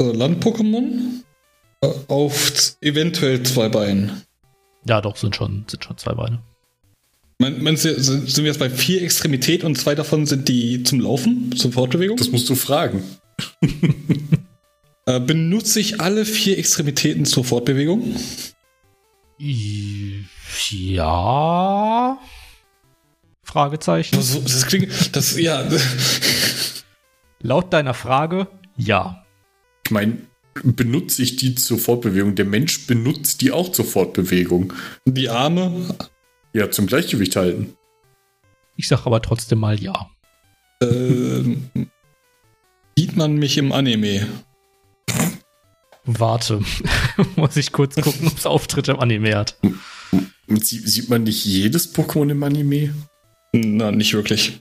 äh, 0.00 0.12
Land-Pokémon? 0.12 1.24
Äh, 1.80 1.88
auf 2.08 2.76
eventuell 2.80 3.42
zwei 3.42 3.68
Beinen. 3.68 4.22
Ja, 4.86 5.00
doch, 5.00 5.16
sind 5.16 5.36
schon, 5.36 5.64
sind 5.68 5.84
schon 5.84 5.98
zwei 5.98 6.14
Beine. 6.14 6.42
Mein, 7.40 7.62
meinst 7.62 7.84
du, 7.84 8.00
sind 8.00 8.36
wir 8.38 8.46
jetzt 8.46 8.58
bei 8.58 8.68
vier 8.68 9.02
Extremitäten 9.02 9.66
und 9.66 9.76
zwei 9.78 9.94
davon 9.94 10.26
sind 10.26 10.48
die 10.48 10.82
zum 10.82 11.00
Laufen, 11.00 11.54
zur 11.56 11.70
Fortbewegung? 11.72 12.16
Das 12.16 12.32
musst 12.32 12.48
du 12.48 12.54
fragen. 12.54 13.02
Äh, 15.06 15.20
benutze 15.20 15.80
ich 15.80 16.02
alle 16.02 16.26
vier 16.26 16.58
Extremitäten 16.58 17.24
zur 17.24 17.42
Fortbewegung? 17.42 18.14
Ja. 20.68 22.18
Fragezeichen. 23.42 24.16
Das, 24.16 24.44
das 24.44 24.66
klingt, 24.66 25.16
das, 25.16 25.38
ja, 25.38 25.66
Laut 27.40 27.72
deiner 27.72 27.94
Frage, 27.94 28.48
ja. 28.76 29.24
Ich 29.86 29.92
meine, 29.92 30.18
benutze 30.62 31.22
ich 31.22 31.36
die 31.36 31.54
zur 31.54 31.78
Fortbewegung? 31.78 32.34
Der 32.34 32.44
Mensch 32.44 32.86
benutzt 32.86 33.40
die 33.40 33.50
auch 33.50 33.72
zur 33.72 33.86
Fortbewegung. 33.86 34.74
die 35.06 35.30
Arme, 35.30 35.96
Ja, 36.52 36.70
zum 36.70 36.86
Gleichgewicht 36.86 37.36
halten. 37.36 37.76
Ich 38.76 38.88
sag 38.88 39.06
aber 39.06 39.20
trotzdem 39.22 39.58
mal 39.58 39.78
ja. 39.80 40.08
äh, 40.82 41.56
sieht 42.96 43.16
man 43.16 43.36
mich 43.36 43.58
im 43.58 43.72
Anime? 43.72 44.26
Warte. 46.04 46.62
Muss 47.36 47.56
ich 47.56 47.72
kurz 47.72 47.96
gucken, 47.96 48.28
ob 48.28 48.38
es 48.38 48.46
Auftritte 48.46 48.92
im 48.92 49.00
Anime 49.00 49.36
hat. 49.36 49.58
Sie, 50.48 50.78
sieht 50.78 51.10
man 51.10 51.24
nicht 51.24 51.44
jedes 51.44 51.94
Pokémon 51.94 52.30
im 52.30 52.42
Anime? 52.42 52.94
Na, 53.52 53.90
nicht 53.90 54.14
wirklich. 54.14 54.60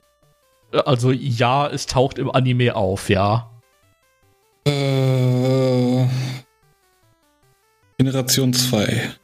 Also 0.71 1.11
ja, 1.11 1.67
es 1.67 1.85
taucht 1.85 2.17
im 2.17 2.29
Anime 2.29 2.75
auf, 2.75 3.09
ja. 3.09 3.49
Äh, 4.65 6.05
Generation 7.97 8.53
2. 8.53 9.15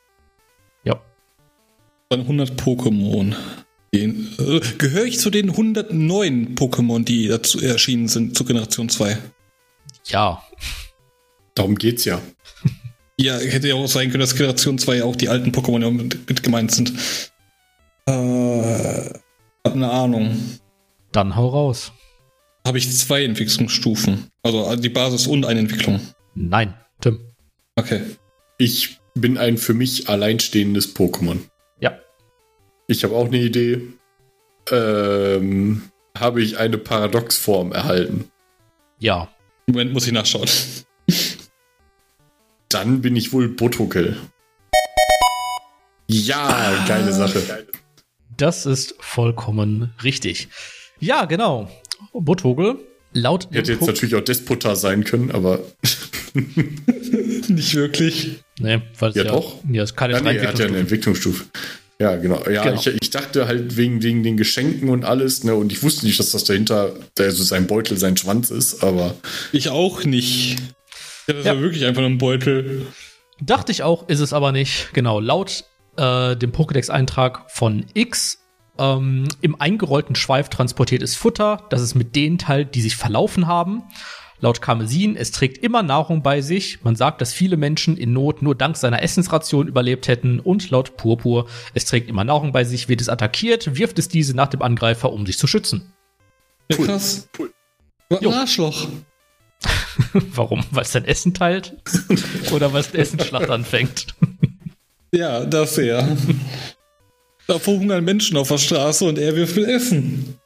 Dann 2.13 2.21
100 2.21 2.61
Pokémon. 2.61 3.33
Äh, 3.91 4.13
gehöre 4.77 5.05
ich 5.05 5.17
zu 5.17 5.31
den 5.31 5.49
109 5.49 6.53
Pokémon, 6.53 7.03
die 7.03 7.27
dazu 7.27 7.59
erschienen 7.59 8.07
sind, 8.07 8.37
zu 8.37 8.45
Generation 8.45 8.87
2? 8.87 9.17
Ja. 10.05 10.43
Darum 11.55 11.73
geht's 11.73 12.05
ja. 12.05 12.21
Ja, 13.19 13.39
hätte 13.39 13.67
ja 13.67 13.73
auch 13.73 13.87
sein 13.87 14.11
können, 14.11 14.21
dass 14.21 14.35
Generation 14.35 14.77
2 14.77 14.97
ja 14.97 15.05
auch 15.05 15.15
die 15.15 15.27
alten 15.27 15.49
Pokémon 15.49 15.81
ja 15.81 15.89
mit, 15.89 16.29
mit 16.29 16.43
gemeint 16.43 16.69
sind. 16.69 16.93
Äh, 18.05 19.09
hab 19.65 19.73
eine 19.73 19.89
Ahnung. 19.89 20.37
Dann 21.13 21.35
hau 21.35 21.47
raus. 21.47 21.93
Habe 22.63 22.77
ich 22.77 22.95
zwei 22.95 23.23
Entwicklungsstufen. 23.23 24.27
Also 24.43 24.75
die 24.75 24.89
Basis 24.89 25.25
und 25.25 25.47
eine 25.47 25.61
Entwicklung. 25.61 25.99
Nein, 26.35 26.75
Tim. 27.01 27.21
Okay. 27.75 28.01
Ich 28.59 28.99
bin 29.15 29.39
ein 29.39 29.57
für 29.57 29.73
mich 29.73 30.09
alleinstehendes 30.09 30.95
Pokémon. 30.95 31.39
Ich 32.93 33.03
habe 33.03 33.15
auch 33.15 33.25
eine 33.25 33.37
Idee. 33.37 33.81
Ähm, 34.69 35.81
habe 36.15 36.43
ich 36.43 36.59
eine 36.59 36.77
Paradoxform 36.77 37.71
erhalten? 37.71 38.29
Ja. 38.99 39.29
Moment, 39.65 39.93
muss 39.93 40.05
ich 40.05 40.13
nachschauen. 40.13 40.47
Dann 42.69 43.01
bin 43.01 43.15
ich 43.15 43.33
wohl 43.33 43.49
Botokel. 43.49 44.17
Ja, 46.07 46.85
geile 46.87 47.11
Sache. 47.11 47.65
Das 48.37 48.67
ist 48.67 48.93
vollkommen 48.99 49.93
richtig. 50.03 50.49
Ja, 50.99 51.25
genau. 51.25 51.69
Butthogel. 52.13 52.77
Laut 53.11 53.47
Hätte 53.51 53.73
jetzt 53.73 53.85
natürlich 53.87 54.15
auch 54.15 54.21
Despota 54.21 54.75
sein 54.75 55.03
können, 55.03 55.31
aber 55.31 55.59
Nicht 56.33 57.75
wirklich. 57.75 58.43
Nee, 58.59 58.81
weil 58.99 59.09
es 59.09 59.15
Ja, 59.15 59.23
ja, 59.23 59.31
doch. 59.31 59.59
Ja, 59.69 59.83
ist 59.83 59.95
keine 59.95 60.13
ja, 60.13 60.21
nee, 60.21 60.37
er 60.37 60.49
hat 60.49 60.59
ja 60.59 60.65
eine 60.65 60.79
Entwicklungsstufe. 60.79 61.45
Ja, 61.99 62.15
genau. 62.15 62.41
Ja, 62.49 62.63
Genau. 62.63 62.75
Ich, 62.79 62.87
ich 62.87 63.09
dachte 63.11 63.47
halt 63.47 63.77
wegen, 63.77 64.01
wegen 64.03 64.23
den 64.23 64.35
Geschenken 64.37 64.89
und 64.89 65.05
alles, 65.05 65.43
ne, 65.43 65.55
und 65.55 65.71
ich 65.71 65.83
wusste 65.83 66.05
nicht, 66.05 66.19
dass 66.19 66.31
das 66.31 66.43
dahinter, 66.43 66.93
also 67.17 67.43
sein 67.43 67.67
Beutel, 67.67 67.97
sein 67.97 68.17
Schwanz 68.17 68.49
ist, 68.49 68.83
aber 68.83 69.15
Ich 69.51 69.69
auch 69.69 70.03
nicht. 70.03 70.57
Ja, 71.27 71.33
das 71.35 71.45
Ja. 71.45 71.53
war 71.55 71.61
wirklich 71.61 71.85
einfach 71.85 72.01
nur 72.01 72.09
ein 72.09 72.17
Beutel. 72.17 72.87
Dachte 73.41 73.71
ich 73.71 73.83
auch, 73.83 74.09
ist 74.09 74.19
es 74.19 74.33
aber 74.33 74.51
nicht. 74.51 74.89
Genau, 74.93 75.19
laut 75.19 75.63
äh, 75.97 76.35
dem 76.35 76.51
Pokédex-Eintrag 76.51 77.49
von 77.51 77.85
X 77.93 78.39
ähm, 78.79 79.27
im 79.41 79.59
eingerollten 79.61 80.15
Schweif 80.15 80.49
transportiert 80.49 81.03
es 81.03 81.15
Futter, 81.15 81.65
das 81.69 81.81
es 81.81 81.93
mit 81.95 82.15
denen 82.15 82.37
teilt, 82.39 82.73
die 82.75 82.81
sich 82.81 82.95
verlaufen 82.95 83.45
haben. 83.47 83.83
Laut 84.43 84.61
Karmesin, 84.61 85.15
es 85.15 85.31
trägt 85.31 85.63
immer 85.63 85.83
Nahrung 85.83 86.21
bei 86.21 86.41
sich. 86.41 86.83
Man 86.83 86.97
sagt, 86.97 87.21
dass 87.21 87.31
viele 87.31 87.55
Menschen 87.55 87.95
in 87.95 88.11
Not 88.11 88.41
nur 88.41 88.55
dank 88.55 88.75
seiner 88.75 89.01
Essensration 89.01 89.69
überlebt 89.69 90.09
hätten. 90.09 90.41
Und 90.41 90.69
laut 90.69 90.97
Purpur, 90.97 91.47
es 91.73 91.85
trägt 91.85 92.09
immer 92.09 92.25
Nahrung 92.25 92.51
bei 92.51 92.65
sich, 92.65 92.89
wird 92.89 92.99
es 92.99 93.07
attackiert, 93.07 93.77
wirft 93.77 93.99
es 93.99 94.09
diese 94.09 94.35
nach 94.35 94.49
dem 94.49 94.61
Angreifer, 94.61 95.13
um 95.13 95.25
sich 95.25 95.37
zu 95.37 95.47
schützen. 95.47 95.93
Ja, 96.69 96.77
Cool. 96.77 96.87
krass. 96.87 97.29
Cool. 97.39 97.53
Was 98.09 98.21
ein. 98.21 98.33
Arschloch. 98.33 98.87
Warum? 100.13 100.65
Weil 100.71 100.83
es 100.83 100.91
sein 100.91 101.05
Essen 101.05 101.33
teilt? 101.33 101.77
Oder 102.51 102.73
weil 102.73 102.81
es 102.81 102.89
eine 102.89 102.97
Essensschlacht 103.01 103.49
anfängt? 103.49 104.07
Ja, 105.15 105.45
das 105.45 105.77
ja. 105.77 106.17
Da 107.47 107.59
verhungern 107.59 108.03
Menschen 108.03 108.35
auf 108.35 108.49
der 108.49 108.57
Straße 108.57 109.05
und 109.05 109.17
er 109.19 109.35
wirft 109.37 109.55
mit 109.55 109.67
Essen. 109.67 110.37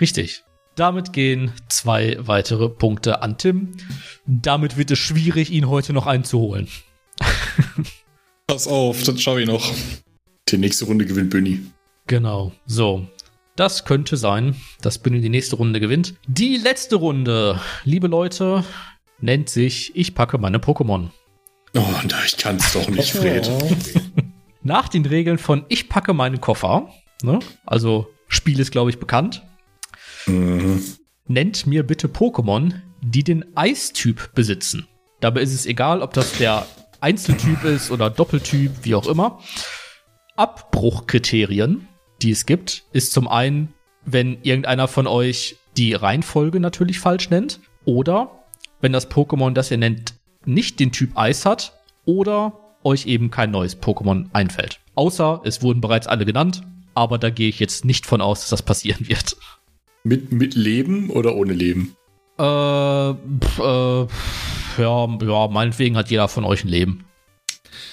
Richtig. 0.00 0.44
Damit 0.76 1.12
gehen 1.12 1.52
zwei 1.68 2.16
weitere 2.20 2.68
Punkte 2.68 3.22
an 3.22 3.36
Tim. 3.38 3.72
Damit 4.26 4.76
wird 4.76 4.90
es 4.90 4.98
schwierig, 4.98 5.50
ihn 5.50 5.68
heute 5.68 5.92
noch 5.92 6.06
einzuholen. 6.06 6.68
Pass 8.46 8.66
auf, 8.66 9.02
das 9.02 9.20
schau 9.20 9.36
ich 9.36 9.46
noch. 9.46 9.72
die 10.48 10.58
nächste 10.58 10.86
Runde 10.86 11.06
gewinnt 11.06 11.30
Bünni. 11.30 11.60
Genau. 12.06 12.52
So. 12.66 13.06
Das 13.56 13.84
könnte 13.84 14.16
sein, 14.16 14.56
dass 14.80 14.98
Bühne 14.98 15.20
die 15.20 15.28
nächste 15.28 15.56
Runde 15.56 15.80
gewinnt. 15.80 16.14
Die 16.26 16.56
letzte 16.56 16.96
Runde, 16.96 17.60
liebe 17.84 18.06
Leute, 18.06 18.64
nennt 19.20 19.50
sich 19.50 19.94
Ich 19.94 20.14
packe 20.14 20.38
meine 20.38 20.58
Pokémon. 20.58 21.10
Oh, 21.76 21.84
na, 22.08 22.24
ich 22.24 22.36
kann 22.36 22.56
es 22.56 22.72
doch 22.72 22.88
nicht, 22.88 23.12
Fred. 23.12 23.50
Nach 24.62 24.88
den 24.88 25.04
Regeln 25.04 25.36
von 25.36 25.64
Ich 25.68 25.88
packe 25.88 26.14
meinen 26.14 26.40
Koffer, 26.40 26.88
ne? 27.22 27.38
also 27.66 28.08
Spiel 28.28 28.58
ist, 28.60 28.70
glaube 28.70 28.90
ich, 28.90 28.98
bekannt, 28.98 29.42
Mhm. 30.26 30.82
nennt 31.28 31.66
mir 31.66 31.86
bitte 31.86 32.08
Pokémon, 32.08 32.74
die 33.00 33.24
den 33.24 33.56
Eistyp 33.56 34.34
besitzen. 34.34 34.86
Dabei 35.20 35.42
ist 35.42 35.54
es 35.54 35.66
egal, 35.66 36.02
ob 36.02 36.12
das 36.14 36.38
der 36.38 36.66
Einzeltyp 37.00 37.64
ist 37.64 37.90
oder 37.90 38.10
Doppeltyp, 38.10 38.72
wie 38.82 38.94
auch 38.94 39.06
immer. 39.06 39.40
Abbruchkriterien, 40.36 41.88
die 42.22 42.30
es 42.30 42.46
gibt, 42.46 42.84
ist 42.92 43.12
zum 43.12 43.28
einen, 43.28 43.74
wenn 44.04 44.42
irgendeiner 44.42 44.88
von 44.88 45.06
euch 45.06 45.56
die 45.76 45.94
Reihenfolge 45.94 46.60
natürlich 46.60 46.98
falsch 46.98 47.30
nennt 47.30 47.60
oder 47.84 48.44
wenn 48.80 48.92
das 48.92 49.10
Pokémon, 49.10 49.52
das 49.52 49.70
ihr 49.70 49.78
nennt, 49.78 50.14
nicht 50.44 50.80
den 50.80 50.92
Typ 50.92 51.16
Eis 51.16 51.44
hat 51.44 51.74
oder 52.04 52.58
euch 52.82 53.06
eben 53.06 53.30
kein 53.30 53.50
neues 53.50 53.80
Pokémon 53.80 54.26
einfällt. 54.32 54.80
Außer 54.94 55.42
es 55.44 55.62
wurden 55.62 55.80
bereits 55.80 56.06
alle 56.06 56.24
genannt, 56.24 56.62
aber 56.94 57.18
da 57.18 57.30
gehe 57.30 57.48
ich 57.48 57.60
jetzt 57.60 57.84
nicht 57.84 58.06
von 58.06 58.20
aus, 58.20 58.40
dass 58.40 58.50
das 58.50 58.62
passieren 58.62 59.08
wird. 59.08 59.36
Mit, 60.04 60.32
mit 60.32 60.54
Leben 60.54 61.10
oder 61.10 61.34
ohne 61.34 61.52
Leben? 61.52 61.94
Äh, 62.38 62.42
pf, 62.42 63.58
äh, 63.58 64.06
pf, 64.06 64.78
ja, 64.78 65.06
ja, 65.22 65.48
meinetwegen 65.48 65.96
hat 65.96 66.10
jeder 66.10 66.28
von 66.28 66.44
euch 66.44 66.64
ein 66.64 66.68
Leben. 66.68 67.04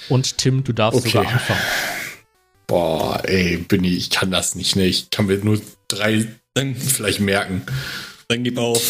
Und 0.10 0.38
Tim, 0.38 0.64
du 0.64 0.72
darfst 0.74 1.00
Okay. 1.02 1.10
sogar 1.10 1.32
anfangen. 1.32 1.60
Boah, 2.68 3.22
ey, 3.26 3.58
Benny, 3.58 3.90
ich 3.90 4.10
kann 4.10 4.32
das 4.32 4.56
nicht, 4.56 4.76
ne? 4.76 4.86
Ich 4.86 5.10
kann 5.10 5.26
mir 5.28 5.38
nur 5.38 5.60
drei 5.88 6.28
Dann, 6.54 6.76
vielleicht 6.76 7.20
merken. 7.20 7.64
dann 8.30 8.44
gib 8.44 8.58
auf. 8.58 8.82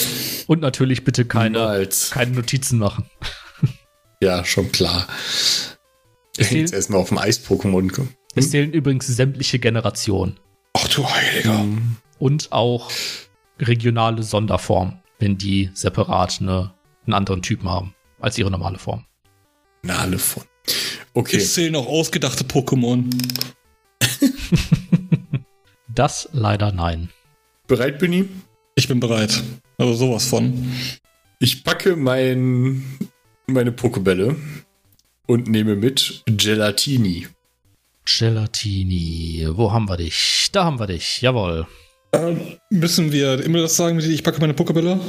Und 0.48 0.62
natürlich 0.62 1.04
bitte 1.04 1.26
keine, 1.26 1.60
Niemals. 1.60 2.12
keine 2.12 2.32
Notizen 2.32 2.80
machen. 2.80 3.06
Ja, 4.20 4.44
schon 4.44 4.72
klar. 4.72 5.06
Es 5.20 5.70
Jetzt 6.38 6.50
zählen, 6.50 6.74
erstmal 6.74 7.00
auf 7.02 7.10
dem 7.10 7.20
Eis-Pokémon 7.20 7.92
kommen. 7.92 8.16
es 8.34 8.50
zählen 8.50 8.72
übrigens 8.74 9.06
sämtliche 9.06 9.60
Generationen. 9.60 10.40
Ach 10.74 10.88
du 10.88 11.08
Heiliger. 11.08 11.64
Und 12.20 12.52
auch 12.52 12.92
regionale 13.60 14.24
Sonderformen, 14.24 15.02
wenn 15.20 15.38
die 15.38 15.70
separat 15.74 16.40
eine, 16.42 16.74
einen 17.06 17.14
anderen 17.14 17.42
Typen 17.42 17.70
haben 17.70 17.94
als 18.20 18.38
ihre 18.38 18.52
normale 18.52 18.80
Form. 18.80 19.06
Na, 19.84 20.00
alle 20.00 20.18
von. 20.18 20.44
Okay. 21.14 21.38
Es 21.38 21.54
zählen 21.54 21.76
auch 21.76 21.88
ausgedachte 21.88 22.44
Pokémon. 22.44 23.06
Das 25.98 26.30
leider 26.32 26.72
nein. 26.72 27.10
Bereit, 27.66 27.98
Benny? 27.98 28.30
Ich 28.76 28.88
bin 28.88 29.00
bereit. 29.00 29.42
Also 29.80 29.94
sowas 29.96 30.28
von. 30.28 30.72
Ich 31.40 31.64
packe 31.64 31.96
mein, 31.96 32.84
meine 33.48 33.72
Pokebälle 33.72 34.36
und 35.26 35.48
nehme 35.48 35.76
mit 35.76 36.22
Gelatini. 36.28 37.28
Gelatini, 38.06 39.48
wo 39.54 39.72
haben 39.72 39.90
wir 39.90 39.98
dich? 39.98 40.50
Da 40.52 40.66
haben 40.66 40.80
wir 40.80 40.86
dich, 40.86 41.22
jawohl. 41.22 41.66
Äh, 42.12 42.36
müssen 42.70 43.12
wir 43.12 43.44
immer 43.44 43.60
das 43.62 43.76
sagen, 43.76 43.98
mit 43.98 44.06
ich 44.06 44.24
packe 44.24 44.40
meine 44.40 44.54
Pokébälle? 44.54 45.00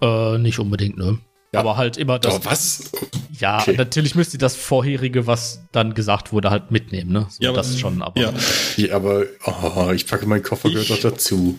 Äh, 0.00 0.38
nicht 0.38 0.58
unbedingt, 0.58 0.96
ne? 0.96 1.18
Ja. 1.52 1.60
Aber 1.60 1.76
halt 1.76 1.96
immer 1.96 2.18
das. 2.18 2.34
Doch, 2.40 2.44
was? 2.44 2.90
Ja, 3.38 3.60
Okay. 3.62 3.74
natürlich 3.76 4.14
müsst 4.14 4.34
ihr 4.34 4.38
das 4.38 4.54
vorherige, 4.54 5.26
was 5.26 5.62
dann 5.72 5.94
gesagt 5.94 6.32
wurde, 6.32 6.50
halt 6.50 6.70
mitnehmen, 6.70 7.10
ne? 7.10 7.26
So, 7.30 7.42
Ja, 7.42 7.48
aber- 7.50 7.58
das 7.58 7.78
schon, 7.80 8.02
aber. 8.02 8.20
Ja. 8.20 8.32
Ja, 8.76 8.94
aber 8.96 9.24
oh, 9.46 9.90
ich 9.92 10.06
packe 10.06 10.26
meinen 10.26 10.42
Koffer, 10.42 10.68
gehört 10.70 10.90
doch 10.90 11.00
dazu. 11.00 11.58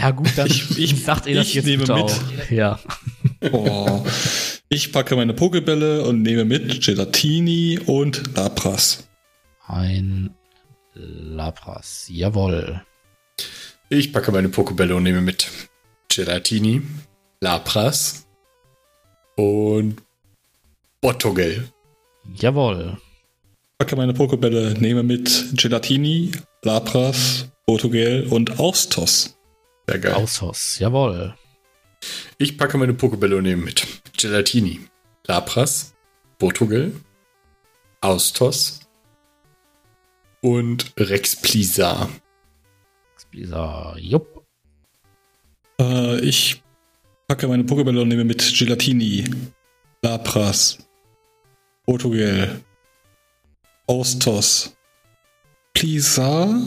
Ja, 0.00 0.10
gut, 0.10 0.30
dann 0.36 0.46
Ich- 0.48 0.78
ich- 0.78 1.04
sagt 1.04 1.26
ihr 1.26 1.36
das 1.36 1.48
ich 1.48 1.54
jetzt 1.54 1.66
nehme 1.66 1.82
bitte 1.84 1.94
mit. 1.94 2.02
auch. 2.04 2.50
Ja. 2.50 2.80
Oh. 3.52 4.04
Ich 4.70 4.90
packe 4.92 5.14
meine 5.14 5.32
Pokébälle 5.34 6.00
und 6.00 6.22
nehme 6.22 6.44
mit 6.44 6.82
Gelatini 6.84 7.78
und 7.84 8.34
Lapras. 8.34 9.06
Ein 9.66 10.30
Lapras, 10.94 12.06
jawohl. 12.08 12.82
Ich 13.88 14.12
packe 14.12 14.32
meine 14.32 14.48
Pokebälle 14.48 14.96
und 14.96 15.04
nehme 15.04 15.20
mit 15.20 15.48
Gelatini, 16.08 16.82
Lapras 17.40 18.26
und 19.36 20.02
Bottogel. 21.00 21.68
Jawohl. 22.34 22.98
packe 23.78 23.94
meine 23.94 24.12
Pokébälle, 24.12 24.76
nehme 24.80 25.04
mit 25.04 25.50
Gelatini, 25.52 26.32
Lapras, 26.62 27.48
Portugel 27.64 28.26
und 28.28 28.58
Austos. 28.58 29.38
Sehr 29.86 30.00
geil. 30.00 30.14
Aushos, 30.14 30.80
jawohl. 30.80 31.36
Ich 32.38 32.58
packe 32.58 32.78
meine 32.78 32.94
Pokebälle 32.94 33.36
und 33.36 33.44
nehme 33.44 33.62
mit 33.62 33.86
Gelatini, 34.16 34.80
Lapras, 35.26 35.94
Bottogel, 36.38 36.92
Austos 38.00 38.80
und 40.40 40.92
Rex 40.98 41.36
Plisa. 41.36 42.08
Dieser, 43.36 43.94
jupp. 43.98 44.46
Äh, 45.78 46.20
ich 46.20 46.62
packe 47.28 47.46
meine 47.46 47.64
Pokébälle 47.64 48.00
und 48.00 48.08
nehme 48.08 48.24
mit 48.24 48.54
Gelatini, 48.58 49.24
Lapras, 50.02 50.78
Portugel, 51.84 52.62
Austos, 53.86 54.74
Plisa. 55.74 56.62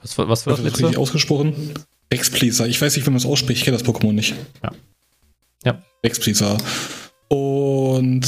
Was, 0.00 0.18
was 0.18 0.18
war 0.18 0.28
Was 0.28 0.44
das 0.44 0.46
wird 0.58 0.66
richtig 0.66 0.86
letzte? 0.86 0.98
ausgesprochen? 1.00 1.74
Rexplisa. 2.12 2.66
Ich 2.66 2.82
weiß 2.82 2.96
nicht, 2.96 3.06
wie 3.06 3.10
man 3.10 3.20
das 3.20 3.26
ausspricht. 3.30 3.60
Ich 3.60 3.64
kenne 3.64 3.78
das 3.78 3.86
Pokémon 3.86 4.12
nicht. 4.12 4.34
Ja. 4.62 4.72
Ja. 5.64 5.82
Rexplisa. 6.04 6.58
Und 7.28 8.26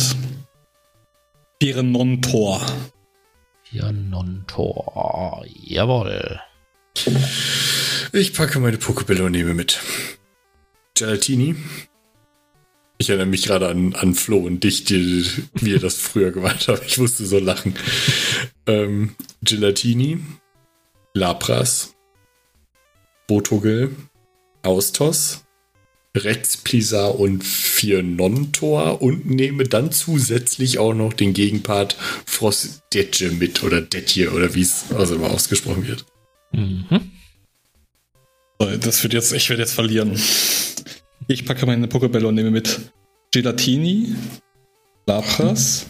Pirenontor. 1.59 2.65
Hier 3.71 3.91
Non-Tor, 3.91 5.45
jawohl. 5.65 6.41
Ich 8.13 8.33
packe 8.33 8.61
meine 8.61 8.79
Pokebälle 8.79 9.25
und 9.25 9.33
nehme 9.33 9.55
mit 9.55 9.81
Gelatini. 10.95 11.57
Ich 12.99 13.09
erinnere 13.09 13.27
mich 13.27 13.45
gerade 13.45 13.69
an, 13.69 13.95
an 13.95 14.15
Flo 14.15 14.39
und 14.39 14.63
dich, 14.63 14.85
die, 14.85 15.27
wie 15.55 15.73
ihr 15.73 15.81
das 15.81 15.97
früher 15.97 16.31
gemacht 16.31 16.69
habt. 16.69 16.87
Ich 16.87 16.99
musste 16.99 17.27
so 17.27 17.39
lachen. 17.39 17.75
Ähm, 18.67 19.17
Gelatini, 19.43 20.21
Lapras, 21.13 21.95
Botogel, 23.27 23.95
Austos, 24.63 25.46
Rex 26.25 26.57
Plisa 26.57 27.07
und 27.07 27.45
vier 27.45 28.03
Non-Tor 28.03 29.03
und 29.03 29.27
nehme 29.27 29.65
dann 29.65 29.93
zusätzlich 29.93 30.79
auch 30.79 30.95
noch 30.95 31.13
den 31.13 31.35
Gegenpart 31.35 31.97
Frostdetje 32.27 33.31
mit 33.33 33.63
oder 33.63 33.81
Detje 33.81 34.31
oder 34.33 34.55
wie 34.55 34.63
es 34.63 34.87
also 34.95 35.17
immer 35.17 35.31
ausgesprochen 35.31 35.87
wird. 35.87 36.05
Mhm. 36.53 37.13
So, 38.59 38.77
Das 38.77 39.03
wird 39.03 39.13
jetzt, 39.13 39.33
ich 39.33 39.49
werde 39.51 39.63
jetzt 39.63 39.75
verlieren. 39.75 40.19
Ich 41.29 41.45
packe 41.45 41.67
meine 41.67 41.87
Pokébälle 41.87 42.27
und 42.27 42.35
nehme 42.37 42.51
mit 42.51 42.81
Gelatini, 43.33 44.15
Lapras, 45.07 45.87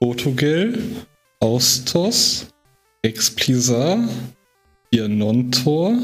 Portugel, 0.00 0.82
Austos, 1.40 2.48
Explisa, 3.02 4.08
Piernontor, 4.90 5.98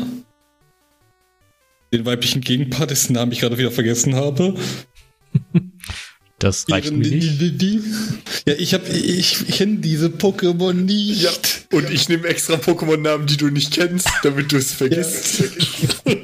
den 1.92 2.06
weiblichen 2.06 2.40
Gegenpart, 2.40 2.90
dessen 2.90 3.14
Namen 3.14 3.32
ich 3.32 3.40
gerade 3.40 3.58
wieder 3.58 3.70
vergessen 3.70 4.14
habe. 4.14 4.54
Das 6.38 6.68
reicht 6.68 6.90
mir 6.90 7.08
nicht. 7.08 7.40
Ja, 8.48 8.54
ich 8.58 8.74
habe, 8.74 8.88
ich 8.88 9.46
kenne 9.46 9.76
diese 9.76 10.08
Pokémon 10.08 10.72
nicht. 10.72 11.22
Ja, 11.22 11.30
und 11.70 11.88
ich 11.88 12.08
nehme 12.08 12.26
extra 12.26 12.54
Pokémon-Namen, 12.54 13.28
die 13.28 13.36
du 13.36 13.46
nicht 13.46 13.72
kennst, 13.72 14.08
damit 14.24 14.50
du 14.50 14.56
es 14.56 14.72
vergisst. 14.72 15.44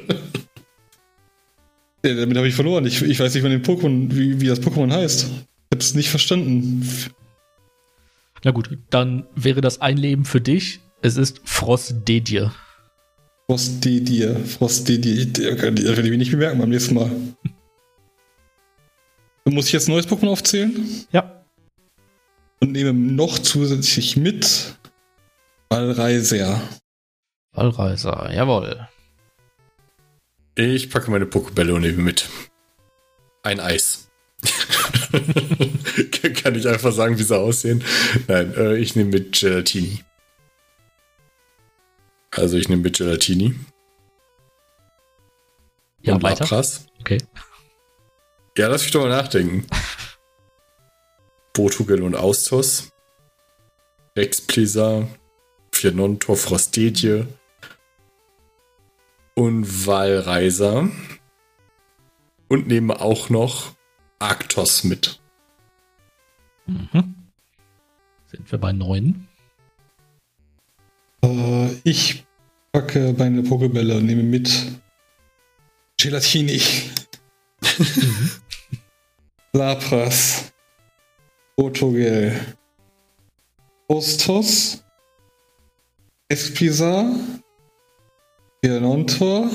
Ja, 2.05 2.13
damit 2.15 2.37
habe 2.37 2.47
ich 2.47 2.55
verloren. 2.55 2.85
Ich, 2.85 3.01
ich 3.01 3.19
weiß 3.19 3.33
nicht, 3.33 3.43
wann 3.43 3.51
den 3.51 3.61
Pokémon, 3.61 4.07
wie, 4.15 4.39
wie 4.39 4.47
das 4.47 4.61
Pokémon 4.61 4.89
heißt. 4.89 5.23
Ich 5.23 5.29
habe 5.29 5.79
es 5.79 5.93
nicht 5.95 6.09
verstanden. 6.09 6.87
Na 8.45 8.51
gut, 8.51 8.77
dann 8.89 9.25
wäre 9.35 9.59
das 9.59 9.81
ein 9.81 9.97
Leben 9.97 10.23
für 10.23 10.39
dich. 10.39 10.79
Es 11.01 11.17
ist 11.17 11.41
Frostdedje. 11.43 12.53
Frostedier, 13.49 14.35
Frostedier. 14.45 15.25
Das 15.25 15.59
werde 15.63 16.03
ich 16.03 16.11
mir 16.11 16.17
nicht 16.19 16.29
bemerken 16.29 16.59
beim 16.59 16.69
nächsten 16.69 16.93
Mal. 16.93 17.09
Muss 19.45 19.65
ich 19.65 19.71
jetzt 19.71 19.89
ein 19.89 19.93
neues 19.93 20.07
Pokémon 20.07 20.29
aufzählen? 20.29 20.87
Ja. 21.11 21.43
Und 22.59 22.73
nehme 22.73 22.93
noch 22.93 23.39
zusätzlich 23.39 24.15
mit 24.17 24.75
Ballreiser. 25.67 26.61
Wallreiser, 27.53 28.31
jawohl. 28.31 28.87
Ich 30.53 30.91
packe 30.91 31.09
meine 31.09 31.25
Pokebälle 31.25 31.73
und 31.73 31.81
nehme 31.81 32.03
mit. 32.03 32.29
Ein 33.41 33.59
Eis. 33.59 34.11
Kann 36.43 36.53
ich 36.53 36.67
einfach 36.67 36.91
sagen, 36.91 37.17
wie 37.17 37.23
sie 37.23 37.35
aussehen? 37.35 37.83
Nein, 38.27 38.53
äh, 38.55 38.77
ich 38.77 38.95
nehme 38.95 39.09
mit 39.09 39.39
Gelatini. 39.39 40.03
Also 42.31 42.57
ich 42.57 42.69
nehme 42.69 42.83
mit 42.83 42.97
Gelatini. 42.97 43.55
Ja, 46.01 46.15
und 46.15 46.23
weiter. 46.23 46.45
Lapras. 46.45 46.85
Okay. 46.99 47.17
Ja, 48.57 48.67
lass 48.67 48.83
mich 48.83 48.91
doch 48.91 49.01
mal 49.01 49.09
nachdenken. 49.09 49.65
Portugal 51.53 52.03
und 52.03 52.15
Austos. 52.15 52.91
Rex 54.15 54.41
Pleasar, 54.41 55.07
Fianontor 55.71 56.35
Frostedje 56.35 57.27
und 59.35 59.87
Walreiser. 59.87 60.89
Und 62.49 62.67
nehme 62.67 62.99
auch 62.99 63.29
noch 63.29 63.75
Arktos 64.17 64.83
mit. 64.83 65.21
Mhm. 66.65 67.15
Sind 68.25 68.51
wir 68.51 68.59
bei 68.59 68.73
neun? 68.73 69.28
Äh, 71.23 71.73
ich 71.83 72.25
packe 72.71 73.13
meine 73.17 73.43
Pokebälle 73.43 73.97
und 73.97 74.05
nehme 74.05 74.23
mit 74.23 74.49
Gelatini. 75.97 76.61
Mhm. 77.61 78.31
Lapras. 79.53 80.51
Otogel. 81.57 82.39
Ostos. 83.87 84.83
Espisa. 86.29 87.11
Pianontor. 88.61 89.49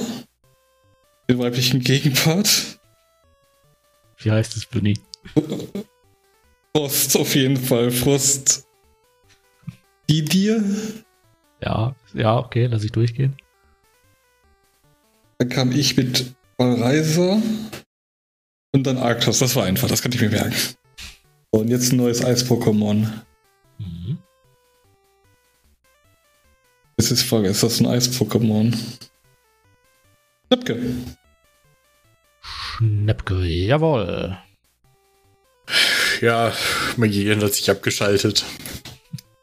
Den 1.28 1.38
weiblichen 1.38 1.80
Gegenpart. 1.80 2.78
Wie 4.18 4.30
heißt 4.30 4.56
es, 4.56 4.66
Bunny? 4.66 4.98
Frost 6.76 7.16
auf 7.16 7.34
jeden 7.34 7.56
Fall. 7.56 7.90
Frost. 7.90 8.66
Die 10.10 10.24
dir? 10.24 10.62
Ja, 11.64 11.94
ja, 12.12 12.36
okay, 12.36 12.66
lass 12.66 12.84
ich 12.84 12.92
durchgehen. 12.92 13.36
Dann 15.38 15.48
kam 15.48 15.72
ich 15.72 15.96
mit 15.96 16.34
Valreiser 16.58 17.40
und 18.72 18.86
dann 18.86 18.98
Arktos. 18.98 19.38
Das 19.38 19.56
war 19.56 19.64
einfach, 19.64 19.88
das 19.88 20.02
kann 20.02 20.12
ich 20.12 20.20
mir 20.20 20.28
merken. 20.28 20.54
Und 21.50 21.68
jetzt 21.68 21.92
ein 21.92 21.96
neues 21.96 22.24
Eis-Pokémon. 22.24 23.08
Mhm. 23.78 24.18
Jetzt 26.98 27.10
ist 27.10 27.22
die 27.22 27.28
Frage, 27.28 27.48
ist 27.48 27.62
das 27.62 27.80
ein 27.80 27.86
Eis-Pokémon? 27.86 28.76
Schnäppke. 30.46 30.82
Schnäppke, 32.40 33.42
jawohl. 33.44 34.36
Ja, 36.20 36.52
mein 36.96 37.10
Gehirn 37.10 37.42
hat 37.42 37.54
sich 37.54 37.70
abgeschaltet. 37.70 38.44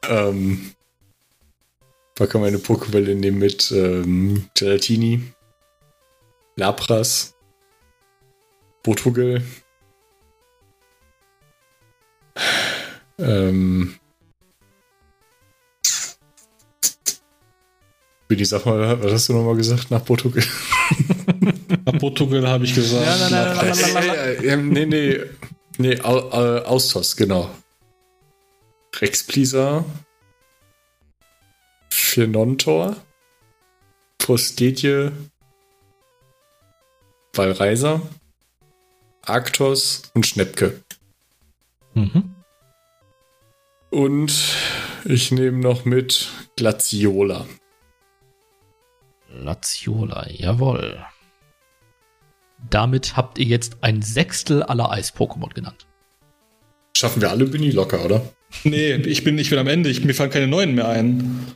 ähm, 0.08 0.74
packe 2.22 2.38
meine 2.38 2.60
Pokébälle 2.60 3.16
nehmen 3.16 3.40
mit 3.40 3.72
ähm, 3.72 4.48
Gelatini, 4.54 5.24
Lapras, 6.56 7.34
Portugal, 8.84 9.42
ähm, 13.18 13.96
Billy, 18.28 18.46
sag 18.46 18.68
mal, 18.68 19.02
was 19.02 19.14
hast 19.14 19.30
du 19.30 19.34
nochmal 19.34 19.56
gesagt 19.56 19.90
nach 19.90 20.06
Portugal? 20.06 20.44
nach 21.86 21.98
Portugal 21.98 22.48
habe 22.48 22.66
ich 22.66 22.76
gesagt. 22.76 23.04
Ja, 23.04 23.18
nein, 23.18 23.32
nein, 23.32 23.78
nein, 23.96 24.46
nein, 24.46 24.70
nee, 24.70 24.86
nee, 24.86 25.22
nee, 25.80 26.00
Austos, 26.02 27.16
genau. 27.18 27.50
Rex 29.00 29.26
Pleaser, 29.26 29.84
Fenontor, 31.92 32.96
Prostedje, 34.18 35.12
Valreiser, 37.34 38.02
Arktos 39.24 40.04
und 40.14 40.26
Schnepke. 40.26 40.82
Mhm. 41.94 42.36
Und 43.90 44.56
ich 45.04 45.32
nehme 45.32 45.60
noch 45.60 45.84
mit 45.84 46.30
Glaciola. 46.56 47.46
Glaciola, 49.28 50.28
jawohl. 50.30 51.06
Damit 52.70 53.18
habt 53.18 53.38
ihr 53.38 53.46
jetzt 53.46 53.78
ein 53.82 54.02
Sechstel 54.02 54.64
aller 54.64 54.92
Eis-Pokémon 54.92 55.54
genannt. 55.54 55.88
Schaffen 56.96 57.22
wir 57.22 57.32
alle 57.32 57.46
Bini 57.46 57.72
locker, 57.72 58.06
oder? 58.06 58.22
Nee, 58.64 58.94
ich 58.96 59.24
bin, 59.24 59.38
ich 59.38 59.50
bin 59.50 59.60
am 59.60 59.68
Ende. 59.68 59.90
Ich, 59.90 60.04
mir 60.04 60.14
fallen 60.14 60.30
keine 60.30 60.48
neuen 60.48 60.76
mehr 60.76 60.88
ein. 60.88 61.56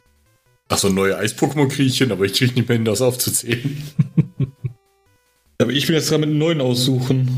Achso, 0.68 0.90
neue 0.90 1.18
Eis-Pokémon 1.18 1.68
kriege 1.68 1.90
ich 1.90 1.98
hin, 1.98 2.12
aber 2.12 2.26
ich 2.26 2.34
kriege 2.34 2.54
nicht 2.54 2.68
mehr 2.68 2.78
hin, 2.78 2.86
das 2.86 3.02
aufzuzählen. 3.02 3.84
aber 5.62 5.72
ich 5.72 5.86
bin 5.86 5.96
jetzt 5.96 6.10
dran 6.10 6.22
mit 6.22 6.32
neuen 6.32 6.60
aussuchen. 6.60 7.30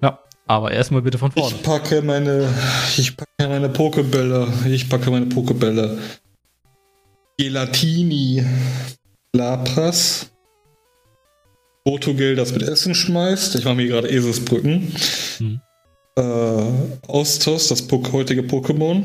Ja, 0.00 0.18
aber 0.46 0.72
erstmal 0.72 1.02
bitte 1.02 1.18
von 1.18 1.30
vorne. 1.30 1.54
Ich 1.54 1.62
packe 1.62 2.00
meine, 2.00 2.48
ich 2.96 3.16
packe 3.16 3.48
meine 3.48 3.68
Pokebälle. 3.68 4.50
Ich 4.66 4.88
packe 4.88 5.10
meine 5.10 5.26
Pokebälle. 5.26 5.98
Gelatini. 7.36 8.44
Lapras. 9.34 10.30
Portugal, 11.84 12.34
das 12.34 12.52
mit 12.52 12.62
Essen 12.62 12.94
schmeißt. 12.94 13.56
Ich 13.56 13.66
mache 13.66 13.74
mir 13.74 13.88
gerade 13.88 14.08
Eselsbrücken. 14.08 14.94
Hm. 15.36 15.60
Äh, 16.16 17.08
Ostos, 17.08 17.68
das 17.68 17.86
heutige 17.90 18.42
Pokémon. 18.42 19.02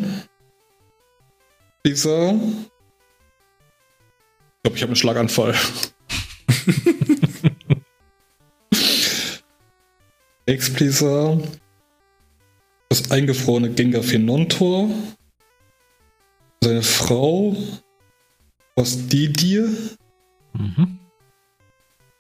Dieser 1.86 2.36
ich 2.36 2.79
glaube, 4.70 4.78
ich 4.78 4.82
habe 4.84 4.90
einen 4.90 4.96
Schlaganfall. 4.96 5.56
Expleaser. 10.46 11.42
Das 12.90 13.10
eingefrorene 13.12 13.72
Gengar 13.72 14.04
Finontor. 14.04 14.90
Seine 16.62 16.84
Frau. 16.84 17.56
Was 18.76 19.08
die 19.08 19.32
dir? 19.32 19.70
Mhm. 20.54 21.00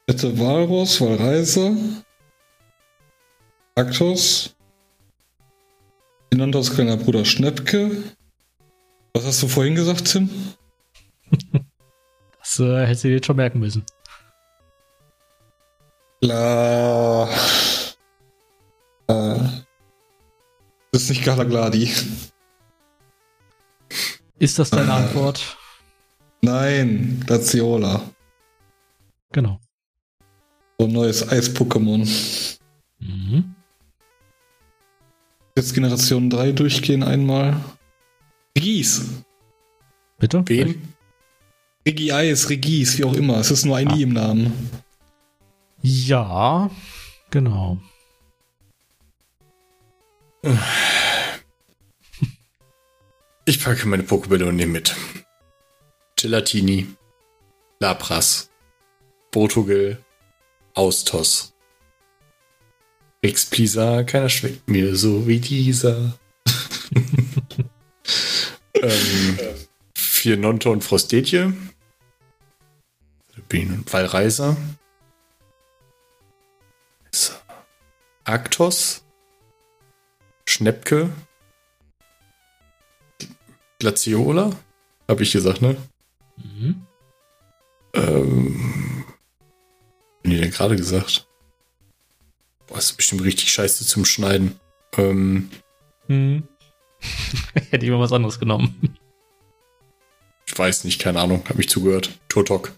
Bitte 0.05 0.39
Walros, 0.39 1.01
Walreiser. 1.01 1.76
Aktos. 3.76 4.55
Finontos 6.31 6.73
kleiner 6.73 6.97
Bruder 6.97 7.26
Schnäppke. 7.26 8.03
Was 9.13 9.26
hast 9.26 9.43
du 9.43 9.47
vorhin 9.47 9.76
gesagt, 9.76 10.05
Tim? 10.11 10.30
Das 12.49 12.59
äh, 12.59 12.88
hättest 12.88 13.03
du 13.03 13.09
dir 13.09 13.15
jetzt 13.15 13.27
schon 13.27 13.35
merken 13.35 13.59
müssen. 13.59 13.85
La. 16.21 17.30
Äh. 19.07 19.39
Das 20.91 21.03
ist 21.03 21.09
nicht 21.09 21.23
Galagladi. 21.23 21.93
Ist 24.39 24.57
das 24.57 24.71
deine 24.71 24.89
äh. 24.89 24.93
Antwort? 24.93 25.57
Nein, 26.41 27.23
Laziola. 27.27 28.01
Genau. 29.31 29.59
So 30.80 30.88
ein 30.88 30.91
neues 30.91 31.30
Eis-Pokémon. 31.30 32.09
Mhm. 32.97 33.53
Jetzt 35.55 35.76
Generation 35.76 36.31
3 36.31 36.53
durchgehen 36.53 37.03
einmal. 37.03 37.63
Gieß. 38.55 39.23
Bitte? 40.17 40.43
Wen? 40.47 40.89
Regie 41.88 42.14
Eis, 42.14 42.49
Regis, 42.49 42.97
wie 42.97 43.06
auch 43.06 43.14
immer. 43.14 43.38
Es 43.38 43.51
ist 43.51 43.65
nur 43.65 43.77
ein 43.77 43.88
ah. 43.88 43.95
I 43.95 44.03
im 44.03 44.14
Namen. 44.14 44.69
Ja, 45.81 46.69
genau. 47.31 47.80
Ich 53.45 53.64
packe 53.64 53.88
meine 53.88 54.03
Pokébälle 54.03 54.45
und 54.45 54.57
nehme 54.57 54.73
mit. 54.73 54.95
Gelatini, 56.15 56.88
Lapras, 57.80 58.49
Portugal, 59.31 60.03
Austos. 60.73 61.53
Expleaser, 63.22 64.03
keiner 64.03 64.30
schmeckt 64.30 64.69
mir 64.69 64.95
so 64.95 65.27
wie 65.27 65.39
dieser. 65.39 66.18
ähm, 68.76 69.39
vier 70.19 70.35
Nonto 70.35 70.69
und 70.71 70.83
Frostetje. 70.83 71.53
Bienen 73.47 73.79
und 73.79 73.93
Wallreiser. 73.93 74.57
So. 77.11 77.33
Arktos. 78.25 79.05
Schnepke. 80.45 81.09
Glaciola. 83.79 84.51
Habe 85.07 85.23
ich 85.23 85.31
gesagt, 85.31 85.61
ne? 85.61 85.77
Mhm. 86.35 86.85
Ähm. 87.93 89.05
Bin 90.21 90.31
ich 90.33 90.41
denn 90.41 90.51
gerade 90.51 90.75
gesagt? 90.75 91.27
Boah, 92.67 92.77
ist 92.77 92.97
bestimmt 92.97 93.23
richtig 93.23 93.51
scheiße 93.53 93.85
zum 93.85 94.03
Schneiden. 94.03 94.59
Ähm. 94.97 95.49
Hm. 96.07 96.43
Hätte 97.71 97.85
ich 97.85 97.91
mal 97.91 98.01
was 98.01 98.11
anderes 98.11 98.37
genommen. 98.37 98.98
Ich 100.60 100.65
weiß 100.65 100.84
nicht, 100.84 100.99
keine 100.99 101.22
Ahnung, 101.22 101.41
hab 101.48 101.56
mich 101.56 101.69
zugehört. 101.69 102.19
Turtok. 102.27 102.73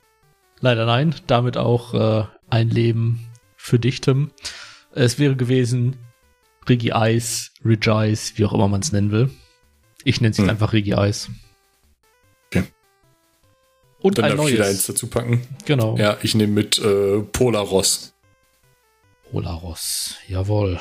Leider 0.60 0.86
nein, 0.86 1.16
damit 1.26 1.58
auch 1.58 1.95
äh, 1.95 2.26
ein 2.48 2.70
Leben 2.70 3.26
für 3.58 3.80
dich, 3.80 4.02
Tim. 4.02 4.30
Es 4.94 5.18
wäre 5.18 5.36
gewesen 5.36 5.98
Regi 6.70 6.91
Eis, 6.91 7.49
Regice, 7.66 8.34
wie 8.36 8.45
auch 8.45 8.53
immer 8.53 8.68
man 8.68 8.82
es 8.82 8.91
nennen 8.91 9.10
will. 9.10 9.32
Ich 10.03 10.22
nenne 10.22 10.32
es 10.34 10.38
Hm. 10.38 10.48
einfach 10.52 10.74
Regi 10.74 10.94
Eis. 10.94 11.30
Okay. 12.53 12.66
Und 13.99 14.20
Dann 14.20 14.26
ein 14.26 14.38
darf 14.38 14.45
ich 14.45 14.53
wieder 14.53 14.66
eins 14.66 14.74
neues. 14.76 14.86
dazu 14.86 15.08
packen. 15.08 15.48
Genau. 15.66 15.98
Ja, 15.98 16.20
ich 16.22 16.36
nehme 16.36 16.53
mit 16.53 16.78
äh, 16.78 17.22
Polaros. 17.32 18.14
Polaros. 19.32 20.18
Jawohl. 20.28 20.80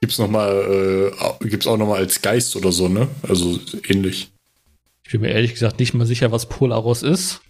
Gibt's 0.00 0.16
noch 0.18 0.30
mal, 0.30 1.12
äh, 1.42 1.46
gibt's 1.48 1.66
auch 1.66 1.76
noch 1.76 1.86
mal 1.88 1.98
als 1.98 2.22
Geist 2.22 2.56
oder 2.56 2.72
so, 2.72 2.88
ne? 2.88 3.08
Also 3.28 3.60
ähnlich. 3.86 4.30
Ich 5.04 5.12
bin 5.12 5.20
mir 5.20 5.30
ehrlich 5.30 5.52
gesagt 5.52 5.78
nicht 5.78 5.94
mal 5.94 6.06
sicher, 6.06 6.32
was 6.32 6.48
Polaros 6.48 7.02
ist. 7.02 7.42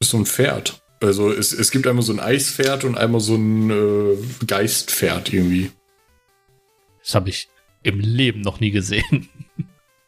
Ist 0.00 0.10
so 0.10 0.18
ein 0.18 0.26
Pferd. 0.26 0.82
Also 1.00 1.30
es, 1.30 1.52
es 1.52 1.70
gibt 1.70 1.86
einmal 1.86 2.02
so 2.02 2.12
ein 2.12 2.20
Eispferd 2.20 2.84
und 2.84 2.96
einmal 2.96 3.20
so 3.20 3.34
ein 3.34 3.70
äh, 3.70 4.16
Geistpferd 4.46 5.32
irgendwie. 5.32 5.70
Das 7.02 7.14
habe 7.14 7.28
ich 7.28 7.48
im 7.82 8.00
Leben 8.00 8.40
noch 8.40 8.60
nie 8.60 8.70
gesehen. 8.70 9.28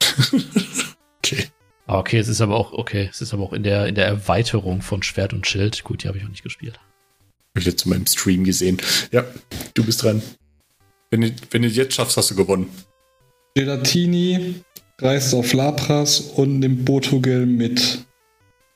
Okay. 1.18 1.48
Okay, 1.86 2.18
es 2.18 2.28
ist 2.28 2.40
aber 2.40 2.56
auch, 2.56 2.72
okay, 2.72 3.09
es 3.10 3.20
ist 3.20 3.34
aber 3.34 3.42
auch 3.42 3.52
in 3.52 3.62
der, 3.62 3.86
in 3.86 3.94
der 3.94 4.06
Erweiterung 4.06 4.82
von 4.82 5.02
Schwert 5.02 5.32
und 5.32 5.46
Schild. 5.46 5.84
Gut, 5.84 6.02
die 6.02 6.09
habe 6.09 6.18
ich 6.18 6.24
auch 6.24 6.28
nicht 6.28 6.42
gespielt. 6.42 6.78
Hab 7.55 7.60
ich 7.60 7.66
jetzt 7.66 7.84
in 7.84 7.90
meinem 7.90 8.06
Stream 8.06 8.44
gesehen. 8.44 8.78
Ja, 9.10 9.24
du 9.74 9.84
bist 9.84 10.02
dran. 10.02 10.22
Wenn 11.10 11.22
du, 11.22 11.34
wenn 11.50 11.62
du 11.62 11.68
jetzt 11.68 11.94
schaffst, 11.94 12.16
hast 12.16 12.30
du 12.30 12.36
gewonnen. 12.36 12.70
Gelatini 13.55 14.62
reist 15.01 15.35
auf 15.35 15.53
Lapras 15.53 16.20
und 16.20 16.59
nimmt 16.59 16.85
Botogel 16.85 17.47
mit. 17.47 18.05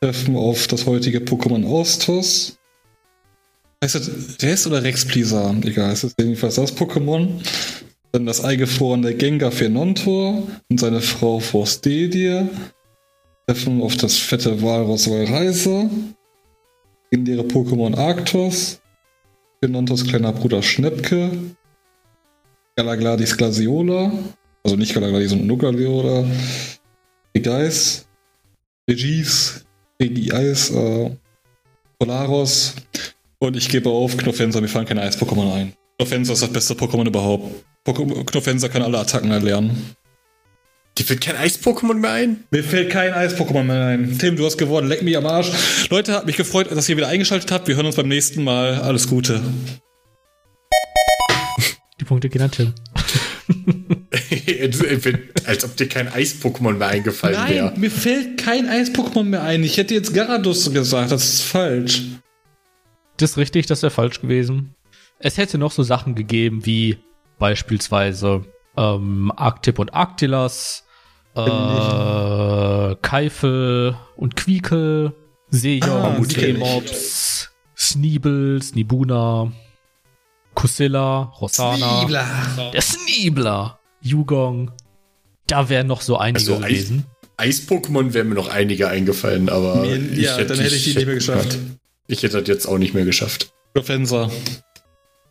Treffen 0.00 0.36
auf 0.36 0.66
das 0.66 0.86
heutige 0.86 1.20
Pokémon 1.20 1.64
Austos. 1.64 2.58
Heißt 3.82 3.94
das 3.94 4.10
Rest 4.42 4.66
oder 4.66 4.82
Rex 4.82 5.04
Pleaser? 5.04 5.54
Egal, 5.62 5.92
es 5.92 6.04
ist 6.04 6.16
jedenfalls 6.18 6.56
das 6.56 6.76
Pokémon. 6.76 7.40
Dann 8.12 8.26
das 8.26 8.44
eingefrorene 8.44 9.14
Gengar 9.14 9.52
Fernontor 9.52 10.42
und 10.68 10.80
seine 10.80 11.00
Frau 11.00 11.40
Forstedie. 11.40 12.46
Treffen 13.46 13.80
auf 13.80 13.96
das 13.96 14.18
fette 14.18 14.60
Walross 14.62 15.08
Walreiser. 15.08 15.88
Legendäre 17.10 17.42
Pokémon 17.42 17.96
Arctos. 17.96 18.80
Fernontos 19.60 20.06
kleiner 20.06 20.32
Bruder 20.32 20.62
Schnepke. 20.62 21.30
Galagladis 22.76 23.36
Glaceola. 23.36 24.12
Also 24.64 24.76
nicht 24.76 24.94
Galagladis, 24.94 25.30
sondern 25.30 25.48
nur 25.48 25.58
Glaceola. 25.58 26.24
Regeis. 27.36 28.06
Regis. 28.88 29.64
Regiais. 30.00 30.70
Äh, 30.70 31.10
Polaros. 31.98 32.74
Und 33.38 33.56
ich 33.56 33.68
gebe 33.68 33.90
auf, 33.90 34.16
Knofensa, 34.16 34.60
mir 34.60 34.68
fallen 34.68 34.86
keine 34.86 35.02
Eis-Pokémon 35.02 35.52
ein. 35.52 35.72
Knofensa 35.98 36.32
ist 36.32 36.42
das 36.42 36.52
beste 36.52 36.74
Pokémon 36.74 37.06
überhaupt. 37.06 37.64
Pokémon- 37.86 38.24
Knofensa 38.24 38.68
kann 38.68 38.82
alle 38.82 38.98
Attacken 38.98 39.30
erlernen. 39.32 39.96
Dir 40.98 41.04
fällt 41.04 41.22
kein 41.22 41.36
Eis-Pokémon 41.36 41.94
mehr 41.94 42.12
ein? 42.12 42.44
Mir 42.50 42.62
fällt 42.62 42.90
kein 42.90 43.12
Eis-Pokémon 43.12 43.64
mehr 43.64 43.86
ein. 43.86 44.18
Tim, 44.18 44.36
du 44.36 44.44
hast 44.44 44.58
gewonnen. 44.58 44.88
Leck 44.88 45.02
mich 45.02 45.16
am 45.16 45.26
Arsch. 45.26 45.50
Leute, 45.90 46.12
hat 46.12 46.26
mich 46.26 46.36
gefreut, 46.36 46.70
dass 46.70 46.88
ihr 46.88 46.96
wieder 46.96 47.08
eingeschaltet 47.08 47.50
habt. 47.50 47.66
Wir 47.66 47.76
hören 47.76 47.86
uns 47.86 47.96
beim 47.96 48.08
nächsten 48.08 48.44
Mal. 48.44 48.74
Alles 48.76 49.08
Gute. 49.08 49.40
Die 51.98 52.04
Punkte 52.04 52.28
gehen 52.28 52.42
an 52.42 52.50
Tim. 52.50 52.74
Als 55.46 55.64
ob 55.64 55.76
dir 55.76 55.88
kein 55.88 56.08
Eis-Pokémon 56.12 56.72
mehr 56.74 56.88
eingefallen 56.88 57.48
wäre. 57.48 57.72
mir 57.76 57.90
fällt 57.90 58.38
kein 58.38 58.68
Eis-Pokémon 58.68 59.24
mehr 59.24 59.42
ein. 59.42 59.62
Ich 59.64 59.76
hätte 59.76 59.94
jetzt 59.94 60.14
Garados 60.14 60.72
gesagt. 60.72 61.10
Das 61.12 61.24
ist 61.24 61.42
falsch. 61.42 62.02
Das 63.16 63.30
ist 63.32 63.36
richtig, 63.38 63.66
das 63.66 63.82
wäre 63.82 63.90
falsch 63.90 64.20
gewesen. 64.20 64.74
Es 65.18 65.36
hätte 65.38 65.58
noch 65.58 65.70
so 65.72 65.82
Sachen 65.82 66.14
gegeben 66.14 66.64
wie 66.66 66.98
beispielsweise 67.38 68.44
ähm, 68.76 69.32
Arctip 69.36 69.78
und 69.78 69.94
Arctilas, 69.94 70.84
äh, 71.36 72.94
Keifel 73.02 73.96
und 74.16 74.36
Quiekel, 74.36 75.14
Seejoch, 75.50 75.88
Ah. 75.88 76.16
Seemops, 76.24 77.50
Sneeble, 77.76 78.60
Snibuna, 78.62 79.52
Kusilla, 80.54 81.32
Rosana, 81.40 82.06
der 82.72 82.80
Sneebler, 82.80 83.78
Yugong. 84.02 84.70
Da 85.46 85.68
wären 85.68 85.86
noch 85.86 86.00
so 86.02 86.16
einige 86.18 86.38
Also 86.40 86.56
Eis- 86.56 86.68
gewesen. 86.68 87.04
Eis-Pokémon 87.36 88.12
wären 88.14 88.28
mir 88.28 88.34
noch 88.34 88.48
einige 88.48 88.88
eingefallen, 88.88 89.48
aber 89.48 89.84
ja, 89.86 90.36
dann 90.44 90.58
hätte 90.60 90.76
ich 90.76 90.84
die 90.84 90.94
nicht 90.94 91.06
mehr 91.06 91.14
geschafft. 91.14 91.58
Ich 92.06 92.22
hätte 92.22 92.38
das 92.40 92.48
jetzt 92.48 92.66
auch 92.66 92.78
nicht 92.78 92.94
mehr 92.94 93.04
geschafft. 93.04 93.52
Knofensa. 93.74 94.30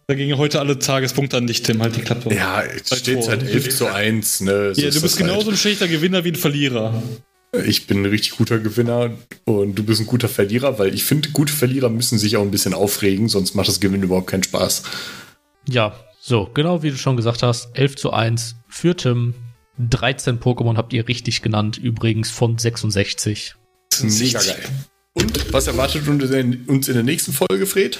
Da 0.07 0.15
gingen 0.15 0.37
heute 0.37 0.59
alle 0.59 0.77
Tagespunkte 0.77 1.37
an 1.37 1.47
dich, 1.47 1.61
Tim. 1.61 1.81
Halt 1.81 1.95
die 1.95 2.01
Klappe. 2.01 2.33
Ja, 2.33 2.63
jetzt 2.65 2.93
steht 2.97 3.19
vor. 3.19 3.29
halt 3.29 3.43
11 3.43 3.77
zu 3.77 3.85
1. 3.93 4.41
Ne? 4.41 4.73
So 4.75 4.81
Ja, 4.81 4.87
du 4.89 4.93
bist 4.93 5.03
das 5.05 5.15
genauso 5.15 5.51
ein 5.51 5.57
schlechter 5.57 5.87
Gewinner 5.87 6.23
wie 6.25 6.29
ein 6.29 6.35
Verlierer. 6.35 7.01
Halt. 7.53 7.67
Ich 7.67 7.87
bin 7.87 8.01
ein 8.01 8.05
richtig 8.05 8.31
guter 8.31 8.59
Gewinner 8.59 9.11
und 9.45 9.75
du 9.75 9.83
bist 9.83 10.01
ein 10.01 10.07
guter 10.07 10.27
Verlierer, 10.27 10.79
weil 10.79 10.93
ich 10.93 11.03
finde, 11.05 11.29
gute 11.29 11.53
Verlierer 11.53 11.89
müssen 11.89 12.17
sich 12.17 12.35
auch 12.35 12.41
ein 12.41 12.51
bisschen 12.51 12.73
aufregen, 12.73 13.29
sonst 13.29 13.55
macht 13.55 13.67
das 13.69 13.79
Gewinnen 13.79 14.03
überhaupt 14.03 14.27
keinen 14.27 14.43
Spaß. 14.43 14.83
Ja, 15.69 15.93
so, 16.23 16.47
genau 16.53 16.83
wie 16.83 16.91
du 16.91 16.97
schon 16.97 17.17
gesagt 17.17 17.41
hast, 17.41 17.75
11 17.75 17.95
zu 17.95 18.13
1 18.13 18.57
für 18.67 18.95
Tim. 18.95 19.33
13 19.79 20.39
Pokémon 20.39 20.77
habt 20.77 20.93
ihr 20.93 21.07
richtig 21.07 21.41
genannt, 21.41 21.79
übrigens 21.79 22.29
von 22.29 22.59
66. 22.59 23.55
Mega 24.03 24.39
geil. 24.39 24.59
Und 25.13 25.51
was 25.51 25.65
erwartet 25.65 26.07
uns 26.07 26.23
in 26.29 26.65
uns 26.67 26.87
in 26.87 26.93
der 26.93 27.03
nächsten 27.03 27.33
Folge, 27.33 27.65
Fred? 27.65 27.99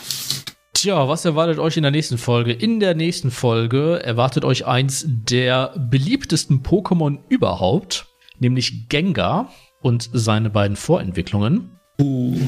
Tja, 0.76 1.08
was 1.08 1.26
erwartet 1.26 1.58
euch 1.58 1.78
in 1.78 1.82
der 1.82 1.92
nächsten 1.92 2.20
Folge? 2.20 2.54
In 2.54 2.80
der 2.80 2.94
nächsten 2.94 3.32
Folge 3.32 4.00
erwartet 4.04 4.46
euch 4.46 4.68
eins 4.68 5.04
der 5.08 5.74
beliebtesten 5.90 6.62
Pokémon 6.62 7.18
überhaupt, 7.28 8.06
nämlich 8.38 8.88
Gengar 8.88 9.52
und 9.82 10.12
seine 10.14 10.52
beiden 10.52 10.78
Vorentwicklungen. 10.78 11.80
Uh. 12.00 12.40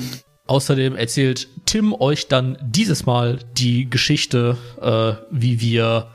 Außerdem 0.46 0.96
erzählt 0.96 1.48
Tim 1.66 1.94
euch 1.94 2.28
dann 2.28 2.58
dieses 2.62 3.06
Mal 3.06 3.40
die 3.54 3.90
Geschichte, 3.90 4.58
äh, 4.82 5.14
wie 5.32 5.62
wir, 5.62 6.12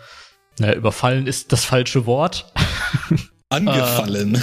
naja, 0.59 0.75
überfallen 0.75 1.27
ist 1.27 1.53
das 1.53 1.65
falsche 1.65 2.07
Wort, 2.07 2.53
Angefallen. 3.49 4.41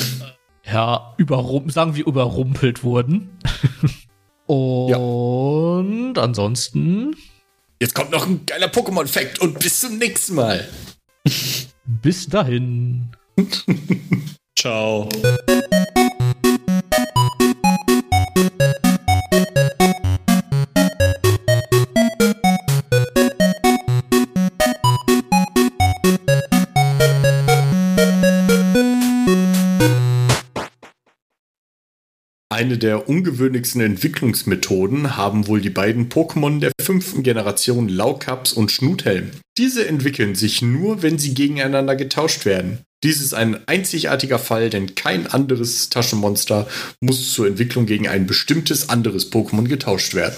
ja, 0.64 1.14
überrum 1.18 1.70
sagen 1.70 1.96
wir 1.96 2.08
überrumpelt 2.08 2.84
wurden. 2.84 3.38
Und 4.48 6.20
ansonsten 6.20 7.16
Jetzt 7.82 7.94
kommt 7.94 8.12
noch 8.12 8.26
ein 8.26 8.46
geiler 8.46 8.68
Pokémon-Fact 8.68 9.40
und 9.40 9.60
bis 9.60 9.82
zum 9.82 9.98
nächsten 9.98 10.36
Mal. 10.36 10.68
bis 11.86 12.28
dahin. 12.28 13.12
Ciao. 14.58 15.10
Eine 32.56 32.78
der 32.78 33.10
ungewöhnlichsten 33.10 33.82
Entwicklungsmethoden 33.82 35.18
haben 35.18 35.48
wohl 35.48 35.60
die 35.60 35.70
beiden 35.70 36.08
Pokémon 36.08 36.62
der 36.62 36.72
fünften 36.80 37.22
Generation 37.22 37.90
Laukaps 37.90 38.54
und 38.54 38.72
Schnuthelm. 38.72 39.32
Diese 39.58 39.86
entwickeln 39.86 40.36
sich 40.36 40.62
nur, 40.62 41.02
wenn 41.02 41.20
sie 41.20 41.34
gegeneinander 41.34 41.98
getauscht 41.98 42.46
werden. 42.46 42.80
Dies 43.04 43.20
ist 43.20 43.34
ein 43.34 43.68
einzigartiger 43.68 44.40
Fall, 44.40 44.70
denn 44.70 44.96
kein 44.96 45.28
anderes 45.28 45.90
Taschenmonster 45.90 46.66
muss 47.02 47.34
zur 47.34 47.48
Entwicklung 47.48 47.88
gegen 47.88 48.08
ein 48.08 48.26
bestimmtes 48.26 48.88
anderes 48.88 49.34
Pokémon 49.34 49.68
getauscht 49.68 50.14
werden. 50.14 50.36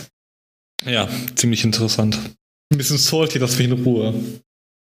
Ja, 0.88 1.08
ziemlich 1.36 1.64
interessant. 1.64 2.18
Ein 2.74 2.80
bisschen 2.80 2.98
salty, 2.98 3.38
das 3.38 3.60
wir 3.60 3.66
in 3.66 3.74
Ruhe. 3.74 4.16